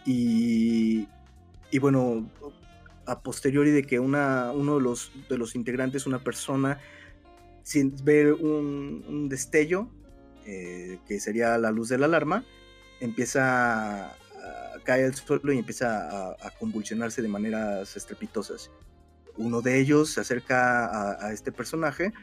Y, 0.05 1.07
y 1.69 1.79
bueno, 1.79 2.27
a 3.05 3.21
posteriori 3.21 3.71
de 3.71 3.83
que 3.83 3.99
una, 3.99 4.51
uno 4.51 4.75
de 4.75 4.81
los, 4.81 5.11
de 5.29 5.37
los 5.37 5.55
integrantes, 5.55 6.05
una 6.05 6.23
persona, 6.23 6.79
ve 8.03 8.31
un, 8.33 9.29
destello, 9.29 9.89
eh, 10.45 10.99
que 11.07 11.19
sería 11.19 11.57
la 11.57 11.71
luz 11.71 11.89
de 11.89 11.97
la 11.97 12.05
alarma, 12.05 12.43
empieza 12.99 14.07
a, 14.07 14.17
caer 14.83 15.05
al 15.05 15.15
suelo 15.15 15.53
y 15.53 15.59
empieza 15.59 16.31
a, 16.31 16.51
convulsionarse 16.59 17.21
de 17.21 17.27
maneras 17.27 17.95
estrepitosas. 17.95 18.71
Uno 19.37 19.61
de 19.61 19.79
ellos 19.79 20.11
se 20.11 20.21
acerca 20.21 21.25
a, 21.25 21.33
este 21.33 21.51
personaje 21.51 22.13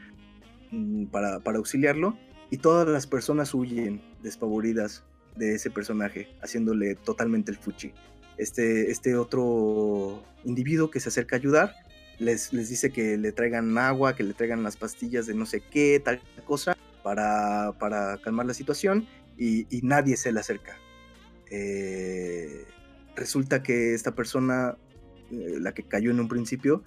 mm, 0.71 1.05
para, 1.05 1.39
para 1.39 1.57
auxiliarlo 1.57 2.17
y 2.49 2.57
todas 2.57 2.87
las 2.87 3.07
personas 3.07 3.53
huyen 3.53 4.01
despavoridas 4.21 5.03
de 5.35 5.55
ese 5.55 5.71
personaje, 5.71 6.27
haciéndole 6.41 6.95
totalmente 6.95 7.51
el 7.51 7.57
fuchi 7.57 7.93
este, 8.41 8.89
este 8.89 9.15
otro 9.15 10.23
individuo 10.43 10.89
que 10.89 10.99
se 10.99 11.09
acerca 11.09 11.35
a 11.35 11.39
ayudar, 11.39 11.75
les, 12.17 12.51
les 12.53 12.69
dice 12.69 12.89
que 12.89 13.15
le 13.17 13.31
traigan 13.31 13.77
agua, 13.77 14.15
que 14.15 14.23
le 14.23 14.33
traigan 14.33 14.63
las 14.63 14.77
pastillas 14.77 15.27
de 15.27 15.35
no 15.35 15.45
sé 15.45 15.61
qué, 15.61 16.01
tal 16.03 16.21
cosa, 16.43 16.75
para, 17.03 17.73
para 17.79 18.17
calmar 18.17 18.47
la 18.47 18.55
situación 18.55 19.07
y, 19.37 19.67
nadie 19.83 20.17
se 20.17 20.31
le 20.31 20.39
acerca. 20.39 20.75
Eh, 21.51 22.65
resulta 23.15 23.61
que 23.61 23.93
esta 23.93 24.15
persona, 24.15 24.75
eh, 25.31 25.57
la 25.59 25.73
que 25.73 25.83
cayó 25.83 26.09
en 26.09 26.19
un 26.19 26.27
principio, 26.27 26.83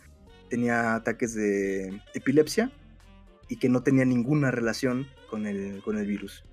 tenía 0.51 0.97
ataques 0.97 1.35
de 1.35 2.01
epilepsia 2.15 2.73
y 3.49 3.57
que 3.57 3.69
no 3.69 3.83
tenía 3.83 4.05
ninguna 4.05 4.51
relación 4.51 5.07
con 5.31 5.47
el, 5.47 5.83
con 5.83 5.99
el 5.99 6.07
virus. 6.07 6.45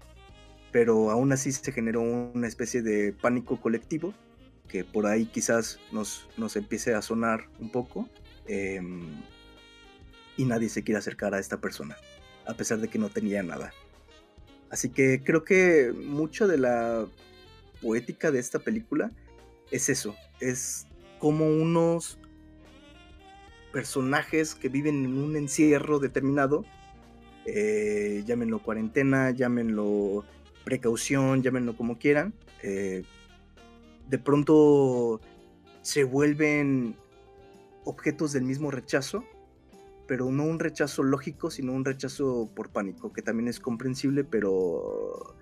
Pero 0.72 1.10
aún 1.10 1.32
así 1.32 1.52
se 1.52 1.72
generó 1.72 2.02
una 2.02 2.48
especie 2.48 2.82
de 2.84 3.14
pánico 3.14 3.60
colectivo 3.60 4.14
que 4.72 4.86
por 4.86 5.06
ahí 5.06 5.26
quizás 5.26 5.80
nos, 5.92 6.30
nos 6.38 6.56
empiece 6.56 6.94
a 6.94 7.02
sonar 7.02 7.50
un 7.60 7.70
poco 7.70 8.08
em, 8.48 9.02
y 10.38 10.46
nadie 10.46 10.70
se 10.70 10.82
quiere 10.82 10.98
acercar 10.98 11.34
a 11.34 11.40
esta 11.40 11.60
persona, 11.60 11.98
a 12.46 12.54
pesar 12.54 12.80
de 12.80 12.88
que 12.88 12.98
no 12.98 13.10
tenía 13.10 13.44
nada. 13.44 13.74
Así 14.70 14.90
que 14.90 15.22
creo 15.24 15.44
que 15.44 15.92
mucho 15.94 16.48
de 16.48 16.58
la 16.58 17.06
poética 17.82 18.32
de 18.32 18.40
esta 18.40 18.60
película 18.60 19.12
es 19.72 19.90
eso, 19.90 20.16
es 20.40 20.88
como 21.20 21.48
unos 21.48 22.18
personajes 23.74 24.56
que 24.56 24.70
viven 24.70 25.04
en 25.04 25.18
un 25.18 25.36
encierro 25.36 26.00
determinado, 26.00 26.64
eh, 27.46 28.24
llámenlo 28.26 28.60
cuarentena, 28.60 29.32
llámenlo 29.32 30.24
precaución, 30.64 31.44
llámenlo 31.44 31.76
como 31.76 31.98
quieran, 31.98 32.34
eh, 32.64 33.04
de 34.12 34.20
pronto 34.20 35.22
se 35.82 36.04
vuelven 36.04 36.96
objetos 37.86 38.34
del 38.34 38.44
mismo 38.44 38.70
rechazo, 38.70 39.24
pero 40.06 40.30
no 40.30 40.44
un 40.44 40.60
rechazo 40.60 41.02
lógico, 41.02 41.50
sino 41.50 41.72
un 41.72 41.86
rechazo 41.86 42.52
por 42.54 42.70
pánico, 42.70 43.14
que 43.14 43.22
también 43.22 43.48
es 43.48 43.62
comprensible, 43.62 44.26
pero, 44.26 45.34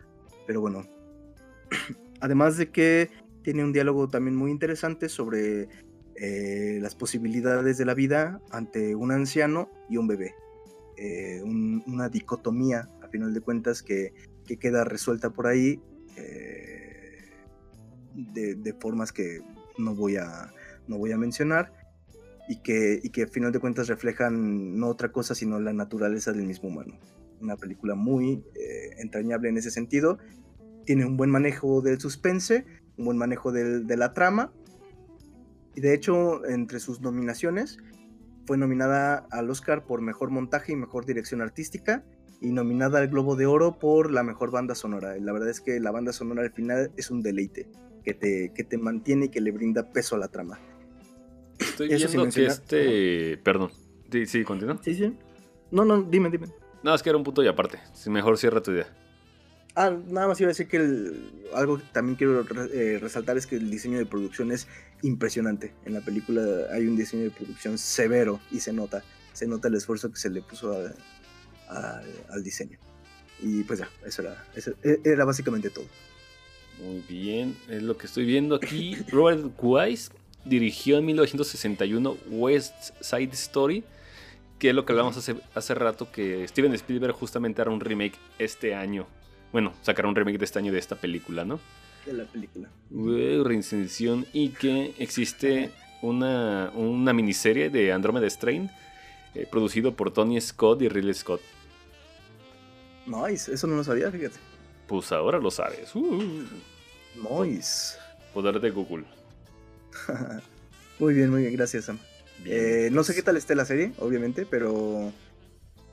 pero 0.46 0.62
bueno. 0.62 0.86
Además 2.22 2.58
de 2.58 2.70
que 2.70 3.10
tiene 3.42 3.64
un 3.64 3.74
diálogo 3.74 4.08
también 4.08 4.36
muy 4.36 4.52
interesante 4.52 5.10
sobre 5.10 5.68
eh, 6.16 6.78
las 6.80 6.94
posibilidades 6.94 7.80
de 7.80 7.86
la 7.86 7.96
vida 7.96 8.40
ante 8.52 8.94
un 8.94 9.12
anciano 9.12 9.72
y 9.90 9.98
un 9.98 10.08
bebé. 10.08 10.36
Eh, 10.96 11.42
una 11.44 12.10
dicotomía, 12.10 12.88
a 13.02 13.08
final 13.08 13.34
de 13.34 13.42
cuentas, 13.42 13.82
que, 13.82 14.14
queda 14.60 14.84
resuelta 14.84 15.32
por 15.32 15.48
ahí. 15.48 15.82
Eh, 16.18 16.79
de, 18.34 18.76
formas 18.80 19.12
que 19.12 19.42
no 19.78 19.96
voy 19.96 20.18
a, 20.18 20.52
no 20.88 20.98
voy 20.98 21.12
a 21.12 21.18
mencionar 21.18 21.72
y 22.48 22.58
que, 22.58 23.00
y 23.02 23.10
que 23.10 23.24
a 23.24 23.28
final 23.28 23.52
de 23.52 23.60
cuentas 23.60 23.88
reflejan 23.88 24.78
no 24.78 24.88
otra 24.88 25.12
cosa 25.12 25.36
sino 25.36 25.60
la 25.60 25.74
naturaleza 25.74 26.32
del 26.32 26.46
mismo 26.46 26.70
humano. 26.70 26.98
Una 27.42 27.56
película 27.56 27.96
muy 27.96 28.44
eh, 28.56 28.96
entrañable 28.98 29.50
en 29.50 29.58
ese 29.58 29.72
sentido. 29.72 30.18
Tiene 30.86 31.06
un 31.06 31.16
buen 31.16 31.30
manejo 31.30 31.82
del 31.82 32.00
suspense, 32.00 32.66
un 32.98 33.06
buen 33.06 33.18
manejo 33.18 33.52
de 33.52 33.98
la 33.98 34.14
trama. 34.14 34.52
Y 35.76 35.82
de 35.82 35.94
hecho, 35.94 36.46
entre 36.46 36.80
sus 36.80 37.00
nominaciones, 37.00 37.78
fue 38.46 38.58
nominada 38.58 39.28
al 39.30 39.50
Oscar 39.52 39.86
por 39.86 40.02
Mejor 40.02 40.32
Montaje 40.32 40.72
y 40.72 40.76
Mejor 40.76 41.06
Dirección 41.06 41.40
Artística 41.42 42.04
y 42.42 42.52
nominada 42.52 42.98
al 42.98 43.08
Globo 43.08 43.36
de 43.36 43.46
Oro 43.46 43.78
por 43.78 44.12
la 44.12 44.24
Mejor 44.24 44.50
Banda 44.50 44.74
Sonora. 44.76 45.16
la 45.18 45.32
verdad 45.32 45.50
es 45.50 45.62
que 45.62 45.80
la 45.80 45.92
banda 45.92 46.14
sonora 46.14 46.42
al 46.42 46.52
final 46.52 46.92
es 46.98 47.12
un 47.12 47.22
deleite 47.22 47.68
que 48.02 48.14
te, 48.14 48.52
que 48.54 48.64
te 48.64 48.78
mantiene 48.78 49.26
y 49.26 49.30
que 49.30 49.42
le 49.42 49.52
brinda 49.52 49.92
peso 49.92 50.16
a 50.16 50.20
la 50.20 50.28
trama. 50.28 50.60
Estoy 51.60 51.90
viendo 51.90 52.30
que 52.30 52.46
este... 52.46 53.38
Perdón. 53.38 53.72
Sí, 54.12 54.26
sí, 54.26 54.44
continúa. 54.44 54.80
Sí, 54.82 54.96
sí. 54.96 55.14
No, 55.72 55.86
no, 55.86 56.02
dime, 56.02 56.30
dime. 56.30 56.48
No, 56.84 56.96
es 56.96 57.04
que 57.04 57.10
era 57.10 57.18
un 57.18 57.24
punto 57.24 57.44
y 57.44 57.48
aparte. 57.48 57.80
Si 57.94 58.10
mejor 58.10 58.38
cierra 58.38 58.62
tu 58.62 58.72
idea. 58.72 58.88
Ah, 59.76 59.92
nada 59.92 60.28
más 60.28 60.40
iba 60.42 60.48
a 60.48 60.52
decir 60.52 60.68
que 60.68 60.78
algo 61.54 61.78
que 61.78 61.84
también 61.94 62.16
quiero 62.16 62.44
eh, 62.74 62.98
resaltar 63.00 63.38
es 63.38 63.46
que 63.46 63.56
el 63.56 63.70
diseño 63.70 63.98
de 63.98 64.06
producción 64.06 64.52
es 64.52 64.68
impresionante. 65.04 65.74
En 65.86 65.94
la 65.94 66.02
película 66.02 66.42
hay 66.72 66.88
un 66.88 66.98
diseño 66.98 67.24
de 67.24 67.32
producción 67.32 67.78
severo 67.78 68.40
y 68.52 68.60
se 68.62 68.74
nota. 68.74 69.04
Se 69.34 69.48
nota 69.48 69.68
el 69.68 69.76
esfuerzo 69.76 70.10
que 70.12 70.18
se 70.18 70.30
le 70.30 70.42
puso 70.42 70.76
al 71.70 72.44
diseño. 72.44 72.80
Y 73.42 73.64
pues 73.64 73.80
ya, 73.80 73.90
eso 74.06 74.22
era, 74.22 74.44
eso 74.56 74.74
e, 74.84 75.00
era 75.04 75.24
básicamente 75.24 75.70
todo. 75.70 75.86
Muy 76.84 77.04
bien, 77.08 77.58
es 77.68 77.84
lo 77.84 77.98
que 77.98 78.08
estoy 78.08 78.26
viendo 78.26 78.56
aquí. 78.56 78.96
Robert 79.12 79.52
Wise 79.62 80.12
dirigió 80.46 80.98
en 80.98 81.06
1961 81.06 82.18
West 82.30 82.74
Side 83.02 83.32
Story, 83.34 83.84
que 84.58 84.70
es 84.70 84.76
lo 84.76 84.86
que 84.86 84.94
hablamos 84.94 85.18
hace, 85.18 85.36
hace 85.54 85.76
rato, 85.76 86.12
que 86.12 86.48
Steven 86.48 86.74
Spielberg 86.74 87.14
justamente 87.14 87.62
hará 87.62 87.72
un 87.72 87.80
remake 87.80 88.18
este 88.38 88.74
año. 88.74 89.08
Bueno, 89.52 89.74
sacará 89.82 90.08
un 90.08 90.16
remake 90.16 90.38
de 90.38 90.46
este 90.46 90.60
año 90.60 90.72
de 90.72 90.80
esta 90.80 90.96
película, 90.96 91.44
¿no? 91.44 91.60
De 92.06 92.14
la 92.14 92.26
película. 92.26 92.70
reincensión 92.92 94.26
y 94.32 94.50
que 94.50 94.94
existe 95.00 95.72
una, 96.02 96.72
una 96.76 97.14
miniserie 97.14 97.70
de 97.70 97.92
Andromeda 97.92 98.30
Strain 98.30 98.70
eh, 99.36 99.48
producido 99.50 99.96
por 99.96 100.12
Tony 100.12 100.40
Scott 100.40 100.82
y 100.82 100.88
Ridley 100.90 101.14
Scott. 101.14 101.42
Nice, 103.06 103.52
eso 103.54 103.68
no 103.68 103.76
lo 103.76 103.84
sabía, 103.84 104.12
fíjate. 104.12 104.38
Pues 104.90 105.12
ahora 105.12 105.38
lo 105.38 105.52
sabes. 105.52 105.96
Uh. 105.96 106.46
Nice. 107.16 107.96
Poder 108.34 108.60
de 108.60 108.72
Google. 108.72 109.06
muy 111.00 111.14
bien, 111.14 111.30
muy 111.30 111.44
bien, 111.44 111.54
gracias, 111.54 111.86
Sam. 111.86 112.00
Eh, 112.44 112.90
no 112.92 113.04
sé 113.04 113.14
qué 113.14 113.22
tal 113.22 113.38
esté 113.38 113.54
la 113.54 113.66
serie, 113.66 113.94
obviamente, 114.00 114.48
pero. 114.50 115.14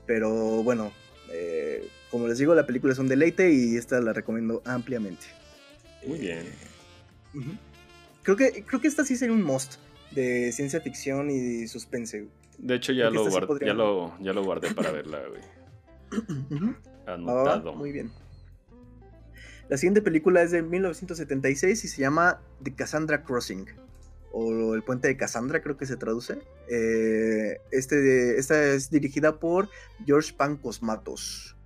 Pero 0.07 0.63
bueno, 0.63 0.91
eh, 1.29 1.87
como 2.09 2.27
les 2.27 2.39
digo, 2.39 2.55
la 2.55 2.65
película 2.65 2.93
es 2.93 2.99
un 2.99 3.07
deleite 3.07 3.51
y 3.51 3.75
esta 3.75 4.01
la 4.01 4.13
recomiendo 4.13 4.63
ampliamente. 4.65 5.27
Muy 6.05 6.17
bien. 6.17 6.45
creo, 8.23 8.35
que, 8.35 8.63
creo 8.63 8.81
que 8.81 8.87
esta 8.87 9.03
sí 9.03 9.15
sería 9.15 9.35
un 9.35 9.43
must 9.43 9.75
de 10.11 10.51
ciencia 10.53 10.81
ficción 10.81 11.29
y 11.29 11.67
suspense. 11.67 12.29
De 12.57 12.75
hecho, 12.75 12.93
ya, 12.93 13.11
lo, 13.11 13.29
ya, 13.59 13.73
lo, 13.73 14.17
ya 14.19 14.33
lo 14.33 14.43
guardé 14.43 14.73
para 14.73 14.91
verla, 14.91 15.21
güey. 15.27 15.41
Anotado. 17.05 17.73
muy 17.75 17.91
bien. 17.91 18.09
La 19.69 19.77
siguiente 19.77 20.01
película 20.01 20.41
es 20.41 20.51
de 20.51 20.61
1976 20.61 21.83
y 21.83 21.87
se 21.87 22.01
llama 22.01 22.41
The 22.63 22.73
Cassandra 22.73 23.23
Crossing 23.23 23.65
o 24.31 24.75
El 24.75 24.83
Puente 24.83 25.07
de 25.07 25.17
Cassandra, 25.17 25.61
creo 25.61 25.77
que 25.77 25.85
se 25.85 25.97
traduce. 25.97 26.39
Eh, 26.69 27.59
este, 27.71 28.37
esta 28.37 28.63
es 28.67 28.89
dirigida 28.89 29.39
por 29.39 29.69
George 30.05 30.33
Pancosmatos 30.33 31.57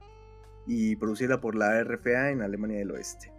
y 0.66 0.96
producida 0.96 1.42
por 1.42 1.56
la 1.56 1.84
RFA 1.84 2.32
en 2.32 2.42
Alemania 2.42 2.80
del 2.80 2.92
Oeste. 2.92 3.32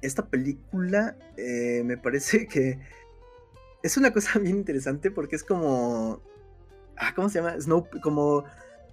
Esta 0.00 0.26
película 0.26 1.16
eh, 1.36 1.82
me 1.84 1.96
parece 1.96 2.46
que 2.48 2.78
es 3.82 3.96
una 3.96 4.12
cosa 4.12 4.38
bien 4.38 4.56
interesante 4.56 5.10
porque 5.10 5.36
es 5.36 5.44
como. 5.44 6.22
Ah, 6.96 7.14
¿Cómo 7.14 7.28
se 7.28 7.40
llama? 7.40 7.58
Snow, 7.60 7.88
como 8.02 8.44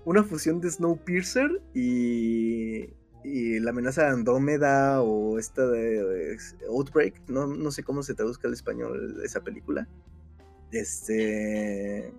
una 0.06 0.24
fusión 0.24 0.62
de 0.62 0.72
Snowpiercer 0.72 1.62
y 1.74 2.94
y 3.24 3.60
la 3.60 3.72
amenaza 3.72 4.04
de 4.04 4.10
Andrómeda 4.10 5.02
o 5.02 5.38
esta 5.40 5.66
de, 5.66 6.38
Outbreak, 6.68 7.28
no, 7.28 7.48
no, 7.48 7.72
sé 7.72 7.84
cómo 7.84 8.04
se 8.04 8.14
traduzca 8.14 8.48
al 8.48 8.54
español 8.54 9.22
esa 9.24 9.42
película. 9.42 9.88
Este 10.72 12.14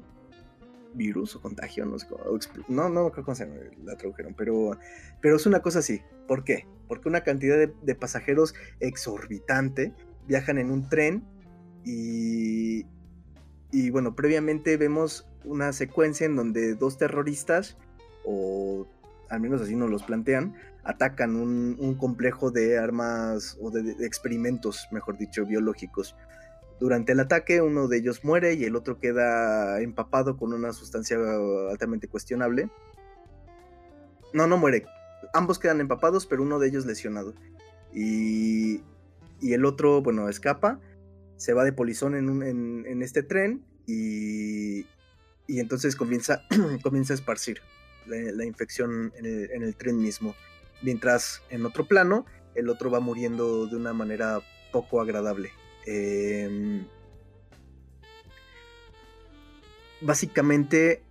virus 0.94 1.36
o 1.36 1.40
contagio, 1.40 1.84
no 1.84 1.98
sé 1.98 2.06
cómo, 2.08 2.24
no, 2.68 2.88
no 2.88 3.12
creo 3.12 3.34
se 3.34 3.46
la 3.84 3.96
tradujeron, 3.96 4.34
pero, 4.34 4.76
pero 5.20 5.36
es 5.36 5.46
una 5.46 5.60
cosa 5.60 5.80
así. 5.80 6.02
¿Por 6.26 6.44
qué? 6.44 6.66
Porque 6.88 7.08
una 7.08 7.22
cantidad 7.22 7.56
de, 7.56 7.72
de 7.82 7.94
pasajeros 7.94 8.54
exorbitante 8.80 9.94
viajan 10.26 10.58
en 10.58 10.70
un 10.70 10.88
tren 10.88 11.24
y, 11.84 12.86
y 13.70 13.90
bueno, 13.90 14.14
previamente 14.14 14.76
vemos 14.76 15.26
una 15.44 15.72
secuencia 15.72 16.26
en 16.26 16.36
donde 16.36 16.74
dos 16.74 16.98
terroristas, 16.98 17.76
o 18.24 18.86
al 19.28 19.40
menos 19.40 19.60
así 19.62 19.76
nos 19.76 19.90
los 19.90 20.02
plantean, 20.02 20.54
atacan 20.89 21.36
un, 21.36 21.94
complejo 21.97 22.51
de 22.51 22.78
armas 22.78 23.59
o 23.60 23.70
de, 23.70 24.06
experimentos, 24.06 24.89
mejor 24.90 25.19
dicho, 25.19 25.44
biológicos. 25.44 26.16
Durante 26.81 27.12
el 27.12 27.20
ataque 27.20 27.60
uno 27.60 27.89
de 27.89 27.98
ellos 27.98 28.24
muere 28.24 28.55
y 28.55 28.65
el 28.65 28.74
otro 28.74 28.98
queda 28.98 29.82
empapado 29.82 30.39
con 30.39 30.55
una 30.55 30.73
sustancia 30.73 31.19
altamente 31.70 32.09
cuestionable. 32.09 32.70
No, 34.32 34.47
no 34.47 34.56
muere. 34.56 34.86
Ambos 35.35 35.59
quedan 35.59 35.82
empapados, 35.82 36.24
pero 36.24 36.43
uno 36.43 36.59
de 36.59 36.69
ellos 36.69 36.86
lesionado. 36.86 37.35
Y, 37.93 38.81
y 39.43 39.52
el 39.52 39.66
otro, 39.66 40.01
bueno, 40.01 40.31
escapa. 40.31 40.81
Se 41.36 41.52
va 41.52 41.65
de 41.65 41.73
polizón 41.74 42.15
en, 42.15 42.43
en, 42.43 43.02
este 43.02 43.23
tren 43.23 43.62
y, 43.86 44.86
y 45.47 45.60
entonces 45.60 45.97
comienza, 45.97 46.43
comienza 46.82 47.12
a 47.12 47.16
esparcir 47.16 47.60
la, 48.06 48.44
infección 48.44 49.12
en 49.16 49.27
el, 49.27 49.51
en 49.51 49.62
el 49.62 49.77
tren 49.77 49.98
mismo 49.98 50.35
mientras 50.82 51.42
en 51.50 51.66
otro 51.66 51.86
plano 51.86 52.26
el 52.55 52.68
otro 52.68 52.90
va 52.90 53.00
muriendo 53.00 53.66
de 53.66 53.76
una 53.76 53.92
manera 53.92 54.40
poco 54.72 55.00
agradable. 55.00 55.52
Em, 55.86 56.86
básicamente, 60.00 61.02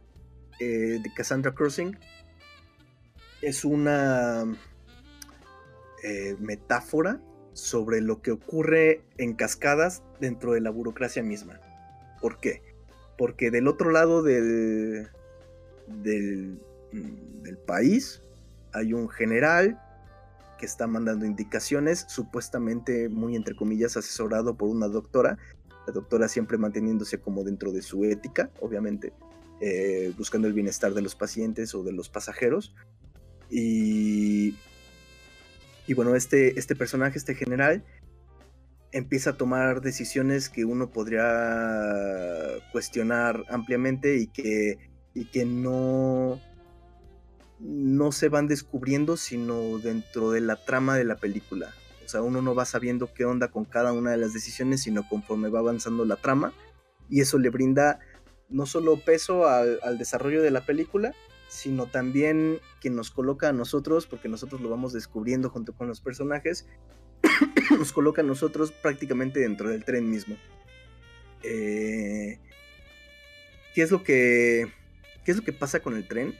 eh, 0.59 0.99
The 1.01 1.13
Cassandra 1.15 1.53
Crossing 1.53 1.97
es 3.41 3.63
una 3.63 4.45
eh, 6.03 6.35
metáfora 6.39 7.21
sobre 7.53 8.01
lo 8.01 8.21
que 8.21 8.31
ocurre 8.31 9.01
en 9.17 9.33
cascadas 9.33 10.03
dentro 10.19 10.53
de 10.53 10.61
la 10.61 10.69
burocracia 10.69 11.23
misma. 11.23 11.59
¿Por 12.21 12.39
qué? 12.39 12.61
Porque 13.17 13.51
del 13.51 13.67
otro 13.67 13.89
lado 13.89 14.21
del, 14.21 15.09
del, 15.87 16.61
del 16.91 17.57
país 17.57 18.21
hay 18.73 18.93
un 18.93 19.09
general 19.09 19.81
que 20.57 20.65
está 20.65 20.87
mandando 20.87 21.25
indicaciones, 21.25 22.05
supuestamente 22.07 23.09
muy 23.09 23.35
entre 23.35 23.55
comillas 23.55 23.95
asesorado 23.95 24.57
por 24.57 24.69
una 24.69 24.87
doctora, 24.87 25.37
la 25.85 25.93
doctora 25.93 26.27
siempre 26.27 26.57
manteniéndose 26.57 27.19
como 27.19 27.43
dentro 27.43 27.71
de 27.71 27.81
su 27.81 28.03
ética, 28.03 28.49
obviamente, 28.59 29.13
eh, 29.61 30.13
buscando 30.17 30.47
el 30.47 30.53
bienestar 30.53 30.93
de 30.93 31.01
los 31.01 31.15
pacientes 31.15 31.73
o 31.73 31.83
de 31.83 31.93
los 31.93 32.09
pasajeros. 32.09 32.75
Y, 33.49 34.55
y 35.87 35.93
bueno, 35.93 36.15
este, 36.15 36.59
este 36.59 36.75
personaje, 36.75 37.17
este 37.17 37.35
general, 37.35 37.83
empieza 38.91 39.31
a 39.31 39.37
tomar 39.37 39.81
decisiones 39.81 40.49
que 40.49 40.65
uno 40.65 40.91
podría 40.91 41.23
cuestionar 42.71 43.45
ampliamente 43.49 44.17
y 44.17 44.27
que, 44.27 44.77
y 45.13 45.25
que 45.25 45.45
no 45.45 46.41
no 47.59 48.11
se 48.11 48.29
van 48.29 48.47
descubriendo, 48.47 49.17
sino 49.17 49.79
dentro 49.79 50.31
de 50.31 50.41
la 50.41 50.55
trama 50.55 50.95
de 50.95 51.03
la 51.03 51.15
película. 51.15 51.73
O 52.05 52.09
sea, 52.09 52.21
uno 52.21 52.41
no 52.41 52.55
va 52.55 52.65
sabiendo 52.65 53.13
qué 53.13 53.25
onda 53.25 53.49
con 53.49 53.65
cada 53.65 53.91
una 53.91 54.11
de 54.11 54.17
las 54.17 54.33
decisiones, 54.33 54.81
sino 54.81 55.07
conforme 55.09 55.49
va 55.49 55.59
avanzando 55.59 56.05
la 56.05 56.15
trama. 56.15 56.53
Y 57.09 57.21
eso 57.21 57.37
le 57.37 57.49
brinda 57.49 57.99
no 58.49 58.65
solo 58.65 58.97
peso 58.97 59.47
al, 59.47 59.97
desarrollo 59.97 60.41
de 60.41 60.51
la 60.51 60.61
película, 60.61 61.13
sino 61.49 61.87
también 61.87 62.59
que 62.79 62.89
nos 62.89 63.11
coloca 63.11 63.49
a 63.49 63.53
nosotros, 63.53 64.07
porque 64.07 64.29
nosotros 64.29 64.61
lo 64.61 64.69
vamos 64.69 64.93
descubriendo 64.93 65.49
junto 65.49 65.73
con 65.73 65.87
los 65.87 65.99
personajes, 65.99 66.65
nos 67.77 67.91
coloca 67.91 68.21
a 68.21 68.25
nosotros 68.25 68.71
prácticamente 68.71 69.39
dentro 69.39 69.69
del 69.69 69.83
tren 69.83 70.09
mismo. 70.09 70.37
Eh, 71.43 72.39
¿Qué 73.73 73.81
es 73.81 73.91
lo 73.91 74.03
que 74.03 74.71
qué 75.23 75.31
es 75.31 75.37
lo 75.37 75.43
que 75.43 75.53
pasa 75.53 75.81
con 75.81 75.95
el 75.95 76.07
tren? 76.07 76.33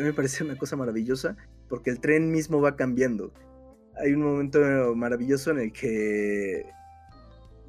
A 0.00 0.02
mí 0.02 0.08
me 0.08 0.14
parece 0.14 0.42
una 0.42 0.56
cosa 0.56 0.76
maravillosa 0.76 1.36
porque 1.68 1.90
el 1.90 2.00
tren 2.00 2.32
mismo 2.32 2.60
va 2.60 2.74
cambiando. 2.74 3.32
Hay 4.02 4.12
un 4.12 4.22
momento 4.22 4.60
maravilloso 4.96 5.50
en 5.50 5.58
el 5.58 5.72
que 5.72 6.64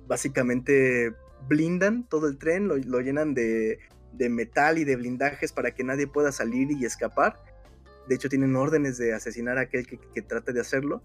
básicamente 0.08 1.14
blindan 1.48 2.08
todo 2.08 2.28
el 2.28 2.38
tren, 2.38 2.68
lo, 2.68 3.02
llenan 3.02 3.34
de, 3.34 3.80
metal 4.30 4.78
y 4.78 4.86
de 4.86 4.96
blindajes 4.96 5.52
para 5.52 5.72
que 5.72 5.84
nadie 5.84 6.08
pueda 6.08 6.32
salir 6.32 6.72
y 6.72 6.86
escapar. 6.86 7.36
De 8.08 8.16
hecho, 8.16 8.30
tienen 8.30 8.56
órdenes 8.56 8.98
de 8.98 9.14
asesinar 9.14 9.58
a 9.58 9.62
aquel 9.62 9.86
que, 9.86 10.00
que 10.00 10.22
trate 10.22 10.54
de 10.54 10.62
hacerlo. 10.62 11.04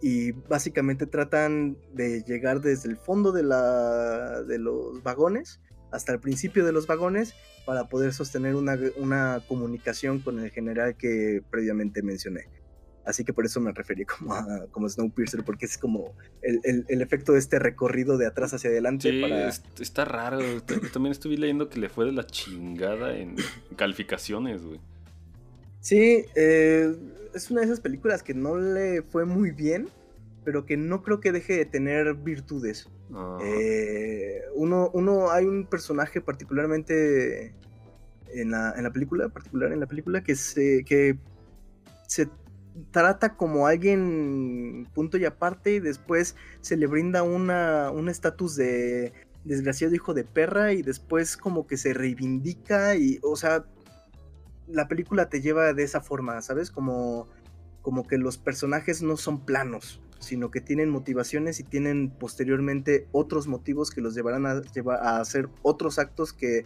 Y 0.00 0.32
básicamente 0.32 1.06
tratan 1.06 1.76
de 1.92 2.22
llegar 2.22 2.60
desde 2.60 2.88
el 2.88 2.96
fondo 2.96 3.32
de, 3.32 3.42
la, 3.42 4.42
de 4.42 4.58
los 4.58 5.02
vagones 5.02 5.60
hasta 5.92 6.12
el 6.12 6.20
principio 6.20 6.64
de 6.64 6.72
los 6.72 6.86
vagones 6.86 7.34
para 7.64 7.88
poder 7.88 8.12
sostener 8.12 8.54
una, 8.54 8.78
una 8.96 9.42
comunicación 9.46 10.20
con 10.20 10.40
el 10.40 10.50
general 10.50 10.96
que 10.96 11.42
previamente 11.50 12.02
mencioné. 12.02 12.48
Así 13.04 13.24
que 13.24 13.32
por 13.32 13.44
eso 13.44 13.60
me 13.60 13.72
referí 13.72 14.04
como 14.04 14.34
a 14.34 14.66
como 14.70 14.88
Snowpiercer, 14.88 15.44
porque 15.44 15.66
es 15.66 15.76
como 15.76 16.14
el, 16.40 16.84
el, 16.88 17.02
efecto 17.02 17.32
de 17.32 17.40
este 17.40 17.58
recorrido 17.58 18.16
de 18.16 18.26
atrás 18.26 18.54
hacia 18.54 18.70
adelante. 18.70 19.10
Sí, 19.10 19.82
está 19.82 20.04
raro. 20.04 20.38
También 20.92 21.12
estuve 21.12 21.36
leyendo 21.36 21.68
que 21.68 21.80
le 21.80 21.88
fue 21.88 22.06
de 22.06 22.12
la 22.12 22.24
chingada 22.24 23.16
en 23.16 23.36
calificaciones, 23.76 24.62
güey. 24.62 24.80
Sí, 25.80 26.26
eh, 26.36 26.94
es 27.34 27.50
una 27.50 27.60
de 27.60 27.66
esas 27.66 27.80
películas 27.80 28.22
que 28.22 28.34
no 28.34 28.56
le 28.56 29.02
fue 29.02 29.24
muy 29.24 29.50
bien, 29.50 29.88
pero 30.44 30.64
que 30.64 30.76
no 30.76 31.02
creo 31.02 31.18
que 31.18 31.32
deje 31.32 31.54
de 31.56 31.64
tener 31.64 32.14
virtudes. 32.14 32.88
Eh, 33.42 34.42
uno, 34.54 34.90
uno, 34.94 35.30
hay 35.30 35.44
un 35.44 35.66
personaje 35.66 36.20
particularmente 36.20 37.54
en 38.32 38.50
la, 38.50 38.72
en 38.76 38.84
la 38.84 38.90
película, 38.90 39.28
particular 39.28 39.72
en 39.72 39.80
la 39.80 39.86
película, 39.86 40.22
que 40.22 40.34
se, 40.34 40.84
que 40.84 41.18
se 42.06 42.28
trata 42.90 43.36
como 43.36 43.66
alguien 43.66 44.88
punto 44.94 45.18
y 45.18 45.24
aparte 45.24 45.74
y 45.74 45.80
después 45.80 46.36
se 46.60 46.76
le 46.76 46.86
brinda 46.86 47.22
una, 47.22 47.90
un 47.90 48.08
estatus 48.08 48.56
de 48.56 49.12
desgraciado 49.44 49.94
hijo 49.94 50.14
de 50.14 50.24
perra 50.24 50.72
y 50.72 50.82
después 50.82 51.36
como 51.36 51.66
que 51.66 51.76
se 51.76 51.92
reivindica 51.92 52.96
y, 52.96 53.18
o 53.22 53.36
sea, 53.36 53.64
la 54.68 54.88
película 54.88 55.28
te 55.28 55.40
lleva 55.40 55.72
de 55.74 55.82
esa 55.82 56.00
forma, 56.00 56.40
¿sabes? 56.42 56.70
Como, 56.70 57.28
como 57.82 58.06
que 58.06 58.18
los 58.18 58.38
personajes 58.38 59.02
no 59.02 59.16
son 59.16 59.44
planos, 59.44 60.00
sino 60.22 60.50
que 60.50 60.60
tienen 60.60 60.88
motivaciones 60.88 61.60
y 61.60 61.64
tienen 61.64 62.10
posteriormente 62.10 63.08
otros 63.12 63.48
motivos 63.48 63.90
que 63.90 64.00
los 64.00 64.14
llevarán 64.14 64.46
a, 64.46 64.62
a 65.02 65.20
hacer 65.20 65.48
otros 65.62 65.98
actos 65.98 66.32
que, 66.32 66.64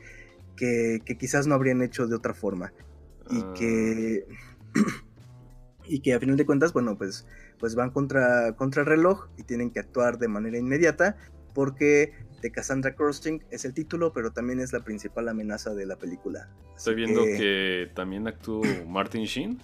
que, 0.56 1.00
quizás 1.18 1.46
no 1.46 1.54
habrían 1.54 1.82
hecho 1.82 2.06
de 2.06 2.16
otra 2.16 2.34
forma. 2.34 2.72
Y 3.30 3.42
que... 3.58 4.26
Ah. 4.28 4.80
y 5.88 6.00
que 6.00 6.14
a 6.14 6.20
final 6.20 6.36
de 6.36 6.46
cuentas, 6.46 6.72
bueno, 6.72 6.98
pues, 6.98 7.26
pues 7.58 7.74
van 7.74 7.90
contra, 7.90 8.54
contra 8.56 8.82
el 8.82 8.86
reloj 8.86 9.28
y 9.38 9.44
tienen 9.44 9.70
que 9.70 9.80
actuar 9.80 10.18
de 10.18 10.28
manera 10.28 10.58
inmediata 10.58 11.16
porque 11.54 12.12
de 12.42 12.52
Cassandra 12.52 12.94
Crossing 12.94 13.42
es 13.50 13.64
el 13.64 13.72
título, 13.72 14.12
pero 14.12 14.30
también 14.30 14.60
es 14.60 14.72
la 14.72 14.80
principal 14.84 15.28
amenaza 15.28 15.74
de 15.74 15.86
la 15.86 15.96
película. 15.96 16.50
Estoy 16.76 16.96
viendo 16.96 17.22
que... 17.24 17.90
también 17.94 18.28
actuó 18.28 18.62
Martin 18.86 19.24
Sheen 19.24 19.58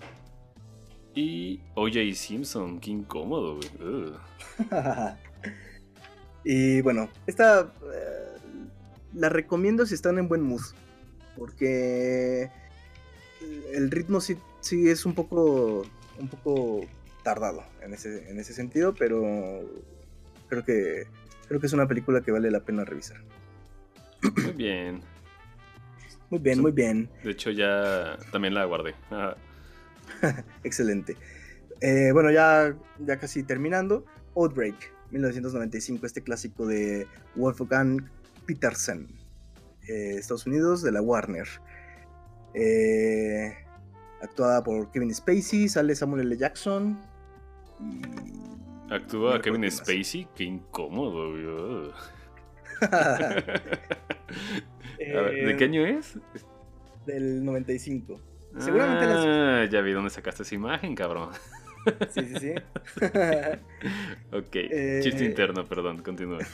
y 1.14 1.60
O.J. 1.74 2.14
Simpson, 2.14 2.80
qué 2.80 2.90
incómodo, 2.90 3.56
güey. 3.56 4.12
y 6.44 6.80
bueno, 6.82 7.08
esta 7.26 7.72
eh, 7.82 8.38
la 9.14 9.28
recomiendo 9.28 9.86
si 9.86 9.94
están 9.94 10.18
en 10.18 10.28
buen 10.28 10.42
mood, 10.42 10.62
porque 11.36 12.50
el 13.72 13.90
ritmo 13.90 14.20
sí, 14.20 14.36
sí 14.60 14.88
es 14.88 15.04
un 15.04 15.14
poco 15.14 15.84
un 16.18 16.28
poco 16.28 16.86
tardado 17.22 17.64
en 17.82 17.94
ese, 17.94 18.30
en 18.30 18.38
ese 18.38 18.52
sentido, 18.52 18.94
pero 18.94 19.22
creo 20.48 20.64
que, 20.64 21.06
creo 21.48 21.60
que 21.60 21.66
es 21.66 21.72
una 21.72 21.86
película 21.86 22.20
que 22.20 22.30
vale 22.30 22.50
la 22.50 22.60
pena 22.60 22.84
revisar. 22.84 23.18
Muy 24.22 24.52
bien. 24.52 25.00
Muy 26.30 26.40
bien, 26.40 26.60
muy 26.60 26.72
bien. 26.72 27.10
De 27.22 27.32
hecho, 27.32 27.50
ya 27.50 28.16
también 28.30 28.54
la 28.54 28.64
guardé. 28.64 28.94
Excelente. 30.64 31.16
Eh, 31.80 32.10
bueno, 32.12 32.30
ya, 32.30 32.76
ya 33.00 33.18
casi 33.18 33.42
terminando. 33.42 34.04
Outbreak, 34.36 34.76
1995, 35.10 36.06
este 36.06 36.22
clásico 36.22 36.66
de 36.66 37.06
Wolfgang 37.34 38.08
Petersen, 38.46 39.08
eh, 39.88 40.16
Estados 40.18 40.46
Unidos, 40.46 40.82
de 40.82 40.92
la 40.92 41.02
Warner. 41.02 41.48
Eh, 42.54 43.54
actuada 44.22 44.62
por 44.62 44.90
Kevin 44.90 45.14
Spacey, 45.14 45.68
sale 45.68 45.94
Samuel 45.94 46.26
L. 46.26 46.36
Jackson. 46.36 46.98
Actúa 48.90 49.40
Kevin 49.40 49.70
Spacey, 49.70 50.28
qué 50.34 50.44
incómodo. 50.44 51.92
¿De 54.98 55.56
qué 55.58 55.64
año 55.64 55.86
es? 55.86 56.18
Del 57.06 57.44
95. 57.44 58.31
Seguramente 58.58 59.04
ah, 59.06 59.68
ya 59.70 59.80
vi 59.80 59.92
dónde 59.92 60.10
sacaste 60.10 60.42
esa 60.42 60.54
imagen, 60.54 60.94
cabrón. 60.94 61.30
Sí, 62.10 62.20
sí, 62.28 62.34
sí. 62.38 62.54
ok, 64.32 64.54
eh, 64.54 65.00
chiste 65.02 65.24
interno, 65.24 65.66
perdón, 65.66 66.02
continúa. 66.02 66.38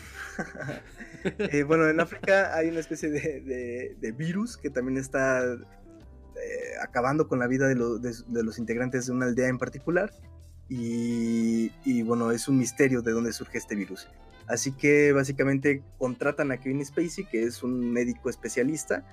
Eh, 1.25 1.65
bueno, 1.65 1.89
en 1.89 1.99
África 1.99 2.55
hay 2.55 2.69
una 2.69 2.79
especie 2.79 3.11
de 3.11 4.15
virus 4.17 4.57
que 4.57 4.71
también 4.71 4.99
está 4.99 5.43
eh, 6.39 6.75
acabando 6.81 7.27
con 7.27 7.39
la 7.39 7.47
vida 7.47 7.67
de, 7.67 7.75
los 7.75 8.59
integrantes 8.59 9.07
de 9.07 9.13
una 9.13 9.27
aldea 9.27 9.49
en 9.49 9.59
particular. 9.59 10.13
Y, 10.69 12.03
bueno, 12.03 12.31
es 12.31 12.47
un 12.47 12.59
misterio 12.59 13.03
de 13.03 13.13
dónde 13.13 13.33
surge 13.33 13.59
este 13.59 13.75
virus. 13.75 14.09
Así 14.47 14.73
que 14.73 15.13
básicamente 15.13 15.83
contratan 15.99 16.53
a 16.53 16.59
Kevin 16.59 16.85
Spacey, 16.85 17.25
que 17.25 17.43
es 17.43 17.63
un 17.63 17.93
médico 17.93 18.31
especialista. 18.31 19.05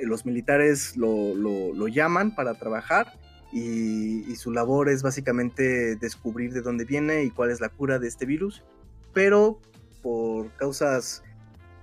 Eh, 0.00 0.06
los 0.06 0.24
militares 0.24 0.96
lo, 0.96 1.88
llaman 1.88 2.34
para 2.34 2.54
trabajar 2.54 3.18
y, 3.52 4.34
su 4.36 4.52
labor 4.52 4.88
es 4.88 5.02
básicamente 5.02 5.96
descubrir 5.96 6.52
de 6.52 6.62
dónde 6.62 6.84
viene 6.84 7.24
y 7.24 7.30
cuál 7.30 7.50
es 7.50 7.60
la 7.60 7.68
cura 7.68 7.98
de 7.98 8.08
este 8.08 8.26
virus. 8.26 8.62
Pero 9.12 9.60
por 10.02 10.50
causas 10.56 11.22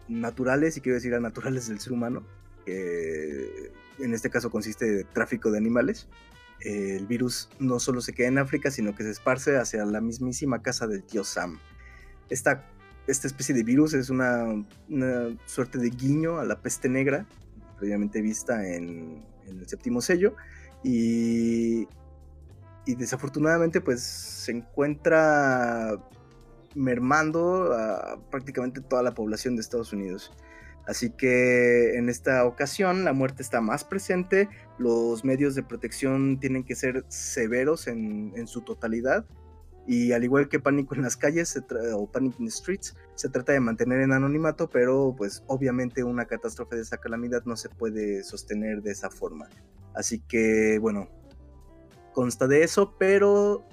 naturales, 0.07 0.77
y 0.77 0.81
quiero 0.81 0.95
decir 0.95 1.14
a 1.14 1.19
naturales 1.19 1.68
del 1.68 1.80
ser 1.80 1.94
humano, 1.94 2.26
que 2.65 3.72
en 3.99 4.14
este 4.14 4.30
caso 4.30 4.49
consiste 4.49 4.85
de 4.85 5.03
tráfico 5.03 5.52
de 5.52 5.57
animales. 5.57 6.07
el 6.61 7.06
virus 7.06 7.49
no 7.60 7.80
solo 7.80 8.02
se 8.02 8.14
queda 8.14 8.27
en 8.27 8.39
África, 8.39 8.72
sino 8.72 8.95
que 8.95 9.03
se 9.03 9.11
esparce 9.11 9.57
hacia 9.57 9.85
la 9.85 10.02
mismísima 10.02 10.61
casa 10.61 10.88
del 10.88 11.03
tío 11.03 11.23
Sam. 11.23 11.60
Esta, 12.30 12.65
esta 13.06 13.27
especie 13.27 13.53
de 13.53 13.64
virus 13.64 13.94
es 13.94 14.10
una, 14.10 14.65
suerte 15.45 15.77
de 15.77 15.89
guiño 15.89 16.39
a 16.39 16.45
la 16.45 16.61
peste 16.61 16.89
negra, 16.89 17.26
previamente 17.78 18.22
vista 18.22 18.68
en, 18.68 19.26
el 19.48 19.68
séptimo 19.68 20.02
sello, 20.02 20.36
y, 20.84 21.88
desafortunadamente 22.86 23.82
pues 23.82 24.02
se 24.02 24.52
encuentra 24.54 25.99
mermando 26.74 27.74
a 27.74 28.18
prácticamente 28.32 28.80
toda 28.80 29.04
la 29.04 29.14
población 29.14 29.56
de 29.56 29.62
Estados 29.62 29.91
Unidos. 29.91 30.32
Así 30.88 31.10
que 31.10 31.98
en 31.98 32.08
esta 32.08 32.45
ocasión 32.45 33.04
la 33.04 33.12
muerte 33.12 33.44
está 33.44 33.60
más 33.60 33.84
presente, 33.84 34.48
los 34.78 35.26
medios 35.26 35.54
de 35.54 35.64
protección 35.64 36.40
tienen 36.40 36.64
que 36.64 36.76
ser 36.76 37.04
severos 37.10 37.88
en, 37.88 38.48
su 38.48 38.62
totalidad 38.62 39.26
y 39.88 40.11
al 40.11 40.23
igual 40.26 40.49
que 40.49 40.59
Pánico 40.59 40.95
en 40.95 41.01
las 41.01 41.15
calles 41.15 41.57
o 41.95 42.11
Panic 42.11 42.38
in 42.39 42.45
the 42.45 42.51
Streets, 42.51 42.95
se 43.15 43.30
trata 43.30 43.53
de 43.53 43.61
mantener 43.61 44.01
en 44.01 44.11
anonimato, 44.11 44.69
pero 44.69 45.15
pues 45.18 45.43
obviamente 45.47 46.03
una 46.03 46.26
catástrofe 46.26 46.76
de 46.76 46.81
esa 46.81 46.97
calamidad 46.97 47.43
no 47.45 47.55
se 47.55 47.69
puede 47.69 48.23
sostener 48.23 48.81
de 48.81 48.91
esa 48.91 49.09
forma. 49.09 49.47
Así 49.95 50.19
que 50.19 50.77
bueno, 50.80 51.09
consta 52.14 52.47
de 52.47 52.64
eso, 52.64 52.95
pero 52.99 53.65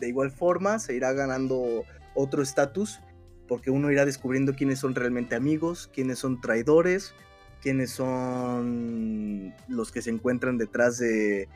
de 0.00 0.08
igual 0.08 0.32
forma 0.32 0.80
se 0.80 0.94
irá 0.94 1.12
ganando 1.12 1.84
otro 2.16 2.42
estatus 2.42 3.00
porque 3.46 3.70
uno 3.70 3.92
irá 3.92 4.04
descubriendo 4.04 4.54
quiénes 4.54 4.80
son 4.80 4.96
realmente 4.96 5.36
amigos, 5.36 5.88
quiénes 5.94 6.18
son 6.18 6.40
traidores, 6.40 7.14
quiénes 7.62 7.90
son 7.90 9.54
los 9.68 9.92
que 9.92 10.02
se 10.02 10.10
encuentran 10.10 10.58
detrás 10.58 10.98
de, 10.98 11.48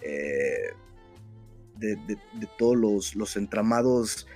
eh, 0.00 0.70
de, 1.82 2.18
todos 2.58 3.14
los, 3.14 3.36
entramados 3.36 4.26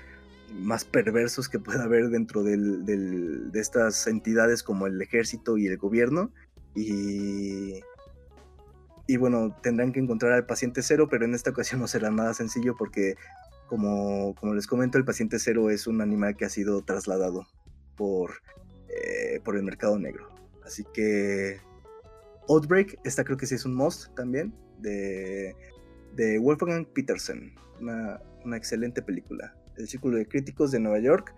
más 0.53 0.85
perversos 0.85 1.49
que 1.49 1.59
pueda 1.59 1.85
haber 1.85 2.09
dentro 2.09 2.43
de 2.43 3.51
estas 3.55 4.07
entidades 4.07 4.63
como 4.63 4.87
el 4.87 5.01
ejército 5.01 5.59
y 5.59 5.67
el 5.67 5.77
gobierno. 5.77 6.31
Y, 6.75 7.81
y 9.07 9.17
bueno, 9.17 9.57
tendrán 9.63 9.93
que 9.93 10.01
encontrar 10.01 10.33
al 10.33 10.47
paciente 10.47 10.83
cero, 10.83 11.09
pero 11.11 11.25
en 11.25 11.35
esta 11.35 11.51
ocasión 11.51 11.81
no 11.81 11.87
será 11.87 12.11
nada 12.11 12.35
sencillo 12.35 12.75
porque 12.77 13.15
como, 13.69 14.35
como 14.35 14.55
les 14.55 14.67
comento, 14.67 14.99
el 14.99 15.05
paciente 15.05 15.39
cero 15.39 15.71
es 15.71 15.87
un 15.87 16.01
animal 16.01 16.37
que 16.37 16.45
ha 16.45 16.49
sido 16.49 16.83
trasladado 16.83 17.47
por, 17.97 18.43
eh, 18.89 19.41
por 19.45 19.57
el 19.57 19.63
mercado 19.63 19.99
negro. 19.99 20.35
Así 20.65 20.85
que 20.93 21.61
Outbreak, 22.49 22.99
esta 23.05 23.25
creo 23.25 23.37
que 23.37 23.47
sí 23.47 23.55
es 23.55 23.65
un 23.65 23.75
must 23.75 24.15
también, 24.15 24.55
de, 24.79 25.55
de 26.17 26.39
Wolfgang 26.39 26.87
Petersen, 26.87 27.55
una, 27.81 28.21
una, 28.45 28.57
excelente 28.57 29.03
película. 29.03 29.55
El 29.77 29.87
Círculo 29.87 30.17
de 30.17 30.27
Críticos 30.27 30.73
de 30.73 30.81
Nueva 30.81 30.99
York 30.99 31.35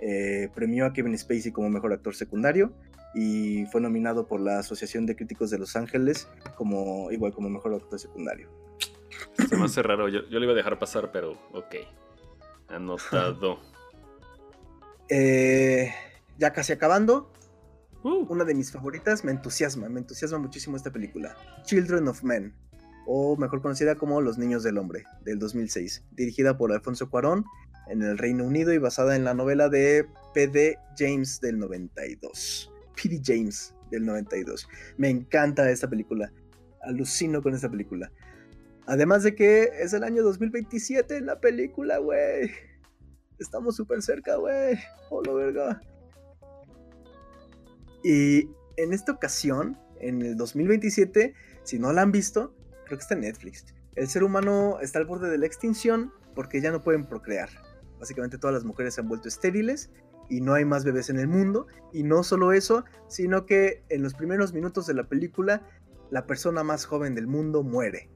eh, 0.00 0.48
premió 0.54 0.86
a 0.86 0.92
Kevin 0.92 1.16
Spacey 1.16 1.52
como 1.52 1.68
mejor 1.68 1.92
actor 1.92 2.14
secundario 2.14 2.72
y 3.14 3.66
fue 3.66 3.80
nominado 3.80 4.26
por 4.26 4.40
la 4.40 4.58
Asociación 4.58 5.04
de 5.04 5.14
Críticos 5.14 5.50
de 5.50 5.58
Los 5.58 5.76
Ángeles 5.76 6.28
como 6.56 7.12
igual 7.12 7.32
como 7.32 7.50
mejor 7.50 7.74
actor 7.74 7.98
secundario. 7.98 8.48
Se 9.48 9.56
me 9.56 9.64
hace 9.64 9.82
raro. 9.82 10.08
Yo, 10.08 10.20
yo 10.28 10.38
lo 10.38 10.44
iba 10.44 10.52
a 10.52 10.56
dejar 10.56 10.78
pasar, 10.78 11.10
pero 11.12 11.32
ok. 11.52 11.76
Anotado. 12.68 13.60
Eh, 15.14 15.92
ya 16.38 16.54
casi 16.54 16.72
acabando. 16.72 17.30
Uh. 18.02 18.24
Una 18.30 18.44
de 18.44 18.54
mis 18.54 18.72
favoritas, 18.72 19.24
me 19.24 19.30
entusiasma, 19.30 19.90
me 19.90 20.00
entusiasma 20.00 20.38
muchísimo 20.38 20.74
esta 20.76 20.90
película. 20.90 21.36
Children 21.64 22.08
of 22.08 22.22
Men, 22.22 22.54
o 23.06 23.36
mejor 23.36 23.62
conocida 23.62 23.96
como 23.96 24.20
Los 24.20 24.38
Niños 24.38 24.62
del 24.62 24.78
Hombre, 24.78 25.04
del 25.24 25.38
2006, 25.38 26.04
dirigida 26.12 26.56
por 26.56 26.72
Alfonso 26.72 27.10
Cuarón 27.10 27.44
en 27.88 28.02
el 28.02 28.18
Reino 28.18 28.44
Unido 28.44 28.72
y 28.72 28.78
basada 28.78 29.16
en 29.16 29.24
la 29.24 29.34
novela 29.34 29.68
de 29.68 30.06
P.D. 30.34 30.78
James 30.96 31.40
del 31.40 31.58
92. 31.58 32.72
P.D. 32.96 33.20
James 33.24 33.74
del 33.90 34.04
92. 34.06 34.68
Me 34.96 35.10
encanta 35.10 35.70
esta 35.70 35.88
película. 35.88 36.32
Alucino 36.82 37.42
con 37.42 37.54
esta 37.54 37.70
película. 37.70 38.10
Además 38.86 39.22
de 39.22 39.34
que 39.34 39.70
es 39.80 39.92
el 39.92 40.04
año 40.04 40.22
2027 40.22 41.16
en 41.16 41.26
la 41.26 41.40
película, 41.40 41.98
güey. 41.98 42.50
Estamos 43.38 43.76
súper 43.76 44.02
cerca, 44.02 44.36
güey. 44.36 44.78
Hola, 45.10 45.32
verga. 45.32 45.82
Y 48.02 48.48
en 48.76 48.92
esta 48.92 49.12
ocasión, 49.12 49.78
en 50.00 50.22
el 50.22 50.36
2027, 50.36 51.34
si 51.62 51.78
no 51.78 51.92
la 51.92 52.02
han 52.02 52.12
visto, 52.12 52.54
creo 52.92 52.98
que 52.98 53.02
está 53.04 53.14
en 53.14 53.22
Netflix. 53.22 53.64
El 53.94 54.06
ser 54.06 54.22
humano 54.22 54.78
está 54.82 54.98
al 54.98 55.06
borde 55.06 55.30
de 55.30 55.38
la 55.38 55.46
extinción 55.46 56.12
porque 56.34 56.60
ya 56.60 56.70
no 56.70 56.82
pueden 56.82 57.06
procrear. 57.06 57.48
Básicamente 57.98 58.36
todas 58.36 58.52
las 58.52 58.64
mujeres 58.64 58.94
se 58.94 59.00
han 59.00 59.08
vuelto 59.08 59.28
estériles 59.28 59.90
y 60.28 60.42
no 60.42 60.52
hay 60.52 60.66
más 60.66 60.84
bebés 60.84 61.08
en 61.08 61.18
el 61.18 61.26
mundo. 61.26 61.66
Y 61.94 62.02
no 62.02 62.22
solo 62.22 62.52
eso, 62.52 62.84
sino 63.08 63.46
que 63.46 63.82
en 63.88 64.02
los 64.02 64.12
primeros 64.12 64.52
minutos 64.52 64.86
de 64.86 64.92
la 64.92 65.08
película, 65.08 65.66
la 66.10 66.26
persona 66.26 66.62
más 66.62 66.84
joven 66.84 67.14
del 67.14 67.26
mundo 67.26 67.62
muere. 67.62 68.10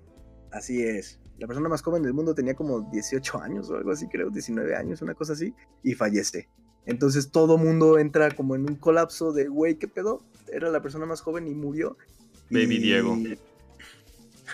Así 0.52 0.82
es. 0.82 1.20
La 1.38 1.46
persona 1.46 1.70
más 1.70 1.80
joven 1.80 2.02
del 2.02 2.12
mundo 2.12 2.34
tenía 2.34 2.54
como 2.54 2.90
18 2.90 3.40
años 3.40 3.70
o 3.70 3.76
algo 3.76 3.92
así, 3.92 4.08
creo, 4.08 4.28
19 4.28 4.76
años, 4.76 5.00
una 5.00 5.14
cosa 5.14 5.32
así, 5.32 5.54
y 5.82 5.94
fallece. 5.94 6.50
Entonces 6.84 7.30
todo 7.30 7.56
mundo 7.56 7.98
entra 7.98 8.30
como 8.30 8.54
en 8.54 8.62
un 8.68 8.76
colapso 8.76 9.32
de, 9.32 9.48
güey, 9.48 9.76
¿qué 9.76 9.88
pedo? 9.88 10.22
Era 10.52 10.68
la 10.68 10.82
persona 10.82 11.06
más 11.06 11.22
joven 11.22 11.48
y 11.48 11.54
murió. 11.54 11.96
Baby 12.50 12.78
Diego. 12.78 13.16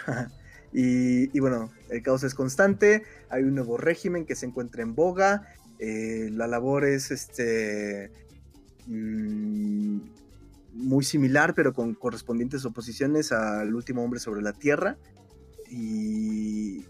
y, 0.73 1.39
bueno, 1.41 1.71
el 1.91 2.03
caos 2.03 2.23
es 2.25 2.35
constante, 2.35 3.05
hay 3.29 3.43
un 3.43 3.55
nuevo 3.55 3.77
régimen 3.77 4.25
que 4.25 4.35
se 4.35 4.47
encuentra 4.47 4.83
en 4.83 4.95
boga, 4.95 5.49
eh, 5.79 6.29
la 6.33 6.47
labor 6.47 6.85
es 6.85 7.11
este 7.11 8.11
mm, 8.87 10.01
muy 10.75 11.05
similar, 11.05 11.55
pero 11.55 11.73
con 11.73 11.95
correspondientes 11.95 12.65
oposiciones 12.65 13.33
al 13.33 13.75
último 13.75 14.03
hombre 14.05 14.21
sobre 14.21 14.43
la 14.43 14.53
Tierra. 14.53 14.97
Y, 15.69 16.85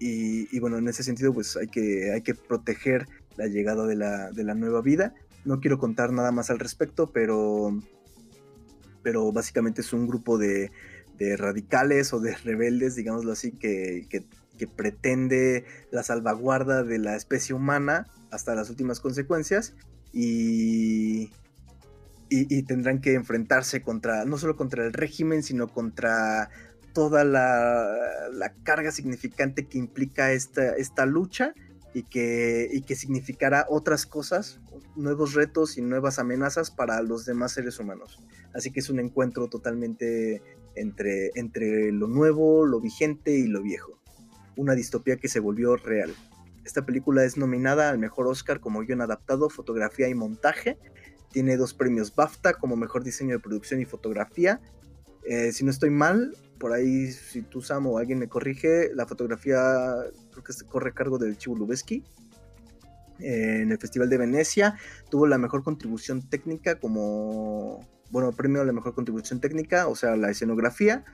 y, 0.00 0.58
bueno, 0.58 0.78
en 0.78 0.88
ese 0.88 1.02
sentido, 1.02 1.32
pues 1.32 1.56
hay 1.56 1.68
que, 1.68 2.12
hay 2.12 2.22
que 2.22 2.34
proteger 2.34 3.06
la 3.36 3.46
llegada 3.46 3.86
de 3.86 3.96
la, 3.96 4.30
de 4.30 4.44
la 4.44 4.54
nueva 4.54 4.82
vida. 4.82 5.14
No 5.44 5.60
quiero 5.60 5.78
contar 5.78 6.12
nada 6.12 6.32
más 6.32 6.50
al 6.50 6.58
respecto, 6.58 7.10
pero, 7.10 7.78
pero 9.02 9.30
básicamente 9.32 9.80
es 9.82 9.92
un 9.92 10.06
grupo 10.06 10.38
de, 10.38 10.70
de 11.18 11.36
radicales 11.36 12.12
o 12.12 12.20
de 12.20 12.34
rebeldes, 12.44 12.94
digámoslo 12.94 13.32
así, 13.32 13.52
que, 13.52 14.06
que, 14.08 14.24
pretende 14.76 15.66
la 15.90 16.02
salvaguarda 16.02 16.84
de 16.84 16.96
la 16.98 17.16
especie 17.16 17.54
humana 17.54 18.06
hasta 18.30 18.54
las 18.54 18.70
últimas 18.70 18.98
consecuencias 18.98 19.74
y, 20.10 21.30
y, 22.30 22.62
tendrán 22.62 23.02
que 23.02 23.12
enfrentarse 23.12 23.82
contra, 23.82 24.24
no 24.24 24.38
solo 24.38 24.56
contra 24.56 24.86
el 24.86 24.94
régimen, 24.94 25.42
sino 25.42 25.68
contra 25.68 26.48
toda 26.94 27.24
la, 27.24 27.94
la 28.32 28.54
carga 28.62 28.90
significante 28.90 29.66
que 29.66 29.76
implica 29.76 30.32
esta, 30.32 30.74
esta 30.76 31.04
lucha 31.04 31.52
y 31.92 32.02
que, 32.02 32.68
y 32.72 32.82
que 32.82 32.96
significará 32.96 33.66
otras 33.68 34.06
cosas, 34.06 34.60
nuevos 34.96 35.34
retos 35.34 35.78
y 35.78 35.82
nuevas 35.82 36.18
amenazas 36.18 36.70
para 36.70 37.00
los 37.02 37.26
demás 37.26 37.52
seres 37.52 37.78
humanos. 37.78 38.18
Así 38.54 38.70
que 38.70 38.80
es 38.80 38.90
un 38.90 39.00
encuentro 39.00 39.48
totalmente 39.48 40.42
entre, 40.76 41.30
entre 41.34 41.92
lo 41.92 42.06
nuevo, 42.06 42.64
lo 42.64 42.80
vigente 42.80 43.32
y 43.32 43.46
lo 43.46 43.62
viejo. 43.62 43.98
Una 44.56 44.74
distopía 44.74 45.16
que 45.16 45.28
se 45.28 45.40
volvió 45.40 45.76
real. 45.76 46.14
Esta 46.64 46.86
película 46.86 47.24
es 47.24 47.36
nominada 47.36 47.90
al 47.90 47.98
mejor 47.98 48.26
Oscar 48.26 48.60
como 48.60 48.80
guion 48.80 49.02
adaptado, 49.02 49.50
fotografía 49.50 50.08
y 50.08 50.14
montaje. 50.14 50.78
Tiene 51.30 51.56
dos 51.56 51.74
premios 51.74 52.14
BAFTA 52.14 52.54
como 52.54 52.76
mejor 52.76 53.04
diseño 53.04 53.34
de 53.34 53.40
producción 53.40 53.80
y 53.80 53.84
fotografía. 53.84 54.60
Eh, 55.24 55.52
si 55.52 55.64
no 55.64 55.70
estoy 55.70 55.90
mal, 55.90 56.36
por 56.58 56.72
ahí, 56.72 57.10
si 57.12 57.42
tú, 57.42 57.60
Sam, 57.60 57.86
o 57.86 57.98
alguien 57.98 58.18
me 58.18 58.28
corrige, 58.28 58.90
la 58.94 59.06
fotografía 59.06 59.58
creo 60.30 60.44
que 60.44 60.52
se 60.52 60.64
corre 60.64 60.90
a 60.90 60.94
cargo 60.94 61.18
del 61.18 61.36
Chivo 61.36 61.56
Lubeski. 61.56 62.04
en 63.18 63.70
el 63.70 63.78
Festival 63.78 64.08
de 64.08 64.18
Venecia 64.18 64.76
tuvo 65.10 65.26
la 65.26 65.38
mejor 65.38 65.62
contribución 65.62 66.28
técnica 66.28 66.78
como, 66.78 67.86
bueno, 68.10 68.32
premio 68.32 68.62
a 68.62 68.64
la 68.64 68.72
mejor 68.72 68.94
contribución 68.94 69.40
técnica, 69.40 69.88
o 69.88 69.96
sea, 69.96 70.16
la 70.16 70.30
escenografía. 70.30 71.04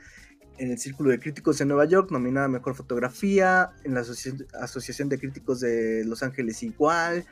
En 0.59 0.71
el 0.71 0.79
Círculo 0.79 1.11
de 1.11 1.19
Críticos 1.19 1.59
de 1.59 1.65
Nueva 1.65 1.87
York, 1.87 2.11
nominada 2.11 2.47
a 2.47 2.49
Mejor 2.49 2.75
Fotografía. 2.75 3.71
En 3.85 3.95
la 3.95 4.01
Asociación 4.01 5.09
de 5.09 5.19
Críticos 5.19 5.61
de 5.61 6.05
Los 6.05 6.23
Ángeles 6.23 6.63
igual. 6.63 7.25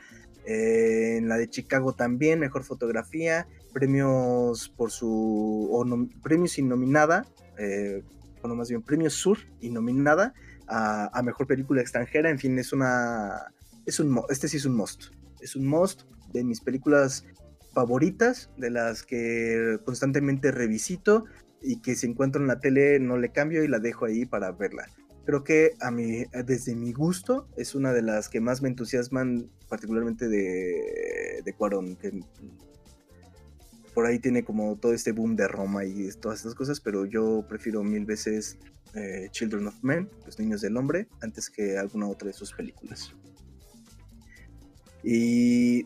Eh, 0.45 1.17
en 1.17 1.29
la 1.29 1.37
de 1.37 1.47
Chicago 1.47 1.93
también, 1.93 2.39
Mejor 2.39 2.63
Fotografía. 2.63 3.47
Premios 3.71 4.69
por 4.69 4.89
su... 4.89 6.09
premios 6.23 6.53
sin 6.53 6.67
nominada 6.67 7.27
eh, 7.59 8.01
bueno, 8.41 8.55
más 8.55 8.69
bien 8.69 8.81
Premio 8.81 9.09
Sur 9.09 9.37
y 9.59 9.69
nominada 9.69 10.33
a, 10.67 11.21
Mejor 11.23 11.45
Película 11.45 11.81
Extranjera. 11.81 12.29
En 12.29 12.39
fin, 12.39 12.57
es 12.57 12.73
una... 12.73 13.53
Es 13.85 13.99
un, 13.99 14.21
este 14.29 14.47
sí 14.47 14.57
es 14.57 14.65
un 14.65 14.75
must. 14.75 15.11
Es 15.41 15.55
un 15.55 15.67
must 15.67 16.03
de 16.31 16.43
mis 16.43 16.61
películas 16.61 17.25
favoritas, 17.73 18.49
de 18.57 18.69
las 18.69 19.03
que 19.03 19.79
constantemente 19.85 20.51
revisito 20.51 21.25
y 21.61 21.81
que 21.81 21.95
si 21.95 22.07
encuentro 22.07 22.41
en 22.41 22.47
la 22.47 22.59
tele 22.59 22.99
no 22.99 23.17
le 23.17 23.31
cambio 23.31 23.63
y 23.63 23.67
la 23.67 23.79
dejo 23.79 24.05
ahí 24.05 24.25
para 24.25 24.51
verla. 24.51 24.87
Creo 25.25 25.43
que 25.43 25.73
a 25.79 25.91
mí, 25.91 26.25
desde 26.45 26.75
mi 26.75 26.91
gusto, 26.91 27.47
es 27.55 27.75
una 27.75 27.93
de 27.93 28.01
las 28.01 28.29
que 28.29 28.41
más 28.41 28.61
me 28.61 28.69
entusiasman, 28.69 29.49
particularmente 29.67 30.27
de, 30.27 31.41
de 31.43 31.53
Cuarón, 31.53 31.95
que 31.97 32.23
por 33.93 34.05
ahí 34.05 34.19
tiene 34.19 34.43
como 34.43 34.75
todo 34.77 34.93
este 34.93 35.11
boom 35.11 35.35
de 35.35 35.47
Roma 35.47 35.85
y 35.85 36.09
todas 36.19 36.39
estas 36.39 36.55
cosas, 36.55 36.79
pero 36.79 37.05
yo 37.05 37.45
prefiero 37.47 37.83
mil 37.83 38.05
veces 38.05 38.57
eh, 38.95 39.27
Children 39.31 39.67
of 39.67 39.83
Men, 39.83 40.09
Los 40.25 40.39
Niños 40.39 40.61
del 40.61 40.77
Hombre, 40.77 41.07
antes 41.21 41.49
que 41.49 41.77
alguna 41.77 42.07
otra 42.07 42.27
de 42.27 42.33
sus 42.33 42.53
películas. 42.53 43.13
Y. 45.03 45.85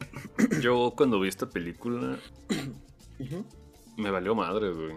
Yo 0.62 0.94
cuando 0.96 1.20
vi 1.20 1.30
esta 1.30 1.50
película. 1.50 2.20
Me 3.98 4.10
valió 4.10 4.36
madre, 4.36 4.72
güey. 4.72 4.96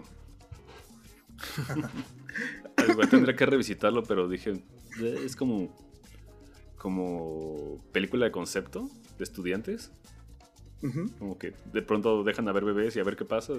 Igual 2.89 3.09
tendría 3.09 3.35
que 3.35 3.45
revisitarlo, 3.45 4.03
pero 4.03 4.27
dije. 4.27 4.61
Eh, 5.01 5.21
es 5.25 5.35
como. 5.35 5.75
Como 6.77 7.83
película 7.91 8.25
de 8.25 8.31
concepto 8.31 8.89
de 9.17 9.23
estudiantes. 9.23 9.91
Como 11.17 11.39
que 11.39 11.53
de 11.73 11.81
pronto 11.81 12.23
dejan 12.23 12.47
a 12.47 12.51
ver 12.51 12.63
bebés 12.63 12.95
y 12.95 12.99
a 12.99 13.03
ver 13.03 13.15
qué 13.15 13.25
pasa. 13.25 13.53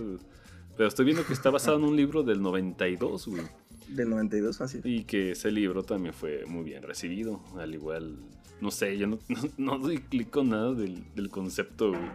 Pero 0.77 0.89
estoy 0.89 1.05
viendo 1.05 1.27
que 1.27 1.33
está 1.33 1.51
basado 1.51 1.77
en 1.79 1.85
un 1.85 1.97
libro 1.97 2.23
del 2.23 2.41
92, 2.41 3.27
güey. 3.27 3.43
Del 3.89 4.11
92, 4.11 4.61
así. 4.61 4.81
Y 4.85 5.03
que 5.03 5.33
ese 5.33 5.51
libro 5.51 5.83
también 5.83 6.15
fue 6.15 6.45
muy 6.47 6.63
bien 6.63 6.85
recibido. 6.85 7.41
Al 7.57 7.75
igual, 7.75 8.19
no 8.61 8.71
sé, 8.71 8.97
yo 8.99 9.07
no, 9.07 9.19
no, 9.57 9.79
doy 9.79 9.99
clic 9.99 10.31
con 10.31 10.51
nada 10.51 10.73
del, 10.75 11.05
del 11.15 11.29
concepto, 11.31 11.91
güey. 11.91 12.11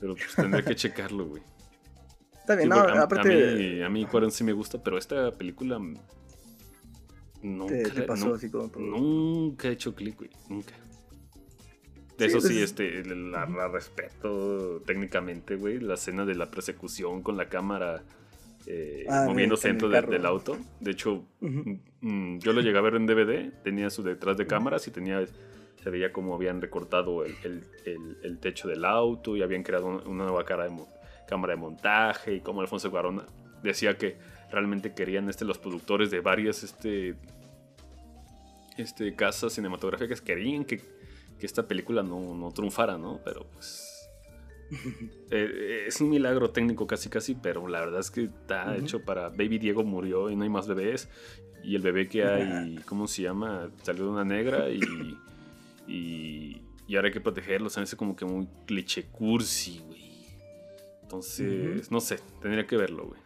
Pero 0.00 0.14
pues 0.14 0.34
tendré 0.34 0.64
que 0.64 0.74
checarlo, 0.74 1.26
güey. 1.26 1.42
Está 2.40 2.56
bien, 2.56 2.70
no, 2.70 2.74
a, 2.74 3.02
aparte. 3.02 3.84
A 3.84 3.88
mí, 3.88 4.02
a 4.04 4.08
mí 4.10 4.30
sí 4.30 4.42
me 4.42 4.52
gusta, 4.52 4.82
pero 4.82 4.98
esta 4.98 5.30
película. 5.30 5.80
Nunca, 7.40 7.90
te, 7.94 8.02
pasó 8.02 8.34
así 8.34 8.50
como 8.50 8.70
Nunca 8.78 9.68
he 9.68 9.72
hecho 9.72 9.94
clic, 9.94 10.16
güey. 10.18 10.30
Nunca. 10.48 10.74
De 12.18 12.26
eso 12.26 12.40
sí, 12.40 12.60
este, 12.60 13.04
la, 13.04 13.46
respeto 13.68 14.80
técnicamente, 14.86 15.56
güey. 15.56 15.78
La 15.78 15.94
escena 15.94 16.24
de 16.24 16.34
la 16.34 16.50
persecución 16.50 17.22
con 17.22 17.36
la 17.36 17.48
cámara 17.48 18.02
eh, 18.66 19.06
ah, 19.08 19.24
moviéndose 19.26 19.68
dentro 19.68 19.88
del 19.88 20.26
auto. 20.26 20.58
De 20.80 20.90
hecho, 20.90 21.24
mm, 21.40 21.72
mm, 22.00 22.38
yo 22.40 22.52
lo 22.52 22.60
llegué 22.60 22.78
a 22.78 22.82
ver 22.82 22.96
en 22.96 23.06
DVD. 23.06 23.52
Tenía 23.62 23.88
su 23.90 24.02
detrás 24.02 24.36
de 24.36 24.46
cámaras 24.46 24.86
y 24.88 24.90
tenía 24.90 25.24
se 25.82 25.90
veía 25.90 26.12
como 26.12 26.34
habían 26.34 26.60
recortado 26.60 27.24
el, 27.24 28.38
techo 28.40 28.68
del 28.68 28.84
auto 28.84 29.36
y 29.36 29.42
habían 29.42 29.62
creado 29.62 29.86
una 29.86 30.24
nueva 30.24 30.44
cara 30.44 30.64
de, 30.64 30.76
cámara 31.28 31.54
de 31.54 31.60
montaje 31.60 32.34
y 32.34 32.40
como 32.40 32.60
Alfonso 32.60 32.90
Cuarón 32.90 33.22
decía 33.62 33.96
que 33.96 34.16
realmente 34.50 34.94
querían 34.94 35.28
este, 35.28 35.44
los 35.44 35.58
productores 35.58 36.10
de 36.10 36.20
varias 36.20 36.62
este, 36.62 37.14
este, 38.76 39.14
casas 39.14 39.52
cinematográficas 39.52 40.20
querían 40.20 40.64
que 40.64 40.80
que 41.42 41.46
esta 41.46 41.66
película 41.66 42.04
no, 42.04 42.36
no 42.36 42.52
triunfara, 42.52 42.96
¿no? 42.96 43.20
Pero 43.24 43.44
pues... 43.52 43.88
Eh, 45.34 45.84
es 45.86 45.98
un 46.02 46.10
milagro 46.10 46.50
técnico 46.50 46.86
casi 46.86 47.08
casi, 47.08 47.34
pero 47.34 47.66
la 47.68 47.80
verdad 47.80 48.00
es 48.00 48.10
que 48.10 48.24
está 48.24 48.76
hecho 48.76 49.02
para 49.02 49.30
Baby 49.30 49.58
Diego 49.58 49.82
murió 49.82 50.28
y 50.28 50.36
no 50.36 50.44
hay 50.44 50.50
más 50.50 50.68
bebés. 50.68 51.08
Y 51.64 51.74
el 51.74 51.80
bebé 51.80 52.06
que 52.06 52.22
hay, 52.24 52.76
¿cómo 52.86 53.08
se 53.08 53.22
llama? 53.22 53.70
Salió 53.82 54.04
de 54.04 54.10
una 54.10 54.24
negra 54.24 54.68
y, 54.68 54.80
y, 55.86 56.62
y 56.86 56.96
ahora 56.96 57.08
hay 57.08 57.12
que 57.12 57.20
protegerlo. 57.20 57.66
O 57.66 57.70
sea, 57.70 57.82
es 57.82 57.94
como 57.94 58.16
que 58.16 58.24
muy 58.24 58.48
cliché 58.66 59.06
cursi, 59.06 59.80
güey. 59.86 60.02
Entonces, 61.02 61.90
no 61.90 62.00
sé, 62.00 62.18
tendría 62.40 62.66
que 62.66 62.76
verlo, 62.76 63.08
güey. 63.08 63.20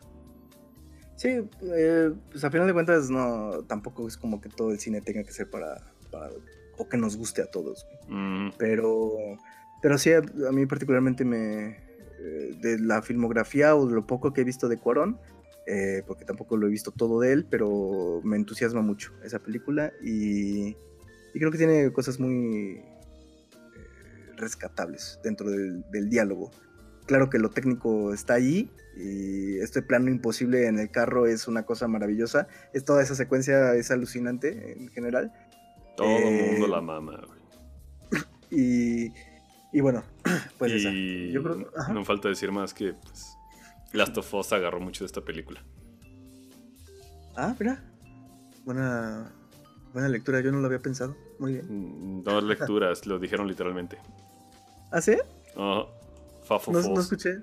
Sí, 1.16 1.28
eh, 1.62 2.12
pues 2.30 2.44
a 2.44 2.50
final 2.50 2.66
de 2.66 2.74
cuentas 2.74 3.08
no, 3.10 3.64
tampoco 3.66 4.06
es 4.06 4.16
como 4.16 4.40
que 4.40 4.48
todo 4.48 4.70
el 4.70 4.78
cine 4.78 5.00
tenga 5.00 5.22
que 5.22 5.32
ser 5.32 5.48
para, 5.48 5.82
o 6.76 6.88
que 6.88 6.96
nos 6.96 7.16
guste 7.16 7.42
a 7.42 7.46
todos. 7.46 7.86
Pero, 8.58 9.12
pero 9.80 9.98
sí, 9.98 10.12
a, 10.12 10.20
mí 10.52 10.66
particularmente 10.66 11.24
me, 11.24 11.68
eh, 12.18 12.56
de 12.60 12.78
la 12.80 13.02
filmografía 13.02 13.74
o 13.76 13.86
de 13.86 13.94
lo 13.94 14.06
poco 14.06 14.32
que 14.32 14.42
he 14.42 14.44
visto 14.44 14.68
de 14.68 14.78
Cuarón, 14.78 15.18
eh, 15.66 16.02
porque 16.06 16.24
tampoco 16.24 16.56
lo 16.56 16.66
he 16.66 16.70
visto 16.70 16.90
todo 16.90 17.20
de 17.20 17.32
él, 17.32 17.46
pero 17.48 18.20
me 18.22 18.36
entusiasma 18.36 18.82
mucho 18.82 19.12
esa 19.24 19.38
película 19.38 19.92
y, 20.02 20.76
y 21.36 21.38
creo 21.38 21.50
que 21.50 21.58
tiene 21.58 21.92
cosas 21.92 22.18
muy 22.18 22.80
rescatables 24.36 25.20
dentro 25.22 25.50
del, 25.50 25.84
del 25.90 26.08
diálogo. 26.08 26.50
Claro 27.04 27.28
que 27.28 27.38
lo 27.38 27.50
técnico 27.50 28.14
está 28.14 28.32
ahí, 28.34 28.70
y 28.96 29.58
este 29.58 29.82
plano 29.82 30.10
imposible 30.10 30.66
en 30.66 30.78
el 30.78 30.90
carro 30.90 31.26
es 31.26 31.46
una 31.46 31.66
cosa 31.66 31.88
maravillosa. 31.88 32.48
Es 32.72 32.86
toda 32.86 33.02
esa 33.02 33.14
secuencia 33.14 33.74
es 33.74 33.90
alucinante 33.90 34.72
en 34.72 34.88
general. 34.88 35.30
Todo 35.94 36.08
el 36.16 36.24
mundo 36.24 36.66
eh, 36.66 36.70
la 36.70 36.80
mama, 36.80 37.20
Y, 38.50 39.12
y 39.72 39.80
bueno, 39.82 40.04
pues 40.58 40.72
esa. 40.72 40.90
Yo 40.90 41.42
creo, 41.42 41.70
no 41.92 42.04
falta 42.06 42.30
decir 42.30 42.50
más 42.50 42.72
que 42.72 42.94
pues, 42.94 43.36
Last 43.92 44.16
of 44.16 44.32
Us 44.32 44.54
agarró 44.54 44.80
mucho 44.80 45.04
de 45.04 45.08
esta 45.08 45.20
película. 45.20 45.62
Ah, 47.36 47.54
mira. 47.60 47.84
Buena, 48.64 49.30
buena 49.92 50.08
lectura, 50.08 50.40
yo 50.40 50.50
no 50.50 50.60
lo 50.60 50.66
había 50.66 50.80
pensado. 50.80 51.14
Muy 51.38 51.54
bien. 51.54 51.66
Mm, 51.68 52.22
dos 52.22 52.44
lecturas, 52.44 53.06
lo 53.06 53.18
dijeron 53.18 53.46
literalmente. 53.46 53.98
¿Ah, 54.90 55.00
sí? 55.00 55.16
no, 55.56 55.88
no 56.48 57.00
escuché 57.00 57.42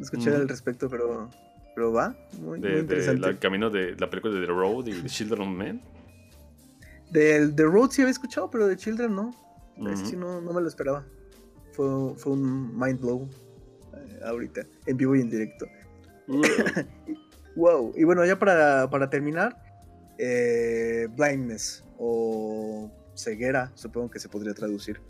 escuché 0.00 0.34
al 0.34 0.48
respecto, 0.48 0.88
pero, 0.88 1.30
pero 1.74 1.92
va, 1.92 2.16
muy, 2.40 2.58
interesante. 2.58 3.28
el 3.28 3.38
camino 3.38 3.70
de 3.70 3.96
la 3.96 4.08
película 4.10 4.34
de 4.34 4.46
The 4.46 4.52
Road 4.52 4.86
y 4.86 5.02
The 5.02 5.08
Children 5.08 5.40
of 5.42 5.48
Men. 5.48 5.80
Del 7.10 7.54
The 7.54 7.64
Road 7.64 7.90
sí 7.90 8.02
había 8.02 8.12
escuchado, 8.12 8.50
pero 8.50 8.66
de 8.66 8.76
Children 8.76 9.14
no. 9.14 9.34
sí 10.04 10.16
no, 10.16 10.40
no 10.40 10.52
me 10.52 10.60
lo 10.60 10.68
esperaba. 10.68 11.04
Fue, 11.72 12.14
fue 12.16 12.32
un 12.32 12.78
mind 12.78 13.00
blow 13.00 13.28
eh, 13.94 14.20
ahorita, 14.24 14.66
en 14.86 14.96
vivo 14.96 15.14
y 15.14 15.20
en 15.20 15.30
directo. 15.30 15.66
wow. 17.56 17.92
Y 17.96 18.04
bueno, 18.04 18.24
ya 18.24 18.38
para, 18.38 18.88
para 18.90 19.08
terminar, 19.08 19.56
eh, 20.18 21.06
blindness 21.16 21.84
o 21.98 22.90
ceguera, 23.16 23.72
supongo 23.74 24.10
que 24.10 24.20
se 24.20 24.28
podría 24.28 24.54
traducir. 24.54 25.00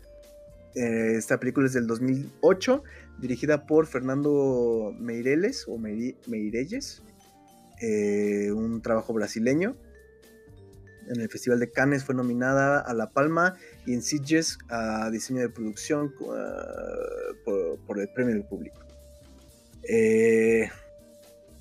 Eh, 0.75 1.15
esta 1.17 1.39
película 1.39 1.67
es 1.67 1.73
del 1.73 1.87
2008, 1.87 2.83
dirigida 3.19 3.65
por 3.65 3.87
Fernando 3.87 4.93
Meireles 4.99 5.65
o 5.67 5.77
Meirelles, 5.77 7.01
eh, 7.81 8.51
un 8.51 8.81
trabajo 8.81 9.13
brasileño. 9.13 9.75
En 11.09 11.21
el 11.21 11.29
Festival 11.29 11.59
de 11.59 11.71
Cannes 11.71 12.03
fue 12.03 12.13
nominada 12.13 12.79
a 12.79 12.93
La 12.93 13.09
Palma 13.09 13.55
y 13.85 13.93
en 13.93 14.01
Sitges 14.01 14.57
a 14.69 15.09
diseño 15.09 15.39
de 15.39 15.49
producción 15.49 16.13
uh, 16.19 17.79
por, 17.85 17.99
el 17.99 18.09
premio 18.09 18.33
del 18.33 18.43
público. 18.43 18.77
Eh, 19.83 20.69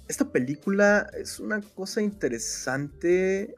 esta 0.08 0.30
película 0.30 1.08
es 1.16 1.38
una 1.38 1.60
cosa 1.60 2.02
interesante 2.02 3.54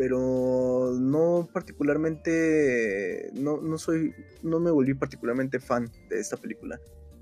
pero 0.00 0.94
no 0.98 1.46
particularmente, 1.52 3.28
no, 3.34 3.60
no 3.60 3.76
soy, 3.76 4.14
no 4.42 4.58
me 4.58 4.70
volví 4.70 4.94
particularmente 4.94 5.60
fan 5.60 5.90
de 6.08 6.18
esta 6.18 6.38
película. 6.38 6.80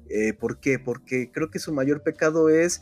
Eh, 0.09 0.33
¿Por 0.33 0.61
qué? 0.61 0.79
Porque 0.79 1.33
creo 1.33 1.51
que 1.51 1.59
su 1.59 1.73
mayor 1.73 2.05
pecado 2.05 2.49
es 2.49 2.81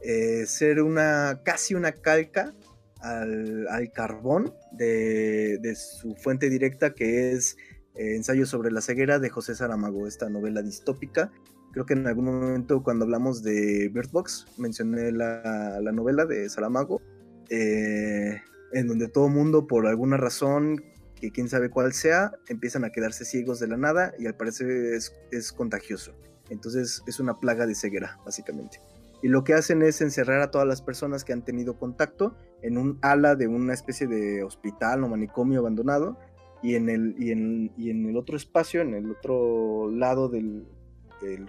eh, 0.00 0.46
ser 0.46 0.80
una, 0.80 1.40
casi 1.42 1.74
una 1.74 1.90
calca 1.90 2.54
al, 3.00 3.90
carbón 3.92 4.54
de, 4.70 5.74
su 5.74 6.14
fuente 6.14 6.48
directa 6.48 6.94
que 6.94 7.32
es 7.32 7.56
eh, 7.96 8.14
Ensayo 8.14 8.46
sobre 8.46 8.70
la 8.70 8.80
ceguera 8.80 9.18
de 9.18 9.28
José 9.28 9.56
Saramago, 9.56 10.06
esta 10.06 10.30
novela 10.30 10.62
distópica. 10.62 11.32
Creo 11.72 11.84
que 11.84 11.94
en 11.94 12.06
algún 12.06 12.26
momento 12.26 12.84
cuando 12.84 13.06
hablamos 13.06 13.42
de 13.42 13.90
Bird 13.92 14.12
Box 14.12 14.46
mencioné 14.56 15.10
la, 15.10 15.80
la 15.82 15.90
novela 15.90 16.26
de 16.26 16.48
Saramago. 16.48 17.02
Eh, 17.48 18.40
en 18.72 18.86
donde 18.86 19.08
todo 19.08 19.28
mundo, 19.28 19.66
por 19.66 19.86
alguna 19.86 20.16
razón, 20.16 20.82
que 21.20 21.30
quién 21.30 21.48
sabe 21.48 21.70
cuál 21.70 21.92
sea, 21.92 22.32
empiezan 22.48 22.84
a 22.84 22.90
quedarse 22.90 23.24
ciegos 23.24 23.60
de 23.60 23.68
la 23.68 23.76
nada 23.76 24.14
y 24.18 24.26
al 24.26 24.36
parecer 24.36 24.68
es, 24.70 25.52
contagioso. 25.52 26.14
Entonces 26.48 27.02
es 27.06 27.20
una 27.20 27.38
plaga 27.38 27.66
de 27.66 27.74
ceguera, 27.74 28.18
básicamente. 28.24 28.80
Y 29.22 29.28
lo 29.28 29.44
que 29.44 29.54
hacen 29.54 29.82
es 29.82 30.00
encerrar 30.00 30.40
a 30.40 30.50
todas 30.50 30.66
las 30.66 30.82
personas 30.82 31.24
que 31.24 31.32
han 31.32 31.44
tenido 31.44 31.78
contacto 31.78 32.34
en 32.62 32.78
un 32.78 32.98
ala 33.02 33.36
de 33.36 33.46
una 33.46 33.74
especie 33.74 34.06
de 34.06 34.42
hospital 34.42 35.04
o 35.04 35.08
manicomio 35.08 35.60
abandonado 35.60 36.18
y 36.62 36.74
en 36.74 36.88
el, 36.88 37.14
y 37.18 37.30
en, 37.30 38.06
el 38.06 38.16
otro 38.16 38.36
espacio, 38.36 38.80
en 38.80 38.94
el 38.94 39.10
otro 39.10 39.90
lado 39.90 40.28
del 40.28 40.66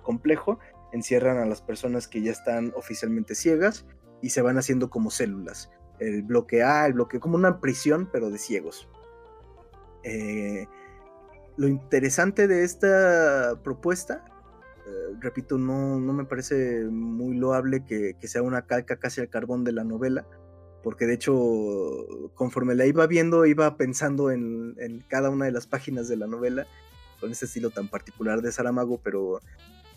complejo, 0.04 0.60
encierran 0.92 1.38
a 1.38 1.46
las 1.46 1.62
personas 1.62 2.10
que 2.10 2.22
ya 2.22 2.32
están 2.32 2.74
oficialmente 2.76 3.36
ciegas 3.36 3.86
y 4.22 4.32
se 4.32 4.42
van 4.42 4.58
haciendo 4.58 4.90
como 4.90 5.10
células 5.10 5.72
el 6.02 6.24
bloque 6.24 6.64
el 6.64 6.94
bloque, 6.94 7.20
como 7.20 7.36
una 7.36 7.62
prisión, 7.62 8.10
pero 8.12 8.32
de 8.32 8.40
ciegos. 8.40 8.90
Eh, 10.04 10.66
lo 11.58 11.68
interesante 11.68 12.48
de 12.48 12.64
esta 12.64 13.60
propuesta, 13.64 14.26
eh, 14.88 15.16
repito, 15.20 15.60
no, 15.60 16.00
no, 16.00 16.12
me 16.12 16.26
parece 16.26 16.86
muy 16.86 17.38
loable 17.38 17.86
que, 17.86 18.16
sea 18.28 18.42
una 18.42 18.66
calca 18.66 18.98
casi 18.98 19.22
al 19.22 19.30
carbón 19.30 19.64
de 19.64 19.74
la 19.74 19.84
novela, 19.84 20.26
porque 20.84 21.06
de 21.06 21.14
hecho, 21.14 21.36
conforme 22.34 22.74
la 22.74 22.88
iba 22.88 23.06
viendo, 23.06 23.46
iba 23.46 23.78
pensando 23.78 24.32
en, 24.32 24.74
en 24.80 25.02
cada 25.02 25.30
una 25.30 25.46
de 25.46 25.52
las 25.52 25.68
páginas 25.68 26.08
de 26.08 26.18
la 26.18 26.26
novela, 26.26 26.66
con 27.20 27.32
ese 27.32 27.46
estilo 27.46 27.70
tan 27.70 27.90
particular 27.90 28.42
de 28.42 28.52
Saramago, 28.52 29.00
pero, 29.04 29.40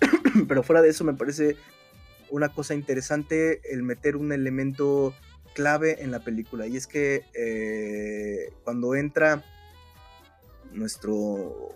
pero 0.48 0.62
fuera 0.62 0.82
de 0.82 0.90
eso 0.90 1.02
me 1.02 1.14
parece 1.14 1.56
una 2.30 2.50
cosa 2.50 2.74
interesante 2.74 3.72
el 3.72 3.82
meter 3.82 4.16
un 4.16 4.32
elemento 4.32 5.14
clave 5.54 6.02
en 6.02 6.10
la 6.10 6.20
película 6.20 6.66
y 6.66 6.76
es 6.76 6.86
que 6.86 7.24
eh, 7.32 8.52
cuando 8.64 8.94
entra 8.94 9.42
nuestro 10.72 11.14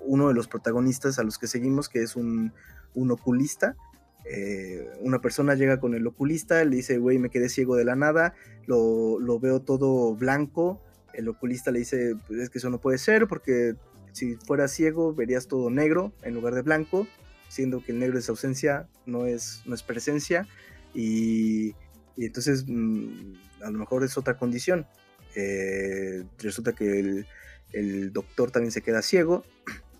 uno 0.05 0.29
de 0.29 0.35
los 0.35 0.49
protagonistas 0.49 1.19
a 1.19 1.23
los 1.23 1.39
que 1.39 1.47
seguimos 1.47 1.89
que 1.89 2.03
es 2.03 2.17
un, 2.17 2.53
oculista 2.95 3.77
eh, 4.25 4.91
una 5.01 5.21
persona 5.21 5.55
llega 5.55 5.79
con 5.81 5.95
el 5.95 6.07
oculista 6.07 6.65
le 6.65 6.77
dice 6.77 6.99
güey 6.99 7.19
me 7.19 7.31
quedé 7.31 7.49
ciego 7.49 7.77
de 7.77 7.85
la 7.85 7.95
nada 7.95 8.35
lo, 8.67 9.39
veo 9.41 9.61
todo 9.61 10.15
blanco 10.15 10.83
el 11.15 11.29
oculista 11.29 11.71
le 11.71 11.79
dice 11.79 12.17
pues 12.27 12.41
es 12.41 12.51
que 12.51 12.59
eso 12.59 12.71
no 12.71 12.81
puede 12.81 12.99
ser 12.99 13.29
porque 13.29 13.77
si 14.13 14.35
fuera 14.35 14.67
ciego 14.67 15.15
verías 15.15 15.47
todo 15.47 15.71
negro 15.71 16.13
en 16.23 16.35
lugar 16.35 16.55
de 16.55 16.63
blanco 16.63 17.07
siendo 17.49 17.83
que 17.83 17.93
el 17.93 18.01
negro 18.01 18.19
es 18.19 18.29
ausencia 18.29 18.89
no 19.07 19.27
es 19.27 19.63
no 19.65 19.75
es 19.75 19.85
presencia 19.85 20.49
y, 20.93 21.75
y 22.17 22.27
entonces 22.27 22.65
mm, 22.67 23.48
a 23.63 23.71
lo 23.71 23.79
mejor 23.79 24.05
es 24.05 24.17
otra 24.17 24.37
condición. 24.37 24.87
Eh, 25.35 26.25
resulta 26.39 26.73
que 26.73 27.25
el, 27.73 28.13
doctor 28.13 28.51
también 28.51 28.73
se 28.73 28.83
queda 28.83 29.03
ciego 29.03 29.45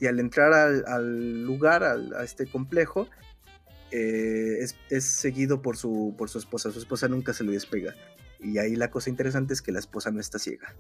y 0.01 0.07
al 0.07 0.21
entrar 0.21 0.53
al, 0.87 1.45
lugar, 1.45 1.85
a 1.85 2.25
este 2.25 2.47
complejo, 2.47 3.09
eh, 3.91 4.65
es, 4.91 5.05
seguido 5.05 5.63
por 5.63 5.77
su, 5.77 6.15
por 6.17 6.29
su 6.29 6.39
esposa. 6.39 6.71
Su 6.71 6.79
esposa 6.79 7.09
nunca 7.09 7.33
se 7.33 7.45
le 7.45 7.53
despega. 7.53 7.95
Y 8.41 8.59
ahí 8.59 8.77
la 8.77 8.91
cosa 8.91 9.11
interesante 9.11 9.55
es 9.55 9.63
que 9.63 9.73
la 9.73 9.81
esposa 9.81 10.11
no 10.11 10.21
está 10.21 10.39
ciega. 10.39 10.77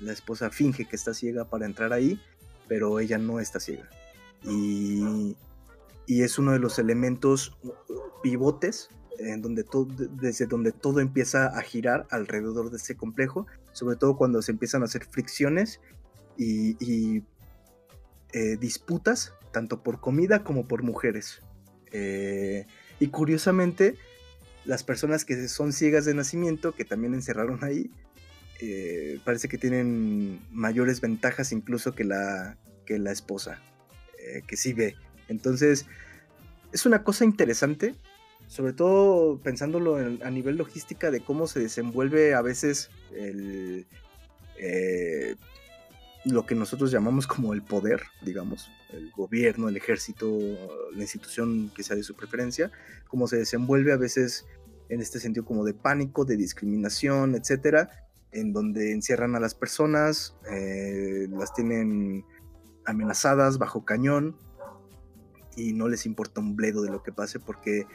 La 0.00 0.12
esposa 0.12 0.50
finge 0.50 0.86
que 0.86 0.96
está 0.96 1.14
ciega 1.14 1.48
para 1.50 1.66
entrar 1.66 1.92
ahí, 1.92 2.20
pero 2.68 3.00
ella 3.00 3.18
no 3.18 3.40
está 3.40 3.60
ciega. 3.60 3.88
Y, 4.44 5.36
y 6.06 6.22
es 6.22 6.38
uno 6.38 6.52
de 6.52 6.58
los 6.58 6.78
elementos 6.78 7.58
pivotes 8.22 8.88
en 9.20 9.42
donde 9.42 9.64
todo, 9.64 9.86
desde 9.86 10.46
donde 10.46 10.72
todo 10.72 11.00
empieza 11.00 11.46
a 11.46 11.60
girar 11.62 12.06
alrededor 12.10 12.70
de 12.70 12.78
ese 12.78 12.96
complejo, 12.96 13.46
sobre 13.72 13.96
todo 13.96 14.16
cuando 14.16 14.42
se 14.42 14.52
empiezan 14.52 14.82
a 14.82 14.86
hacer 14.86 15.04
fricciones 15.04 15.80
y, 16.36 17.22
eh, 18.32 18.56
disputas, 18.58 19.34
tanto 19.52 19.82
por 19.82 20.00
comida 20.00 20.42
como 20.42 20.66
por 20.66 20.82
mujeres. 20.82 21.42
Eh, 21.92 22.66
y 22.98 23.08
curiosamente, 23.08 23.96
las 24.64 24.84
personas 24.84 25.24
que 25.24 25.48
son 25.48 25.72
ciegas 25.72 26.04
de 26.04 26.14
nacimiento, 26.14 26.72
que 26.72 26.84
también 26.84 27.12
encerraron 27.14 27.62
ahí, 27.62 27.90
eh, 28.60 29.20
parece 29.24 29.48
que 29.48 29.58
tienen 29.58 30.40
mayores 30.50 31.00
ventajas 31.00 31.52
incluso 31.52 31.94
que 31.94 32.04
la, 32.04 32.56
que 32.86 32.98
la 32.98 33.12
esposa, 33.12 33.60
que 34.46 34.56
sí 34.56 34.74
ve. 34.74 34.96
Entonces, 35.28 35.86
es 36.72 36.86
una 36.86 37.02
cosa 37.02 37.24
interesante 37.24 37.96
sobre 38.50 38.72
todo 38.72 39.38
pensándolo 39.38 39.96
a 39.96 40.30
nivel 40.30 40.56
logística 40.56 41.12
de 41.12 41.20
cómo 41.20 41.46
se 41.46 41.60
desenvuelve 41.60 42.34
a 42.34 42.42
veces 42.42 42.90
el, 43.14 43.86
eh, 44.58 45.36
lo 46.24 46.44
que 46.46 46.56
nosotros 46.56 46.90
llamamos 46.90 47.28
como 47.28 47.54
el 47.54 47.62
poder, 47.62 48.02
digamos, 48.22 48.68
el 48.92 49.12
gobierno, 49.12 49.68
el 49.68 49.76
ejército, 49.76 50.26
la 50.92 51.00
institución 51.00 51.70
que 51.76 51.84
sea 51.84 51.94
de 51.94 52.02
su 52.02 52.16
preferencia, 52.16 52.72
cómo 53.06 53.28
se 53.28 53.36
desenvuelve 53.36 53.92
a 53.92 53.96
veces 53.96 54.46
en 54.88 55.00
este 55.00 55.20
sentido 55.20 55.46
como 55.46 55.64
de 55.64 55.72
pánico, 55.72 56.24
de 56.24 56.36
discriminación, 56.36 57.36
etcétera, 57.36 57.88
en 58.32 58.52
donde 58.52 58.90
encierran 58.90 59.36
a 59.36 59.40
las 59.40 59.54
personas, 59.54 60.34
eh, 60.50 61.28
las 61.30 61.54
tienen 61.54 62.24
amenazadas 62.84 63.58
bajo 63.58 63.84
cañón 63.84 64.36
y 65.56 65.72
no 65.72 65.86
les 65.86 66.04
importa 66.04 66.40
un 66.40 66.56
bledo 66.56 66.82
de 66.82 66.90
lo 66.90 67.04
que 67.04 67.12
pase 67.12 67.38
porque 67.38 67.86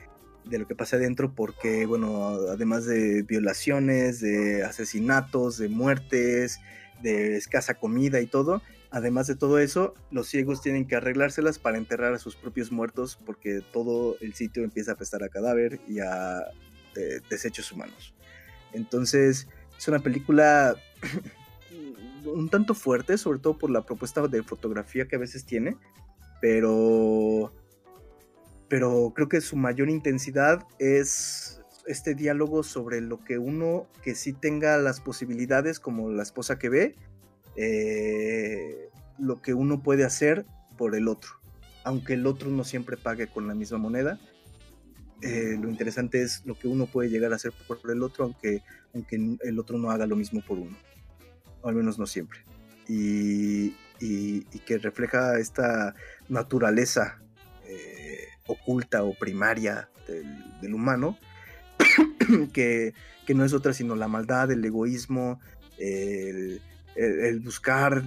de 0.46 0.60
lo 0.60 0.68
que 0.68 0.76
pase 0.76 0.96
adentro 0.96 1.34
porque 1.34 1.86
bueno 1.86 2.38
además 2.50 2.86
de 2.86 3.24
violaciones 3.24 4.22
de 4.22 4.64
asesinatos 4.64 5.58
de 5.58 5.70
muertes 5.70 6.60
de 7.02 7.36
escasa 7.38 7.76
comida 7.76 8.22
y 8.22 8.28
todo 8.28 8.62
además 8.92 9.28
de 9.28 9.36
todo 9.36 9.60
eso 9.60 9.94
los 10.12 10.28
ciegos 10.28 10.62
tienen 10.62 10.86
que 10.88 10.96
arreglárselas 10.96 11.60
para 11.60 11.78
enterrar 11.78 12.14
a 12.14 12.20
sus 12.20 12.36
propios 12.36 12.72
muertos 12.72 13.20
porque 13.26 13.62
todo 13.74 14.18
el 14.22 14.34
sitio 14.34 14.64
empieza 14.64 14.94
a 14.94 14.96
prestar 14.96 15.24
a 15.24 15.30
cadáver 15.30 15.80
y 15.88 16.00
a 16.00 16.46
eh, 16.96 17.20
desechos 17.30 17.72
humanos. 17.72 18.14
Entonces 18.72 19.48
es 19.78 19.88
una 19.88 20.00
película 20.00 20.76
un 22.26 22.50
tanto 22.50 22.74
fuerte, 22.74 23.18
sobre 23.18 23.40
todo 23.40 23.58
por 23.58 23.70
la 23.70 23.86
propuesta 23.86 24.28
de 24.28 24.44
fotografía 24.44 25.08
que 25.08 25.16
a 25.16 25.20
veces 25.20 25.46
tiene, 25.46 25.78
pero, 26.42 27.52
pero 28.68 29.12
creo 29.16 29.30
que 29.30 29.42
su 29.42 29.56
mayor 29.56 29.90
intensidad 29.90 30.66
es 30.80 31.62
este 31.88 32.16
diálogo 32.16 32.64
sobre 32.64 33.02
lo 33.02 33.24
que 33.24 33.38
uno 33.38 33.88
que 34.02 34.16
sí 34.16 34.34
tenga 34.34 34.78
las 34.78 35.02
posibilidades, 35.02 35.80
como 35.80 36.10
la 36.10 36.24
esposa 36.24 36.58
que 36.58 36.70
ve, 36.70 36.96
eh, 37.56 38.90
lo 39.20 39.42
que 39.42 39.54
uno 39.54 39.84
puede 39.84 40.04
hacer 40.04 40.46
por 40.78 40.96
el 40.96 41.08
otro, 41.08 41.32
aunque 41.84 42.14
el 42.14 42.26
otro 42.26 42.50
no 42.50 42.64
siempre 42.64 42.98
pague 42.98 43.28
con 43.28 43.48
la 43.48 43.54
misma 43.54 43.78
moneda. 43.78 44.20
Eh, 45.22 45.58
lo 45.60 45.70
interesante 45.70 46.22
es 46.22 46.46
lo 46.46 46.58
que 46.58 46.68
uno 46.68 46.88
puede 46.88 47.10
llegar 47.10 47.32
a 47.32 47.38
hacer 47.38 47.54
por 47.68 47.80
el 47.90 48.04
otro, 48.04 48.26
aunque, 48.26 48.62
aunque 48.94 49.38
el 49.42 49.60
otro 49.60 49.78
no 49.78 49.92
haga 49.92 50.06
lo 50.06 50.16
mismo 50.16 50.42
por 50.42 50.58
uno 50.58 50.76
o 51.66 51.70
al 51.70 51.76
menos 51.76 51.98
no 51.98 52.06
siempre. 52.06 52.40
Y, 52.88 53.74
que 54.66 54.78
refleja 54.80 55.38
esta 55.40 55.96
naturaleza 56.28 57.22
eh, 57.68 58.05
oculta 58.48 59.04
o 59.04 59.14
primaria 59.14 59.90
del, 60.62 60.74
humano, 60.74 61.18
que, 62.54 62.94
no 63.34 63.44
es 63.44 63.54
otra 63.54 63.74
sino 63.74 63.96
la 63.96 64.08
maldad, 64.08 64.52
el 64.52 64.64
egoísmo, 64.64 65.40
el, 65.78 66.62
buscar 67.44 68.04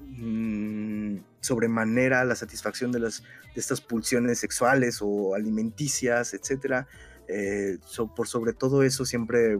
mm, 0.00 1.16
sobremanera 1.40 2.24
la 2.24 2.36
satisfacción 2.36 2.92
de, 2.92 3.00
las, 3.00 3.22
de 3.54 3.60
estas 3.60 3.80
pulsiones 3.80 4.38
sexuales 4.38 4.98
o 5.00 5.34
alimenticias, 5.34 6.34
etc. 6.34 6.86
Eh, 7.28 7.78
por 8.14 8.28
sobre 8.28 8.52
todo 8.52 8.82
eso 8.82 9.04
siempre 9.04 9.58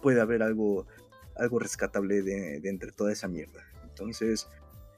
puede 0.00 0.20
haber 0.20 0.42
algo 0.42 0.86
algo 1.36 1.58
rescatable 1.58 2.22
de, 2.22 2.60
entre 2.64 2.92
toda 2.92 3.12
esa 3.12 3.28
mierda. 3.28 3.64
Entonces, 3.84 4.48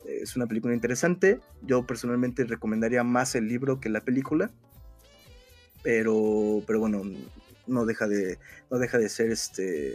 es 0.06 0.36
una 0.36 0.46
película 0.46 0.74
interesante. 0.74 1.40
Yo 1.62 1.86
personalmente 1.86 2.44
recomendaría 2.44 3.02
más 3.04 3.34
el 3.34 3.48
libro 3.48 3.80
que 3.80 3.88
la 3.88 4.00
película. 4.00 4.50
Pero, 5.82 6.62
pero 6.66 6.80
bueno, 6.80 7.02
no 7.66 7.84
deja 7.84 8.06
de, 8.06 8.38
no 8.70 8.78
deja 8.78 8.98
de 8.98 9.08
ser 9.08 9.30
este, 9.30 9.94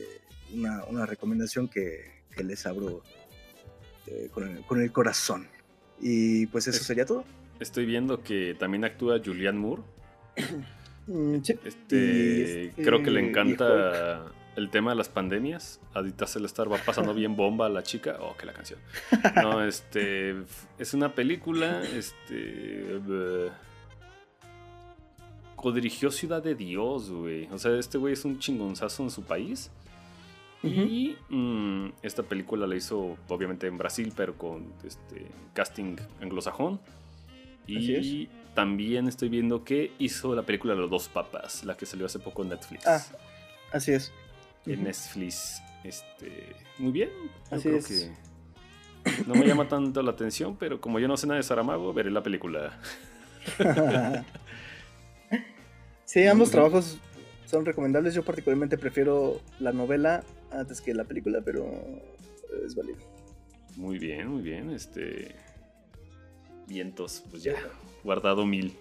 una, 0.53 1.05
recomendación 1.05 1.67
que, 1.67 2.19
les 2.43 2.65
abro 2.65 3.03
eh, 4.07 4.29
con, 4.31 4.81
el, 4.81 4.91
corazón. 4.91 5.47
Y 5.99 6.45
pues 6.47 6.67
eso 6.67 6.83
sería 6.83 7.05
todo. 7.05 7.25
Estoy 7.59 7.85
viendo 7.85 8.23
que 8.23 8.55
también 8.57 8.85
actúa 8.85 9.19
Julianne 9.23 9.59
Moore. 9.59 9.83
Mm, 11.07 11.37
este, 11.65 12.71
creo 12.75 13.01
que 13.01 13.09
le 13.09 13.27
encanta 13.27 14.31
el 14.59 14.69
tema 14.69 14.91
de 14.91 14.97
las 14.97 15.09
pandemias. 15.09 15.79
Adita 15.93 16.27
Celestar 16.27 16.71
va 16.71 16.77
pasando 16.77 17.13
bien 17.13 17.35
bomba 17.35 17.65
a 17.65 17.69
la 17.69 17.81
chica. 17.81 18.17
Oh, 18.19 18.35
que 18.37 18.45
la 18.45 18.53
canción. 18.53 18.79
No, 19.41 19.63
este. 19.63 20.35
Es 20.77 20.93
una 20.93 21.15
película. 21.15 21.81
Este. 21.83 22.99
codirigió 25.55 26.11
Ciudad 26.11 26.43
de 26.43 26.55
Dios, 26.55 27.09
güey. 27.09 27.47
O 27.51 27.57
sea, 27.57 27.77
este 27.77 27.97
güey 27.97 28.13
es 28.13 28.25
un 28.25 28.37
chingonzazo 28.39 29.03
en 29.03 29.11
su 29.11 29.23
país. 29.23 29.71
Y 30.61 31.15
mm, 31.29 31.93
esta 32.01 32.21
película 32.21 32.67
la 32.67 32.75
hizo, 32.75 33.17
obviamente, 33.29 33.65
en 33.67 33.77
Brasil, 33.77 34.11
pero 34.13 34.37
con 34.37 34.73
este 34.83 35.25
casting 35.53 35.95
anglosajón. 36.21 36.81
Y 37.65 38.27
también 38.55 39.07
estoy 39.07 39.29
viendo 39.29 39.63
que 39.63 39.93
hizo 39.99 40.35
la 40.35 40.41
película 40.41 40.75
Los 40.75 40.89
Dos 40.89 41.07
Papas, 41.07 41.63
la 41.63 41.77
que 41.77 41.85
salió 41.85 42.07
hace 42.07 42.19
poco 42.19 42.43
en 42.43 42.49
Netflix. 42.49 42.85
Ah, 42.85 43.01
así 43.71 43.93
es 43.93 44.11
en 44.65 44.83
Netflix. 44.83 45.61
Este, 45.83 46.55
muy 46.77 46.91
bien. 46.91 47.09
Yo 47.51 47.59
creo 47.61 47.83
que 47.83 48.11
no 49.25 49.35
me 49.35 49.45
llama 49.45 49.67
tanto 49.67 50.01
la 50.01 50.11
atención, 50.11 50.57
pero 50.57 50.81
como 50.81 50.99
yo 50.99 51.07
no 51.07 51.17
sé 51.17 51.27
nada 51.27 51.37
de 51.37 51.43
Saramago, 51.43 51.93
veré 51.93 52.11
la 52.11 52.23
película. 52.23 52.79
sí, 56.05 56.25
ambos 56.27 56.51
trabajos 56.51 56.97
son 57.45 57.65
recomendables. 57.65 58.13
Yo 58.13 58.23
particularmente 58.23 58.77
prefiero 58.77 59.41
la 59.59 59.71
novela 59.71 60.23
antes 60.51 60.81
que 60.81 60.93
la 60.93 61.05
película, 61.05 61.41
pero 61.43 61.65
es 62.65 62.75
válido. 62.75 62.99
Muy 63.75 63.97
bien, 63.97 64.27
muy 64.27 64.41
bien. 64.41 64.69
Este. 64.71 65.35
Vientos, 66.67 67.23
pues 67.31 67.43
ya. 67.43 67.55
Guardado 68.03 68.45
mil. 68.45 68.77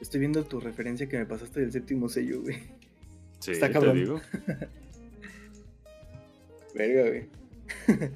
Estoy 0.00 0.20
viendo 0.20 0.44
tu 0.44 0.60
referencia 0.60 1.08
que 1.08 1.18
me 1.18 1.26
pasaste 1.26 1.60
del 1.60 1.72
séptimo 1.72 2.08
sello, 2.08 2.42
güey. 2.42 2.56
Sí, 3.40 3.52
Está 3.52 3.70
cabrón. 3.70 3.94
Te 3.94 4.00
digo. 4.00 4.20
Verga, 6.74 7.08
güey. 7.08 7.28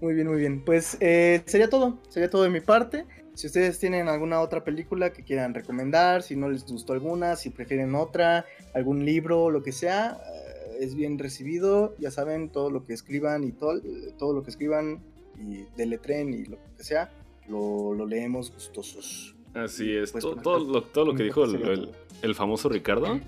muy 0.00 0.14
bien, 0.14 0.26
muy 0.26 0.38
bien. 0.38 0.64
Pues 0.64 0.96
eh, 1.00 1.42
sería 1.46 1.68
todo. 1.68 1.98
Sería 2.08 2.30
todo 2.30 2.42
de 2.42 2.50
mi 2.50 2.60
parte. 2.60 3.06
Si 3.34 3.46
ustedes 3.46 3.78
tienen 3.78 4.08
alguna 4.08 4.40
otra 4.40 4.64
película 4.64 5.12
que 5.12 5.22
quieran 5.22 5.54
recomendar, 5.54 6.22
si 6.22 6.36
no 6.36 6.48
les 6.48 6.66
gustó 6.66 6.92
alguna, 6.92 7.36
si 7.36 7.50
prefieren 7.50 7.94
otra, 7.94 8.44
algún 8.74 9.04
libro, 9.04 9.50
lo 9.50 9.62
que 9.62 9.72
sea, 9.72 10.20
eh, 10.26 10.78
es 10.80 10.94
bien 10.94 11.18
recibido. 11.18 11.94
Ya 11.98 12.10
saben, 12.10 12.50
todo 12.50 12.70
lo 12.70 12.84
que 12.84 12.92
escriban 12.92 13.44
y 13.44 13.52
todo, 13.52 13.80
todo 14.18 14.34
lo 14.34 14.42
que 14.42 14.50
escriban 14.50 15.00
y 15.38 15.64
deletren 15.76 16.34
y 16.34 16.44
lo 16.44 16.58
que 16.76 16.84
sea, 16.84 17.12
lo, 17.48 17.94
lo 17.94 18.04
leemos 18.06 18.52
gustosos. 18.52 19.36
Así 19.54 19.96
es, 19.96 20.12
pues, 20.12 20.24
todo, 20.24 20.58
lo, 20.58 20.82
todo, 20.82 21.06
lo, 21.06 21.14
que 21.14 21.24
dijo 21.24 21.44
el, 21.44 22.34
famoso 22.34 22.68
Ricardo 22.68 23.18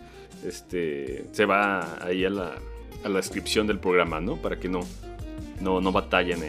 este, 0.47 1.25
se 1.33 1.45
va 1.47 1.99
ahí 2.05 2.25
a 2.25 2.31
la, 2.31 2.55
a 3.05 3.09
la 3.09 3.17
descripción 3.17 3.67
del 3.67 3.79
programa, 3.79 4.21
¿no? 4.21 4.37
Para 4.37 4.59
que 4.59 4.69
no, 4.69 4.81
no, 5.61 5.81
no 5.81 5.93
batallen 5.93 6.41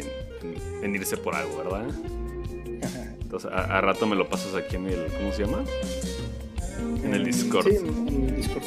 en, 0.84 0.96
irse 0.96 1.18
por 1.18 1.36
algo, 1.36 1.58
¿verdad? 1.58 1.88
Entonces, 3.22 3.50
a, 3.52 3.82
rato 3.82 4.06
me 4.06 4.16
lo 4.16 4.30
pasas 4.30 4.54
aquí 4.54 4.76
en 4.76 4.88
el, 4.88 5.06
¿cómo 5.18 5.32
se 5.32 5.46
llama? 5.46 5.64
En 7.04 7.14
el 7.14 7.26
Discord. 7.26 7.68
Sí, 7.68 7.78
en 7.78 8.30
el 8.30 8.36
Discord. 8.36 8.64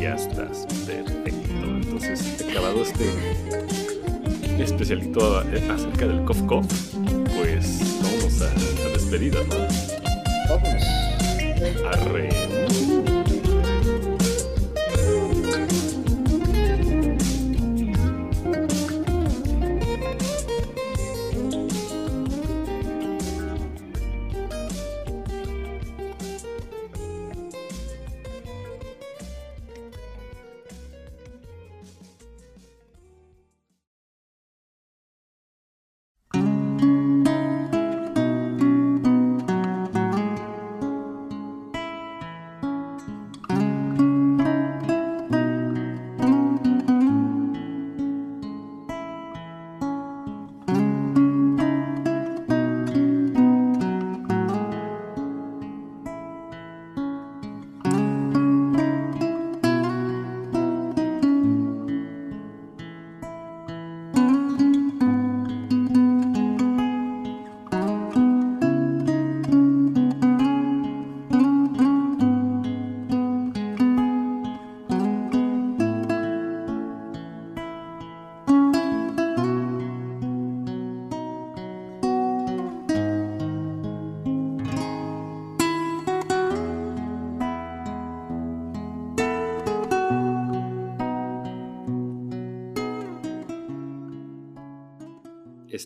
Ya 0.00 0.14
estás, 0.14 0.66
perfecto. 0.86 1.66
Entonces, 1.66 2.44
acabado 2.48 2.82
este 2.82 3.04
especialito 4.58 5.38
acerca 5.38 6.06
del 6.06 6.24
Cof 6.24 6.42
Cof, 6.42 6.66
pues 7.36 8.00
vamos 8.02 8.42
a, 8.42 8.86
a 8.86 8.88
despedida, 8.92 9.38
¿no? 9.48 9.69
Vamos. 10.50 10.82
Arre. 11.84 12.99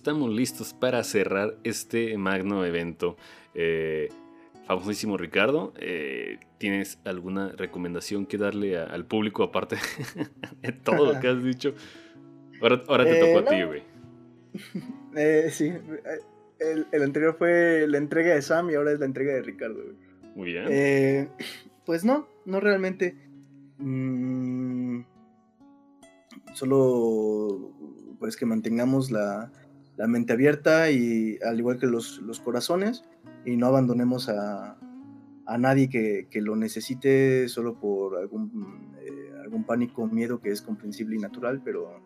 Estamos 0.04 0.30
listos 0.30 0.74
para 0.74 1.02
cerrar 1.02 1.56
este 1.64 2.18
magno 2.18 2.62
evento. 2.66 3.16
Eh, 3.54 4.10
famosísimo 4.66 5.16
Ricardo, 5.16 5.72
eh, 5.78 6.40
¿tienes 6.58 6.98
alguna 7.06 7.52
recomendación 7.52 8.26
que 8.26 8.36
darle 8.36 8.76
al 8.76 9.06
público 9.06 9.42
aparte 9.42 9.76
de 10.60 10.72
todo 10.72 11.10
lo 11.10 11.20
que 11.20 11.28
has 11.28 11.42
dicho? 11.42 11.74
Ahora, 12.60 13.04
te 13.04 13.18
tocó 13.18 13.38
a 13.38 13.44
ti, 13.46 13.62
güey. 13.62 13.82
sí, 15.50 15.72
el, 16.58 17.02
anterior 17.02 17.36
fue 17.38 17.86
la 17.88 17.96
entrega 17.96 18.34
de 18.34 18.42
Sam 18.42 18.72
y 18.72 18.74
ahora 18.74 18.92
es 18.92 19.00
la 19.00 19.06
entrega 19.06 19.32
de 19.32 19.40
Ricardo, 19.40 19.84
güey. 19.84 19.96
Muy 20.34 20.52
bien. 20.52 21.30
pues 21.86 22.04
no, 22.04 22.28
no 22.44 22.60
realmente. 22.60 23.16
Mm, 23.78 25.00
solo 26.52 27.72
pues 28.18 28.36
que 28.36 28.44
mantengamos 28.44 29.10
la, 29.10 29.50
mente 30.06 30.32
abierta 30.32 30.90
y 30.90 31.38
al 31.44 31.58
igual 31.58 31.78
que 31.78 31.86
los, 31.86 32.20
corazones 32.42 33.04
y 33.44 33.56
no 33.56 33.66
abandonemos 33.66 34.28
a, 34.28 34.76
nadie 35.58 35.88
que, 35.88 36.40
lo 36.40 36.56
necesite 36.56 37.48
solo 37.48 37.78
por 37.78 38.16
algún, 38.16 38.94
eh, 39.00 39.32
algún 39.42 39.64
pánico 39.64 40.02
o 40.02 40.06
miedo 40.06 40.40
que 40.40 40.50
es 40.50 40.62
comprensible 40.62 41.16
y 41.16 41.18
natural, 41.18 41.62
pero, 41.64 42.00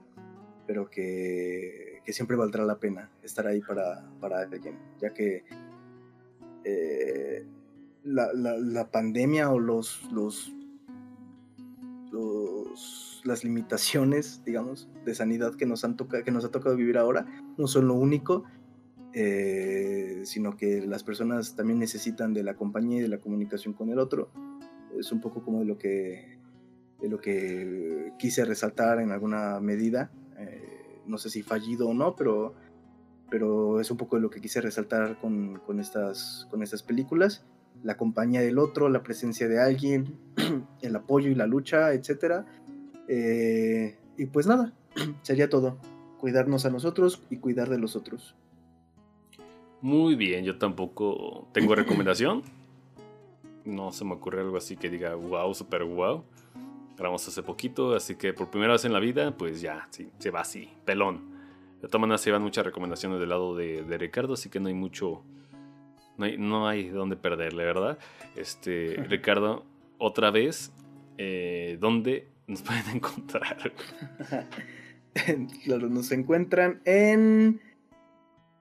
pero 0.66 0.90
que, 0.90 2.02
siempre 2.08 2.36
valdrá 2.36 2.64
la 2.64 2.78
pena 2.78 3.10
estar 3.22 3.46
ahí 3.46 3.60
para, 3.60 4.08
alguien, 4.40 4.78
ya 4.98 5.12
que 5.12 5.44
eh, 6.64 7.44
la, 8.04 8.88
pandemia 8.90 9.50
o 9.50 9.58
los, 9.58 10.10
los, 10.10 10.52
los 12.10 13.07
las 13.28 13.44
limitaciones, 13.44 14.42
digamos, 14.44 14.88
de 15.04 15.14
sanidad 15.14 15.54
que 15.54 15.66
nos, 15.66 15.84
han 15.84 15.96
tocado, 15.96 16.24
que 16.24 16.32
nos 16.32 16.44
ha 16.44 16.50
tocado 16.50 16.74
vivir 16.74 16.98
ahora 16.98 17.26
no 17.56 17.68
son 17.68 17.86
lo 17.86 17.94
único, 17.94 18.44
eh, 19.12 20.22
sino 20.24 20.56
que 20.56 20.84
las 20.86 21.04
personas 21.04 21.54
también 21.54 21.78
necesitan 21.78 22.34
de 22.34 22.42
la 22.42 22.54
compañía 22.54 22.98
y 22.98 23.02
de 23.02 23.08
la 23.08 23.18
comunicación 23.18 23.74
con 23.74 23.90
el 23.90 23.98
otro. 23.98 24.30
Es 24.98 25.12
un 25.12 25.20
poco 25.20 25.42
como 25.42 25.60
de 25.60 25.66
lo 25.66 25.78
que, 25.78 26.38
de 27.00 27.08
lo 27.08 27.20
que 27.20 28.12
quise 28.18 28.44
resaltar 28.44 29.00
en 29.00 29.12
alguna 29.12 29.60
medida. 29.60 30.10
Eh, 30.38 31.00
no 31.06 31.18
sé 31.18 31.30
si 31.30 31.42
fallido 31.42 31.88
o 31.88 31.94
no, 31.94 32.16
pero, 32.16 32.54
pero 33.30 33.80
es 33.80 33.90
un 33.90 33.96
poco 33.96 34.16
de 34.16 34.22
lo 34.22 34.30
que 34.30 34.40
quise 34.40 34.60
resaltar 34.60 35.18
con, 35.20 35.60
con, 35.66 35.78
estas, 35.80 36.46
con 36.50 36.62
estas 36.62 36.82
películas. 36.82 37.44
La 37.82 37.96
compañía 37.96 38.40
del 38.40 38.58
otro, 38.58 38.88
la 38.88 39.02
presencia 39.02 39.46
de 39.48 39.60
alguien, 39.60 40.18
el 40.82 40.96
apoyo 40.96 41.30
y 41.30 41.34
la 41.34 41.46
lucha, 41.46 41.92
etcétera 41.92 42.46
eh, 43.08 43.96
y 44.16 44.26
pues 44.26 44.46
nada, 44.46 44.72
sería 45.22 45.48
todo. 45.48 45.78
Cuidarnos 46.18 46.66
a 46.66 46.70
nosotros 46.70 47.22
y 47.30 47.38
cuidar 47.38 47.68
de 47.68 47.78
los 47.78 47.96
otros. 47.96 48.34
Muy 49.80 50.14
bien, 50.14 50.44
yo 50.44 50.58
tampoco 50.58 51.48
tengo 51.52 51.74
recomendación. 51.74 52.42
No 53.64 53.92
se 53.92 54.04
me 54.04 54.14
ocurre 54.14 54.40
algo 54.40 54.56
así 54.56 54.76
que 54.76 54.90
diga 54.90 55.14
wow, 55.14 55.54
super 55.54 55.84
wow. 55.84 56.24
Grabamos 56.96 57.26
hace 57.28 57.42
poquito, 57.42 57.94
así 57.94 58.16
que 58.16 58.32
por 58.32 58.50
primera 58.50 58.72
vez 58.72 58.84
en 58.84 58.92
la 58.92 58.98
vida, 58.98 59.36
pues 59.36 59.60
ya, 59.60 59.86
sí, 59.90 60.10
se 60.18 60.30
va 60.30 60.40
así, 60.40 60.68
pelón. 60.84 61.38
De 61.80 61.86
todas 61.86 62.00
maneras, 62.00 62.22
se 62.22 62.32
van 62.32 62.42
muchas 62.42 62.64
recomendaciones 62.64 63.20
del 63.20 63.28
lado 63.28 63.54
de, 63.54 63.84
Ricardo, 63.98 64.34
así 64.34 64.50
que 64.50 64.58
no 64.58 64.66
hay 64.66 64.74
mucho. 64.74 65.22
No 66.16 66.24
hay, 66.24 66.36
no 66.36 66.66
hay 66.66 66.88
dónde 66.88 67.14
perderle, 67.14 67.64
¿verdad? 67.64 67.98
Este, 68.34 68.96
Ricardo, 69.08 69.64
otra 69.98 70.32
vez, 70.32 70.72
eh, 71.18 71.78
¿dónde 71.80 72.26
nos 72.48 72.62
pueden 72.62 72.88
encontrar? 72.94 73.72
claro, 75.64 75.88
nos 75.88 76.10
encuentran 76.10 76.80
en 76.84 77.60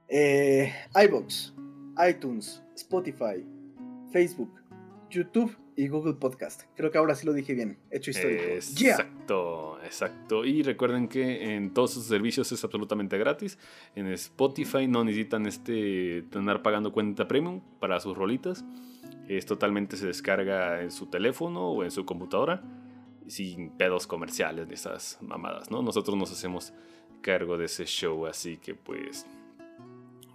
eh, 0.10 0.74
iBox, 1.04 1.54
iTunes, 2.08 2.62
Spotify, 2.76 3.44
Facebook, 4.12 4.52
YouTube 5.10 5.58
y 5.76 5.88
Google 5.88 6.14
Podcast. 6.14 6.64
Creo 6.76 6.92
que 6.92 6.98
ahora 6.98 7.16
sí 7.16 7.26
lo 7.26 7.34
dije 7.34 7.54
bien. 7.54 7.78
Hecho 7.92 8.12
histórico. 8.12 8.44
Exacto, 8.44 9.80
exacto. 9.84 10.44
Y 10.44 10.64
recuerden 10.64 11.08
que 11.08 11.56
en 11.56 11.74
todos 11.74 11.92
sus 11.92 12.06
servicios 12.06 12.52
es 12.52 12.64
absolutamente 12.64 13.18
gratis. 13.18 13.58
En 13.96 14.08
Spotify 14.08 14.88
no 14.88 15.04
necesitan 15.04 15.46
este 15.46 16.24
tener 16.32 16.62
pagando 16.62 16.92
cuenta 16.92 17.28
premium 17.28 17.62
para 17.80 18.00
sus 18.00 18.18
rolitas. 18.18 18.66
Es 19.28 19.46
totalmente 19.46 19.98
se 19.98 20.08
descarga 20.08 20.82
en 20.82 20.92
su 20.92 21.08
teléfono 21.08 21.70
o 21.70 21.84
en 21.84 21.92
su 21.92 22.06
computadora 22.06 22.64
sin 23.28 23.72
pedos 23.72 24.08
comerciales 24.08 24.68
de 24.68 24.76
esas 24.76 25.18
mamadas, 25.22 25.70
¿no? 25.70 25.82
Nosotros 25.82 26.18
nos 26.18 26.32
hacemos 26.32 26.74
cargo 27.22 27.58
de 27.58 27.66
ese 27.66 27.86
show, 27.86 28.26
así 28.26 28.58
que 28.58 28.76
pues 28.76 29.26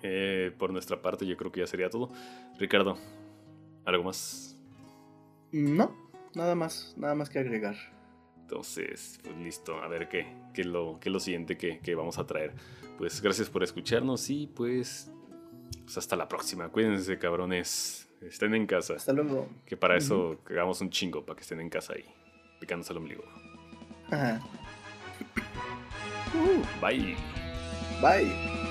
eh, 0.02 0.52
por 0.58 0.72
nuestra 0.72 1.00
parte 1.00 1.26
yo 1.26 1.36
creo 1.36 1.52
que 1.52 1.60
ya 1.60 1.66
sería 1.66 1.88
todo. 1.88 2.10
Ricardo, 2.58 2.98
¿algo 3.84 4.04
más? 4.04 4.56
No, 5.52 5.94
nada 6.34 6.54
más, 6.54 6.94
nada 6.96 7.14
más 7.14 7.30
que 7.30 7.38
agregar. 7.38 7.76
Entonces, 8.40 9.18
pues 9.22 9.36
listo, 9.38 9.76
a 9.82 9.88
ver 9.88 10.08
qué, 10.08 10.26
qué, 10.52 10.64
lo, 10.64 10.98
qué 11.00 11.08
lo 11.08 11.20
siguiente 11.20 11.56
que, 11.56 11.78
que, 11.78 11.94
vamos 11.94 12.18
a 12.18 12.26
traer. 12.26 12.52
Pues 12.98 13.22
gracias 13.22 13.48
por 13.48 13.62
escucharnos 13.62 14.28
y 14.28 14.46
pues, 14.46 15.10
pues 15.84 15.96
hasta 15.96 16.16
la 16.16 16.28
próxima. 16.28 16.68
Cuídense, 16.68 17.18
cabrones. 17.18 18.08
Estén 18.20 18.54
en 18.54 18.66
casa. 18.66 18.94
Hasta 18.94 19.12
luego. 19.12 19.48
Que 19.64 19.76
para 19.76 19.96
eso 19.96 20.40
hagamos 20.48 20.80
un 20.80 20.90
chingo, 20.90 21.24
para 21.24 21.36
que 21.36 21.42
estén 21.42 21.60
en 21.60 21.70
casa 21.70 21.94
ahí 21.94 22.04
picándose 22.62 22.92
el 22.92 22.98
ombligo. 22.98 23.24
Ajá. 24.12 24.40
Uh, 26.32 26.80
bye. 26.80 27.16
Bye. 28.00 28.61